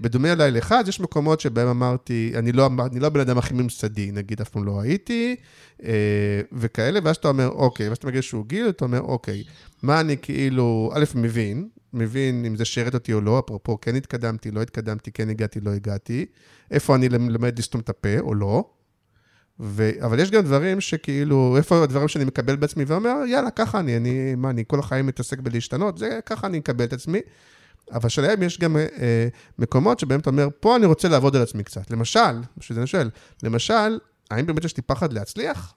בדומה 0.02 0.32
אליי 0.32 0.62
אז 0.70 0.88
יש 0.88 1.00
מקומות 1.00 1.40
שבהם 1.40 1.68
אמרתי, 1.68 2.32
אני 2.36 2.52
לא, 2.52 2.70
אני 2.92 3.00
לא 3.00 3.08
הבן 3.08 3.20
אדם 3.20 3.38
הכי 3.38 3.54
ממסדי, 3.54 4.12
נגיד, 4.12 4.42
אף 4.42 4.50
פעם 4.50 4.66
לא 4.66 4.82
הייתי, 4.82 5.36
אה, 5.84 6.42
וכאלה, 6.52 7.00
ואז 7.04 7.16
אתה 7.16 7.28
אומר, 7.28 7.48
אוקיי, 7.48 7.88
ואז 7.88 7.98
אתה 7.98 8.08
מגיע 8.08 8.18
איזשהו 8.18 8.44
גיל, 8.44 8.70
אתה 8.70 8.86
אומר, 8.86 9.02
אוקיי, 9.02 9.44
מה 9.84 10.00
אני 10.00 10.18
כאילו, 10.22 10.92
א', 10.96 11.04
מבין, 11.16 11.68
מבין 11.94 12.46
אם 12.46 12.56
זה 12.56 12.66
שירת 12.66 12.94
אותי 12.94 13.14
או 13.14 13.22
לא, 13.22 13.40
אפרופו, 13.40 13.82
כן 13.82 13.96
התקדמתי, 13.96 14.52
לא 14.52 14.62
התקדמתי, 14.62 15.12
כן 15.12 15.30
הגעתי, 15.30 15.60
לא 15.60 15.72
הגעתי, 15.72 16.26
איפה 16.72 16.96
אני 16.96 17.10
למד 17.10 17.60
לסתום 17.60 17.82
את 17.82 17.90
הפה 17.90 18.20
או 18.20 18.36
לא, 18.36 18.70
ו... 19.60 19.90
אבל 20.02 20.20
יש 20.20 20.32
גם 20.32 20.44
דברים 20.44 20.82
שכאילו, 20.82 21.58
איפה 21.58 21.84
הדברים 21.84 22.08
שאני 22.08 22.26
מקבל 22.26 22.56
בעצמי 22.56 22.84
ואומר, 22.84 23.16
יאללה, 23.28 23.52
ככה 23.52 23.80
אני, 23.80 23.98
אני, 23.98 24.36
מה, 24.36 24.50
אני 24.50 24.64
כל 24.68 24.80
החיים 24.80 25.06
מתעסק 25.06 25.40
בלהשתנות, 25.40 25.98
זה 25.98 26.20
ככה 26.26 26.48
אני 26.48 26.60
מקבל 26.60 26.86
את 26.86 26.94
עצמי. 26.94 27.20
אבל 27.92 28.10
שלהם 28.10 28.44
יש 28.44 28.60
גם 28.60 28.78
אה, 28.78 29.28
מקומות 29.60 30.00
שבהם 30.00 30.20
אתה 30.20 30.30
אומר, 30.30 30.48
פה 30.60 30.76
אני 30.76 30.86
רוצה 30.86 31.08
לעבוד 31.08 31.36
על 31.36 31.42
עצמי 31.42 31.64
קצת. 31.64 31.92
למשל, 31.92 32.42
בשביל 32.58 32.76
זה 32.76 32.82
אני 32.82 32.88
שואל, 32.88 33.10
למשל, 33.44 34.00
האם 34.32 34.46
באמת 34.46 34.66
יש 34.66 34.78
לי 34.78 34.84
פחד 34.84 35.14
להצליח? 35.14 35.74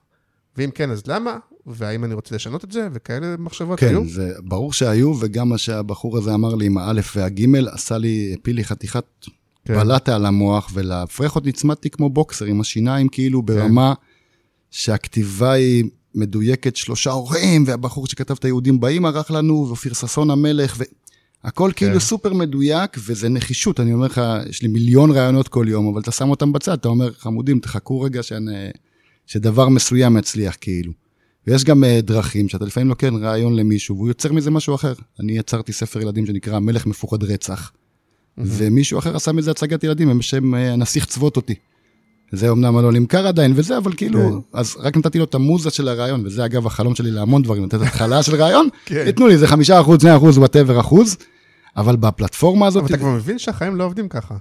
ואם 0.56 0.70
כן, 0.70 0.90
אז 0.90 1.02
למה? 1.06 1.38
והאם 1.66 2.04
אני 2.04 2.14
רוצה 2.14 2.34
לשנות 2.34 2.64
את 2.64 2.72
זה? 2.72 2.88
וכאלה 2.92 3.34
מחשבות 3.38 3.82
היו? 3.82 4.00
כן, 4.00 4.08
זה 4.08 4.32
ברור 4.44 4.72
שהיו, 4.72 5.14
וגם 5.20 5.48
מה 5.48 5.58
שהבחור 5.58 6.18
הזה 6.18 6.34
אמר 6.34 6.54
לי 6.54 6.66
עם 6.66 6.78
האלף 6.78 7.16
והגימל, 7.16 7.68
עשה 7.68 7.98
לי, 7.98 8.36
הפיל 8.38 8.56
לי 8.56 8.64
חתיכת 8.64 9.04
כן. 9.64 9.74
בלטה 9.74 10.16
על 10.16 10.26
המוח, 10.26 10.70
ולהפרחות 10.74 11.46
נצמדתי 11.46 11.90
כמו 11.90 12.11
בוקסר, 12.11 12.44
עם 12.44 12.61
השיניים 12.61 13.08
כאילו 13.08 13.42
ברמה 13.42 13.94
שהכתיבה 14.70 15.52
היא 15.52 15.84
מדויקת 16.14 16.76
שלושה 16.76 17.11
הורים, 17.11 17.64
והבחור 17.66 18.06
שכתב 18.06 18.34
את 18.38 18.44
היהודים 18.44 18.80
באים 18.80 19.06
ערך 19.06 19.30
לנו, 19.30 19.64
ואופיר 19.68 19.92
ששון 19.92 20.30
המלך, 20.30 20.76
והכל 21.45 21.70
כאילו 21.76 22.01
סופר 22.01 22.32
מדויק, 22.32 22.97
וזה 23.07 23.28
נחישות, 23.28 23.80
אני 23.80 23.93
אומר 23.93 24.07
לך, 24.07 24.20
יש 24.49 24.62
לי 24.62 24.68
מיליון 24.68 25.11
רעיונות 25.11 25.49
כל 25.49 25.66
יום, 25.68 25.88
אבל 25.93 26.01
אתה 26.01 26.11
שם 26.11 26.30
אותם 26.30 26.53
בצד, 26.53 26.72
אתה 26.72 26.88
אומר, 26.88 27.12
חמודים, 27.12 27.61
תחכו 27.61 28.01
רגע 28.01 28.22
שאני, 28.22 28.70
שדבר 29.26 29.68
מסוים 29.68 30.16
יצליח 30.16 30.57
כאילו. 30.61 30.93
ויש 31.47 31.64
גם 31.64 31.84
אה, 31.84 32.02
דרכים 32.03 32.49
שאתה 32.49 32.64
לפעמים 32.64 32.88
נותן 32.88 33.14
רעיון 33.14 33.57
למישהו, 33.57 33.97
והוא 33.97 34.09
יוצר 34.09 34.32
מזה 34.32 34.51
משהו 34.51 34.74
אחר. 34.74 34.93
אני 35.20 35.38
יצרתי 35.38 35.72
ספר 35.72 36.01
ילדים 36.01 36.26
שנקרא 36.26 36.59
מלך 36.59 36.86
מפוחד 36.86 37.22
רצח, 37.22 37.72
ומישהו 38.38 38.99
אחר 38.99 39.16
עשה 39.16 39.32
מזה 39.32 39.51
הצגת 39.51 39.84
ילדים 39.84 40.18
בשם 40.18 40.55
אה, 40.54 40.56
הנסיך 40.57 41.07
צבות 41.07 41.36
אותי. 41.36 41.55
זה 42.32 42.50
אמנם 42.50 42.78
לא 42.78 42.92
נמכר 42.92 43.26
עדיין 43.26 43.52
וזה, 43.56 43.78
אבל 43.78 43.92
כאילו, 43.96 44.42
אז 44.52 44.76
רק 44.78 44.96
נתתי 44.96 45.18
לו 45.18 45.24
את 45.24 45.34
המוזה 45.34 45.70
של 45.70 45.88
הרעיון, 45.88 46.26
וזה 46.26 46.44
אגב 46.44 46.66
החלום 46.66 46.94
שלי 46.94 47.10
להמון 47.10 47.42
דברים, 47.42 47.64
לתת 47.64 47.80
התחלה 47.82 48.22
של 48.22 48.34
רעיון, 48.34 48.68
כן. 48.86 49.02
ייתנו 49.06 49.26
לי 49.26 49.34
איזה 49.34 49.46
חמישה 49.46 49.80
אחוז, 49.80 50.00
שני 50.00 50.16
אחוז, 50.16 50.38
whatever 50.38 50.80
אחוז, 50.80 51.16
אבל 51.76 51.96
בפלטפורמה 51.96 52.66
הזאת, 52.66 52.82
אבל 52.82 52.94
אתה 52.94 52.98
כבר 52.98 53.10
מבין 53.10 53.38
שהחיים 53.38 53.76
לא 53.76 53.84
עובדים 53.84 54.08
ככה. 54.08 54.34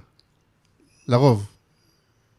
לרוב. 1.08 1.46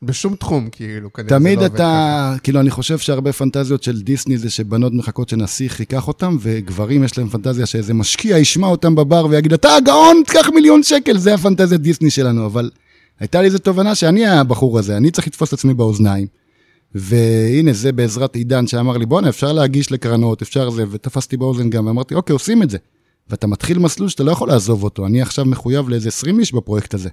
בשום 0.03 0.35
תחום, 0.35 0.69
כאילו, 0.71 1.13
כנראה 1.13 1.29
זה 1.29 1.35
תמיד 1.35 1.59
לא 1.59 1.65
עובד 1.65 1.75
אתה, 1.75 2.35
כאילו, 2.43 2.59
אני 2.59 2.69
חושב 2.69 2.97
שהרבה 2.97 3.33
פנטזיות 3.33 3.83
של 3.83 4.01
דיסני 4.01 4.37
זה 4.37 4.49
שבנות 4.49 4.93
מחכות 4.93 5.29
שנסיך 5.29 5.79
ייקח 5.79 6.07
אותם, 6.07 6.37
וגברים 6.39 7.03
יש 7.03 7.17
להם 7.17 7.29
פנטזיה 7.29 7.65
שאיזה 7.65 7.93
משקיע 7.93 8.37
ישמע 8.37 8.67
אותם 8.67 8.95
בבר 8.95 9.25
ויגיד, 9.29 9.53
אתה 9.53 9.75
הגאון, 9.75 10.21
תקח 10.25 10.49
מיליון 10.55 10.83
שקל, 10.83 11.17
זה 11.17 11.33
הפנטזיית 11.33 11.81
דיסני 11.81 12.09
שלנו, 12.09 12.45
אבל 12.45 12.71
הייתה 13.22 13.39
לי 13.41 13.45
איזו 13.45 13.57
תובנה 13.57 13.95
שאני 13.95 14.28
הבחור 14.28 14.80
הזה, 14.80 14.97
אני 14.97 15.11
צריך 15.11 15.28
לתפוס 15.28 15.49
את 15.49 15.53
עצמי 15.53 15.74
באוזניים. 15.74 16.28
והנה, 16.95 17.74
זה 17.74 17.91
בעזרת 17.91 18.36
עידן 18.36 18.67
שאמר 18.67 18.97
לי, 18.97 19.05
בואנה, 19.05 19.30
אפשר 19.30 19.53
להגיש 19.53 19.91
לקרנות, 19.91 20.41
אפשר 20.41 20.69
זה, 20.69 20.84
ותפסתי 20.91 21.38
באוזן 21.38 21.69
גם, 21.69 21.88
ואמרתי, 21.88 22.15
אוקיי, 22.15 22.34
עושים 22.34 22.63
את 22.63 22.69
זה. 22.69 22.78
ואתה 23.30 23.47
מתחיל 23.47 23.80
מסלול 23.80 24.09
שאתה 24.09 24.24
לא 24.24 24.32
יכול 24.32 24.47
לעזוב 24.47 24.84
אותו, 24.84 25.05
אני 25.05 25.22
עכשיו 25.22 25.45
מחויב 25.45 25.89
לאיזה 25.89 26.07
20 26.07 26.39
איש 26.39 26.53
בפרויקט 26.53 26.93
הזה. 26.93 27.09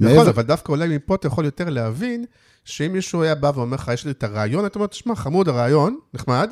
נכון, 0.00 0.16
מעבר- 0.16 0.30
אבל 0.30 0.42
דווקא 0.42 0.72
אולי 0.72 0.96
מפה 0.96 1.14
אתה 1.14 1.26
יכול 1.26 1.44
יותר 1.44 1.70
להבין, 1.70 2.24
שאם 2.64 2.92
מישהו 2.92 3.22
היה 3.22 3.34
בא 3.34 3.52
ואומר 3.54 3.74
לך, 3.74 3.90
יש 3.94 4.04
לי 4.04 4.10
את 4.10 4.24
הרעיון, 4.24 4.66
אתה 4.66 4.78
אומר, 4.78 4.86
תשמע, 4.86 5.14
חמוד 5.14 5.48
הרעיון, 5.48 5.98
נחמד, 6.14 6.50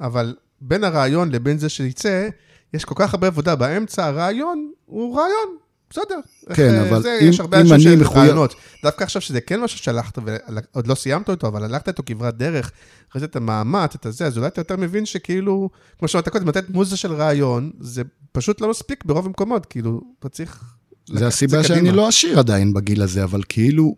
אבל 0.00 0.34
בין 0.60 0.84
הרעיון 0.84 1.30
לבין 1.32 1.58
זה 1.58 1.68
שיצא, 1.68 2.28
יש 2.74 2.84
כל 2.84 2.94
כך 2.96 3.14
הרבה 3.14 3.26
עבודה 3.26 3.56
באמצע, 3.56 4.06
הרעיון 4.06 4.70
הוא 4.86 5.16
רעיון, 5.18 5.56
בסדר. 5.90 6.14
כן, 6.54 6.74
אה, 6.74 6.88
אבל 6.90 7.02
זה, 7.02 7.18
אם- 7.22 7.28
יש 7.28 7.40
הרבה 7.40 7.60
אם 7.60 7.72
אני 7.72 7.96
מחויב-. 7.96 8.36
דווקא 8.82 9.04
עכשיו 9.04 9.22
שזה 9.22 9.40
כן 9.40 9.60
משהו 9.60 9.78
שהלכת, 9.78 10.18
ועוד 10.18 10.86
לא 10.86 10.94
סיימת 10.94 11.28
אותו, 11.28 11.46
אבל 11.48 11.64
הלכת 11.64 11.88
איתו 11.88 12.02
כברת 12.06 12.36
דרך, 12.36 12.72
אחרי 13.10 13.20
זה 13.20 13.26
את 13.26 13.36
המאמץ, 13.36 13.94
את 13.94 14.06
הזה, 14.06 14.26
אז 14.26 14.36
אולי 14.38 14.46
אתה 14.48 14.60
יותר 14.60 14.76
מבין 14.76 15.06
שכאילו, 15.06 15.70
כמו 15.98 16.08
שאמרת 16.08 16.28
קודם, 16.28 16.48
לתת 16.48 16.70
מוזה 16.70 16.96
של 16.96 17.12
רעיון, 17.12 17.70
זה 17.80 18.02
פשוט 18.32 18.60
לא 18.60 18.70
מספיק 18.70 19.04
ברוב 19.04 19.26
המקומות, 19.26 19.66
כאילו, 19.66 20.00
אתה 20.20 20.28
צריך... 20.28 20.64
זה 21.12 21.26
הסיבה 21.26 21.64
שאני 21.64 21.80
קדימה. 21.80 21.96
לא 21.96 22.08
עשיר 22.08 22.38
עדיין 22.38 22.72
בגיל 22.74 23.02
הזה, 23.02 23.24
אבל 23.24 23.40
כאילו, 23.48 23.94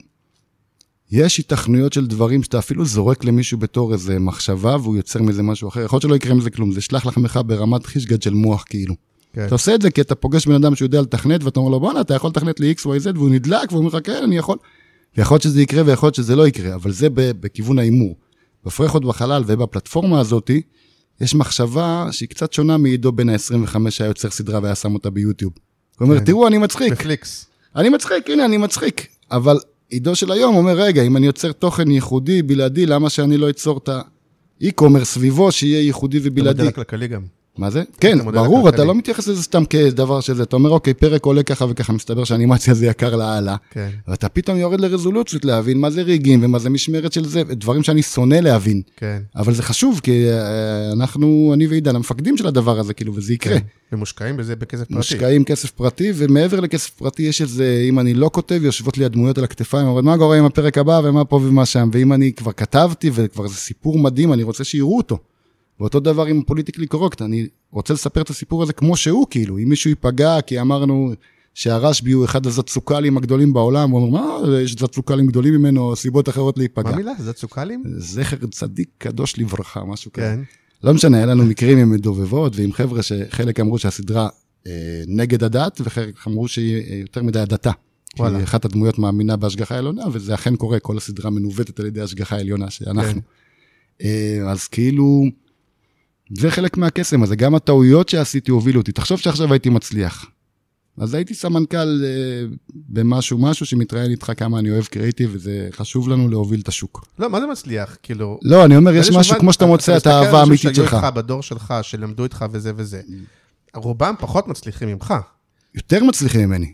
יש 1.11 1.39
התכנויות 1.39 1.93
של 1.93 2.07
דברים 2.07 2.43
שאתה 2.43 2.59
אפילו 2.59 2.85
זורק 2.85 3.25
למישהו 3.25 3.59
בתור 3.59 3.93
איזה 3.93 4.19
מחשבה, 4.19 4.77
והוא 4.77 4.97
יוצר 4.97 5.23
מזה 5.23 5.43
משהו 5.43 5.69
אחר. 5.69 5.81
יכול 5.81 5.97
להיות 5.97 6.03
שלא 6.03 6.15
יקרה 6.17 6.35
מזה 6.35 6.51
כלום, 6.51 6.73
זה 6.73 6.81
שלח 6.81 7.07
לחמך 7.07 7.41
ברמת 7.47 7.87
חישגד 7.87 8.23
של 8.23 8.35
מוח, 8.35 8.65
כאילו. 8.69 8.95
כן. 9.33 9.47
אתה 9.47 9.55
עושה 9.55 9.75
את 9.75 9.83
זה 9.83 9.91
כי 9.91 10.01
אתה 10.01 10.15
פוגש 10.15 10.47
בן 10.47 10.55
אדם 10.55 10.75
שיודע 10.75 11.01
לתכנת, 11.01 11.45
ואתה 11.45 11.61
אומר 11.61 11.71
לו, 11.71 11.81
בואנה, 11.81 12.01
אתה 12.01 12.15
יכול 12.15 12.31
לתכנת 12.31 12.61
לי 12.61 12.75
XYZ, 12.79 13.09
והוא 13.15 13.31
נדלק, 13.31 13.73
והוא 13.73 13.79
אומר 13.79 13.89
לך, 13.89 14.07
כן, 14.07 14.23
אני 14.25 14.37
יכול. 14.37 14.57
ויכול 15.17 15.35
להיות 15.35 15.43
שזה 15.43 15.63
יקרה 15.63 15.83
ויכול 15.87 16.07
להיות 16.07 16.15
שזה 16.15 16.37
לא 16.37 16.49
יקרה, 16.49 16.75
אבל 16.75 16.93
זה 16.93 17.09
בכיוון 17.13 17.79
ההימור. 17.79 18.17
בפרחות 18.67 19.05
בחלל 19.05 19.43
ובפלטפורמה 19.47 20.21
הזאתי, 20.21 20.63
יש 21.21 21.35
מחשבה 21.35 22.09
שהיא 22.11 22.29
קצת 22.29 22.53
שונה 22.53 22.77
מעידו 22.77 23.13
בין 23.13 23.29
ה-25 23.29 23.91
שהיה 23.91 24.09
יוצר 24.09 24.31
סדרה 24.31 24.61
והיה 24.63 24.75
שם 24.75 24.95
אותה 24.95 25.11
ביוטיוב. 25.11 25.53
הוא 25.99 26.07
אומר, 26.07 26.19
כן. 26.19 26.25
תראו, 26.25 26.47
אני 26.47 26.59
מצחיק. 26.59 26.93
בפליקס. 26.93 27.47
אני 27.77 27.89
מצחיק, 27.89 28.31
הנה, 28.31 28.45
אני 28.45 28.57
מצחיק. 28.57 29.07
אבל 29.31 29.59
עידו 29.89 30.15
של 30.15 30.33
היום 30.33 30.57
אומר, 30.57 30.73
רגע, 30.81 31.03
אם 31.03 31.17
אני 31.17 31.27
יוצר 31.27 31.53
תוכן 31.53 31.91
ייחודי, 31.91 32.43
בלעדי, 32.43 32.87
למה 32.87 33.11
שאני 33.11 33.37
לא 33.37 33.51
אצור 33.51 33.79
את 33.79 33.89
האי-קומר 33.89 35.05
סביבו, 35.05 35.53
שיהיה 35.53 35.81
ייחודי 35.81 36.19
ובלעדי? 36.23 36.63
המודל 36.63 36.69
הכלכלי 36.69 37.09
גם. 37.09 37.23
מה 37.59 37.71
זה? 37.71 37.83
כן, 38.01 38.19
ברור. 38.33 38.69
אתה 38.69 38.85
לא 38.85 38.95
מתייחס 38.95 39.29
לזה 39.29 39.43
סתם 39.43 39.65
כדבר 39.65 40.21
שזה. 40.21 40.43
אתה 40.43 40.57
אומר, 40.57 40.71
אוקיי, 40.71 40.95
פרק 40.95 41.25
עולה 41.25 41.43
ככה 41.43 41.67
וככה, 41.69 41.93
מסתבר 41.93 42.25
שהאנימציה 42.25 42.75
זה 42.75 42.87
יקר 42.87 43.17
לאללה. 43.17 43.57
כן. 43.71 43.89
ואתה 44.09 44.29
פתאום 44.29 44.59
יורד 44.59 44.81
לרזולוציות 44.81 45.45
להבין 45.45 45.79
מה 45.79 45.91
זה 45.91 46.03
ריגים 46.03 46.41
ומה 46.45 46.59
זה 46.59 46.71
משמרת 46.71 47.13
של 47.13 47.25
זה, 47.25 47.43
דברים 47.45 47.83
שאני 47.83 48.03
שונא 48.03 48.35
להבין. 48.35 48.83
כן. 48.97 49.19
אבל 49.37 49.55
זה 49.55 49.63
חשוב, 49.63 50.01
כי 50.03 50.31
אה, 50.31 50.93
אנחנו, 50.93 51.51
אני 51.55 51.67
ועידן, 51.67 51.97
המפקדים 51.97 52.37
של 52.37 52.47
הדבר 52.47 52.79
הזה, 52.79 52.95
כאילו, 52.95 53.15
וזה 53.15 53.33
יקרה. 53.35 53.59
כן. 53.59 53.65
ומושקעים 53.93 54.37
בזה 54.37 54.57
בכסף 54.57 54.83
פרטי. 54.83 54.95
מושקעים 54.95 55.45
כסף 55.45 55.71
פרטי, 55.71 56.13
ומעבר 56.15 56.61
לכסף 56.61 56.91
פרטי 56.91 57.23
יש 57.23 57.43
איזה, 57.43 57.85
אם 57.89 57.99
אני 57.99 58.15
לא 58.15 58.31
כותב, 58.33 58.61
יושבות 58.63 58.99
לי 58.99 59.05
הדמויות 59.05 59.39
על 59.39 59.45
הכתפיים, 59.45 59.87
אבל 59.87 60.03
מה 60.03 60.19
קורה 60.19 60.39
עם 60.39 60.45
הפרק 60.45 60.79
הבא 60.79 61.01
ומה 61.05 61.25
פה 61.25 61.37
ומה 61.37 61.67
שם, 61.67 61.91
ואם 61.93 62.13
אני 62.13 62.33
כבר 62.33 62.53
כתבתי 62.53 63.11
וכבר 63.15 63.47
זה 63.47 63.55
סיפור 63.55 63.99
מדהים, 63.99 64.33
אני 64.33 64.43
רוצה 64.43 64.65
שיראו 64.65 64.97
אותו. 64.97 65.19
ואותו 65.81 66.01
דבר 66.01 66.27
עם 66.27 66.43
פוליטיקלי 66.43 66.87
קורקט, 66.87 67.23
אני 67.23 67.47
רוצה 67.71 67.95
לספר 67.95 68.21
את 68.21 68.31
הסיפור 68.31 68.63
הזה 68.63 68.73
כמו 68.73 68.97
שהוא, 68.97 69.27
כאילו, 69.31 69.59
אם 69.59 69.69
מישהו 69.69 69.91
ייפגע, 69.91 70.41
כי 70.41 70.61
אמרנו 70.61 71.13
שהרשב"י 71.55 72.13
הוא 72.13 72.25
אחד 72.25 72.47
הזצוקלים 72.47 73.17
הגדולים 73.17 73.53
בעולם, 73.53 73.91
הוא 73.91 74.03
אומר, 74.03 74.21
מה, 74.21 74.59
יש 74.61 74.73
זצוקלים 74.73 75.27
גדולים 75.27 75.55
ממנו, 75.55 75.81
או 75.81 75.97
סיבות 75.97 76.29
אחרות 76.29 76.59
להיפגע. 76.59 76.91
מה 76.91 76.95
המילה? 76.95 77.13
זה 77.19 77.33
צוקלים? 77.33 77.83
זכר 77.97 78.37
צדיק 78.51 78.89
קדוש 78.99 79.39
לברכה, 79.39 79.85
משהו 79.85 80.13
כזה. 80.13 80.27
כן. 80.27 80.41
לא 80.83 80.95
משנה, 80.95 81.17
היה 81.17 81.27
לנו 81.27 81.45
מקרים 81.45 81.79
עם 81.79 81.91
מדובבות 81.91 82.57
ועם 82.57 82.73
חבר'ה 82.73 83.03
שחלק 83.03 83.61
אמרו 83.61 83.79
שהסדרה 83.79 84.29
אה, 84.67 85.03
נגד 85.07 85.45
הדת, 85.45 85.81
וחלק 85.85 86.15
אמרו 86.27 86.49
שהיא 86.49 86.75
אה, 86.77 86.97
יותר 86.97 87.23
מדי 87.23 87.41
הדתה. 87.41 87.71
וואלה. 88.19 88.39
כי 88.39 88.45
אחת 88.45 88.65
הדמויות 88.65 88.99
מאמינה 88.99 89.37
בהשגחה 89.37 89.79
עליונה, 89.79 90.05
וזה 90.13 90.35
אכן 90.35 90.57
קורה, 90.57 90.79
כל 90.79 90.97
הסדרה 90.97 91.31
מנווטת 91.31 91.81
על 91.81 91.87
ידי 91.87 92.01
השגחה 92.01 92.37
עליונה 92.39 92.71
שאנחנו. 92.71 93.21
אה, 94.03 94.41
אז 94.47 94.67
כאילו, 94.67 95.25
זה 96.31 96.51
חלק 96.51 96.77
מהקסם 96.77 97.23
הזה, 97.23 97.37
גם 97.37 97.55
הטעויות 97.55 98.09
שעשיתי 98.09 98.51
הובילו 98.51 98.81
אותי. 98.81 98.93
תחשוב 98.93 99.19
שעכשיו 99.19 99.53
הייתי 99.53 99.69
מצליח. 99.71 100.27
אז 101.01 101.15
הייתי 101.15 101.35
סמנכ"ל 101.35 102.05
אה, 102.05 102.57
במשהו, 102.75 103.39
משהו 103.39 103.67
שמתראיין 103.67 104.11
איתך 104.11 104.33
כמה 104.37 104.59
אני 104.59 104.71
אוהב 104.71 104.85
קריאיטיב, 104.85 105.31
וזה 105.33 105.69
חשוב 105.73 106.09
לנו 106.09 106.29
להוביל 106.29 106.61
את 106.61 106.69
השוק. 106.69 107.09
לא, 107.19 107.31
מה 107.31 107.41
זה 107.41 107.47
מצליח? 107.47 107.97
כאילו... 108.03 108.39
לא, 108.43 108.65
אני 108.65 108.77
אומר, 108.77 108.95
יש 108.95 109.11
משהו 109.11 109.39
כמו 109.39 109.53
שאתה 109.53 109.67
מוצא 109.67 109.93
את 109.93 109.97
מסתכל 109.97 110.11
על 110.11 110.17
האהבה 110.17 110.29
אנשים 110.29 110.49
האמיתית 110.49 110.75
שהיו 110.75 110.87
שלך. 110.87 110.95
איתך 110.95 111.17
בדור 111.17 111.43
שלך, 111.43 111.75
שלמדו 111.83 112.25
איתך 112.25 112.45
וזה 112.51 112.73
וזה. 112.77 113.01
רובם 113.75 114.15
פחות 114.19 114.49
מצליחים 114.49 114.89
ממך. 114.89 115.15
יותר 115.75 116.05
מצליחים 116.05 116.49
ממני. 116.49 116.73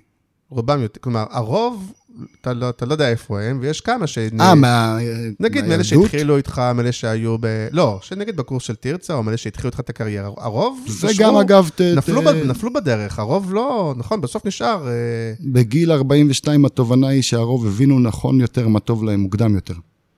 רובם 0.50 0.82
יותר, 0.82 1.00
כלומר, 1.00 1.24
הרוב 1.30 1.92
אתה 2.40 2.52
לא, 2.52 2.68
אתה 2.68 2.86
לא 2.86 2.92
יודע 2.92 3.10
איפה 3.10 3.40
הם, 3.42 3.58
ויש 3.62 3.80
כמה 3.80 4.06
ש... 4.06 4.18
אה, 4.40 4.54
מה... 4.54 4.98
נגיד 5.40 5.64
מאלה? 5.64 5.84
שהתחילו 5.84 6.36
איתך, 6.36 6.62
מאלה 6.74 6.92
שהיו 6.92 7.36
ב... 7.40 7.46
לא, 7.72 7.98
שנגיד 8.02 8.36
בקורס 8.36 8.62
של 8.62 8.74
תרצה, 8.74 9.14
או 9.14 9.22
מאלה 9.22 9.36
שהתחילו 9.36 9.66
איתך 9.68 9.80
את 9.80 9.90
הקריירה, 9.90 10.30
הרוב... 10.36 10.84
זה 10.88 11.08
נשרו- 11.08 11.24
גם, 11.24 11.36
אגב, 11.36 11.70
ת- 11.74 11.80
נפלו, 11.80 12.20
ת- 12.20 12.24
ב... 12.24 12.28
נפלו 12.28 12.72
בדרך, 12.72 13.18
הרוב 13.18 13.54
לא, 13.54 13.94
נכון, 13.96 14.20
בסוף 14.20 14.46
נשאר... 14.46 14.88
אה, 14.88 14.92
בגיל 15.40 15.92
42 15.92 16.64
התובנה 16.64 17.08
היא 17.08 17.22
שהרוב 17.22 17.66
הבינו 17.66 18.00
נכון 18.00 18.40
יותר 18.40 18.68
מה 18.68 18.80
טוב 18.80 19.04
להם 19.04 19.20
מוקדם 19.20 19.54
יותר. 19.54 19.74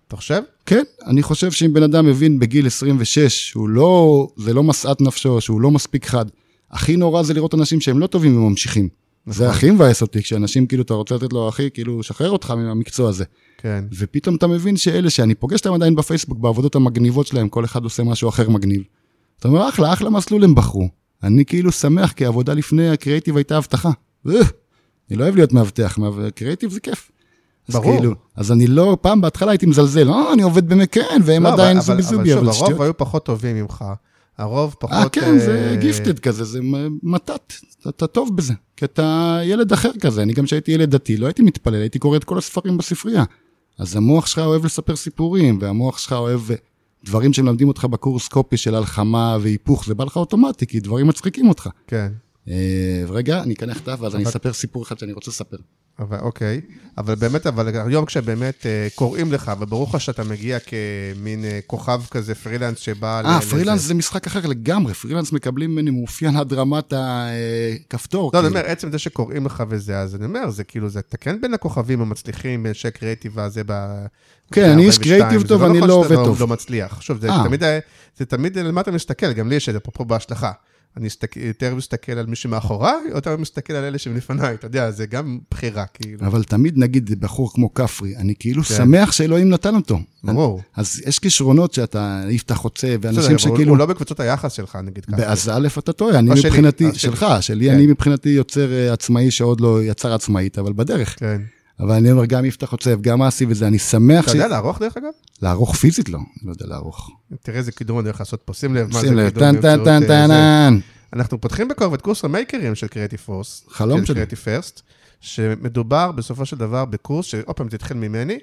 אתה 0.08 0.16
חושב? 0.16 0.40
כן, 0.66 0.82
אני 1.06 1.22
חושב 1.22 1.50
שאם 1.52 1.72
בן 1.72 1.82
אדם 1.82 2.06
מבין 2.06 2.38
בגיל 2.38 2.66
26 2.66 3.18
שהוא 3.50 3.68
לא, 3.68 4.26
זה 4.36 4.54
לא 4.54 4.62
משאת 4.62 5.00
נפשו, 5.00 5.40
שהוא 5.40 5.60
לא 5.60 5.70
מספיק 5.70 6.06
חד, 6.06 6.24
הכי 6.70 6.96
נורא 6.96 7.22
זה 7.22 7.34
לראות 7.34 7.54
אנשים 7.54 7.80
שהם 7.80 7.98
לא 7.98 8.06
טובים 8.06 8.36
וממשיכים. 8.36 8.88
נכון. 9.26 9.38
זה 9.38 9.50
הכי 9.50 9.70
מבאס 9.70 10.02
אותי, 10.02 10.22
כשאנשים 10.22 10.66
כאילו, 10.66 10.82
אתה 10.82 10.94
רוצה 10.94 11.14
לתת 11.14 11.32
לו, 11.32 11.48
אחי, 11.48 11.68
כאילו, 11.74 12.02
שחרר 12.02 12.30
אותך 12.30 12.50
מהמקצוע 12.50 13.08
הזה. 13.08 13.24
כן. 13.58 13.84
ופתאום 13.98 14.36
אתה 14.36 14.46
מבין 14.46 14.76
שאלה 14.76 15.10
שאני 15.10 15.34
פוגש 15.34 15.58
אותם 15.60 15.72
עדיין 15.74 15.94
בפייסבוק, 15.96 16.38
בעבודות 16.38 16.74
המגניבות 16.74 17.26
שלהם, 17.26 17.48
כל 17.48 17.64
אחד 17.64 17.84
עושה 17.84 18.02
משהו 18.02 18.28
אחר 18.28 18.50
מגניב. 18.50 18.82
אתה 19.38 19.48
אומר, 19.48 19.68
אחלה, 19.68 19.92
אחלה 19.92 20.10
מסלול 20.10 20.44
הם 20.44 20.54
בחרו. 20.54 20.88
אני 21.22 21.44
כאילו 21.44 21.72
שמח, 21.72 22.12
כי 22.12 22.24
העבודה 22.24 22.54
לפני 22.54 22.90
הקריאיטיב 22.90 23.36
הייתה 23.36 23.56
הבטחה. 23.56 23.90
אה, 24.28 24.32
אני 25.10 25.18
לא 25.18 25.24
אוהב 25.24 25.36
להיות 25.36 25.52
מאבטח, 25.52 25.98
מאב- 25.98 26.28
קריאיטיב 26.34 26.70
זה 26.70 26.80
כיף. 26.80 27.10
אז 27.68 27.74
ברור. 27.74 27.96
כאילו, 27.98 28.14
אז 28.36 28.52
אני 28.52 28.66
לא, 28.66 28.96
פעם 29.00 29.20
בהתחלה 29.20 29.50
הייתי 29.50 29.66
מזלזל, 29.66 30.10
אה, 30.10 30.32
אני 30.32 30.42
עובד 30.42 30.68
במקן, 30.68 31.00
והם 31.24 31.42
לא, 31.42 31.52
עדיין 31.52 31.80
זובי 31.80 31.92
אבל- 31.92 32.02
זובי, 32.02 32.32
אבל 32.32 32.42
אבל 32.42 32.52
שוב, 32.52 32.68
הרוב. 32.68 32.82
היו 32.82 32.96
פחות 32.96 33.24
טובים 33.24 33.56
ממך. 33.56 33.84
הרוב 34.38 34.76
פחות... 34.80 34.94
אה, 34.96 35.08
כן, 35.08 35.38
זה 35.38 35.68
אה, 35.70 35.76
גיפטד 35.76 36.18
כזה, 36.18 36.44
זה 36.44 36.60
מתת, 37.02 37.52
אתה- 37.80 37.88
אתה 37.88 38.06
טוב 38.06 38.36
בזה. 38.36 38.54
כי 38.76 38.84
אתה 38.84 39.38
ילד 39.44 39.72
אחר 39.72 39.90
כזה, 40.00 40.22
אני 40.22 40.32
גם 40.32 40.44
כשהייתי 40.44 40.72
ילד 40.72 40.90
דתי, 40.90 41.16
לא 41.16 41.26
הייתי 41.26 41.42
מתפלל, 41.42 41.74
הייתי 41.80 41.98
קורא 41.98 42.16
את 42.16 42.24
כל 42.24 42.38
הספרים 42.38 42.76
בספרייה. 42.78 43.24
אז 43.78 43.96
המוח 43.96 44.26
שלך 44.26 44.38
אוהב 44.38 44.64
לספר 44.64 44.96
סיפורים, 44.96 45.58
והמוח 45.60 45.98
שלך 45.98 46.12
אוהב 46.12 46.40
אה, 46.50 46.56
דברים 47.04 47.32
שמלמדים 47.32 47.68
אותך 47.68 47.84
בקורס 47.84 48.28
קופי 48.28 48.56
של 48.56 48.74
הלחמה 48.74 49.36
והיפוך, 49.40 49.84
זה 49.86 49.94
בא 49.94 50.04
לך 50.04 50.16
אוטומטי, 50.16 50.66
כי 50.66 50.80
דברים 50.80 51.06
מצחיקים 51.06 51.48
אותך. 51.48 51.68
כן. 51.86 52.12
אה, 52.48 53.04
רגע, 53.08 53.42
אני 53.42 53.54
אקנח 53.54 53.78
תו, 53.78 53.98
ואז 53.98 54.14
אני 54.14 54.24
אספר 54.24 54.52
סיפור 54.52 54.82
אחד 54.82 54.98
שאני 54.98 55.12
רוצה 55.12 55.30
לספר. 55.30 55.56
אבל 55.98 56.18
אוקיי, 56.18 56.60
אבל 56.98 57.14
באמת, 57.14 57.46
אבל 57.46 57.68
היום 57.86 58.04
כשבאמת 58.04 58.66
אה, 58.66 58.88
קוראים 58.94 59.32
לך, 59.32 59.52
וברור 59.60 59.88
לך 59.88 60.00
שאתה 60.00 60.24
מגיע 60.24 60.58
כמין 60.58 61.44
אה, 61.44 61.60
כוכב 61.66 62.02
כזה, 62.10 62.34
פרילנס 62.34 62.78
שבא... 62.78 63.22
אה. 63.24 63.40
פרילנס 63.40 63.80
זה 63.80 63.94
משחק 63.94 64.26
אחר 64.26 64.46
לגמרי, 64.46 64.94
פרילנס 64.94 65.32
מקבלים 65.32 65.70
ממני 65.70 65.90
מאופיין 65.90 66.36
עד 66.36 66.52
רמת 66.52 66.92
הכפתור. 66.96 68.30
לא, 68.34 68.38
אני 68.38 68.48
כאילו. 68.48 68.60
אומר, 68.60 68.70
עצם 68.70 68.92
זה 68.92 68.98
שקוראים 68.98 69.46
לך 69.46 69.64
וזה, 69.68 69.98
אז 69.98 70.14
אני 70.14 70.24
אומר, 70.24 70.50
זה 70.50 70.64
כאילו, 70.64 70.88
זה, 70.88 70.98
אתה 70.98 71.16
כן 71.16 71.40
בין 71.40 71.54
הכוכבים 71.54 72.00
המצליחים, 72.00 72.66
אנשי 72.66 72.90
קריאיטיב 72.90 73.38
הזה 73.38 73.62
ב... 73.66 73.72
כן, 74.52 74.70
אני 74.70 74.86
איש 74.86 74.98
קריאיטיב 74.98 75.40
זה 75.40 75.48
טוב, 75.48 75.62
לא 75.62 75.66
אני 75.66 75.80
לא 75.80 75.92
עובד 75.92 76.14
טוב. 76.14 76.40
לא 76.40 76.46
מצליח. 76.46 77.00
שוב, 77.00 77.20
זה. 77.20 77.28
תמיד, 77.44 77.62
זה 78.16 78.24
אתה 78.80 78.90
מסתכל, 78.92 79.32
גם 79.32 79.48
לי 79.48 79.54
יש 79.54 79.68
את 79.68 79.74
זה, 79.74 79.78
אפרופו 79.78 80.04
בהשלכה. 80.04 80.52
אני 80.96 81.06
מסתכל, 81.06 81.40
יותר 81.40 81.74
מסתכל 81.74 82.12
על 82.12 82.26
מי 82.26 82.36
שמאחוריי, 82.36 83.10
או 83.10 83.16
יותר 83.16 83.36
מסתכל 83.36 83.72
על 83.72 83.84
אלה 83.84 83.98
שלפניי, 83.98 84.54
אתה 84.54 84.66
יודע, 84.66 84.90
זה 84.90 85.06
גם 85.06 85.38
בחירה, 85.50 85.86
כאילו. 85.86 86.26
אבל 86.26 86.44
תמיד 86.44 86.78
נגיד 86.78 87.20
בחור 87.20 87.52
כמו 87.52 87.74
כפרי, 87.74 88.16
אני 88.16 88.34
כאילו 88.38 88.62
כן. 88.62 88.74
שמח 88.74 89.12
שאלוהים 89.12 89.48
נתן 89.48 89.74
אותו. 89.74 89.98
ברור. 90.24 90.62
אז 90.76 91.02
יש 91.06 91.18
כישרונות 91.18 91.72
שאתה 91.72 92.22
יפתח 92.30 92.54
חוצה, 92.54 92.98
בסדר, 92.98 93.10
ואנשים 93.14 93.38
שכאילו... 93.38 93.70
הוא 93.70 93.78
לא 93.78 93.86
בקבוצות 93.86 94.20
היחס 94.20 94.52
שלך, 94.52 94.78
נגיד 94.84 95.04
ככה. 95.04 95.32
אז 95.32 95.48
א', 95.48 95.68
אתה 95.78 95.92
טועה, 95.92 96.18
אני 96.18 96.30
מבחינתי, 96.30 96.84
שלי. 96.84 96.98
שלך, 96.98 97.26
שלי, 97.40 97.66
כן. 97.66 97.74
אני 97.74 97.86
מבחינתי 97.86 98.28
יוצר 98.28 98.72
אה, 98.72 98.92
עצמאי 98.92 99.30
שעוד 99.30 99.60
לא 99.60 99.82
יצר 99.82 100.14
עצמאית, 100.14 100.58
אבל 100.58 100.72
בדרך. 100.72 101.16
כן. 101.18 101.42
אבל 101.80 101.94
אני 101.94 102.12
אומר, 102.12 102.24
גם 102.24 102.44
יפתח 102.44 102.66
חוצב, 102.66 103.00
גם 103.00 103.22
אסי 103.22 103.46
וזה, 103.48 103.66
אני 103.66 103.78
שמח 103.78 104.24
אתה 104.24 104.32
ש... 104.32 104.34
יודע 104.34 104.48
לערוך 104.48 104.78
דרך 104.78 104.96
אגב? 104.96 105.10
לערוך 105.42 105.76
פיזית 105.76 106.08
לא, 106.08 106.18
לא 106.42 106.50
יודע 106.50 106.66
לערוך. 106.66 107.10
תראה 107.42 107.58
איזה 107.58 107.72
קידום 107.72 107.98
אני 107.98 108.08
הולך 108.08 108.20
לעשות 108.20 108.42
פה, 108.42 108.54
שים 108.54 108.74
לב 108.74 108.86
מה 108.92 109.00
זה 109.00 109.06
שים 109.06 109.16
לב, 109.16 109.28
קידום 109.28 109.60
טן 109.60 109.84
טן 109.84 110.02
אה, 110.02 110.08
טן. 110.08 110.28
טן. 110.28 110.78
אנחנו 111.12 111.40
פותחים 111.40 111.68
בקרוב 111.68 111.94
את 111.94 112.02
קורס 112.02 112.24
המייקרים 112.24 112.74
של 112.74 112.86
קריאיטיב 112.86 113.18
פורס. 113.18 113.64
חלום 113.68 113.98
של 113.98 114.04
שלי. 114.04 114.14
קריאיטיב 114.14 114.38
פרסט, 114.38 114.82
שמדובר 115.20 116.12
בסופו 116.12 116.46
של 116.46 116.56
דבר 116.56 116.84
בקורס, 116.84 117.26
שעוד 117.26 117.56
פעם 117.56 117.70
זה 117.70 117.76
התחיל 117.76 117.96
ממני, 117.96 118.38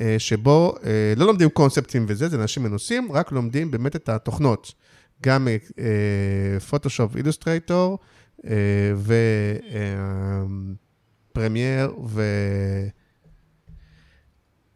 אה, 0.00 0.16
שבו 0.18 0.74
אה, 0.84 0.90
לא 1.16 1.26
לומדים 1.26 1.48
קונספטים 1.48 2.04
וזה, 2.08 2.28
זה 2.28 2.36
אנשים 2.36 2.62
מנוסים, 2.62 3.12
רק 3.12 3.32
לומדים 3.32 3.70
באמת 3.70 3.96
את 3.96 4.08
התוכנות. 4.08 4.72
גם 5.22 5.48
פוטושופ 6.68 7.16
אילוסטרייטור, 7.16 7.98
ופרמייר, 11.34 11.92
ו... 12.06 12.22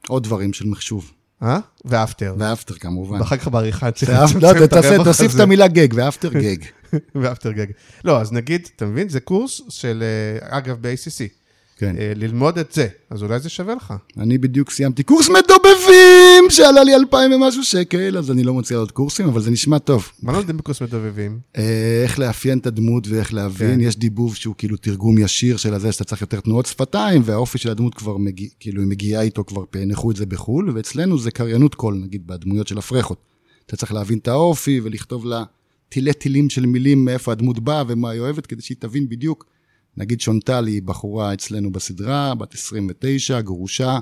עוד 0.09 0.25
דברים 0.25 0.53
של 0.53 0.67
מחשוב. 0.67 1.13
אה? 1.43 1.59
ואפטר. 1.85 2.35
ואפטר 2.39 2.75
כמובן. 2.75 3.21
ואחר 3.21 3.37
כך 3.37 3.49
בעריכה 3.49 3.91
צריך 3.91 4.11
לצמצם 4.11 5.01
את 5.01 5.05
תוסיף. 5.05 5.35
את 5.35 5.41
המילה 5.41 5.69
גג, 5.69 5.89
ואפטר 5.95 6.33
גג. 6.33 6.57
ואפטר 7.23 7.53
גג. 7.53 7.67
לא, 8.05 8.21
אז 8.21 8.33
נגיד, 8.33 8.69
אתה 8.77 8.87
מבין? 8.87 9.09
זה 9.09 9.21
קורס 9.21 9.61
של, 9.69 10.03
אה, 10.43 10.59
אגב, 10.59 10.79
ב-ACC. 10.81 11.33
כן. 11.79 11.97
אה, 11.99 12.13
ללמוד 12.17 12.59
את 12.59 12.73
זה, 12.73 12.87
אז 13.11 13.23
אולי 13.23 13.41
זה 13.41 13.49
שווה 13.49 13.75
לך. 13.75 13.95
אני 14.17 14.39
בדיוק 14.39 14.71
סיימתי 14.71 15.03
קורס 15.03 15.29
מדובבים, 15.29 16.45
שעלה 16.51 16.85
לי 16.85 16.95
אלפיים 16.95 17.33
ומשהו 17.33 17.65
שקל, 17.65 18.19
אז 18.19 18.31
אני 18.31 18.45
לא 18.45 18.55
מוציא 18.55 18.77
עוד 18.77 18.93
קורסים, 18.93 19.29
אבל 19.29 19.41
זה 19.41 19.51
נשמע 19.51 19.79
טוב. 19.79 20.09
מה 20.23 20.33
לומדים 20.33 20.57
בקורס 20.57 20.83
מדובבים? 20.83 21.39
אה, 21.57 22.01
איך 22.03 22.19
לאפיין 22.19 22.59
את 22.59 22.67
הדמות 22.67 23.09
ואיך 23.09 23.35
להבין, 23.35 23.75
כן. 23.75 23.81
יש 23.81 23.97
דיבוב 23.97 24.37
שהוא 24.37 24.55
כאילו 24.59 24.77
תרגום 24.77 25.19
ישיר 25.19 25.57
של 25.57 25.75
הזה, 25.75 25.93
שאתה 25.93 26.05
צריך 26.05 26.21
יותר 26.21 26.41
תנועות 26.41 26.67
שפתיים, 26.67 27.23
והאופי 27.25 27.59
של 27.59 27.71
הדמות 27.71 27.95
כבר 27.95 28.17
מגיע, 28.17 28.49
כאילו 28.61 28.83
היא 28.83 28.89
מגיעה 28.89 29.23
איתו, 29.23 29.45
כבר 29.45 29.65
פענחו 29.71 30.11
את 30.11 30.17
זה 30.17 30.27
בחו"ל, 30.27 30.71
ואצלנו 30.75 31.19
זה 31.19 31.31
קריינות 31.31 31.75
קול, 31.75 32.01
נגיד, 32.05 32.27
בדמויות 32.27 32.69
של 32.69 32.79
הפרחות. 32.79 33.19
אתה 33.67 33.77
צריך 33.77 33.93
להבין 33.93 34.19
את 34.19 34.29
האופי 34.29 34.81
ולכתוב 34.83 35.27
לה 35.27 35.45
תילי 35.89 36.13
תילים 36.13 36.51
של 36.51 36.67
מילים 36.67 37.05
מאיפה 37.05 37.33
הדמות 37.33 37.59
באה 37.59 37.83
ומה 37.89 38.11
היא 38.11 38.21
אוהבת, 38.21 38.47
כדי 38.47 38.63
שהיא 38.63 38.77
תבין 38.81 39.09
בדיוק. 39.09 39.58
נגיד 39.99 40.21
שונטל 40.21 40.67
היא 40.67 40.83
בחורה 40.83 41.35
אצלנו 41.35 41.73
בסדרה, 41.73 42.35
בת 42.35 42.55
29, 42.55 43.41
גרושה, 43.41 43.99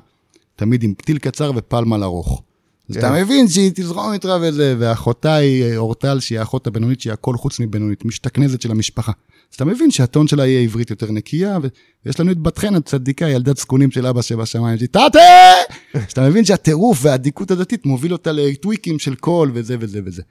תמיד 0.56 0.82
עם 0.82 0.94
פתיל 0.94 1.18
קצר 1.18 1.52
ופלמל 1.56 2.02
ארוך. 2.02 2.42
אז 2.90 2.94
כן. 2.94 3.00
אתה 3.00 3.12
מבין 3.12 3.48
שהיא 3.48 3.70
תזרום 3.74 4.12
איתך 4.12 4.28
וזה, 4.42 4.74
ואחותה 4.78 5.34
היא 5.34 5.64
אה, 5.64 5.76
אורטל, 5.76 6.20
שהיא 6.20 6.38
האחות 6.38 6.66
הבינונית, 6.66 7.00
שהיא 7.00 7.12
הכל 7.12 7.36
חוץ 7.36 7.60
מבינונית, 7.60 8.04
משתכנזת 8.04 8.62
של 8.62 8.70
המשפחה. 8.70 9.12
אז 9.50 9.54
אתה 9.56 9.64
מבין 9.64 9.90
שהטון 9.90 10.28
שלה 10.28 10.46
יהיה 10.46 10.60
עברית 10.60 10.90
יותר 10.90 11.12
נקייה, 11.12 11.58
ויש 12.04 12.20
לנו 12.20 12.32
את 12.32 12.38
בת 12.38 12.58
חן 12.58 12.74
הצדיקה, 12.74 13.28
ילדת 13.28 13.56
זקונים 13.56 13.90
של 13.90 14.06
אבא 14.06 14.22
שבשמיים, 14.22 14.78
שהיא 14.78 14.88
טאטה! 14.88 15.18
אז 15.94 16.12
אתה 16.12 16.28
מבין 16.28 16.44
שהטירוף 16.44 16.98
והאדיקות 17.02 17.50
הדתית 17.50 17.86
מוביל 17.86 18.12
אותה 18.12 18.32
לטוויקים 18.32 18.98
של 18.98 19.14
קול 19.14 19.50
וזה 19.54 19.76
וזה 19.80 20.00
וזה. 20.04 20.22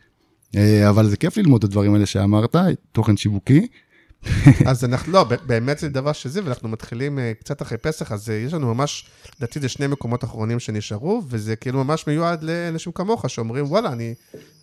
אה, 0.56 0.90
אבל 0.90 1.10
זה 1.10 1.18
כיף 1.18 1.38
ללמוד 1.38 1.64
את 1.64 1.70
הדברים 1.70 1.94
האלה 1.94 2.06
שאמרת, 2.06 2.56
תוכן 2.92 3.18
שיווקי. 3.18 3.68
אז 4.70 4.86
אנחנו, 4.86 5.14
לא, 5.14 5.24
באמת 5.46 5.80
זה 5.80 5.90
דבר 5.90 6.14
שזה, 6.14 6.42
ואנחנו 6.44 6.70
מתחילים 6.70 7.20
אה, 7.20 7.32
קצת 7.40 7.62
אחרי 7.62 7.78
פסח, 7.78 8.12
אז 8.12 8.30
אה, 8.30 8.36
יש 8.36 8.54
לנו 8.54 8.74
ממש, 8.74 9.06
לדעתי 9.38 9.60
זה 9.60 9.70
שני 9.70 9.88
מקומות 9.88 10.24
אחרונים 10.24 10.60
שנשארו, 10.60 11.22
וזה 11.30 11.56
כאילו 11.56 11.84
ממש 11.84 12.08
מיועד 12.08 12.44
לאנשים 12.44 12.92
כמוך, 12.92 13.30
שאומרים, 13.30 13.66
וואלה, 13.66 13.92
אני, 13.92 14.14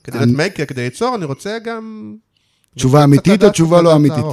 כדי 0.04 0.18
להיות 0.18 0.30
מייקר, 0.36 0.64
כדי 0.64 0.82
ליצור, 0.82 1.14
אני 1.14 1.24
רוצה 1.24 1.58
גם... 1.64 2.14
תשובה 2.74 3.04
אמיתית 3.04 3.44
או 3.44 3.50
תשובה 3.50 3.82
לא 3.82 3.96
אמיתית? 3.96 4.24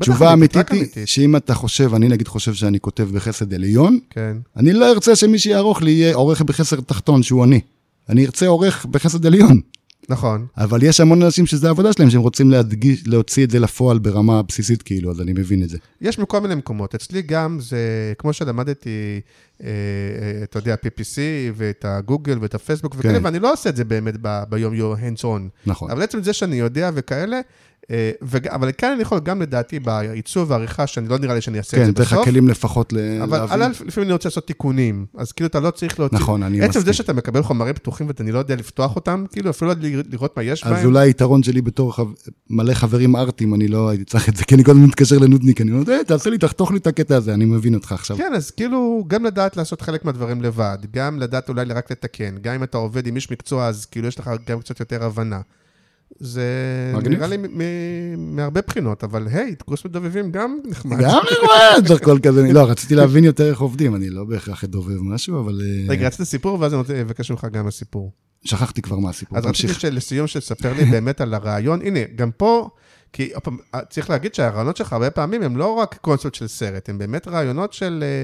תשובה 0.00 0.32
אמיתית 0.32 0.70
היא, 0.70 0.86
שאם 1.06 1.36
אתה 1.36 1.54
חושב, 1.54 1.94
אני 1.94 2.08
נגיד 2.08 2.28
חושב 2.28 2.54
שאני 2.54 2.80
כותב 2.80 3.08
בחסד 3.12 3.54
עליון, 3.54 3.98
כן. 4.10 4.36
אני 4.56 4.72
לא 4.72 4.90
ארצה 4.90 5.16
שמי 5.16 5.38
שיערוך 5.38 5.82
לי 5.82 5.90
יהיה 5.90 6.14
עורך 6.14 6.42
בחסד 6.42 6.80
תחתון, 6.80 7.22
שהוא 7.22 7.44
אני. 7.44 7.60
אני 8.08 8.26
ארצה 8.26 8.46
עורך 8.46 8.86
בחסד 8.86 9.26
עליון. 9.26 9.60
נכון. 10.08 10.46
אבל 10.56 10.82
יש 10.82 11.00
המון 11.00 11.22
אנשים 11.22 11.46
שזה 11.46 11.66
העבודה 11.66 11.92
שלהם, 11.92 12.10
שהם 12.10 12.20
רוצים 12.20 12.50
להדגיש, 12.50 13.02
להוציא 13.06 13.44
את 13.44 13.50
זה 13.50 13.58
לפועל 13.58 13.98
ברמה 13.98 14.42
בסיסית, 14.42 14.82
כאילו, 14.82 15.10
אז 15.10 15.20
אני 15.20 15.32
מבין 15.32 15.62
את 15.62 15.68
זה. 15.68 15.78
יש 16.00 16.18
מכל 16.18 16.40
מיני 16.40 16.54
מקומות. 16.54 16.94
אצלי 16.94 17.22
גם 17.22 17.58
זה, 17.60 18.12
כמו 18.18 18.32
שלמדתי, 18.32 19.20
אה, 19.62 19.68
אה, 19.68 20.42
אתה 20.42 20.58
יודע, 20.58 20.74
PPC 20.74 21.18
ואת 21.54 21.84
הגוגל 21.88 22.38
ואת 22.40 22.54
הפייסבוק 22.54 22.94
וכאלה, 22.98 23.18
כן. 23.18 23.24
ואני 23.24 23.38
לא 23.38 23.52
עושה 23.52 23.70
את 23.70 23.76
זה 23.76 23.84
באמת 23.84 24.14
ב- 24.22 24.42
ביום-יום, 24.48 24.94
hands 24.94 25.22
on. 25.22 25.66
נכון. 25.66 25.90
אבל 25.90 26.02
עצם 26.02 26.22
זה 26.22 26.32
שאני 26.32 26.56
יודע 26.56 26.90
וכאלה, 26.94 27.40
אה, 27.90 28.10
וג- 28.22 28.48
אבל 28.48 28.70
כאן 28.78 28.92
אני 28.92 29.02
יכול 29.02 29.20
גם 29.20 29.42
לדעתי 29.42 29.80
בעיצוב 29.80 30.50
והעריכה, 30.50 30.86
שאני 30.86 31.08
לא 31.08 31.18
נראה 31.18 31.34
לי 31.34 31.40
שאני 31.40 31.58
אעשה 31.58 31.76
את 31.76 31.82
כן, 31.82 31.86
זה 31.86 31.92
צריך 31.92 32.12
בסוף. 32.12 32.24
כלים 32.24 32.48
לפחות 32.48 32.92
ל- 32.92 33.22
אבל 33.22 33.38
להבין. 33.38 33.62
א', 33.62 33.68
לפעמים 33.86 34.06
אני 34.08 34.12
רוצה 34.12 34.28
לעשות 34.28 34.46
תיקונים, 34.46 35.06
אז 35.16 35.32
כאילו 35.32 35.46
אתה 35.46 35.60
לא 35.60 35.70
צריך 35.70 36.00
להוציא... 36.00 36.18
נכון, 36.18 36.42
אני 36.42 36.60
עצם 36.60 36.72
זה 36.72 36.78
מסכים. 36.78 36.92
שאתה 36.92 37.12
מקבל 37.12 37.42
חומרים 37.42 37.74
פתוחים 37.74 38.06
ואני 38.18 38.32
לא 38.32 38.38
יודע 38.38 38.56
לפתוח 38.56 38.96
אותם, 38.96 39.24
כאילו 39.32 39.50
אפילו 39.50 39.70
לא 39.70 39.76
לראות 40.10 40.36
מה 40.36 40.42
יש 40.42 40.64
אז 40.64 40.72
בהם. 40.72 40.84
אולי 40.86 41.08
היתרון 41.08 41.42
שלי 41.42 41.62
בתור 41.62 41.96
חב... 41.96 42.06
מלא 42.50 42.74
חברים 42.74 43.16
ארטים, 43.16 43.54
אני 43.54 43.68
לא 43.68 43.88
הייתי 43.88 44.04
צריך 44.04 44.28
את 44.28 44.36
זה, 44.36 44.44
כי 44.44 44.54
אני 44.54 44.64
כל 44.64 44.70
הזמן 44.70 44.84
מתקשר 44.84 45.18
לנודניק, 45.18 45.60
אני 45.60 45.72
אומר, 45.72 45.92
"אה, 45.92 46.04
תעשה 46.04 46.30
לי, 46.30 46.38
תחתוך 46.38 46.70
לי 46.72 46.78
את 46.78 46.86
הקטע 46.86 47.16
הזה, 47.16 47.34
אני 47.34 47.44
מבין 47.44 47.74
אותך 47.74 47.92
עכשיו. 47.92 48.16
כן, 48.16 48.32
אז 48.36 48.50
כאילו, 48.50 49.04
גם 49.06 49.24
לדעת 49.24 49.56
לעשות 49.56 49.82
חלק 49.82 50.04
מהדברים 50.04 50.42
לבד, 50.42 50.78
גם 50.92 51.18
לדעת 51.18 51.48
אולי 51.48 51.64
רק 51.64 51.90
לתקן, 51.92 52.34
גם 52.42 52.54
אם 52.54 52.62
אתה 52.62 52.78
עובד 52.78 53.06
עם 53.06 53.16
איש 53.16 53.30
מקצוע, 53.30 53.66
אז 53.66 53.86
כאילו 53.86 54.08
יש 54.08 54.18
לך 54.18 54.30
גם 54.46 54.60
קצת 54.60 54.80
יותר 54.80 55.04
הבנה. 55.04 55.40
זה 56.20 56.42
מגניב. 56.94 57.18
נראה 57.18 57.26
לי 57.26 57.36
מהרבה 58.16 58.60
בחינות, 58.66 59.04
אבל 59.04 59.28
היי, 59.28 59.54
קורס 59.64 59.84
מדובבים 59.84 60.32
גם 60.32 60.58
נחמד. 60.64 60.98
גם 61.00 61.20
נחמד, 61.32 61.86
צריך 61.88 62.04
כל 62.04 62.18
כזה, 62.22 62.52
לא, 62.52 62.70
רציתי 62.70 62.94
להבין 62.94 63.24
יותר 63.24 63.50
איך 63.50 63.60
עובדים, 63.60 63.94
אני 63.94 64.10
לא 64.10 64.24
בהכרח 64.24 64.64
אדובב 64.64 65.02
משהו, 65.02 65.40
אבל 65.40 65.60
אה, 65.64 65.84
רגע, 65.88 66.06
רצית 66.06 66.26
סיפור, 66.26 66.60
ואז 66.60 66.72
אני 66.72 66.78
רוצה 66.78 67.00
לבקש 67.00 67.30
ממך 67.30 67.46
גם 67.52 67.66
הסיפור. 67.66 68.12
שכחתי 68.44 68.82
כבר 68.82 68.98
מה 68.98 69.10
הסיפור, 69.10 69.38
אז 69.38 69.46
רציתי. 69.46 69.74
שלסיום, 69.74 70.26
שתספר 70.26 70.72
לי 70.72 70.84
באמת 70.84 71.20
על 71.20 71.34
הרעיון. 71.34 71.82
הנה, 71.82 72.00
גם 72.16 72.30
פה, 72.36 72.68
כי 73.12 73.32
פעם, 73.42 73.58
צריך 73.90 74.10
להגיד 74.10 74.34
שהרעיונות 74.34 74.76
שלך 74.76 74.92
הרבה 74.92 75.10
פעמים 75.10 75.42
הם 75.42 75.56
לא 75.56 75.74
רק 75.74 75.98
קונספט 76.00 76.34
של 76.34 76.46
סרט, 76.46 76.88
הם 76.88 76.98
באמת 76.98 77.28
רעיונות 77.28 77.72
של, 77.72 78.04
אה, 78.06 78.22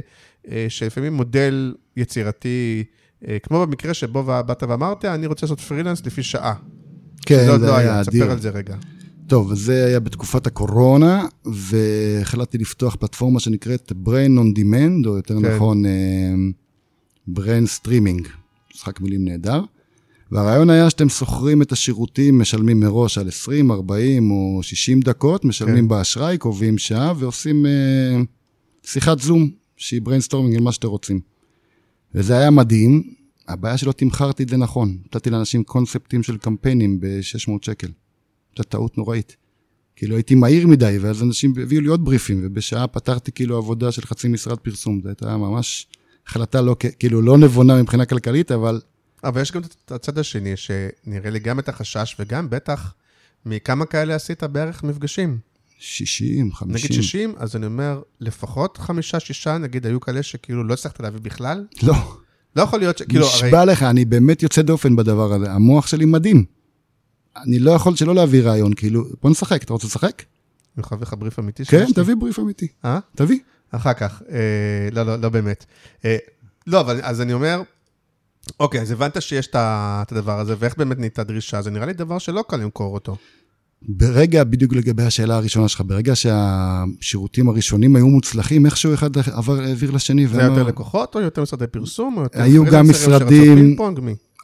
אה, 0.52 0.66
שלפעמים 0.68 1.12
מודל 1.12 1.74
יצירתי, 1.96 2.84
אה, 3.28 3.38
כמו 3.38 3.66
במקרה 3.66 3.94
שבו 3.94 4.22
באת 4.22 4.62
ואמרת, 4.62 5.04
אני 5.04 5.26
רוצה 5.26 5.46
לעשות 5.46 5.60
פרילנס 5.60 6.06
לפי 6.06 6.22
שעה. 6.22 6.54
כן, 7.26 7.44
זה 7.44 7.50
עוד 7.50 7.60
לא 7.60 7.76
היה. 7.76 8.04
תספר 8.04 8.30
על 8.30 8.40
זה 8.40 8.50
רגע. 8.50 8.76
טוב, 9.26 9.54
זה 9.54 9.86
היה 9.86 10.00
בתקופת 10.00 10.46
הקורונה, 10.46 11.26
והחלטתי 11.44 12.58
לפתוח 12.58 12.96
פלטפורמה 12.96 13.40
שנקראת 13.40 13.92
Brain 14.04 14.38
on 14.38 14.58
Demand, 14.58 15.06
או 15.06 15.16
יותר 15.16 15.34
כן. 15.42 15.54
נכון, 15.54 15.86
אה, 15.86 16.34
Brain 17.36 17.86
Streaming, 17.86 18.28
משחק 18.74 19.00
מילים 19.00 19.24
נהדר. 19.24 19.60
והרעיון 20.32 20.70
היה 20.70 20.90
שאתם 20.90 21.08
שוכרים 21.08 21.62
את 21.62 21.72
השירותים, 21.72 22.38
משלמים 22.38 22.80
מראש 22.80 23.18
על 23.18 23.28
20, 23.28 23.70
40 23.70 24.30
או 24.30 24.62
60 24.62 25.00
דקות, 25.00 25.44
משלמים 25.44 25.84
כן. 25.84 25.88
באשראי, 25.88 26.38
קובעים 26.38 26.78
שעה 26.78 27.12
ועושים 27.18 27.66
אה, 27.66 28.20
שיחת 28.82 29.18
זום, 29.18 29.50
שהיא 29.76 30.00
brainstorming 30.02 30.56
על 30.56 30.60
מה 30.60 30.72
שאתם 30.72 30.88
רוצים. 30.88 31.20
וזה 32.14 32.38
היה 32.38 32.50
מדהים, 32.50 33.02
הבעיה 33.48 33.78
שלא 33.78 33.92
תמכרתי 33.92 34.42
את 34.42 34.48
זה 34.48 34.56
נכון. 34.56 34.98
נתתי 35.04 35.30
לאנשים 35.30 35.64
קונספטים 35.64 36.22
של 36.22 36.36
קמפיינים 36.36 37.00
ב-600 37.00 37.52
שקל. 37.62 37.88
זו 38.58 38.62
טעות 38.62 38.98
נוראית. 38.98 39.36
כאילו 39.96 40.16
הייתי 40.16 40.34
מהיר 40.34 40.66
מדי, 40.66 40.98
ואז 41.00 41.22
אנשים 41.22 41.54
הביאו 41.62 41.80
לי 41.80 41.88
עוד 41.88 42.04
בריפים, 42.04 42.40
ובשעה 42.44 42.86
פתרתי 42.86 43.32
כאילו 43.32 43.56
עבודה 43.56 43.92
של 43.92 44.02
חצי 44.02 44.28
משרד 44.28 44.58
פרסום. 44.58 45.00
זו 45.02 45.08
הייתה 45.08 45.36
ממש 45.36 45.86
החלטה 46.26 46.60
לא, 46.60 46.76
כאילו 46.98 47.22
לא 47.22 47.38
נבונה 47.38 47.82
מבחינה 47.82 48.04
כלכלית, 48.04 48.52
אבל 48.52 48.80
אבל 49.24 49.42
יש 49.42 49.52
גם 49.52 49.60
את 49.62 49.92
הצד 49.92 50.18
השני, 50.18 50.54
שנראה 50.56 51.30
לי 51.30 51.38
גם 51.38 51.58
את 51.58 51.68
החשש, 51.68 52.16
וגם 52.18 52.50
בטח, 52.50 52.94
מכמה 53.46 53.86
כאלה 53.86 54.14
עשית 54.14 54.42
בערך 54.42 54.84
מפגשים? 54.84 55.38
60, 55.78 56.52
50. 56.52 56.76
נגיד 56.76 56.92
60, 56.92 57.34
אז 57.36 57.56
אני 57.56 57.66
אומר, 57.66 58.02
לפחות 58.20 58.76
חמישה, 58.76 59.20
שישה, 59.20 59.58
נגיד, 59.58 59.86
היו 59.86 60.00
כאלה 60.00 60.22
שכאילו 60.22 60.64
לא 60.64 60.74
הצלחת 60.74 61.00
להביא 61.00 61.20
בכלל? 61.20 61.66
לא, 61.82 61.94
לא 62.56 62.62
יכול 62.62 62.78
להיות 62.78 62.98
ש... 62.98 63.02
כאילו, 63.02 63.26
הרי... 63.26 63.46
נשבע 63.46 63.64
לך, 63.64 63.82
אני 63.82 64.04
באמת 64.04 64.42
יוצא 64.42 64.62
דופן 64.62 64.96
בדבר 64.96 65.32
הזה. 65.32 65.52
המוח 65.52 65.86
שלי 65.86 66.04
מדהים. 66.04 66.44
אני 67.36 67.58
לא 67.58 67.70
יכול 67.70 67.96
שלא 67.96 68.14
להביא 68.14 68.42
רעיון, 68.42 68.74
כאילו, 68.74 69.04
בוא 69.22 69.30
נשחק, 69.30 69.62
אתה 69.62 69.72
רוצה 69.72 69.86
לשחק? 69.86 70.22
אני 70.76 70.84
יכול 70.84 70.96
להביא 70.96 71.06
לך 71.06 71.14
בריף 71.18 71.38
אמיתי 71.38 71.64
כן, 71.64 71.78
שיש 71.78 71.88
לי? 71.88 71.94
תביא 71.94 72.14
בריף 72.14 72.38
אמיתי. 72.38 72.68
אה? 72.84 72.98
תביא. 73.16 73.38
אחר 73.70 73.92
כך. 73.92 74.22
אה, 74.30 74.88
לא, 74.92 75.02
לא, 75.02 75.16
לא 75.16 75.28
באמת. 75.28 75.64
אה, 76.04 76.16
לא, 76.66 76.80
אבל 76.80 77.00
אז 77.02 77.20
אני 77.20 77.32
אומר, 77.32 77.62
אוקיי, 78.60 78.80
אז 78.80 78.90
הבנת 78.90 79.22
שיש 79.22 79.46
את 79.46 79.56
הדבר 80.12 80.40
הזה, 80.40 80.54
ואיך 80.58 80.76
באמת 80.78 80.98
נהייתה 80.98 81.24
דרישה? 81.24 81.62
זה 81.62 81.70
נראה 81.70 81.86
לי 81.86 81.92
דבר 81.92 82.18
שלא 82.18 82.44
קל 82.48 82.56
למכור 82.56 82.94
אותו. 82.94 83.16
ברגע, 83.82 84.44
בדיוק 84.44 84.72
לגבי 84.72 85.02
השאלה 85.02 85.36
הראשונה 85.36 85.68
שלך, 85.68 85.82
ברגע 85.86 86.12
שהשירותים 86.16 87.48
הראשונים 87.48 87.96
היו 87.96 88.06
מוצלחים, 88.06 88.66
איכשהו 88.66 88.94
אחד 88.94 89.18
עבר, 89.18 89.60
העביר 89.60 89.90
לשני. 89.90 90.26
זה 90.26 90.38
היה 90.38 90.48
יותר 90.48 90.62
לקוחות, 90.62 91.14
או 91.14 91.20
יותר 91.20 91.42
משרדי 91.42 91.66
פרסום, 91.66 92.16
או 92.16 92.22
יותר 92.22 92.42
היו 92.42 92.64
גם 92.64 92.90
משרדים-? 92.90 93.76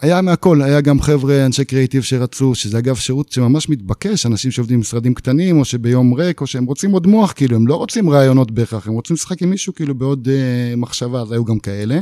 היה 0.02 0.20
מהכל, 0.20 0.62
היה 0.62 0.80
גם 0.80 1.00
חבר'ה, 1.00 1.46
אנשי 1.46 1.64
קריאיטיב 1.64 2.02
שרצו, 2.02 2.54
שזה 2.54 2.78
אגב 2.78 2.96
שירות 2.96 3.32
שממש 3.32 3.68
מתבקש, 3.68 4.26
אנשים 4.26 4.50
שעובדים 4.50 4.78
במשרדים 4.78 5.14
קטנים, 5.14 5.58
או 5.58 5.64
שביום 5.64 6.14
ריק, 6.14 6.40
או 6.40 6.46
שהם 6.46 6.64
רוצים 6.64 6.90
עוד 6.90 7.06
מוח, 7.06 7.32
כאילו, 7.32 7.56
הם 7.56 7.66
לא 7.66 7.74
רוצים 7.74 8.10
רעיונות 8.10 8.50
בהכרח, 8.50 8.86
הם 8.86 8.92
רוצים 8.92 9.14
לשחק 9.14 9.42
עם 9.42 9.50
מישהו, 9.50 9.74
כאילו, 9.74 9.94
בעוד 9.94 10.28
אה, 10.28 10.76
מחשבה, 10.76 11.20
אז 11.20 11.32
היו 11.32 11.44
גם 11.44 11.58
כאלה. 11.58 11.98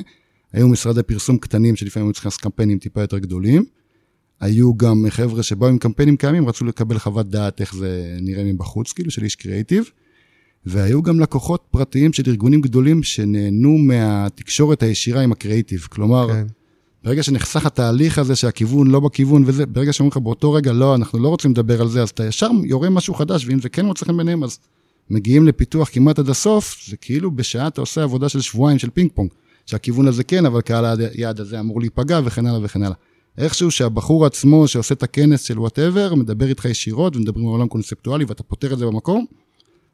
היו 0.53 0.69
משרדי 0.69 1.03
פרסום 1.03 1.39
קטנים, 1.39 1.77
שלפעמים 1.77 2.09
היו 2.09 2.13
צריכים 2.13 2.29
לעשות 2.29 2.41
קמפיינים 2.43 2.79
טיפה 2.79 3.01
יותר 3.01 3.19
גדולים. 3.19 3.65
היו 4.43 4.77
גם 4.77 5.05
חבר'ה 5.09 5.43
שבאו 5.43 5.69
עם 5.69 5.79
קמפיינים 5.79 6.17
קיימים, 6.17 6.49
רצו 6.49 6.65
לקבל 6.65 6.99
חוות 6.99 7.31
דעת 7.31 7.61
איך 7.61 7.75
זה 7.75 8.17
נראה 8.21 8.45
מבחוץ, 8.45 8.93
כאילו, 8.93 9.11
של 9.11 9.25
איש 9.25 9.37
קריאיטיב. 9.37 9.85
והיו 10.67 11.03
גם 11.03 11.21
לקוחות 11.21 11.65
פרטיים 11.71 12.13
של 12.13 12.23
ארגונים 12.27 12.61
גדולים 12.61 13.03
שנהנו 13.03 13.79
מהתקשורת 13.79 14.83
הישירה 14.83 15.21
עם 15.21 15.33
הקריאיטיב. 15.33 15.87
כלומר, 15.91 16.29
כן. 16.29 16.47
ברגע 17.05 17.23
שנחסך 17.23 17.67
התהליך 17.67 18.19
הזה 18.19 18.37
שהכיוון 18.37 18.87
לא 18.87 19.01
בכיוון 19.01 19.43
וזה, 19.47 19.67
ברגע 19.67 19.93
שאומרים 19.93 20.11
לך 20.11 20.17
באותו 20.17 20.53
רגע, 20.53 20.73
לא, 20.73 20.95
אנחנו 20.95 21.19
לא 21.19 21.29
רוצים 21.29 21.51
לדבר 21.51 21.81
על 21.81 21.89
זה, 21.89 22.03
אז 22.03 22.09
אתה 22.09 22.25
ישר 22.25 22.51
יורה 22.65 22.91
משהו 22.91 23.15
חדש, 23.15 23.47
ואם 23.47 23.61
זה 23.61 23.69
כן 23.69 23.87
מוצא 23.87 24.07
חן 24.07 24.17
ביניהם, 24.17 24.45
אז 24.45 24.59
מגיעים 25.11 25.47
לפיתוח 25.47 25.89
כמעט 25.93 26.19
עד 26.19 26.29
הסוף, 26.29 26.77
זה 26.89 26.97
כאילו 26.97 27.31
בשעה 27.31 27.67
אתה 27.67 27.81
עושה 27.81 28.03
עבודה 28.03 28.29
של 28.29 28.41
שבועיים 28.41 28.79
של 28.79 28.91
פינג 28.91 29.11
פונג, 29.15 29.31
שהכיוון 29.67 30.09
הזה 30.09 30.25
כן, 30.25 30.47
אבל 30.47 30.61
קהל 30.61 31.01
היעד 31.15 31.41
הזה 31.41 31.61
אמור 31.61 31.81
להיפגע 31.81 32.21
וכן 32.25 32.47
הלאה 32.47 32.61
וכן 32.63 32.83
הלאה. 32.83 32.97
איכשהו 33.39 33.71
שהבחור 33.71 34.27
עצמו 34.27 34.69
שעושה 34.69 34.95
את 34.95 35.03
הכנס 35.03 35.43
של 35.43 35.59
whatever, 35.59 36.15
מדבר 36.15 36.49
איתך 36.49 36.65
ישירות 36.65 37.17
ומדברים 37.17 37.47
על 37.47 37.53
עולם 37.53 37.69
קונספטואלי 37.69 38.25
ואתה 38.25 38.43
פותר 38.43 38.73
את 38.73 38.79
זה 38.79 38.87
במקום, 38.87 39.27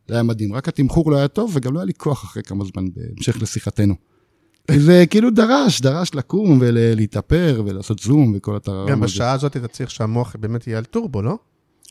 זה 0.08 0.14
היה 0.14 0.22
מדהים. 0.22 0.54
רק 0.54 0.68
התמחור 0.68 1.10
לא 1.10 1.16
היה 1.16 1.28
טוב 1.28 1.50
וגם 1.54 1.74
לא 1.74 1.78
היה 1.78 1.84
לי 1.84 1.94
כוח 1.94 2.24
אחרי 2.24 2.42
כמה 2.42 2.64
זמן 2.64 2.88
בהמשך 2.96 3.42
לשיחתנו. 3.42 3.94
זה 4.76 5.04
כאילו 5.10 5.30
דרש, 5.30 5.80
דרש 5.80 6.14
לקום 6.14 6.58
ולהתאפר 6.60 7.62
ולעשות 7.66 7.98
זום 7.98 8.32
וכל 8.36 8.56
הזה. 8.56 8.72
גם 8.88 9.00
בשעה 9.00 9.32
הזאת 9.32 9.56
אתה 9.56 9.68
צריך 9.68 9.90
שהמוח 9.90 10.36
באמת 10.40 10.66
יהיה 10.66 10.78
על 10.78 10.84
טורבו, 10.84 11.22
לא? 11.22 11.38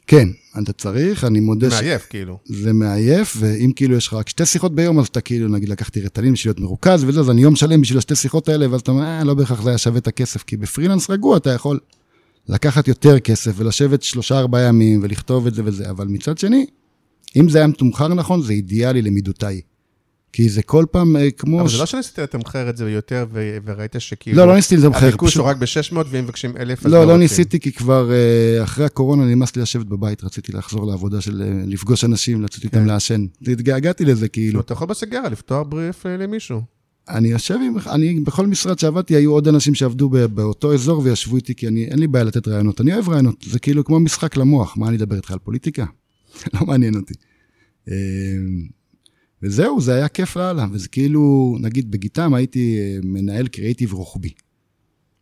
כן, 0.07 0.27
אתה 0.63 0.73
צריך, 0.73 1.23
אני 1.23 1.39
מודה 1.39 1.71
ש... 1.71 1.73
מעייף, 1.73 2.07
כאילו. 2.09 2.38
זה 2.45 2.73
מעייף, 2.73 3.38
ואם 3.39 3.71
כאילו 3.75 3.95
יש 3.95 4.07
לך 4.07 4.13
רק 4.13 4.29
שתי 4.29 4.45
שיחות 4.45 4.75
ביום, 4.75 4.99
אז 4.99 5.07
אתה 5.07 5.21
כאילו, 5.21 5.47
נגיד, 5.47 5.69
לקחתי 5.69 6.01
רטלין 6.01 6.34
בשביל 6.34 6.49
להיות 6.49 6.59
מרוכז 6.59 7.03
וזה, 7.03 7.19
אז 7.19 7.29
אני 7.29 7.41
יום 7.41 7.55
שלם 7.55 7.81
בשביל 7.81 7.97
השתי 7.97 8.15
שיחות 8.15 8.49
האלה, 8.49 8.71
ואז 8.71 8.81
אתה 8.81 8.91
אומר, 8.91 9.03
אה, 9.03 9.23
לא 9.23 9.34
בהכרח 9.34 9.61
זה 9.61 9.69
היה 9.69 9.77
שווה 9.77 9.97
את 9.97 10.07
הכסף, 10.07 10.43
כי 10.43 10.57
בפרילנס 10.57 11.09
רגוע 11.09 11.38
אתה 11.38 11.49
יכול 11.49 11.79
לקחת 12.49 12.88
יותר 12.88 13.19
כסף 13.19 13.51
ולשבת 13.55 14.03
שלושה 14.03 14.39
ארבעה 14.39 14.61
ימים 14.61 14.99
ולכתוב 15.03 15.47
את 15.47 15.53
זה 15.53 15.61
וזה, 15.65 15.89
אבל 15.89 16.07
מצד 16.07 16.38
שני, 16.38 16.65
אם 17.35 17.49
זה 17.49 17.57
היה 17.57 17.67
מתומחר 17.67 18.07
נכון, 18.07 18.41
זה 18.41 18.53
אידיאלי 18.53 19.01
למידותיי. 19.01 19.61
כי 20.33 20.49
זה 20.49 20.63
כל 20.63 20.85
פעם 20.91 21.15
אה, 21.17 21.31
כמו... 21.31 21.59
אבל 21.61 21.69
ש- 21.69 21.71
זה 21.73 21.79
לא 21.79 21.85
שניסית 21.85 22.19
לתמחר 22.19 22.69
את 22.69 22.77
זה 22.77 22.91
יותר, 22.91 23.25
ו- 23.33 23.57
וראית 23.65 23.95
שכאילו... 23.99 24.37
לא, 24.37 24.47
לא 24.47 24.55
ניסיתי 24.55 24.81
לתמחר, 24.81 25.05
הביקוש 25.07 25.31
פשוט- 25.31 25.41
הוא 25.41 25.49
רק 25.49 25.57
ב-600, 25.57 25.97
ואם 26.09 26.23
מבקשים 26.23 26.57
1,000, 26.57 26.85
אז 26.85 26.91
לא, 26.91 26.99
לא 26.99 27.03
רוצים. 27.03 27.19
ניסיתי, 27.19 27.59
כי 27.59 27.71
כבר 27.71 28.11
אה, 28.11 28.63
אחרי 28.63 28.85
הקורונה 28.85 29.25
נמאס 29.25 29.55
לי 29.55 29.61
לשבת 29.61 29.85
בבית, 29.85 30.23
רציתי 30.23 30.51
לחזור 30.51 30.87
לעבודה 30.87 31.21
של 31.21 31.41
אה, 31.41 31.63
לפגוש 31.67 32.03
אנשים, 32.03 32.41
לצאת 32.43 32.63
איתם 32.63 32.77
כן. 32.79 32.85
לעשן. 32.85 33.25
התגעגעתי 33.47 34.05
לזה, 34.05 34.27
כאילו. 34.27 34.59
אתה 34.61 34.73
יכול 34.73 34.87
בסגרה 34.87 35.29
לפתוח 35.29 35.67
בריף 35.69 36.05
למישהו. 36.05 36.61
אני 37.09 37.27
יושב 37.27 37.55
עם, 37.65 37.75
אני, 37.89 38.19
בכל 38.19 38.47
משרד 38.47 38.79
שעבדתי, 38.79 39.15
היו 39.15 39.31
עוד 39.31 39.47
אנשים 39.47 39.75
שעבדו 39.75 40.09
באותו 40.09 40.73
אזור 40.73 41.01
וישבו 41.03 41.35
איתי, 41.35 41.55
כי 41.55 41.67
אני, 41.67 41.85
אין 41.85 41.99
לי 41.99 42.07
בעיה 42.07 42.23
לתת 42.25 42.47
רעיונות. 42.47 42.81
אני 42.81 42.93
אוהב 42.93 43.09
רעיונות, 43.09 43.45
זה 43.49 43.59
כאילו 43.59 43.83
כמו 43.85 43.99
משחק 43.99 44.37
למוח. 44.37 44.77
מה 44.77 44.87
אני 44.87 44.97
אדבר 44.97 45.15
איתך 45.15 45.31
על 45.31 45.39
פוליטיקה? 45.39 45.85
לא 46.53 46.65
מעניין 46.67 46.95
אותי. 46.95 47.13
וזהו, 49.43 49.81
זה 49.81 49.93
היה 49.95 50.07
כיף 50.07 50.38
לאללה. 50.38 50.65
וזה 50.72 50.88
כאילו, 50.88 51.55
נגיד 51.61 51.91
בגיטם 51.91 52.34
הייתי 52.34 52.77
אה, 52.80 52.99
מנהל 53.03 53.47
קריאיטיב 53.47 53.93
רוחבי. 53.93 54.30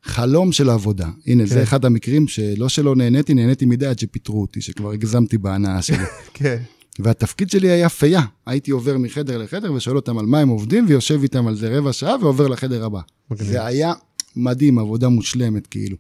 חלום 0.04 0.52
של 0.52 0.70
עבודה. 0.70 1.10
הנה, 1.28 1.44
כן. 1.44 1.50
זה 1.50 1.64
אחד 1.64 1.86
המקרים 1.86 2.28
שלא 2.28 2.70
שלא 2.70 2.96
נהניתי, 2.96 3.34
נהניתי 3.34 3.66
מדי 3.66 3.86
עד 3.86 4.00
שפיטרו 4.00 4.42
אותי, 4.42 4.62
שכבר 4.62 4.92
הגזמתי 4.92 5.38
בהנאה 5.38 5.82
שלי. 5.82 5.98
כן. 6.34 6.58
והתפקיד 7.00 7.50
שלי 7.50 7.70
היה 7.70 7.90
פייה. 7.90 8.22
הייתי 8.46 8.72
עובר 8.72 8.98
מחדר 8.98 9.38
לחדר 9.38 9.74
ושואל 9.74 9.96
אותם 9.96 10.18
על 10.18 10.26
מה 10.26 10.40
הם 10.40 10.50
עובדים, 10.50 10.86
ויושב 10.88 11.20
איתם 11.24 11.48
על 11.48 11.56
זה 11.56 11.78
רבע 11.78 11.94
שעה 11.94 12.16
ועובר 12.22 12.48
לחדר 12.48 12.86
הבא. 12.86 13.00
מגניב. 13.32 13.52
זה 13.52 13.66
היה 13.66 13.94
מדהים, 14.36 14.80
עבודה 14.80 15.10
מושלמת, 15.10 15.68
כאילו. 15.68 15.98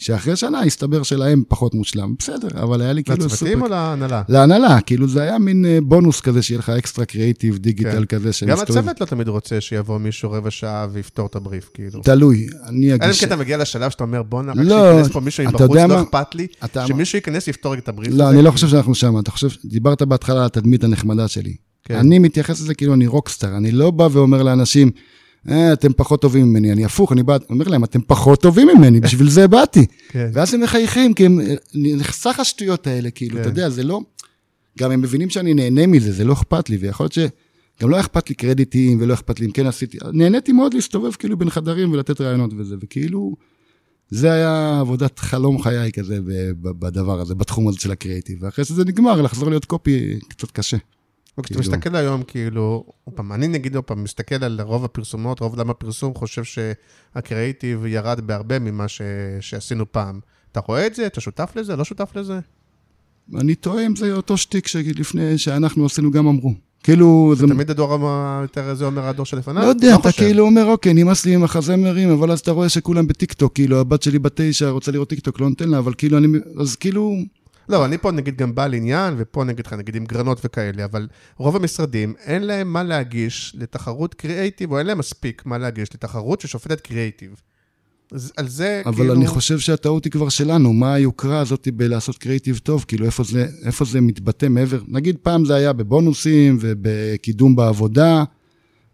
שאחרי 0.00 0.36
שנה 0.36 0.60
הסתבר 0.62 1.02
שלהם 1.02 1.42
פחות 1.48 1.74
מושלם, 1.74 2.14
בסדר, 2.18 2.48
אבל 2.62 2.80
היה 2.82 2.92
לי 2.92 3.04
כאילו 3.04 3.24
לצוותים 3.26 3.62
או 3.62 3.68
להנהלה? 3.68 4.22
להנהלה, 4.28 4.80
כאילו 4.80 5.08
זה 5.08 5.22
היה 5.22 5.38
מין 5.38 5.64
אה, 5.64 5.78
בונוס 5.82 6.20
כזה, 6.20 6.42
שיהיה 6.42 6.58
לך 6.58 6.68
אקסטרה 6.68 7.04
קריאיטיב, 7.04 7.58
דיגיטל 7.58 7.90
כן. 7.90 8.04
כזה 8.04 8.26
גם 8.26 8.32
שמסתובב. 8.32 8.78
הצוות 8.78 9.00
לא 9.00 9.06
תמיד 9.06 9.28
רוצה 9.28 9.60
שיבוא 9.60 9.98
מישהו 9.98 10.30
רבע 10.30 10.50
שעה 10.50 10.86
ויפתור 10.92 11.26
את 11.26 11.36
הבריף, 11.36 11.70
כאילו. 11.74 12.00
תלוי, 12.02 12.46
אני 12.66 12.86
אלא 12.92 12.96
אם 12.96 13.02
אגיש... 13.02 13.20
כן 13.20 13.26
אתה 13.26 13.36
מגיע 13.36 13.56
לשלב 13.56 13.90
שאתה 13.90 14.04
אומר, 14.04 14.22
בואנה, 14.22 14.52
רק 14.52 14.58
לא, 14.58 14.92
שייכנס 14.92 15.12
פה 15.12 15.20
מישהו 15.20 15.44
מבחוץ, 15.44 15.76
לא? 15.88 16.02
אכפת 16.02 16.34
לי, 16.34 16.46
אתה- 16.64 16.86
שמישהו 16.86 17.16
ייכנס 17.16 17.46
ויפתור 17.46 17.74
את 17.74 17.88
הבריף. 17.88 18.12
לא, 18.12 18.30
אני 18.30 18.42
לא. 18.42 18.50
חושב 18.50 18.68
שאנחנו 18.68 18.94
שם, 18.94 19.18
אתה 19.18 19.30
חושב, 19.30 19.48
דיברת 19.64 20.02
בהתחלה 20.02 20.40
על 20.40 20.46
התדמית 20.46 20.84
הנחמדה 20.84 21.28
שלי. 21.28 21.54
כן. 21.84 21.94
אני 21.94 22.18
מתייחס 22.18 22.60
לזה 22.60 22.74
כאילו 22.74 22.94
אני 22.94 23.06
רוקסטאר, 23.06 23.56
אני 23.56 23.72
לא 23.72 23.90
בא 23.90 24.08
ואומר 24.12 24.42
לאנשים, 24.42 24.90
אה, 25.48 25.72
אתם 25.72 25.92
פחות 25.92 26.22
טובים 26.22 26.46
ממני, 26.46 26.72
אני 26.72 26.84
הפוך, 26.84 27.12
אני 27.12 27.22
בא, 27.22 27.36
אומר 27.50 27.68
להם, 27.68 27.84
אתם 27.84 28.00
פחות 28.06 28.42
טובים 28.42 28.68
ממני, 28.68 29.00
בשביל 29.00 29.30
זה 29.30 29.48
באתי. 29.48 29.86
כן. 30.08 30.30
ואז 30.32 30.54
הם 30.54 30.60
מחייכים, 30.60 31.14
כי 31.14 31.26
הם, 31.26 31.40
נחסך 31.74 32.40
השטויות 32.40 32.86
האלה, 32.86 33.10
כאילו, 33.10 33.34
כן. 33.34 33.40
אתה 33.40 33.48
יודע, 33.48 33.68
זה 33.68 33.82
לא, 33.82 34.00
גם 34.78 34.90
הם 34.90 35.00
מבינים 35.00 35.30
שאני 35.30 35.54
נהנה 35.54 35.86
מזה, 35.86 36.12
זה 36.12 36.24
לא 36.24 36.32
אכפת 36.32 36.70
לי, 36.70 36.76
ויכול 36.76 37.04
להיות 37.04 37.12
שגם 37.12 37.90
לא 37.90 38.00
אכפת 38.00 38.28
לי 38.28 38.34
קרדיטים, 38.34 38.98
ולא 39.00 39.14
אכפת 39.14 39.40
לי 39.40 39.46
אם 39.46 39.50
כן 39.50 39.66
עשיתי, 39.66 39.98
נהניתי 40.12 40.52
מאוד 40.52 40.74
להסתובב 40.74 41.12
כאילו 41.12 41.36
בין 41.36 41.50
חדרים 41.50 41.92
ולתת 41.92 42.20
רעיונות 42.20 42.50
וזה, 42.56 42.76
וכאילו, 42.80 43.36
זה 44.10 44.32
היה 44.32 44.80
עבודת 44.80 45.18
חלום 45.18 45.62
חיי 45.62 45.92
כזה 45.92 46.18
בדבר 46.62 47.20
הזה, 47.20 47.34
בתחום 47.34 47.68
הזה 47.68 47.80
של 47.80 47.90
הקריאיטיב. 47.90 48.38
ואחרי 48.42 48.64
שזה 48.64 48.84
נגמר, 48.84 49.22
לחזור 49.22 49.48
להיות 49.50 49.64
קופי 49.64 50.18
קצת 50.28 50.50
קשה. 50.50 50.76
וכשאתה 51.40 51.60
כאילו- 51.60 51.76
מסתכל 51.76 51.96
היום, 51.96 52.22
כאילו, 52.22 52.84
עוד 53.04 53.14
פעם, 53.16 53.32
אני 53.32 53.48
נגיד 53.48 53.74
עוד 53.76 53.84
פעם, 53.84 54.04
מסתכל 54.04 54.44
על 54.44 54.60
רוב 54.60 54.84
הפרסומות, 54.84 55.40
רוב 55.40 55.52
עולם 55.54 55.70
הפרסום 55.70 56.14
חושב 56.14 56.42
שהקריאיטיב 56.44 57.86
ירד 57.86 58.20
בהרבה 58.20 58.58
ממה 58.58 58.88
ש... 58.88 59.02
שעשינו 59.40 59.92
פעם. 59.92 60.20
אתה 60.52 60.60
רואה 60.60 60.86
את 60.86 60.94
זה? 60.94 61.06
אתה 61.06 61.20
שותף 61.20 61.52
לזה? 61.56 61.76
לא 61.76 61.84
שותף 61.84 62.10
לזה? 62.16 62.38
אני 63.34 63.54
טועה 63.54 63.86
אם 63.86 63.96
זה 63.96 64.12
אותו 64.12 64.36
שטיק 64.36 64.66
שלפני 64.66 65.38
שאנחנו 65.38 65.86
עשינו 65.86 66.10
גם 66.10 66.26
אמרו. 66.26 66.54
כאילו, 66.82 67.34
זה... 67.36 67.46
תמיד 67.46 67.70
הדור 67.70 67.94
המ- 67.94 68.42
יותר 68.42 68.74
זה 68.74 68.84
אומר 68.84 69.06
הדור 69.06 69.26
שלפניו? 69.26 69.62
לא 69.62 69.68
יודע, 69.68 69.94
אתה 69.94 70.10
חושב. 70.10 70.22
כאילו 70.22 70.44
אומר, 70.44 70.66
אוקיי, 70.66 70.94
נמאס 70.94 71.26
לי 71.26 71.34
עם 71.34 71.44
החזמרים, 71.44 72.10
אבל 72.10 72.30
אז 72.30 72.40
אתה 72.40 72.50
רואה 72.50 72.68
שכולם 72.68 73.06
בטיקטוק, 73.06 73.54
כאילו, 73.54 73.80
הבת 73.80 74.02
שלי 74.02 74.18
בתשע 74.18 74.68
רוצה 74.68 74.92
לראות 74.92 75.08
טיקטוק, 75.08 75.40
לא 75.40 75.48
נותן 75.48 75.68
לה, 75.68 75.78
אבל 75.78 75.94
כאילו, 75.98 76.18
אני... 76.18 76.26
אז 76.60 76.76
כאילו, 76.76 77.14
לא, 77.70 77.84
אני 77.84 77.98
פה 77.98 78.10
נגיד 78.10 78.36
גם 78.36 78.54
בעל 78.54 78.74
עניין, 78.74 79.14
ופה 79.16 79.44
נגיד 79.44 79.66
לך, 79.66 79.72
נגיד 79.72 79.96
עם 79.96 80.04
גרנות 80.04 80.40
וכאלה, 80.44 80.84
אבל 80.84 81.08
רוב 81.36 81.56
המשרדים, 81.56 82.14
אין 82.24 82.42
להם 82.42 82.72
מה 82.72 82.82
להגיש 82.82 83.54
לתחרות 83.58 84.14
קריאייטיב, 84.14 84.72
או 84.72 84.78
אין 84.78 84.86
להם 84.86 84.98
מספיק 84.98 85.42
מה 85.46 85.58
להגיש 85.58 85.94
לתחרות 85.94 86.40
ששופטת 86.40 86.80
קריאייטיב. 86.80 87.30
אז 88.12 88.32
על 88.36 88.48
זה, 88.48 88.82
אבל 88.86 88.96
כאילו... 88.96 89.14
אני 89.14 89.26
חושב 89.26 89.58
שהטעות 89.58 90.04
היא 90.04 90.12
כבר 90.12 90.28
שלנו, 90.28 90.72
מה 90.72 90.94
היוקרה 90.94 91.38
הזאת 91.38 91.68
בלעשות 91.74 92.18
קריאיטיב 92.18 92.58
טוב, 92.58 92.84
כאילו 92.88 93.06
איפה 93.06 93.24
זה, 93.24 93.46
איפה 93.64 93.84
זה 93.84 94.00
מתבטא 94.00 94.46
מעבר, 94.46 94.80
נגיד 94.88 95.16
פעם 95.22 95.44
זה 95.44 95.54
היה 95.54 95.72
בבונוסים 95.72 96.58
ובקידום 96.60 97.56
בעבודה, 97.56 98.24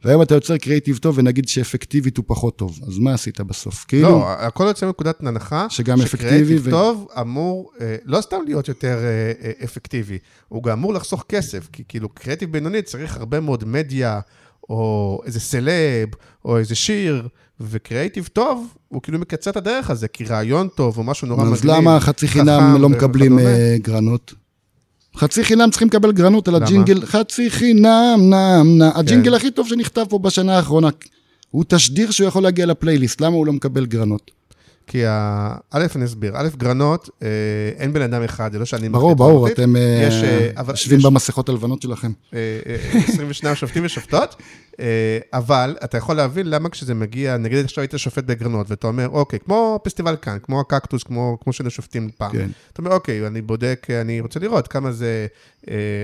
והיום 0.07 0.23
אתה 0.23 0.35
יוצר 0.35 0.57
קריאיטיב 0.57 0.99
טוב 0.99 1.19
ונגיד 1.19 1.49
שאפקטיבית 1.49 2.17
הוא 2.17 2.25
פחות 2.29 2.57
טוב, 2.57 2.79
אז 2.87 2.99
מה 2.99 3.15
עשית 3.15 3.41
בסוף? 3.41 3.85
כאילו, 3.89 4.09
לא, 4.09 4.33
הכל 4.33 4.65
יוצא 4.65 4.87
מנקודת 4.87 5.21
הנחה, 5.21 5.67
שגם 5.71 6.01
אפקטיבי 6.01 6.25
שקריאייטיב 6.25 6.67
ו- 6.67 6.71
טוב 6.71 7.09
אמור 7.21 7.71
אה, 7.81 7.97
לא 8.05 8.21
סתם 8.21 8.37
להיות 8.47 8.69
יותר 8.69 8.99
אה, 8.99 9.33
אה, 9.43 9.53
אפקטיבי, 9.65 10.19
הוא 10.49 10.63
גם 10.63 10.79
אמור 10.79 10.95
לחסוך 10.95 11.25
כסף, 11.29 11.69
כי 11.73 11.83
כאילו 11.89 12.09
קריאייטיב 12.09 12.53
בינוני 12.53 12.83
צריך 12.83 13.17
הרבה 13.17 13.41
מאוד 13.41 13.65
מדיה, 13.65 14.21
או 14.69 15.21
איזה 15.27 15.41
סלב, 15.41 16.09
או 16.45 16.59
איזה 16.59 16.75
שיר, 16.75 17.29
וקריאייטיב 17.61 18.29
טוב, 18.33 18.75
הוא 18.89 19.03
כאילו 19.03 19.19
מקצר 19.19 19.51
את 19.51 19.57
הדרך 19.57 19.91
הזה, 19.91 20.09
כי 20.09 20.25
רעיון 20.25 20.69
טוב, 20.69 20.99
או 20.99 21.03
משהו 21.03 21.29
נורא 21.29 21.45
אז 21.45 21.53
מגניב. 21.53 21.75
למה 21.75 22.01
חצי 22.01 22.29
חינם 22.29 22.77
לא 22.81 22.89
מקבלים? 22.89 23.39
אה, 23.39 23.77
גרנות? 23.79 24.35
חצי 25.17 25.45
חינם 25.45 25.71
צריכים 25.71 25.89
לקבל 25.89 26.13
גרנות 26.13 26.49
על 26.49 26.57
למה? 26.57 26.67
הג'ינגל, 26.67 27.07
חצי 27.07 27.51
חינם, 27.51 28.19
נם, 28.21 28.79
נם. 28.79 28.91
כן. 28.93 28.99
הג'ינגל 28.99 29.35
הכי 29.35 29.51
טוב 29.51 29.69
שנכתב 29.69 30.05
פה 30.09 30.19
בשנה 30.19 30.57
האחרונה. 30.57 30.89
הוא 31.51 31.65
תשדיר 31.69 32.11
שהוא 32.11 32.29
יכול 32.29 32.43
להגיע 32.43 32.67
לפלייליסט, 32.67 33.21
למה 33.21 33.37
הוא 33.37 33.47
לא 33.47 33.53
מקבל 33.53 33.87
גרנות? 33.87 34.31
כי 34.87 35.07
ה... 35.07 35.55
א', 35.71 35.87
אני 35.97 36.05
אסביר. 36.05 36.33
א', 36.37 36.49
גרנות, 36.57 37.11
אה, 37.23 37.29
אין 37.79 37.93
בן 37.93 38.03
אדם 38.03 38.23
אחד, 38.23 38.53
זה 38.53 38.59
לא 38.59 38.65
שאני... 38.65 38.89
ברור, 38.89 39.17
ברור. 39.17 39.49
אתם 39.49 39.77
אה, 39.77 40.09
אה, 40.57 40.63
יושבים 40.69 41.01
במסכות 41.03 41.49
הלבנות 41.49 41.83
שלכם. 41.83 42.13
אה, 42.35 42.39
אה, 42.67 43.01
22 43.09 43.55
שופטים 43.55 43.85
ושופטות, 43.85 44.43
אבל 45.33 45.77
אתה 45.85 45.99
יכול 45.99 46.17
להבין 46.17 46.51
למה 46.51 46.69
כשזה 46.69 46.95
מגיע, 46.95 47.37
נגיד 47.37 47.65
עכשיו 47.65 47.83
היית 47.83 47.95
שופט 47.97 48.25
בגרנות, 48.25 48.71
ואתה 48.71 48.87
אומר, 48.87 49.09
אוקיי, 49.09 49.39
כמו 49.39 49.81
פסטיבל 49.85 50.17
כאן, 50.23 50.39
כמו 50.43 50.61
הקקטוס, 50.61 51.03
כמו, 51.03 51.39
כמו 51.41 51.53
שהיינו 51.53 51.71
שופטים 51.71 52.11
פעם. 52.19 52.33
כן. 52.33 52.49
אתה 52.73 52.83
אומר, 52.83 52.93
אוקיי, 52.93 53.27
אני 53.27 53.43
בודק, 53.43 53.87
אני 54.01 54.21
רוצה 54.21 54.41
לראות 54.41 54.69
כמה 54.69 54.93
זה 54.93 55.27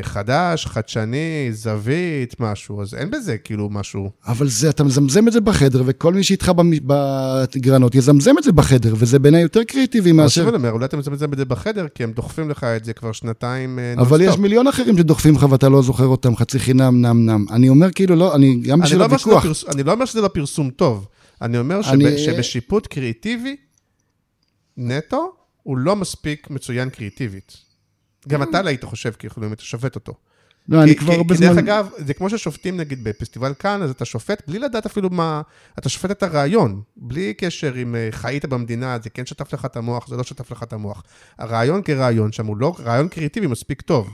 חדש, 0.03 0.67
חדשני, 0.67 1.49
זווית, 1.53 2.41
משהו, 2.41 2.83
אז 2.83 2.95
אין 2.95 3.11
בזה 3.11 3.39
כאילו 3.39 3.69
משהו. 3.71 4.11
אבל 4.27 4.49
זה, 4.49 4.71
אתה 4.71 4.85
מזמזם 4.85 5.29
את 5.29 5.33
זה 5.33 5.41
בחדר, 5.41 5.83
וכל 5.87 6.15
מי 6.15 6.25
שאיתך 6.25 6.53
בגרנות 6.87 7.95
יזמזם 7.95 8.39
את 8.39 8.45
זה 8.45 8.53
בחדר, 8.53 8.72
וזה 8.85 9.19
בעיניי 9.19 9.43
יותר 9.43 9.65
קריאיטיבי 9.65 10.11
אבל 10.11 10.17
מאשר... 10.17 10.49
אני 10.49 10.57
אומר, 10.57 10.71
אולי 10.71 10.85
אתה 10.85 10.97
מזמזם 10.97 11.33
את 11.33 11.39
זה 11.39 11.45
בחדר, 11.45 11.89
כי 11.89 12.05
הם 12.05 12.13
דוחפים 12.13 12.51
לך 12.51 12.65
את 12.65 12.85
זה 12.85 12.93
כבר 12.93 13.13
שנתיים 13.13 13.79
אה, 13.79 13.95
אבל 13.99 14.21
יש. 14.21 14.39
מיליון 14.39 14.67
אחרים 14.67 14.99
שדוחפים 14.99 15.35
לך 15.35 15.47
ואתה 15.51 15.69
לא 15.69 15.83
זוכר 15.83 16.07
אותם, 16.07 16.37
חצי 16.37 16.59
חינם, 16.59 17.07
נם 17.07 17.31
נם. 17.31 17.45
אני 17.51 17.69
אומר 17.69 17.91
כאילו, 17.91 18.17
לא, 18.17 18.35
אני 18.35 18.61
גם 18.61 18.81
בשביל 18.81 18.99
לא, 18.99 19.07
שזה 19.07 19.15
הוויכוח. 19.33 19.65
אני 19.75 19.83
לא 19.83 19.93
אומר 19.93 20.05
שזה 20.05 20.21
לא 20.21 20.29
פרסום 20.29 20.71
טוב, 20.71 21.09
אני 21.43 21.59
אומר 21.59 21.81
שבשיפוט 22.17 22.87
קריאיטיבי 22.87 23.57
נטו, 24.77 25.33
הוא 25.63 25.77
לא 25.77 25.97
מספיק 25.97 26.51
מצוין 26.51 26.91
קריאיטיבית. 26.91 27.57
גם 28.29 28.43
אתה 28.43 28.63
לא 28.63 28.69
היית 28.69 28.85
חושב, 28.85 29.13
כי 29.19 29.27
יכולים 29.27 29.53
אתה 29.53 29.63
שופט 29.63 29.95
אותו. 29.95 30.13
לא, 30.69 30.83
אני 30.83 30.93
כי- 30.93 30.99
כבר 30.99 31.11
כי- 31.13 31.17
הרבה 31.17 31.35
כי 31.35 31.41
דרך 31.41 31.53
זמן... 31.53 31.59
אגב, 31.63 31.89
זה 32.07 32.15
כמו 32.15 32.31
ששופטים 32.31 32.77
נגיד 32.77 33.05
בפסטיבל 33.05 33.53
כאן, 33.59 33.83
אז 33.83 33.91
אתה 33.91 34.05
שופט 34.05 34.43
בלי 34.49 34.59
לדעת 34.59 34.87
אפילו 34.87 35.11
מה, 35.11 35.43
אתה 35.79 35.89
שופט 35.89 36.11
את 36.11 36.23
הרעיון, 36.23 36.81
בלי 36.97 37.35
קשר 37.35 37.73
אם 37.83 37.95
אה, 37.95 38.09
חיית 38.11 38.45
במדינה, 38.45 38.97
זה 39.03 39.11
כן 39.11 39.27
שטף 39.27 39.55
לך 39.55 39.65
את 39.65 39.77
המוח, 39.77 40.09
זה 40.09 40.17
לא 40.17 40.23
שטף 40.23 40.51
לך 40.53 40.63
את 40.63 40.73
המוח. 40.73 41.03
הרעיון 41.39 41.83
כרעיון 41.83 42.33
שם 42.33 42.47
הוא 42.47 42.57
לא 42.57 42.75
רעיון 42.85 43.09
קריאיטיבי 43.09 43.47
מספיק 43.47 43.81
טוב. 43.83 44.11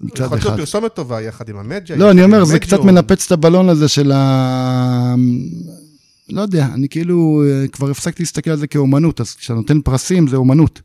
מצד 0.00 0.24
יכול 0.24 0.38
להיות. 0.38 0.56
פרסומת 0.56 0.94
טובה 0.94 1.22
יחד 1.22 1.48
עם 1.48 1.56
המדיה. 1.56 1.96
לא, 1.96 2.10
אני 2.10 2.22
אומר, 2.24 2.44
זה 2.44 2.58
קצת. 2.58 2.80
מנפץ 2.80 3.26
את 3.26 3.32
הבלון 3.32 3.68
הזה 3.68 3.88
של 3.88 4.12
ה... 4.12 5.14
לא 6.28 6.40
יודע, 6.40 6.66
אני 6.74 6.88
כאילו 6.88 7.42
אה, 7.46 7.68
כבר 7.68 7.90
הפסקתי 7.90 8.22
להסתכל 8.22 8.50
על 8.50 8.56
זה 8.56 8.66
כאומנות, 8.66 9.20
אז 9.20 9.34
כשאתה 9.34 9.54
נותן 9.54 9.80
פרסים 9.80 10.26
זה 10.28 10.36
אומנות. 10.36 10.80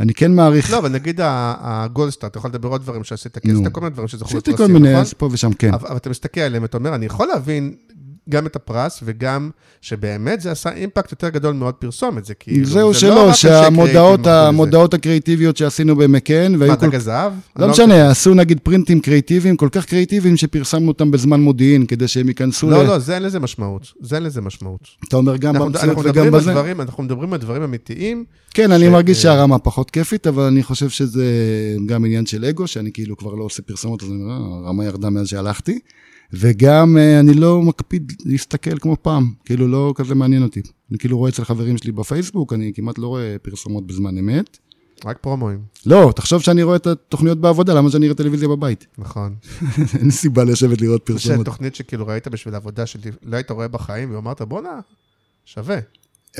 אני 0.00 0.14
כן 0.14 0.34
מעריך, 0.34 0.72
לא, 0.72 0.78
אבל 0.78 0.88
נגיד 0.88 1.20
ה- 1.20 1.54
הגולדסטאר, 1.58 2.28
אתה 2.28 2.38
יכול 2.38 2.50
לדבר 2.50 2.68
עוד 2.68 2.82
דברים 2.82 3.04
שעשית, 3.04 3.38
כי. 3.38 3.50
עשית 3.52 3.68
כל 3.72 3.80
מיני 3.80 3.90
דברים 3.92 4.08
שזכו 4.08 4.24
עשיתי 4.28 4.50
לפרסים, 4.50 4.66
כל 4.66 4.80
מיני, 4.80 4.92
נכון? 4.92 5.04
פה 5.18 5.28
ושם 5.32 5.52
כן. 5.52 5.74
אבל 5.74 5.96
אתה 5.96 6.10
מסתכל 6.10 6.40
עליהם 6.40 6.62
ואתה 6.62 6.76
אומר, 6.76 6.94
אני 6.94 7.06
יכול 7.06 7.28
להבין 7.28 7.74
גם 8.28 8.46
את 8.46 8.56
הפרס, 8.56 9.00
וגם 9.04 9.50
שבאמת 9.80 10.40
זה 10.40 10.50
עשה 10.52 10.72
אימפקט 10.72 11.10
יותר 11.12 11.28
גדול 11.28 11.54
מאוד 11.54 11.74
פרסומת, 11.74 12.24
זה 12.24 12.34
כאילו... 12.34 12.64
זהו 12.66 12.74
זה 12.74 13.08
לא 13.08 13.14
שלא, 13.14 13.28
אנשי 13.28 13.40
שהמודעות. 13.48 14.26
המודעות 14.26 14.94
הקריאיטיביות 14.94 15.56
שעשינו 15.56 15.96
במקן, 15.96 16.52
מה, 16.52 16.58
והיו 16.60 16.78
כל... 16.78 16.86
דג 16.86 16.94
הזהב? 16.94 17.32
לא 17.56 17.64
אני 17.64 17.72
משנה, 17.72 18.10
עשו 18.10 18.34
נגיד 18.34 18.60
פרינטים 18.62 19.00
קריאיטיביים, 19.00 19.56
כל 19.56 19.68
כך 19.72 19.84
קריאיטיביים 19.84 20.36
שפרסמנו 20.36 20.88
אותם 20.88 21.10
בזמן 21.10 21.40
מודיעין, 21.40 21.86
כדי 21.86 22.08
שהם 22.08 22.28
ייכנסו 22.28 22.66
ל... 22.66 22.70
לא, 22.70 22.86
לא, 22.86 22.98
זה 22.98 23.14
אין 23.14 23.22
לזה 23.22 23.40
משמעות. 23.40 23.92
זה 24.00 24.16
אין 24.16 24.22
לזה 24.24 24.40
משמעות. 24.40 24.80
אתה 25.08 25.16
אומר 25.16 25.36
גם 25.36 25.50
אנחנו 25.56 25.66
במציאות 25.66 25.88
אנחנו 25.96 26.10
וגם 26.10 26.30
בזה? 26.30 26.52
דברים- 26.52 26.80
אנחנו 26.80 27.02
מדברים 27.02 27.32
על 27.32 27.38
דברים 27.38 27.62
אמיתיים. 27.62 28.24
כן, 28.54 28.72
אני 28.72 28.84
ש- 28.86 28.88
מרגיש 28.88 29.16
אה, 29.18 29.22
שהרמה 29.22 29.58
פחות 29.58 29.90
כיפית, 29.90 30.26
אבל 30.26 30.42
אני 30.42 30.62
חושב 30.62 30.88
שזה 30.88 31.24
גם 31.86 32.04
עניין 32.04 32.26
של 32.26 32.44
אגו, 32.44 32.66
שאני 32.66 32.92
כאילו 32.92 33.16
כבר 33.16 33.34
לא 33.34 33.44
עושה 33.44 33.62
פרסומות, 33.62 34.02
אז 34.02 34.08
אני 34.08 34.22
אומר, 34.22 34.32
"אה, 34.32 34.66
הרמה 34.66 34.84
ירדה 34.84 35.10
מאז 35.10 35.26
שהלכתי. 35.28 35.78
וגם 36.32 36.96
אה, 36.98 37.20
אני 37.20 37.34
לא 37.34 37.62
מקפיד 37.62 38.12
להסתכל 38.24 38.78
כמו 38.78 38.96
פעם, 39.02 39.32
כאילו 39.44 39.68
לא 39.68 39.92
כזה 39.96 40.14
מעניין 40.14 40.42
אותי. 40.42 40.62
אני 40.90 40.98
כאילו 40.98 41.18
רואה 41.18 41.30
אצל 41.30 41.44
חברים 41.44 41.78
שלי 41.78 41.92
בפייסבוק, 41.92 42.52
אני 42.52 42.72
כמעט 42.74 42.98
לא 42.98 43.06
רואה 43.06 43.36
פרסומות 43.42 43.86
בזמן 43.86 44.18
אמת. 44.18 44.58
רק 45.04 45.18
פרומואים, 45.20 45.58
לא, 45.86 46.12
תחשוב 46.16 46.42
שאני 46.42 46.62
רואה 46.62 46.76
את 46.76 46.86
התוכניות 46.86 47.40
בעבודה, 47.40 47.74
למה 47.74 47.90
שאני 47.90 48.06
אראה 48.06 48.16
טלוויזיה 48.16 48.48
בבית? 48.48 48.86
נכון. 48.98 49.34
אין 50.00 50.10
סיבה 50.10 50.44
לשבת 50.44 50.80
לראות 50.80 51.02
פרסומות. 51.02 51.46
תוכנית 51.46 51.74
שכאילו 51.74 52.06
ראית 52.06 52.28
בשביל 52.28 52.54
עבודה 52.54 52.86
שלא 52.86 53.06
היית 53.32 53.50
רואה 53.50 53.68
בחיים, 53.68 54.14
ואמרת, 54.14 54.42
בואנה, 54.42 54.80
שווה. 55.44 55.78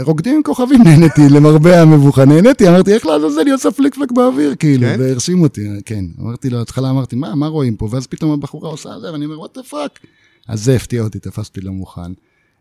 רוקדים 0.01 0.37
עם 0.37 0.43
כוכבים 0.43 0.83
נהניתי, 0.83 1.29
למרבה 1.29 1.83
המבוכה 1.83 2.25
נהניתי, 2.25 2.69
אמרתי, 2.69 2.95
איך 2.95 3.07
לעזאזל 3.07 3.47
היא 3.47 3.55
עושה 3.55 3.71
פליק 3.71 3.95
פלק 3.95 4.13
באוויר, 4.13 4.55
כאילו, 4.59 4.87
כן? 4.87 4.97
והרשים 4.99 5.43
אותי, 5.43 5.69
כן. 5.85 6.05
אמרתי 6.21 6.51
לו, 6.51 6.61
התחלה 6.61 6.91
אמרתי, 6.91 7.17
מה, 7.17 7.35
מה 7.35 7.47
רואים 7.47 7.77
פה? 7.77 7.89
ואז 7.91 8.07
פתאום 8.07 8.31
הבחורה 8.31 8.71
עושה 8.71 8.91
זה, 9.01 9.13
ואני 9.13 9.25
אומר, 9.25 9.41
what 9.41 9.59
the 9.59 9.63
fuck. 9.63 9.99
אז 10.49 10.65
זה 10.65 10.77
הפתיע 10.77 11.03
אותי, 11.03 11.19
תפסתי 11.19 11.61
לא 11.61 11.73
מוכן. 11.73 12.13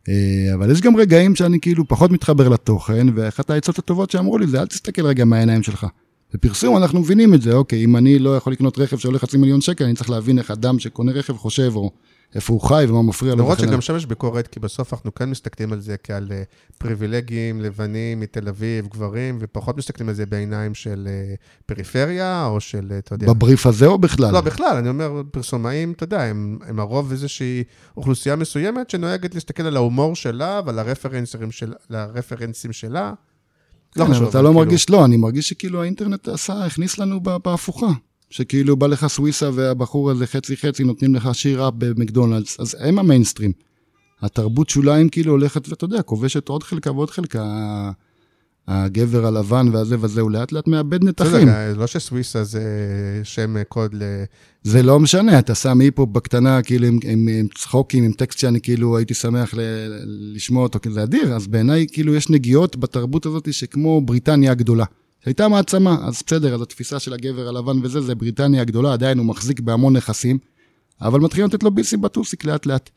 אה, 0.10 0.54
אבל 0.54 0.72
יש 0.72 0.82
גם 0.82 0.96
רגעים 0.96 1.36
שאני 1.36 1.60
כאילו 1.60 1.88
פחות 1.88 2.12
מתחבר 2.12 2.50
לתוכן, 2.50 3.08
ואחת 3.16 3.50
העצות 3.50 3.80
הטובות 3.80 4.12
שאמרו 4.12 4.38
לי 4.38 4.48
זה, 4.48 4.62
אל 4.62 4.66
תסתכל 4.66 5.06
רגע 5.06 5.26
מהעיניים 5.26 5.64
שלך. 5.64 5.88
בפרסום 6.34 6.78
אנחנו 6.78 7.00
מבינים 7.00 7.34
את 7.34 7.42
זה, 7.42 7.54
אוקיי, 7.54 7.84
אם 7.84 7.98
אני 7.98 8.20
לא 8.20 8.38
יכול 8.38 8.54
לקנות 8.54 8.80
רכב 8.80 8.98
שעולה 8.98 9.20
חצי 9.20 9.38
מיליון 9.38 9.62
שקל, 9.62 9.84
אני 9.86 9.94
צריך 9.94 10.10
להבין 10.10 10.38
איך 10.38 10.52
אדם 10.52 10.80
שקונה 10.80 11.12
רכב 11.12 11.38
חושב, 11.38 11.72
או 11.76 11.92
איפה 12.36 12.54
הוא 12.54 12.62
חי 12.62 12.86
ומה 12.90 13.02
מפריע 13.02 13.36
לו. 13.36 13.40
למרות. 13.44 13.60
שגם 13.60 13.82
שם 13.82 13.96
יש 13.96 14.06
ביקורת, 14.06 14.48
כי 14.48 14.60
בסוף 14.60 14.94
אנחנו 14.94 15.16
כן 15.16 15.30
מסתכלים 15.30 15.74
על 15.74 15.80
זה 15.80 15.96
כעל 16.04 16.28
אה, 16.32 16.44
פריבילגים, 16.78 17.62
לבנים 17.62 18.20
מתל 18.20 18.48
אביב, 18.48 18.88
גברים, 18.88 19.38
ופחות 19.42 19.78
מסתכלים 19.78 20.10
על 20.10 20.16
זה 20.16 20.26
בעיניים 20.26 20.74
של 20.74 21.08
אה, 21.08 21.36
פריפריה, 21.66 22.46
או 22.46 22.60
של, 22.60 22.88
אה, 22.92 22.98
אתה 22.98 23.14
יודע... 23.16 23.28
בבריף 23.28 23.66
הזה 23.66 23.86
או 23.86 23.98
בכלל? 23.98 24.34
לא, 24.34 24.42
בכלל, 24.42 24.76
אני 24.78 24.90
אומר, 24.90 25.22
פרסומאים, 25.32 25.92
אתה 25.92 26.04
יודע, 26.04 26.24
הם, 26.24 26.58
הם 26.68 26.80
הרוב 26.80 27.12
איזושהי 27.12 27.64
אוכלוסייה 27.98 28.36
מסוימת 28.36 28.90
שנוהגת 28.90 29.34
להסתכל 29.36 29.64
על 29.64 29.76
ההומור 29.76 30.16
שלה 30.16 30.62
ועל 30.66 30.80
הרפרנסים, 30.80 31.52
של, 31.52 31.74
הרפרנסים 31.90 32.74
שלה. 32.74 33.14
לא 33.96 34.06
כן, 34.06 34.12
חשוב, 34.14 34.28
אתה 34.28 34.42
לא 34.42 34.48
כאילו- 34.48 34.54
מרגיש, 34.54 34.90
לא, 34.90 35.06
אני 35.06 35.18
מרגיש 35.18 35.50
שכאילו 35.50 35.82
האינטרנט 35.82 36.28
עשה, 36.28 36.66
הכניס 36.66 36.98
לנו 36.98 37.20
בהפוכה. 37.20 37.88
שכאילו 38.30 38.78
בא 38.78 38.88
לך 38.88 39.08
סוויסה 39.08 39.50
והבחור 39.54 40.12
הזה 40.12 40.28
חצי 40.28 40.58
חצי 40.58 40.84
נותנים 40.84 41.16
לך 41.16 41.30
שיר 41.34 41.68
אפ 41.68 41.74
במקדונלדס, 41.78 42.60
אז 42.60 42.78
הם 42.80 43.00
המיינסטרים. 43.00 43.52
התרבות 44.22 44.70
שוליים 44.70 45.10
כאילו 45.10 45.32
הולכת, 45.32 45.70
ואתה 45.70 45.86
יודע, 45.86 46.02
כובשת 46.02 46.50
עוד 46.50 46.64
חלקה 46.64 46.92
ועוד 46.92 47.10
חלקה. 47.10 47.92
הגבר 48.68 49.26
הלבן 49.26 49.68
והזה 49.72 49.96
וזה, 50.00 50.22
הוא 50.22 50.32
לאט 50.32 50.52
לאט 50.52 50.68
מאבד 50.68 51.04
נתחים. 51.04 51.48
בסדר, 51.48 51.74
לא 51.78 51.88
שסוויסה 51.88 52.44
זה 52.44 52.64
שם 53.24 53.64
קוד 53.64 53.94
ל... 53.94 54.04
זה 54.64 54.84
לא 54.84 55.00
משנה, 55.00 55.40
אתה 55.40 55.56
שם 55.56 55.82
היפ-הופ 55.82 56.10
בקטנה, 56.10 56.62
כאילו 56.62 56.88
עם, 56.88 57.00
עם, 57.04 57.28
עם 57.40 57.48
צחוקים, 57.56 58.04
עם 58.04 58.12
טקסט 58.12 58.40
שאני 58.40 58.62
כאילו 58.62 58.98
הייתי 58.98 59.14
שמח 59.14 59.54
ל, 59.54 59.60
לשמוע 60.36 60.64
אותו, 60.64 60.80
כי 60.80 60.92
זה 60.92 61.04
אדיר, 61.04 61.34
אז 61.34 61.48
בעיניי 61.48 61.86
כאילו 61.92 62.16
יש 62.16 62.30
נגיעות 62.30 62.76
בתרבות 62.76 63.26
הזאת 63.26 63.54
שכמו 63.54 64.02
בריטניה 64.02 64.52
הגדולה. 64.52 64.86
שהייתה 65.26 65.48
מעצמה, 65.48 65.98
אז 66.02 66.24
בסדר, 66.28 66.56
אז 66.56 66.62
התפיסה 66.62 67.00
של 67.00 67.14
הגבר 67.14 67.48
הלבן 67.48 67.78
וזה, 67.84 68.02
זה 68.02 68.16
בריטניה 68.16 68.62
הגדולה, 68.62 68.94
עדיין 68.94 69.18
הוא 69.18 69.26
מחזיק 69.26 69.60
בהמון 69.60 69.96
נכסים, 69.96 70.38
אבל 71.02 71.20
מתחילים 71.20 71.50
לתת 71.50 71.64
לו 71.64 71.72
ביסים 71.72 72.02
בטוסיק 72.02 72.46
לאט 72.46 72.66
לאט. 72.66 72.90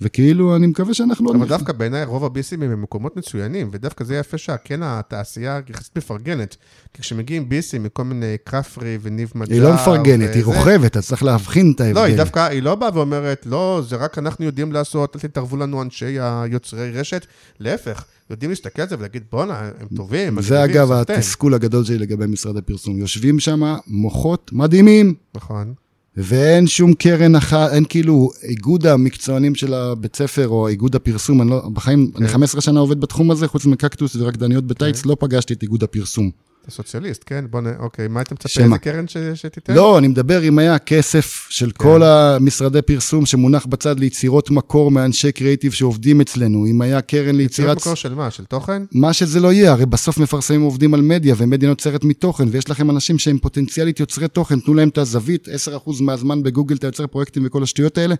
וכאילו, 0.00 0.56
אני 0.56 0.66
מקווה 0.66 0.94
שאנחנו... 0.94 1.26
עוד 1.26 1.36
אבל 1.36 1.46
נכ- 1.46 1.48
דווקא 1.48 1.72
בעיניי 1.72 2.04
רוב 2.04 2.24
הביסים 2.24 2.62
הם 2.62 2.70
במקומות 2.70 3.16
מצוינים, 3.16 3.68
ודווקא 3.72 4.04
זה 4.04 4.16
יפה 4.16 4.38
שכן 4.38 4.80
התעשייה 4.82 5.60
יחסית 5.70 5.98
מפרגנת. 5.98 6.56
כי 6.94 7.02
כשמגיעים 7.02 7.48
ביסים 7.48 7.82
מכל 7.82 8.04
מיני 8.04 8.36
כפרי 8.46 8.98
וניב 9.02 9.32
מג'אר... 9.34 9.54
היא 9.54 9.62
לא 9.62 9.74
מפרגנת, 9.74 10.34
היא 10.34 10.44
רוכבת, 10.44 10.96
אז 10.96 11.06
צריך 11.06 11.22
להבחין 11.22 11.72
את 11.74 11.80
ההבדל. 11.80 12.00
לא, 12.00 12.04
היא 12.04 12.16
דווקא, 12.16 12.46
היא 12.46 12.62
לא 12.62 12.74
באה 12.74 12.90
ואומרת, 12.94 13.46
לא, 13.46 13.82
זה 13.88 13.96
רק 13.96 14.18
אנחנו 14.18 14.44
יודעים 14.44 14.72
לעשות, 14.72 15.16
אל 15.16 15.20
תתערבו 15.20 15.56
לנו 15.56 15.82
אנשי 15.82 16.16
היוצרי 16.20 16.90
רשת. 16.92 17.26
להפך, 17.60 18.04
יודעים 18.30 18.50
להסתכל 18.50 18.82
על 18.82 18.88
זה 18.88 18.96
ולהגיד, 18.98 19.22
בואנה, 19.32 19.70
הם 19.80 19.86
טובים. 19.96 20.42
זה 20.42 20.54
מגניבים, 20.54 20.76
אגב 20.76 20.98
סחטיין." 21.00 21.18
התסכול 21.18 21.54
הגדול 21.54 21.84
שלי 21.84 21.98
לגבי 21.98 22.26
משרד 22.26 22.56
הפרסום. 22.56 22.98
יושבים 22.98 23.40
שם 23.40 23.60
מוחות 23.86 24.50
מדהימים, 24.52 25.14
נכון. 25.34 25.74
ואין 26.16 26.66
שום 26.66 26.94
קרן 26.94 27.36
אחת, 27.36 27.70
אין 27.72 27.84
כאילו 27.88 28.30
איגוד 28.42 28.86
המקצוענים 28.86 29.54
של 29.54 29.74
הבית 29.74 30.16
ספר 30.16 30.48
או 30.48 30.68
איגוד 30.68 30.94
הפרסום, 30.96 31.42
אני 31.42 31.50
לא, 31.50 31.68
בחיים, 31.72 32.10
אני 32.16 32.28
15 32.28 32.60
שנה 32.60 32.80
עובד 32.80 33.00
בתחום 33.00 33.30
הזה, 33.30 33.48
חוץ 33.48 33.66
מקקטוס 33.66 34.16
ורקדניות 34.16 34.64
בטייץ, 34.64 35.06
לא 35.06 35.16
פגשתי 35.20 35.54
את 35.54 35.62
איגוד 35.62 35.82
הפרסום. 35.82 36.30
אתה 36.62 36.70
סוציאליסט, 36.70 37.22
כן? 37.26 37.44
בוא 37.50 37.60
נ... 37.60 37.66
אוקיי, 37.78 38.08
מה 38.08 38.20
היית 38.20 38.32
מצפה? 38.32 38.62
איזה 38.62 38.78
קרן 38.78 39.08
ש... 39.08 39.16
שתיתן? 39.16 39.74
לא, 39.74 39.98
אני 39.98 40.08
מדבר 40.08 40.48
אם 40.48 40.58
היה 40.58 40.78
כסף 40.78 41.46
של 41.50 41.70
כל 41.70 42.02
המשרדי 42.02 42.82
פרסום 42.82 43.26
שמונח 43.26 43.66
בצד 43.66 44.00
ליצירות 44.00 44.50
מקור 44.50 44.90
מאנשי 44.90 45.32
קריאיטיב 45.32 45.72
שעובדים 45.72 46.20
אצלנו, 46.20 46.66
אם 46.66 46.82
היה 46.82 47.00
קרן 47.00 47.22
יצירת 47.22 47.36
ליצירת... 47.36 47.76
מקור 47.76 47.94
של 47.94 48.14
מה? 48.14 48.30
של 48.30 48.44
תוכן? 48.44 48.82
מה 48.92 49.12
שזה 49.12 49.40
לא 49.40 49.52
יהיה, 49.52 49.72
הרי 49.72 49.86
בסוף 49.86 50.18
מפרסמים 50.18 50.62
עובדים 50.62 50.94
על 50.94 51.00
מדיה, 51.00 51.34
ומדיה 51.38 51.68
נוצרת 51.68 52.04
מתוכן, 52.04 52.48
ויש 52.50 52.70
לכם 52.70 52.90
אנשים 52.90 53.18
שהם 53.18 53.38
פוטנציאלית 53.38 54.00
יוצרי 54.00 54.28
תוכן, 54.28 54.60
תנו 54.60 54.74
להם 54.74 54.88
את 54.88 54.98
הזווית, 54.98 55.48
10% 55.48 56.02
מהזמן 56.02 56.42
בגוגל 56.42 56.76
אתה 56.76 56.86
יוצר 56.86 57.06
פרויקטים 57.06 57.42
וכל 57.46 57.62
השטויות 57.62 57.98
האלה, 57.98 58.14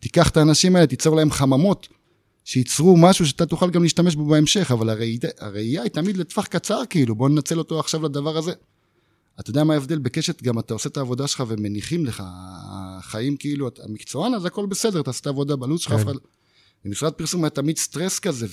תיקח 0.00 0.28
את 0.28 0.36
האנשים 0.36 0.76
האלה, 0.76 0.86
תיצור 0.86 1.16
להם 1.16 1.30
חממות, 1.30 1.88
שייצרו 2.44 2.96
משהו 2.96 3.26
שאתה 3.26 3.46
תוכל 3.46 3.70
גם 3.70 3.82
להשתמש 3.82 4.14
בו 4.14 4.24
בהמשך, 4.24 4.70
אבל 4.70 4.88
הראייה, 4.90 5.18
הראייה 5.38 5.82
היא 5.82 5.90
תמיד 5.90 6.16
לטווח 6.16 6.46
קצר, 6.46 6.82
כאילו, 6.90 7.14
בוא 7.14 7.28
ננצל 7.28 7.58
אותו 7.58 7.80
עכשיו 7.80 8.02
לדבר 8.02 8.38
הזה. 8.38 8.52
אתה 9.40 9.50
יודע 9.50 9.64
מה 9.64 9.74
ההבדל 9.74 9.98
בקשת, 9.98 10.42
גם 10.42 10.58
אתה 10.58 10.74
עושה 10.74 10.88
את 10.88 10.96
העבודה 10.96 11.26
שלך 11.26 11.44
ומניחים 11.48 12.06
לך, 12.06 12.22
החיים 12.26 13.36
כאילו, 13.36 13.68
אתה 13.68 13.82
מקצוען, 13.88 14.34
אז 14.34 14.44
הכל 14.44 14.66
בסדר, 14.66 15.00
אתה 15.00 15.10
עושה 15.10 15.20
את 15.20 15.26
העבודה 15.26 15.56
בלו"ז 15.56 15.80
שלך, 15.80 15.92
כן. 15.92 15.98
אחד... 15.98 16.12
במשרד 16.84 17.12
פרסום 17.12 17.44
היה 17.44 17.50
תמיד 17.50 17.76
סטרס 17.78 18.18
כזה, 18.18 18.46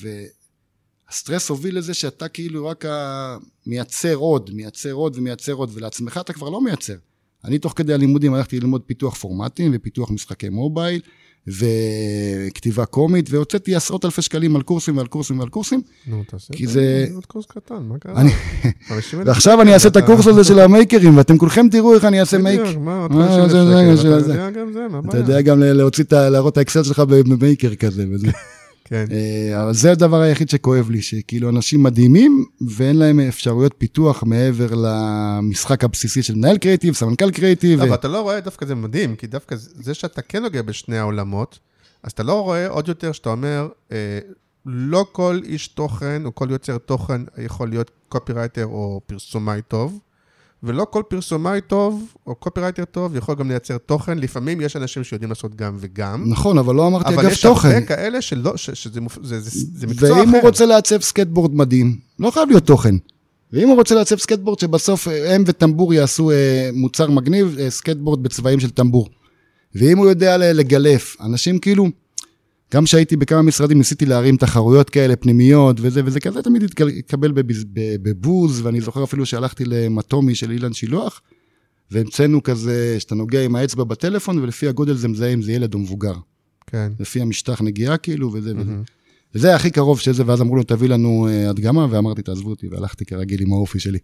והסטרס 1.07 1.49
הוביל 1.49 1.77
לזה 1.77 1.93
שאתה 1.93 2.27
כאילו 2.27 2.67
רק 2.67 2.85
ה- 2.85 3.37
מייצר 3.65 4.15
עוד, 4.15 4.49
מייצר 4.53 4.91
עוד 4.91 5.17
ומייצר 5.17 5.53
עוד, 5.53 5.69
ולעצמך 5.73 6.17
אתה 6.17 6.33
כבר 6.33 6.49
לא 6.49 6.61
מייצר. 6.61 6.95
אני 7.43 7.59
תוך 7.59 7.73
כדי 7.75 7.93
הלימודים 7.93 8.33
הלכתי 8.33 8.59
ללמוד 8.59 8.81
פיתוח 8.85 9.15
פורמטים 9.15 9.71
ופיתוח 9.75 10.11
משחקי 10.11 10.49
מובייל 10.49 11.01
וכתיבה 11.47 12.85
קומית, 12.85 13.27
והוצאתי 13.31 13.75
עשרות 13.75 14.05
אלפי 14.05 14.21
שקלים 14.21 14.55
על 14.55 14.61
קורסים 14.61 14.97
ועל 14.97 15.07
קורסים 15.07 15.39
ועל 15.39 15.49
קורסים, 15.49 15.81
נו, 16.07 16.23
תעשה 16.27 16.53
כי 16.53 16.67
זה- 16.67 17.07
עוד 17.15 17.25
קורס 17.25 17.45
קטן, 17.45 17.75
מה 17.89 17.97
קרה? 17.99 18.21
אני- 18.21 18.31
50,000 18.87 19.27
ועכשיו 19.27 19.61
אני 19.61 19.73
אעשה 19.73 19.87
את 19.87 19.97
אתה- 19.97 20.05
הקורס 20.05 20.27
הזה 20.27 20.43
של 20.43 20.59
ה 20.59 20.66
makers, 20.66 21.17
ואתם 21.17 21.37
כולכם 21.37 21.67
תראו 21.71 21.93
איך 21.95 22.05
אני 22.05 22.19
אעשה 22.19 22.37
make. 22.37 22.61
בדיוק, 22.61 22.77
מה, 22.77 23.01
עוד 23.01 23.11
מה, 23.11 23.27
50,000 23.27 23.95
זה- 23.95 24.01
שקל, 24.01 24.19
אתה 24.19 24.27
יודע 24.31 24.49
גם 24.51 24.73
זה, 24.73 24.79
מה 24.91 24.99
אתה 24.99 25.07
הבעיה? 25.07 25.21
יודע 25.21 25.41
גם 25.41 25.59
להוציא. 25.59 26.03
להראות 26.11 26.53
את 26.53 26.57
האקסל 26.57 26.83
שלך 26.83 26.99
ב 26.99 27.12
maker 27.12 27.75
כזה. 27.75 28.05
כן. 28.85 29.05
אה, 29.11 29.63
אבל 29.63 29.73
זה 29.73 29.91
הדבר 29.91 30.21
היחיד 30.21 30.49
שכואב 30.49 30.89
לי, 30.89 31.01
שכאילו 31.01 31.49
אנשים 31.49 31.83
מדהימים, 31.83 32.45
ואין 32.67 32.95
להם 32.95 33.19
אפשרויות 33.19 33.75
פיתוח 33.77 34.23
מעבר 34.23 34.67
למשחק 34.75 35.83
הבסיסי 35.83 36.23
של 36.23 36.35
מנהל 36.35 36.57
קריאיטיב, 36.57 36.93
סמנכ"ל 36.93 37.31
קריאיטיב. 37.31 37.79
לא, 37.79 37.83
ו- 37.83 37.87
אבל 37.87 37.95
אתה 37.95 38.07
לא 38.07 38.21
רואה, 38.21 38.39
דווקא 38.39 38.65
זה 38.65 38.75
מדהים, 38.75 39.15
כי 39.15 39.27
דווקא 39.27 39.55
זה 39.57 39.93
שאתה 39.93 40.21
כן 40.21 40.43
נוגע 40.43 40.61
בשני 40.61 40.97
העולמות, 40.97 41.59
אז 42.03 42.11
אתה 42.11 42.23
לא 42.23 42.43
רואה 42.43 42.67
עוד 42.67 42.87
יותר 42.87 43.11
שאתה 43.11 43.29
אומר, 43.29 43.67
אה, 43.91 44.19
לא 44.65 45.05
כל 45.11 45.39
איש 45.45 45.67
תוכן 45.67 46.25
או 46.25 46.35
כל 46.35 46.47
יוצר 46.51 46.77
תוכן 46.77 47.21
יכול 47.37 47.69
להיות 47.69 47.91
קופירייטר 48.09 48.65
או 48.65 49.01
פרסומאי 49.05 49.61
טוב, 49.67 49.99
ולא 50.63 50.85
כל 50.89 51.03
פרסומאי 51.07 51.61
טוב 51.67 52.13
או 52.27 52.35
קופירייטר 52.35 52.85
טוב 52.85 53.15
יכול 53.15 53.35
גם 53.35 53.47
לייצר 53.49 53.77
תוכן. 53.77 54.17
לפעמים 54.19 54.61
יש 54.61 54.75
אנשים 54.75 55.03
שיודעים 55.03 55.29
לעשות 55.29 55.55
גם 55.55 55.77
וגם, 55.79 56.23
נכון, 56.27 56.57
אבל 56.57 56.75
לא 56.75 56.87
אמרתי 56.87 57.13
אבל 57.13 57.19
אגב 57.23 57.31
יש 57.31 57.41
תוכן. 57.41 57.67
הרבה 57.69 57.81
כאלה 57.85 58.21
שלא, 58.21 58.57
ש- 58.57 58.69
שזה 58.73 59.01
מופ- 59.01 59.19
זה- 59.23 59.39
זה- 59.39 59.49
זה 59.75 59.87
מקצוע 59.87 60.09
אחר. 60.11 60.19
ואם 60.19 60.29
הוא 60.29 60.41
רוצה 60.41 60.65
לעצב 60.65 61.01
סקטבורד 61.01 61.55
מדהים, 61.55 61.97
לא 62.19 62.31
חייב 62.31 62.49
להיות 62.49 62.65
תוכן. 62.65 62.95
ואם 63.53 63.67
הוא 63.67 63.75
רוצה 63.75 63.95
לעצב 63.95 64.15
סקטבורד 64.17 64.59
שבסוף 64.59 65.07
אה, 65.07 65.35
הם 65.35 65.43
וטמבור 65.47 65.93
יעשו 65.93 66.31
אה, 66.31 66.69
מוצר 66.73 67.09
מגניב, 67.11 67.55
אה, 67.59 67.69
סקטבורד 67.69 68.23
בצבעים 68.23 68.59
של 68.59 68.69
טמבור. 68.69 69.09
ואם 69.75 69.97
הוא 69.97 70.07
יודע 70.09 70.53
לגלף, 70.53 71.15
אנשים 71.21 71.59
כאילו, 71.59 71.87
גם 72.73 72.83
כשהייתי 72.83 73.17
בכמה 73.17 73.41
משרדים 73.41 73.77
ניסיתי 73.77 74.05
להרים 74.05 74.37
תחרויות 74.37 74.89
כאלה 74.89 75.15
פנימיות 75.15 75.77
וזה 75.81 76.01
וזה 76.05 76.19
כזה, 76.19 76.41
תמיד 76.41 76.63
התקבל 76.97 77.31
בבוז, 77.75 78.61
ואני 78.65 78.81
זוכר 78.81 79.03
אפילו 79.03 79.25
שהלכתי 79.25 79.63
למטומי 79.65 80.35
של 80.35 80.51
אילן 80.51 80.73
שילוח, 80.73 81.21
והמצאנו 81.91 82.43
כזה, 82.43 82.95
שאתה 82.99 83.15
נוגע 83.15 83.45
עם 83.45 83.55
האצבע 83.55 83.83
בטלפון, 83.83 84.39
ולפי 84.39 84.67
הגודל 84.67 84.93
זה 84.93 85.07
מזהה 85.07 85.33
אם 85.33 85.41
זה 85.41 85.51
ילד 85.51 85.73
או 85.73 85.79
מבוגר. 85.79 86.13
כן. 86.67 86.91
לפי 86.99 87.21
המשטח 87.21 87.61
נגיעה 87.61 87.97
כאילו, 87.97 88.27
וזה 88.33 88.39
וזה. 88.39 88.53
מהמם. 88.53 88.83
וזה 89.35 89.55
הכי 89.55 89.71
קרוב 89.71 89.99
שזה, 89.99 90.23
ואז 90.25 90.41
אמרו 90.41 90.55
לו, 90.55 90.63
תביא 90.63 90.89
לנו 90.89 91.27
אה, 91.27 91.49
הדגמה, 91.49 91.87
ואמרתי, 91.89 92.21
תעזבו 92.21 92.49
אותי, 92.49 92.67
והלכתי 92.67 93.05
כרגיל 93.05 93.41
עם 93.41 93.53
האופי 93.53 93.79
שלי. 93.79 93.99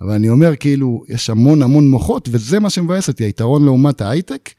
אבל 0.00 0.12
אני 0.12 0.28
אומר, 0.28 0.56
כאילו, 0.56 1.04
יש 1.08 1.30
המון 1.30 1.62
המון 1.62 1.88
מוחות, 1.88 2.28
וזה 2.32 2.60
מה 2.60 2.70
שמבאס 2.70 3.08
אותי. 3.08 3.24
היתרון 3.24 3.64
לעומת 3.64 4.00
ההייטק, 4.00 4.50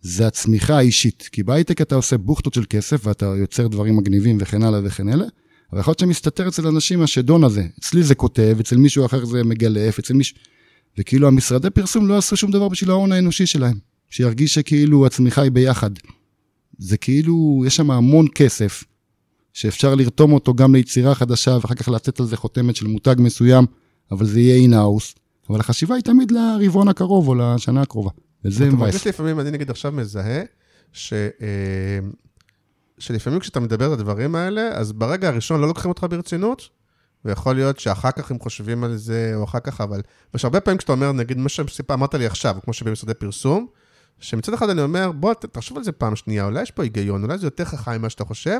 זה 0.00 0.26
הצמיחה 0.26 0.76
האישית. 0.76 1.28
כי 1.32 1.42
בהייטק 1.42 1.80
אתה 1.80 1.94
עושה 1.94 2.18
בוכטות 2.18 2.54
של 2.54 2.64
כסף, 2.70 3.06
ואתה 3.06 3.26
יוצר 3.26 3.68
דברים 3.68 3.96
מגניבים 3.96 4.38
וכן 4.40 4.62
הלאה 4.62 4.80
וכן 4.84 5.08
הלאה, 5.08 5.26
אבל 5.72 5.80
יכול 5.80 5.90
להיות 5.90 5.98
שמסתתר 5.98 6.48
אצל 6.48 6.66
אנשים 6.66 7.02
השדון 7.02 7.44
הזה. 7.44 7.66
אצלי 7.78 8.02
זה 8.02 8.14
כותב, 8.14 8.56
אצל 8.60 8.76
מישהו 8.76 9.06
אחר 9.06 9.24
זה 9.24 9.44
מגלף, 9.44 9.98
אצל 9.98 10.14
מישהו... 10.14 10.36
וכאילו 10.98 11.28
המשרדי 11.28 11.70
פרסום 11.70 12.06
לא 12.06 12.18
עשו 12.18 12.36
שום 12.36 12.50
דבר 12.50 12.68
בשביל 12.68 12.90
ההון 12.90 13.12
האנושי 13.12 13.46
שלהם. 13.46 13.78
שירגיש 14.10 14.54
שכאילו 14.54 15.06
הצמיחה 15.06 15.42
היא 15.42 15.50
ביחד. 15.50 15.90
זה 16.78 16.96
כאילו, 16.96 17.62
יש 17.66 17.76
שם 17.76 17.90
המון 17.90 18.26
כסף, 18.34 18.84
שאפשר 19.52 19.94
לרתום 19.94 20.32
אותו 20.32 20.54
גם 20.54 20.74
ליצירה 20.74 21.14
חדשה, 21.14 21.58
ואחר 21.62 21.74
כך 21.74 21.88
לתת 21.88 22.20
על 22.20 22.26
זה 22.26 22.36
חותמת 22.36 22.76
של 22.76 22.86
מותג 22.86 23.14
מסוים, 23.18 23.66
אבל 24.10 24.26
זה 24.26 24.40
יהיה 24.40 24.56
in-house. 24.56 25.14
אבל 25.50 25.60
החשיבה 25.60 25.94
היא 25.94 26.02
תמיד 26.02 26.30
לרבעון 26.30 26.88
הקרוב 26.88 27.28
או 27.28 27.34
לשנה 27.34 27.82
הקרובה. 27.82 28.10
וזה 28.44 28.64
אתה 28.64 28.72
מבאס. 28.72 28.80
מרגיש 28.80 29.06
לפעמים, 29.06 29.40
אני 29.40 29.50
נגיד 29.50 29.70
עכשיו 29.70 29.92
מזהה, 29.92 30.42
ש, 30.92 31.12
אה, 31.12 31.98
שלפעמים 32.98 33.40
כשאתה 33.40 33.60
מדבר 33.60 33.84
על 33.84 33.92
הדברים 33.92 34.34
האלה, 34.34 34.68
אז 34.68 34.92
ברגע 34.92 35.28
הראשון 35.28 35.60
לא 35.60 35.68
לוקחים 35.68 35.88
אותך 35.88 36.06
ברצינות, 36.10 36.68
ויכול 37.24 37.54
להיות 37.54 37.78
שאחר 37.78 38.10
כך 38.10 38.30
הם 38.30 38.38
חושבים 38.38 38.84
על 38.84 38.96
זה, 38.96 39.32
או 39.34 39.44
אחר 39.44 39.60
כך, 39.60 39.80
אבל... 39.80 40.00
יש 40.34 40.44
הרבה 40.44 40.60
פעמים 40.60 40.78
כשאתה 40.78 40.92
אומר, 40.92 41.12
נגיד, 41.12 41.38
מה 41.38 41.48
שאמרת 41.48 42.14
לי 42.14 42.26
עכשיו, 42.26 42.56
כמו 42.64 42.72
שבמשרדי 42.72 43.14
פרסום, 43.14 43.66
שמצד 44.20 44.54
אחד 44.54 44.68
אני 44.70 44.82
אומר, 44.82 45.12
בוא, 45.12 45.34
תחשוב 45.34 45.78
על 45.78 45.84
זה 45.84 45.92
פעם 45.92 46.16
שנייה, 46.16 46.44
אולי 46.44 46.62
יש 46.62 46.70
פה 46.70 46.82
היגיון, 46.82 47.24
אולי 47.24 47.38
זה 47.38 47.46
יותר 47.46 47.64
חכם 47.64 47.92
ממה 47.92 48.10
שאתה 48.10 48.24
חושב, 48.24 48.58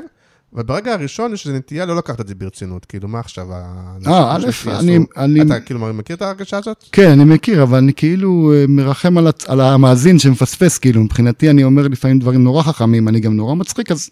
אבל 0.55 0.63
ברגע 0.63 0.93
הראשון 0.93 1.33
יש 1.33 1.47
איזו 1.47 1.57
נטייה 1.57 1.85
לא 1.85 1.95
לקחת 1.95 2.21
את 2.21 2.27
זה 2.27 2.35
ברצינות. 2.35 2.85
כאילו, 2.85 3.07
מה 3.07 3.19
עכשיו? 3.19 3.47
אה, 3.53 4.35
א'? 4.35 4.45
אני- 4.79 4.99
אני- 5.17 5.41
אתה 5.41 5.59
כאילו 5.59 5.93
מכיר 5.93 6.15
את 6.15 6.21
ההרגשה 6.21 6.57
הזאת? 6.57 6.83
כן, 6.91 7.09
אני 7.11 7.23
מכיר, 7.23 7.63
אבל 7.63 7.77
אני 7.77 7.93
כאילו 7.93 8.53
אה, 8.53 8.65
מרחם 8.67 9.17
על, 9.17 9.27
הצ... 9.27 9.45
על 9.49 9.61
המאזין 9.61 10.19
שמפספס, 10.19 10.77
כאילו, 10.77 11.03
מבחינתי 11.03 11.49
אני 11.49 11.63
אומר 11.63 11.87
לפעמים 11.87 12.19
דברים 12.19 12.43
נורא 12.43 12.63
חכמים, 12.63 13.07
אני 13.07 13.19
גם 13.19 13.35
נורא 13.35 13.55
מצחיק, 13.55 13.91
אז 13.91 14.09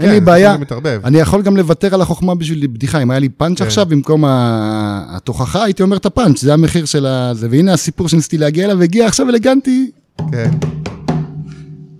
אין 0.00 0.10
לי 0.10 0.18
כן, 0.18 0.24
בעיה. 0.24 0.56
אני 1.04 1.18
יכול 1.18 1.42
גם 1.42 1.56
לוותר 1.56 1.94
על 1.94 2.00
החוכמה 2.00 2.34
בשביל 2.34 2.66
בדיחה, 2.66 3.02
אם 3.02 3.10
היה 3.10 3.20
לי 3.20 3.28
פאנץ' 3.28 3.58
כן. 3.58 3.64
עכשיו, 3.64 3.86
במקום 3.86 4.24
ה- 4.24 5.04
התוכחה, 5.08 5.64
הייתי 5.64 5.82
אומר 5.82 5.96
את 5.96 6.06
הפאנץ', 6.06 6.40
זה 6.40 6.52
המחיר 6.54 6.84
של 6.84 7.06
הזה, 7.06 7.48
והנה 7.50 7.72
הסיפור 7.72 8.08
שניסיתי 8.08 8.38
להגיע 8.38 8.64
אליו, 8.64 8.82
הגיע 8.82 9.06
עכשיו 9.06 9.28
אלגנטי. 9.28 9.90
כן. 10.32 10.50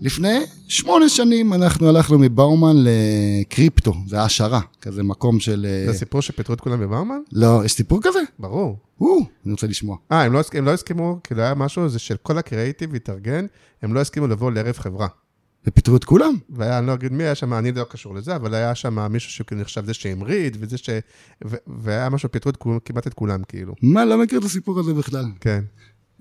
לפני 0.05 0.39
שמונה 0.69 1.09
שנים 1.09 1.53
אנחנו 1.53 1.89
הלכנו 1.89 2.19
מבאומן 2.19 2.77
לקריפטו, 2.77 3.95
זה 4.07 4.21
העשרה, 4.21 4.61
כזה 4.81 5.03
מקום 5.03 5.41
של... 5.41 5.67
אה, 5.69 5.85
זה 5.85 5.91
הסיפור 5.91 6.23
שפיטרו 6.23 6.55
את 6.55 6.61
כולם 6.61 6.81
בברמן? 6.81 7.19
לא, 7.33 7.63
יש 7.65 7.73
סיפור 7.73 8.01
כזה? 8.03 8.19
ברור. 8.39 8.79
או, 9.01 9.19
אני 9.45 9.53
רוצה 9.53 9.67
לשמוע. 9.67 9.97
אה, 10.13 10.23
הם 10.23 10.33
לא, 10.33 10.41
הם 10.53 10.65
לא 10.65 10.73
הסכימו, 10.73 11.19
כאילו 11.25 11.43
היה 11.43 11.55
משהו, 11.55 11.89
זה 11.89 11.99
של 11.99 12.17
כל 12.23 12.39
הקריאיטיב 12.39 12.95
התארגן, 12.95 13.47
הם 13.83 13.95
לא 13.95 14.01
הסכימו 14.01 14.27
לבוא 14.27 14.51
לערב 14.51 14.79
חברה. 14.79 15.07
ופיטרו 15.67 15.97
את 15.97 16.05
כולם. 16.05 16.35
והיה, 16.51 16.79
אני 16.79 16.87
לא 16.87 16.95
אגיד 16.95 17.13
מי 17.13 17.25
היה 17.25 17.35
שם, 17.35 17.55
אני 17.55 17.73
לא 17.73 17.85
קשור 17.91 18.15
לזה, 18.15 18.37
אבל 18.37 18.55
היה 18.55 18.75
שם 18.75 19.13
מישהו 19.13 19.31
שכאילו 19.31 19.61
נחשב 19.61 19.85
זה 19.85 19.95
שהמריד, 19.95 20.57
וזה 20.61 20.79
ש... 20.79 20.91
ו... 21.47 21.57
והיה 21.67 22.11
משהו, 22.11 22.33
פיטרו 22.33 22.53
כולם, 22.59 22.79
כמעט 22.85 23.07
את 23.07 23.15
כולם, 23.15 23.43
כאילו. 23.49 23.75
מה, 23.83 24.05
לא 24.05 24.19
מכיר 24.19 24.39
את 24.39 24.45
הסיפור 24.45 24.81
הזה 24.81 24.95
בכלל. 24.95 25.25
כן. 25.41 25.65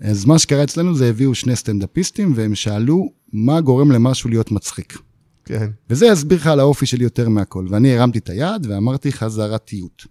אז 0.02 0.26
מה 0.26 0.40
שקרה 0.40 0.64
אצלנו 0.64 0.96
זה 0.96 1.10
הביאו 1.10 1.36
שני 1.36 1.56
סטנדאפיסטים, 1.56 2.34
והם 2.36 2.56
שאלו 2.56 3.10
מה 3.34 3.62
גורם 3.62 3.92
למשהו 3.92 4.30
להיות 4.30 4.52
מצחיק. 4.52 4.98
כן. 5.46 5.70
וזה 5.90 6.06
יסביר 6.06 6.38
לך 6.38 6.48
על 6.48 6.60
האופי 6.60 6.86
שלי 6.86 7.04
יותר 7.04 7.30
מהכל. 7.30 7.66
ואני 7.70 7.98
הרמתי 7.98 8.20
את 8.20 8.30
היד 8.30 8.66
ואמרתי 8.70 9.12
חזרתיות. 9.12 10.06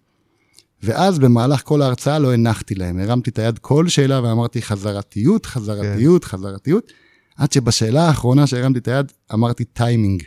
ואז 0.82 1.18
במהלך 1.18 1.62
כל 1.64 1.82
ההרצאה 1.82 2.18
לא 2.18 2.34
הנחתי 2.34 2.74
להם, 2.74 2.98
הרמתי 2.98 3.30
את 3.30 3.38
היד 3.38 3.58
כל 3.58 3.88
שאלה 3.88 4.22
ואמרתי 4.22 4.62
חזרתיות, 4.62 5.46
חזרתיות, 5.46 6.24
חזרתיות, 6.24 6.92
עד 7.36 7.52
שבשאלה 7.52 8.06
האחרונה 8.06 8.46
שהרמתי 8.46 8.78
את 8.78 8.88
היד, 8.88 9.12
אמרתי 9.34 9.64
טיימינג. 9.64 10.22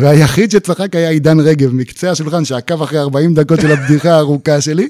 והיחיד 0.00 0.50
שצחק 0.50 0.96
היה 0.96 1.10
עידן 1.10 1.40
רגב, 1.40 1.72
מקצה 1.72 2.10
השולחן, 2.10 2.44
שעקב 2.44 2.82
אחרי 2.82 2.98
40 2.98 3.34
דקות 3.34 3.60
של 3.60 3.72
הבדיחה 3.72 4.10
הארוכה 4.10 4.60
שלי. 4.60 4.88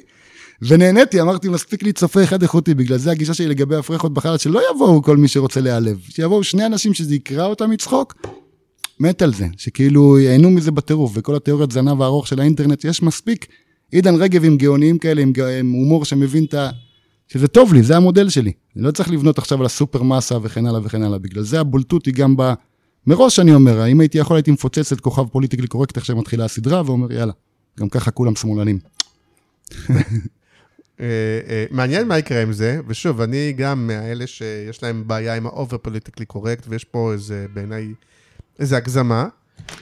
ונהניתי, 0.62 1.20
אמרתי, 1.20 1.48
מספיק 1.48 1.82
לי 1.82 1.92
צופה 1.92 2.24
אחד 2.24 2.42
איכותי, 2.42 2.74
בגלל 2.74 2.98
זה 2.98 3.10
הגישה 3.10 3.34
שלי 3.34 3.46
לגבי 3.46 3.76
הפרחות 3.76 4.14
בחלל, 4.14 4.38
שלא 4.38 4.60
יבואו 4.70 5.02
כל 5.02 5.16
מי 5.16 5.28
שרוצה 5.28 5.60
להיעלב, 5.60 5.98
שיבואו 6.08 6.44
שני 6.44 6.66
אנשים 6.66 6.94
שזה 6.94 7.14
יקרע 7.14 7.44
אותם 7.44 7.70
מצחוק, 7.70 8.14
מת 9.00 9.22
על 9.22 9.34
זה, 9.34 9.46
שכאילו 9.56 10.18
ייהנו 10.18 10.50
מזה 10.50 10.70
בטירוף, 10.70 11.12
וכל 11.14 11.36
התיאוריית 11.36 11.70
זנב 11.70 12.02
הארוך 12.02 12.26
של 12.26 12.40
האינטרנט, 12.40 12.84
יש 12.84 13.02
מספיק 13.02 13.46
עידן 13.92 14.14
רגב 14.14 14.44
עם 14.44 14.56
גאוניים 14.56 14.98
כאלה, 14.98 15.22
עם, 15.22 15.32
עם 15.60 15.70
הומור 15.70 16.04
שמבין 16.04 16.44
את 16.44 16.54
ה... 16.54 16.70
שזה 17.28 17.48
טוב 17.48 17.74
לי, 17.74 17.82
זה 17.82 17.96
המודל 17.96 18.28
שלי. 18.28 18.52
אני 18.76 18.84
לא 18.84 18.90
צריך 18.90 19.10
לבנות 19.10 19.38
עכשיו 19.38 19.60
על 19.60 19.66
הסופר 19.66 20.02
מסה 20.02 20.38
וכן 20.42 20.66
הלאה 20.66 20.80
וכן 20.84 21.02
הלאה, 21.02 21.18
בגלל 21.18 21.42
זה 21.42 21.60
הבולטות 21.60 22.06
היא 22.06 22.14
גם 22.14 22.36
ב... 22.36 22.52
מראש 23.06 23.38
אני 23.38 23.54
אומר, 23.54 23.86
אם 23.86 24.00
הייתי 24.00 24.18
יכול 24.18 24.36
הייתי 24.36 24.50
מפוצץ 24.50 24.92
את 24.92 25.00
כוכב 25.00 25.26
politically 25.26 25.66
correct 25.66 25.96
איך 25.96 26.04
שמתחילה 26.04 26.44
הסדרה, 26.44 26.82
ואומר 26.86 27.12
יאללה, 27.12 27.32
גם 27.80 27.88
ככה 27.88 28.10
כולם 28.10 28.36
שמאלנים. 28.36 28.78
אה, 31.00 31.06
אה, 31.48 31.64
מעניין 31.70 32.08
מה 32.08 32.18
יקרה 32.18 32.42
עם 32.42 32.52
זה, 32.52 32.80
ושוב, 32.86 33.20
אני 33.20 33.52
גם 33.52 33.86
מאלה 33.86 34.26
שיש 34.26 34.82
להם 34.82 35.02
בעיה 35.06 35.34
עם 35.34 35.46
ה 35.46 35.53
over 35.53 35.78
politically 35.78 36.26
correct, 36.26 36.64
ויש 36.68 36.84
פה 36.84 37.12
איזה, 37.12 37.46
בעיניי, 37.54 37.94
איזה 38.58 38.76
הגזמה. 38.76 39.28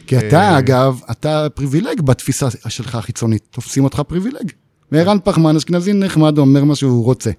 כי 0.06 0.16
אה, 0.16 0.28
אתה, 0.28 0.58
אגב, 0.58 1.00
אתה 1.10 1.46
פריבילג 1.54 2.00
בתפיסה 2.00 2.46
שלך 2.68 2.94
החיצונית, 2.94 3.42
תופסים 3.50 3.84
אותך 3.84 4.00
פריבילג. 4.08 4.50
וערן 4.92 5.18
פחמן, 5.24 5.56
אשכנזי 5.56 5.92
נחמד, 5.92 6.38
אומר 6.38 6.64
מה 6.64 6.74
שהוא 6.74 7.04
רוצה. 7.04 7.30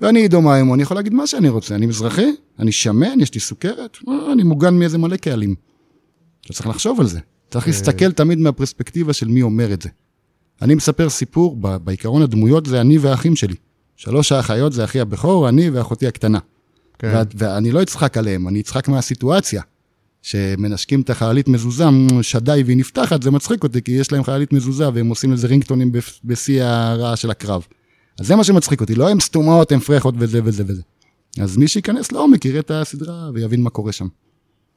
ואני 0.00 0.20
עידו 0.20 0.42
מימון, 0.42 0.74
אני 0.74 0.82
יכול 0.82 0.96
להגיד 0.96 1.14
מה 1.14 1.26
שאני 1.26 1.48
רוצה. 1.48 1.74
אני 1.74 1.86
מזרחי, 1.86 2.30
אני 2.58 2.72
שמן, 2.72 3.20
יש 3.20 3.34
לי 3.34 3.40
סוכרת, 3.40 3.96
אה, 4.08 4.32
אני 4.32 4.42
מוגן 4.42 4.74
מאיזה 4.78 4.98
מלא 4.98 5.16
קהלים. 5.16 5.54
אתה 6.44 6.52
צריך 6.52 6.66
לחשוב 6.66 7.00
על 7.00 7.06
זה. 7.06 7.20
צריך 7.50 7.66
להסתכל 7.66 8.12
תמיד 8.12 8.38
מהפרספקטיבה 8.38 9.12
של 9.12 9.28
מי 9.28 9.42
אומר 9.42 9.72
את 9.72 9.82
זה. 9.82 9.88
אני 10.62 10.74
מספר 10.74 11.08
סיפור, 11.10 11.56
בעיקרון 11.56 12.22
הדמויות 12.22 12.66
זה 12.66 12.80
אני 12.80 12.98
והאחים 12.98 13.36
שלי. 13.36 13.54
שלוש 13.96 14.32
האחיות 14.32 14.72
זה 14.72 14.84
אחי 14.84 15.00
הבכור, 15.00 15.48
אני 15.48 15.70
ואחותי 15.70 16.06
הקטנה. 16.06 16.38
כן. 16.98 17.08
וה- 17.14 17.22
ואני 17.34 17.72
לא 17.72 17.82
אצחק 17.82 18.16
עליהם, 18.18 18.48
אני 18.48 18.60
אצחק 18.60 18.88
מהסיטואציה. 18.88 19.62
שמנשקים 20.22 21.00
את 21.00 21.10
החללית 21.10 21.48
מזוזה, 21.48 21.90
"מ, 21.90 22.22
שדי 22.22 22.62
והיא 22.66 22.76
נפתחת, 22.76 23.22
זה 23.22 23.30
מצחיק 23.30 23.62
אותי, 23.62 23.82
כי 23.82 23.92
יש 23.92 24.12
להם 24.12 24.24
חללית 24.24 24.52
מזוזה 24.52 24.88
והם 24.94 25.08
עושים 25.08 25.32
לזה 25.32 25.46
רינגטונים 25.46 25.92
בשיא 26.24 26.64
הרעש 26.64 27.22
של 27.22 27.30
הקרב. 27.30 27.66
אז 28.20 28.26
זה 28.26 28.36
מה 28.36 28.44
שמצחיק 28.44 28.80
אותי, 28.80 28.94
לא 28.94 29.08
הם 29.10 29.20
סתומות, 29.20 29.72
הם 29.72 29.80
פרחות 29.80 30.14
וזה 30.18 30.40
וזה 30.44 30.64
וזה. 30.66 30.82
אז 31.40 31.56
מי 31.56 31.68
שייכנס 31.68 32.12
לעומק 32.12 32.44
יראה 32.44 32.60
את 32.60 32.70
הסדרה 32.70 33.30
ויבין 33.34 33.62
מה 33.62 33.70
קורה 33.70 33.92
שם. 33.92 34.06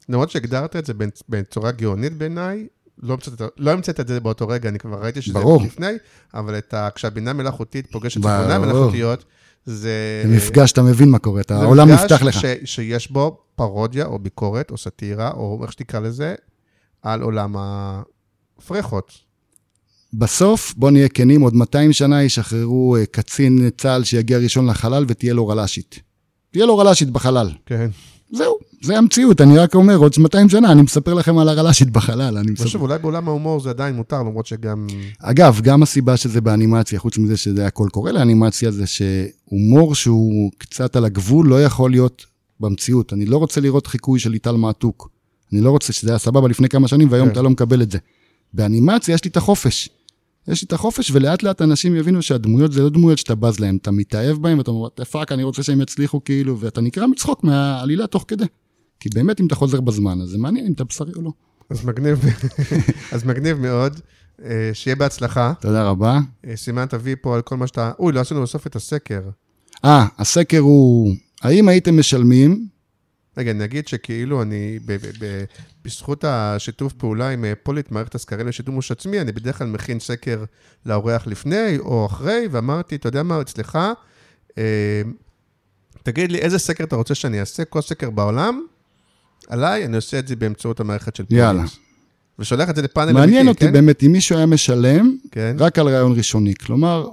למרות 0.09 0.29
שהגדרת 0.31 0.75
את 0.75 0.85
זה 0.85 0.93
בצ- 0.93 1.23
בצורה 1.29 1.71
גאונית 1.71 2.13
בעיניי, 2.17 2.67
לא 3.01 3.13
המצאת, 3.13 3.41
לא 3.57 3.71
המצאת 3.71 3.99
את 3.99 4.07
זה 4.07 4.19
באותו 4.19 4.47
רגע, 4.47 4.69
אני 4.69 4.79
כבר 4.79 5.03
ראיתי 5.03 5.21
שזה 5.21 5.33
ברור. 5.33 5.63
לפני, 5.63 5.87
אבל 6.33 6.57
את 6.57 6.73
ה, 6.73 6.89
כשהבינה 6.95 7.33
מלאכותית 7.33 7.87
פוגשת. 7.91 8.15
ציפורניים 8.21 8.61
מלאכותיות, 8.61 9.25
זה... 9.65 10.23
מפגש, 10.27 10.71
אתה 10.71 10.81
מבין 10.81 11.09
מה 11.09 11.19
קורה, 11.19 11.41
אתה- 11.41 11.57
זה 11.57 11.63
העולם 11.63 11.87
מפגש 11.87 12.01
נפתח 12.11 12.23
לך. 12.23 12.41
ש, 12.41 12.45
שיש 12.65 13.11
בו 13.11 13.39
פרודיה 13.55 14.05
או 14.05 14.19
ביקורת 14.19 14.71
או 14.71 14.77
סאטירה, 14.77 15.31
או 15.31 15.59
איך 15.63 15.71
שתקרא 15.71 15.99
לזה, 15.99 16.35
על 17.01 17.21
עולם 17.21 17.55
הפרחות. 18.57 19.11
בסוף, 20.13 20.73
בוא 20.77 20.91
נהיה 20.91 21.09
כנים, 21.09 21.41
עוד 21.41 21.53
200 21.55 21.93
שנה 21.93 22.23
ישחררו 22.23 22.95
אה, 22.95 23.05
קצין 23.05 23.69
צה"ל 23.77 24.03
שיגיע 24.03 24.37
ראשון 24.37 24.69
לחלל 24.69 25.05
ותהיה 25.07 25.33
לו 25.33 25.47
רל"שית. 25.47 25.99
תהיה 26.51 26.65
לו 26.65 26.77
רל"שית 26.77 27.09
בחלל. 27.09 27.51
כן. 27.65 27.89
זהו, 28.31 28.57
זה 28.83 28.97
המציאות, 28.97 29.41
אני 29.41 29.57
רק 29.57 29.75
אומר, 29.75 29.95
עוד 29.95 30.11
200 30.17 30.49
שנה 30.49 30.71
אני 30.71 30.81
מספר 30.81 31.13
לכם 31.13 31.37
על 31.37 31.49
הרל"שית 31.49 31.89
בחלל, 31.89 32.37
אני 32.37 32.51
מספר. 32.51 32.65
ושוב, 32.65 32.81
אולי 32.81 32.99
בעולם 32.99 33.27
ההומור 33.27 33.59
זה 33.59 33.69
עדיין 33.69 33.95
מותר, 33.95 34.19
למרות 34.19 34.45
שגם... 34.45 34.87
אגב, 35.19 35.59
גם 35.63 35.83
הסיבה 35.83 36.17
שזה 36.17 36.41
באנימציה, 36.41 36.99
חוץ 36.99 37.17
מזה 37.17 37.37
שזה 37.37 37.67
הכל 37.67 37.87
קורה 37.91 38.11
לאנימציה, 38.11 38.71
זה 38.71 38.83
שהומור 38.87 39.95
שהוא 39.95 40.51
קצת 40.57 40.95
על 40.95 41.05
הגבול 41.05 41.47
לא 41.47 41.63
יכול 41.63 41.91
להיות 41.91 42.25
במציאות. 42.59 43.13
אני 43.13 43.25
לא 43.25 43.37
רוצה 43.37 43.61
לראות 43.61 43.87
חיקוי 43.87 44.19
של 44.19 44.29
ליטל 44.29 44.55
מעתוק. 44.55 45.09
אני 45.53 45.61
לא 45.61 45.71
רוצה 45.71 45.93
שזה 45.93 46.09
היה 46.09 46.17
סבבה 46.17 46.47
לפני 46.47 46.69
כמה 46.69 46.87
שנים, 46.87 47.07
והיום 47.11 47.27
כן. 47.27 47.31
אתה 47.31 47.41
לא 47.41 47.49
מקבל 47.49 47.81
את 47.81 47.91
זה. 47.91 47.97
באנימציה 48.53 49.13
יש 49.13 49.23
לי 49.23 49.29
את 49.29 49.37
החופש. 49.37 49.89
יש 50.47 50.61
לי 50.61 50.65
את 50.65 50.73
החופש, 50.73 51.11
ולאט 51.11 51.43
לאט 51.43 51.61
אנשים 51.61 51.95
יבינו 51.95 52.21
שהדמויות 52.21 52.71
זה 52.71 52.81
לא 52.81 52.89
דמויות 52.89 53.17
שאתה 53.17 53.35
בז 53.35 53.59
להם, 53.59 53.77
אתה 53.81 53.91
מתאהב 53.91 54.37
בהם, 54.37 54.57
ואתה 54.57 54.71
אומר, 54.71 54.89
fuck, 54.89 55.31
אני 55.31 55.43
רוצה 55.43 55.63
שהם 55.63 55.81
יצליחו, 55.81 56.23
כאילו, 56.23 56.59
ואתה 56.59 56.81
נקרע 56.81 57.07
מצחוק 57.07 57.43
מהעלילה 57.43 58.07
תוך 58.07 58.25
כדי. 58.27 58.45
כי 58.99 59.09
באמת, 59.09 59.41
אם 59.41 59.47
אתה 59.47 59.55
חוזר 59.55 59.81
בזמן, 59.81 60.21
אז 60.21 60.29
זה 60.29 60.37
מעניין 60.37 60.65
אם 60.65 60.73
אתה 60.73 60.83
בשרי 60.83 61.13
או 61.15 61.21
לא. 61.21 61.31
אז 61.69 61.85
מגניב, 61.85 62.25
אז 63.13 63.23
מגניב 63.23 63.57
מאוד. 63.59 63.99
אה, 64.45 64.69
שיהיה 64.73 64.95
בהצלחה. 64.95 65.53
תודה 65.61 65.83
רבה. 65.83 66.19
אה, 66.47 66.55
סימן 66.55 66.85
תביא 66.85 67.15
פה 67.21 67.35
על 67.35 67.41
כל 67.41 67.57
מה 67.57 67.67
שאתה... 67.67 67.91
אוי, 67.99 68.13
לא 68.13 68.19
עשינו 68.19 68.41
בסוף 68.41 68.67
את 68.67 68.75
הסקר. 68.75 69.21
אה, 69.85 70.05
הסקר 70.17 70.59
הוא, 70.59 71.15
האם 71.41 71.67
הייתם 71.67 71.99
משלמים 71.99 72.67
רגע, 73.37 73.53
נגיד 73.53 73.87
שכאילו 73.87 74.41
אני, 74.41 74.79
ב- 74.85 74.91
ב- 74.93 75.11
ב- 75.25 75.43
בזכות 75.85 76.23
השיתוף 76.23 76.93
פעולה 76.93 77.29
עם 77.29 77.45
אה, 77.45 77.53
פוליט, 77.63 77.91
מערכת 77.91 78.15
הסקרים 78.15 78.47
לשימוש 78.47 78.91
עצמי, 78.91 79.21
אני 79.21 79.31
בדרך 79.31 79.57
כלל 79.57 79.67
מכין 79.67 79.99
סקר 79.99 80.43
לאורח 80.85 81.27
לפני 81.27 81.77
או 81.79 82.05
אחרי, 82.05 82.47
ואמרתי, 82.51 82.95
אתה 82.95 83.07
יודע 83.07 83.23
מה, 83.23 83.41
אצלך, 83.41 83.79
אה, 84.57 85.01
תגיד 86.03 86.31
לי 86.31 86.39
איזה 86.39 86.59
סקר 86.59 86.83
אתה 86.83 86.95
רוצה 86.95 87.15
שאני 87.15 87.39
אעשה, 87.39 87.65
כל 87.65 87.81
סקר 87.81 88.09
בעולם, 88.09 88.61
עליי, 89.47 89.85
אני 89.85 89.95
עושה 89.95 90.19
את 90.19 90.27
זה 90.27 90.35
באמצעות 90.35 90.79
המערכת 90.79 91.15
של 91.15 91.25
פוליט. 91.25 91.43
יאללה. 91.43 91.63
ושולח 92.39 92.69
את 92.69 92.75
זה 92.75 92.81
לפאנל 92.81 93.11
מעניין 93.11 93.35
אמיתי, 93.35 93.49
אותי 93.49 93.65
כן? 93.65 93.73
באמת 93.73 94.03
אם 94.03 94.11
מישהו 94.11 94.37
היה 94.37 94.45
משלם 94.45 95.17
כן. 95.31 95.55
רק 95.59 95.79
על 95.79 95.87
רעיון 95.87 96.17
ראשוני. 96.17 96.55
כלומר, 96.55 97.07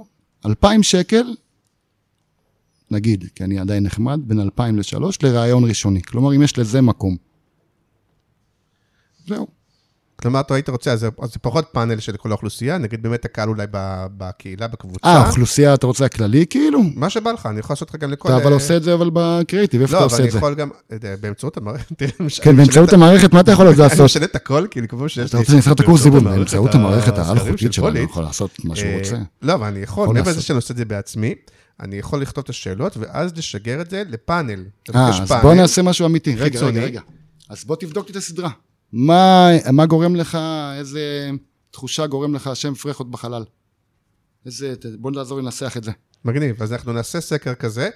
2,000 0.45 0.83
שקל, 0.83 1.23
נגיד, 2.91 3.25
כי 3.35 3.43
אני 3.43 3.59
עדיין 3.59 3.83
נחמד, 3.83 4.19
בין 4.23 4.39
2,000 4.39 4.77
ל-3 4.77 5.03
לרעיון 5.23 5.63
ראשוני. 5.63 6.01
כלומר, 6.01 6.35
אם 6.35 6.41
יש 6.41 6.59
לזה 6.59 6.81
מקום. 6.81 7.17
זהו. 9.27 9.47
כלומר, 10.21 10.39
אתה 10.39 10.53
היית 10.53 10.69
רוצה, 10.69 10.91
אז 10.91 10.99
זה- 10.99 11.07
אז 11.21 11.29
זה 11.33 11.39
פחות 11.41 11.65
פאנל 11.71 11.99
של 11.99 12.17
כל 12.17 12.29
האוכלוסייה, 12.31 12.77
נגיד 12.77 13.03
באמת 13.03 13.25
הקהל 13.25 13.49
אולי 13.49 13.65
בקהילה, 14.17 14.67
בקבוצה. 14.67 14.99
אה, 15.07 15.27
אוכלוסייה, 15.27 15.73
אתה 15.73 15.87
רוצה 15.87 16.05
הכללי 16.05 16.45
כאילו? 16.49 16.79
מה 16.95 17.09
שבא 17.09 17.31
לך, 17.31 17.45
אני 17.45 17.59
יכול 17.59 17.73
לעשות 17.73 17.89
לך 17.89 17.95
גם 17.95 18.11
לכל... 18.11 18.29
אתה 18.29 18.37
אבל 18.37 18.47
אה, 18.47 18.53
עושה 18.53 18.77
את 18.77 18.83
זה 18.83 18.93
אבל 18.93 19.09
בקריאיטיב, 19.13 19.81
איפה 19.81 19.93
לא, 19.93 19.97
אתה 19.97 20.05
אבל 20.05 20.11
עושה 20.13 20.17
אני 20.23 20.27
את 20.27 20.31
זה? 20.31 20.37
יכול 20.37 20.53
גם, 20.55 20.69
אה, 20.91 21.15
באמצעות 21.21 21.57
המערכת, 21.57 22.01
אני 22.01 22.09
כן, 22.41 22.49
אני 22.49 22.57
באמצעות 22.57 22.93
המערכת, 22.93 23.33
מה 23.33 23.39
אתה 23.39 23.51
יכול 23.51 23.65
עוד 23.67 23.75
אני 23.75 23.83
לעשות? 23.83 24.05
משנה 24.05 24.25
את 24.25 24.35
הכל, 24.35 24.65
כאילו, 24.71 24.87
כמו 24.87 25.09
שיש 25.09 25.29
אתה 25.29 25.37
לי- 25.37 25.43
רוצה 25.43 25.55
לעשות 25.55 25.75
את 25.75 25.79
הקורס 25.79 26.01
זיבון, 26.01 26.23
באמצעות 26.23 26.75
המערכת 26.75 27.17
העל-חוקית 27.17 27.73
שלו, 27.73 27.87
אני. 27.87 27.99
יכול 27.99 28.23
לעשות 28.23 28.51
מה 28.63 28.75
שהוא 28.75 28.89
אה, 28.89 28.97
רוצה. 28.97 29.17
לא, 29.41 29.53
אבל 29.53 29.67
אני 29.67 29.79
יכול, 29.79 30.07
מעבר 30.07 30.19
לזה 30.21 30.29
לעשות. 30.29 30.43
שאני 30.43 30.55
עושה 30.55 30.71
את 30.73 30.77
זה 30.77 30.85
בעצמי, 30.85 31.33
אני 31.79 31.95
יכול 31.95 32.21
לכתוב 32.21 32.43
את 32.43 32.49
השאלות, 32.49 32.97
ואז 32.97 33.31
לשגר 33.37 33.81
את 33.81 33.89
זה 33.89 34.03
לפאנל. 34.09 34.63
אה, 34.95 35.09
אז. 35.21 35.31
בוא 35.41 35.53
נעשה 35.53 35.81
משהו 35.81 36.05
אמיתי. 36.05 36.35
רגע. 36.35 36.59
רגע, 36.59 36.81
רגע. 36.81 37.01
אז 37.49 37.63
בוא 37.65 37.75
תבדוק 37.75 38.05
לי 38.07 38.11
את 38.11 38.15
הסדרה. 38.15 38.49
מה, 38.93 39.49
מה 39.71 39.85
גורם 39.85 40.15
לך, 40.15 40.37
איזה 40.79 41.29
תחושה 41.71 42.07
גורם 42.07 42.35
לך 42.35 42.47
השם 42.47 42.73
פרחות 42.73 43.11
בחלל? 43.11 43.43
איזה, 44.45 44.73
בוא 44.99 45.11
נעזור 45.11 45.39
לנסח 45.41 45.77
את 45.77 45.83
זה. 45.83 45.91
מגניב, 46.25 46.63
אז 46.63 46.73
אנחנו 46.73 46.93
נעשה 46.93 47.21
סקר 47.21 47.53
כזה, 47.53 47.89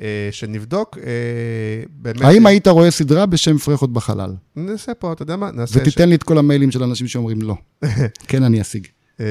אה, 0.00 0.28
שנבדוק 0.30 0.98
אה, 0.98 1.82
באמת... 1.90 2.22
האם 2.22 2.46
היית 2.46 2.68
רואה 2.68 2.90
סדרה 2.90 3.26
בשם 3.26 3.58
פרחות 3.58 3.92
בחלל? 3.92 4.34
נעשה 4.56 4.94
פה, 4.94 5.12
אתה 5.12 5.22
יודע 5.22 5.36
מה? 5.36 5.50
נעשה... 5.50 5.80
ותיתן 5.80 6.08
לי 6.08 6.14
את 6.14 6.22
כל 6.22 6.38
המיילים 6.38 6.70
של 6.70 6.82
אנשים 6.82 7.08
שאומרים 7.08 7.42
לא. 7.42 7.54
כן, 8.28 8.42
אני 8.42 8.60
אשיג. 8.60 8.86
אה, 9.20 9.26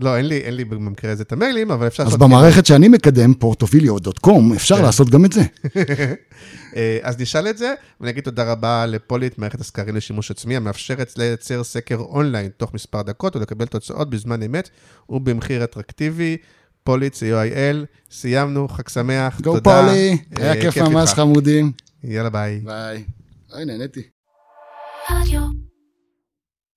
לא, 0.00 0.16
אין 0.16 0.26
לי, 0.26 0.38
אין 0.38 0.54
לי 0.54 0.64
במקרה 0.64 1.12
הזה 1.12 1.22
את 1.22 1.32
המיילים, 1.32 1.70
אבל 1.70 1.86
אפשר 1.86 2.02
אז 2.02 2.06
לעשות... 2.06 2.20
במערכת 2.20 2.66
שאני 2.66 2.88
מקדם, 2.88 3.34
פורטוביליו.קום, 3.34 4.52
אפשר 4.52 4.76
כן. 4.76 4.82
לעשות 4.82 5.10
גם 5.10 5.24
את 5.24 5.32
זה. 5.32 5.42
אה, 6.76 6.98
אז 7.02 7.20
נשאל 7.20 7.48
את 7.48 7.58
זה, 7.58 7.74
ונגיד 8.00 8.24
תודה 8.24 8.52
רבה 8.52 8.86
לפוליט, 8.86 9.38
מערכת 9.38 9.60
הסקרים 9.60 9.96
לשימוש 9.96 10.30
עצמי, 10.30 10.56
המאפשרת 10.56 11.18
לייצר 11.18 11.64
סקר 11.64 11.96
אונליין 11.96 12.50
תוך 12.56 12.74
מספר 12.74 13.02
דקות 13.02 13.36
ולקבל 13.36 13.66
תוצאות 13.66 14.10
בזמן 14.10 14.42
אמת 14.42 14.70
ובמחיר 15.08 15.64
אטרקטיבי. 15.64 16.36
פוליט, 16.84 17.14
co.il, 17.14 17.86
סיימנו, 18.10 18.68
חג 18.68 18.88
שמח, 18.88 19.40
גו 19.40 19.54
תודה. 19.54 19.60
פולי, 19.60 20.18
אה, 20.38 20.52
היה 20.52 20.62
כיף. 20.62 20.78
ממש 20.78 21.10
חמודים. 21.10 21.72
יאללה 22.04 22.30
ביי. 22.30 22.60
ביי. 22.64 23.04
אוי, 23.54 23.64
נהניתי. 23.64 24.02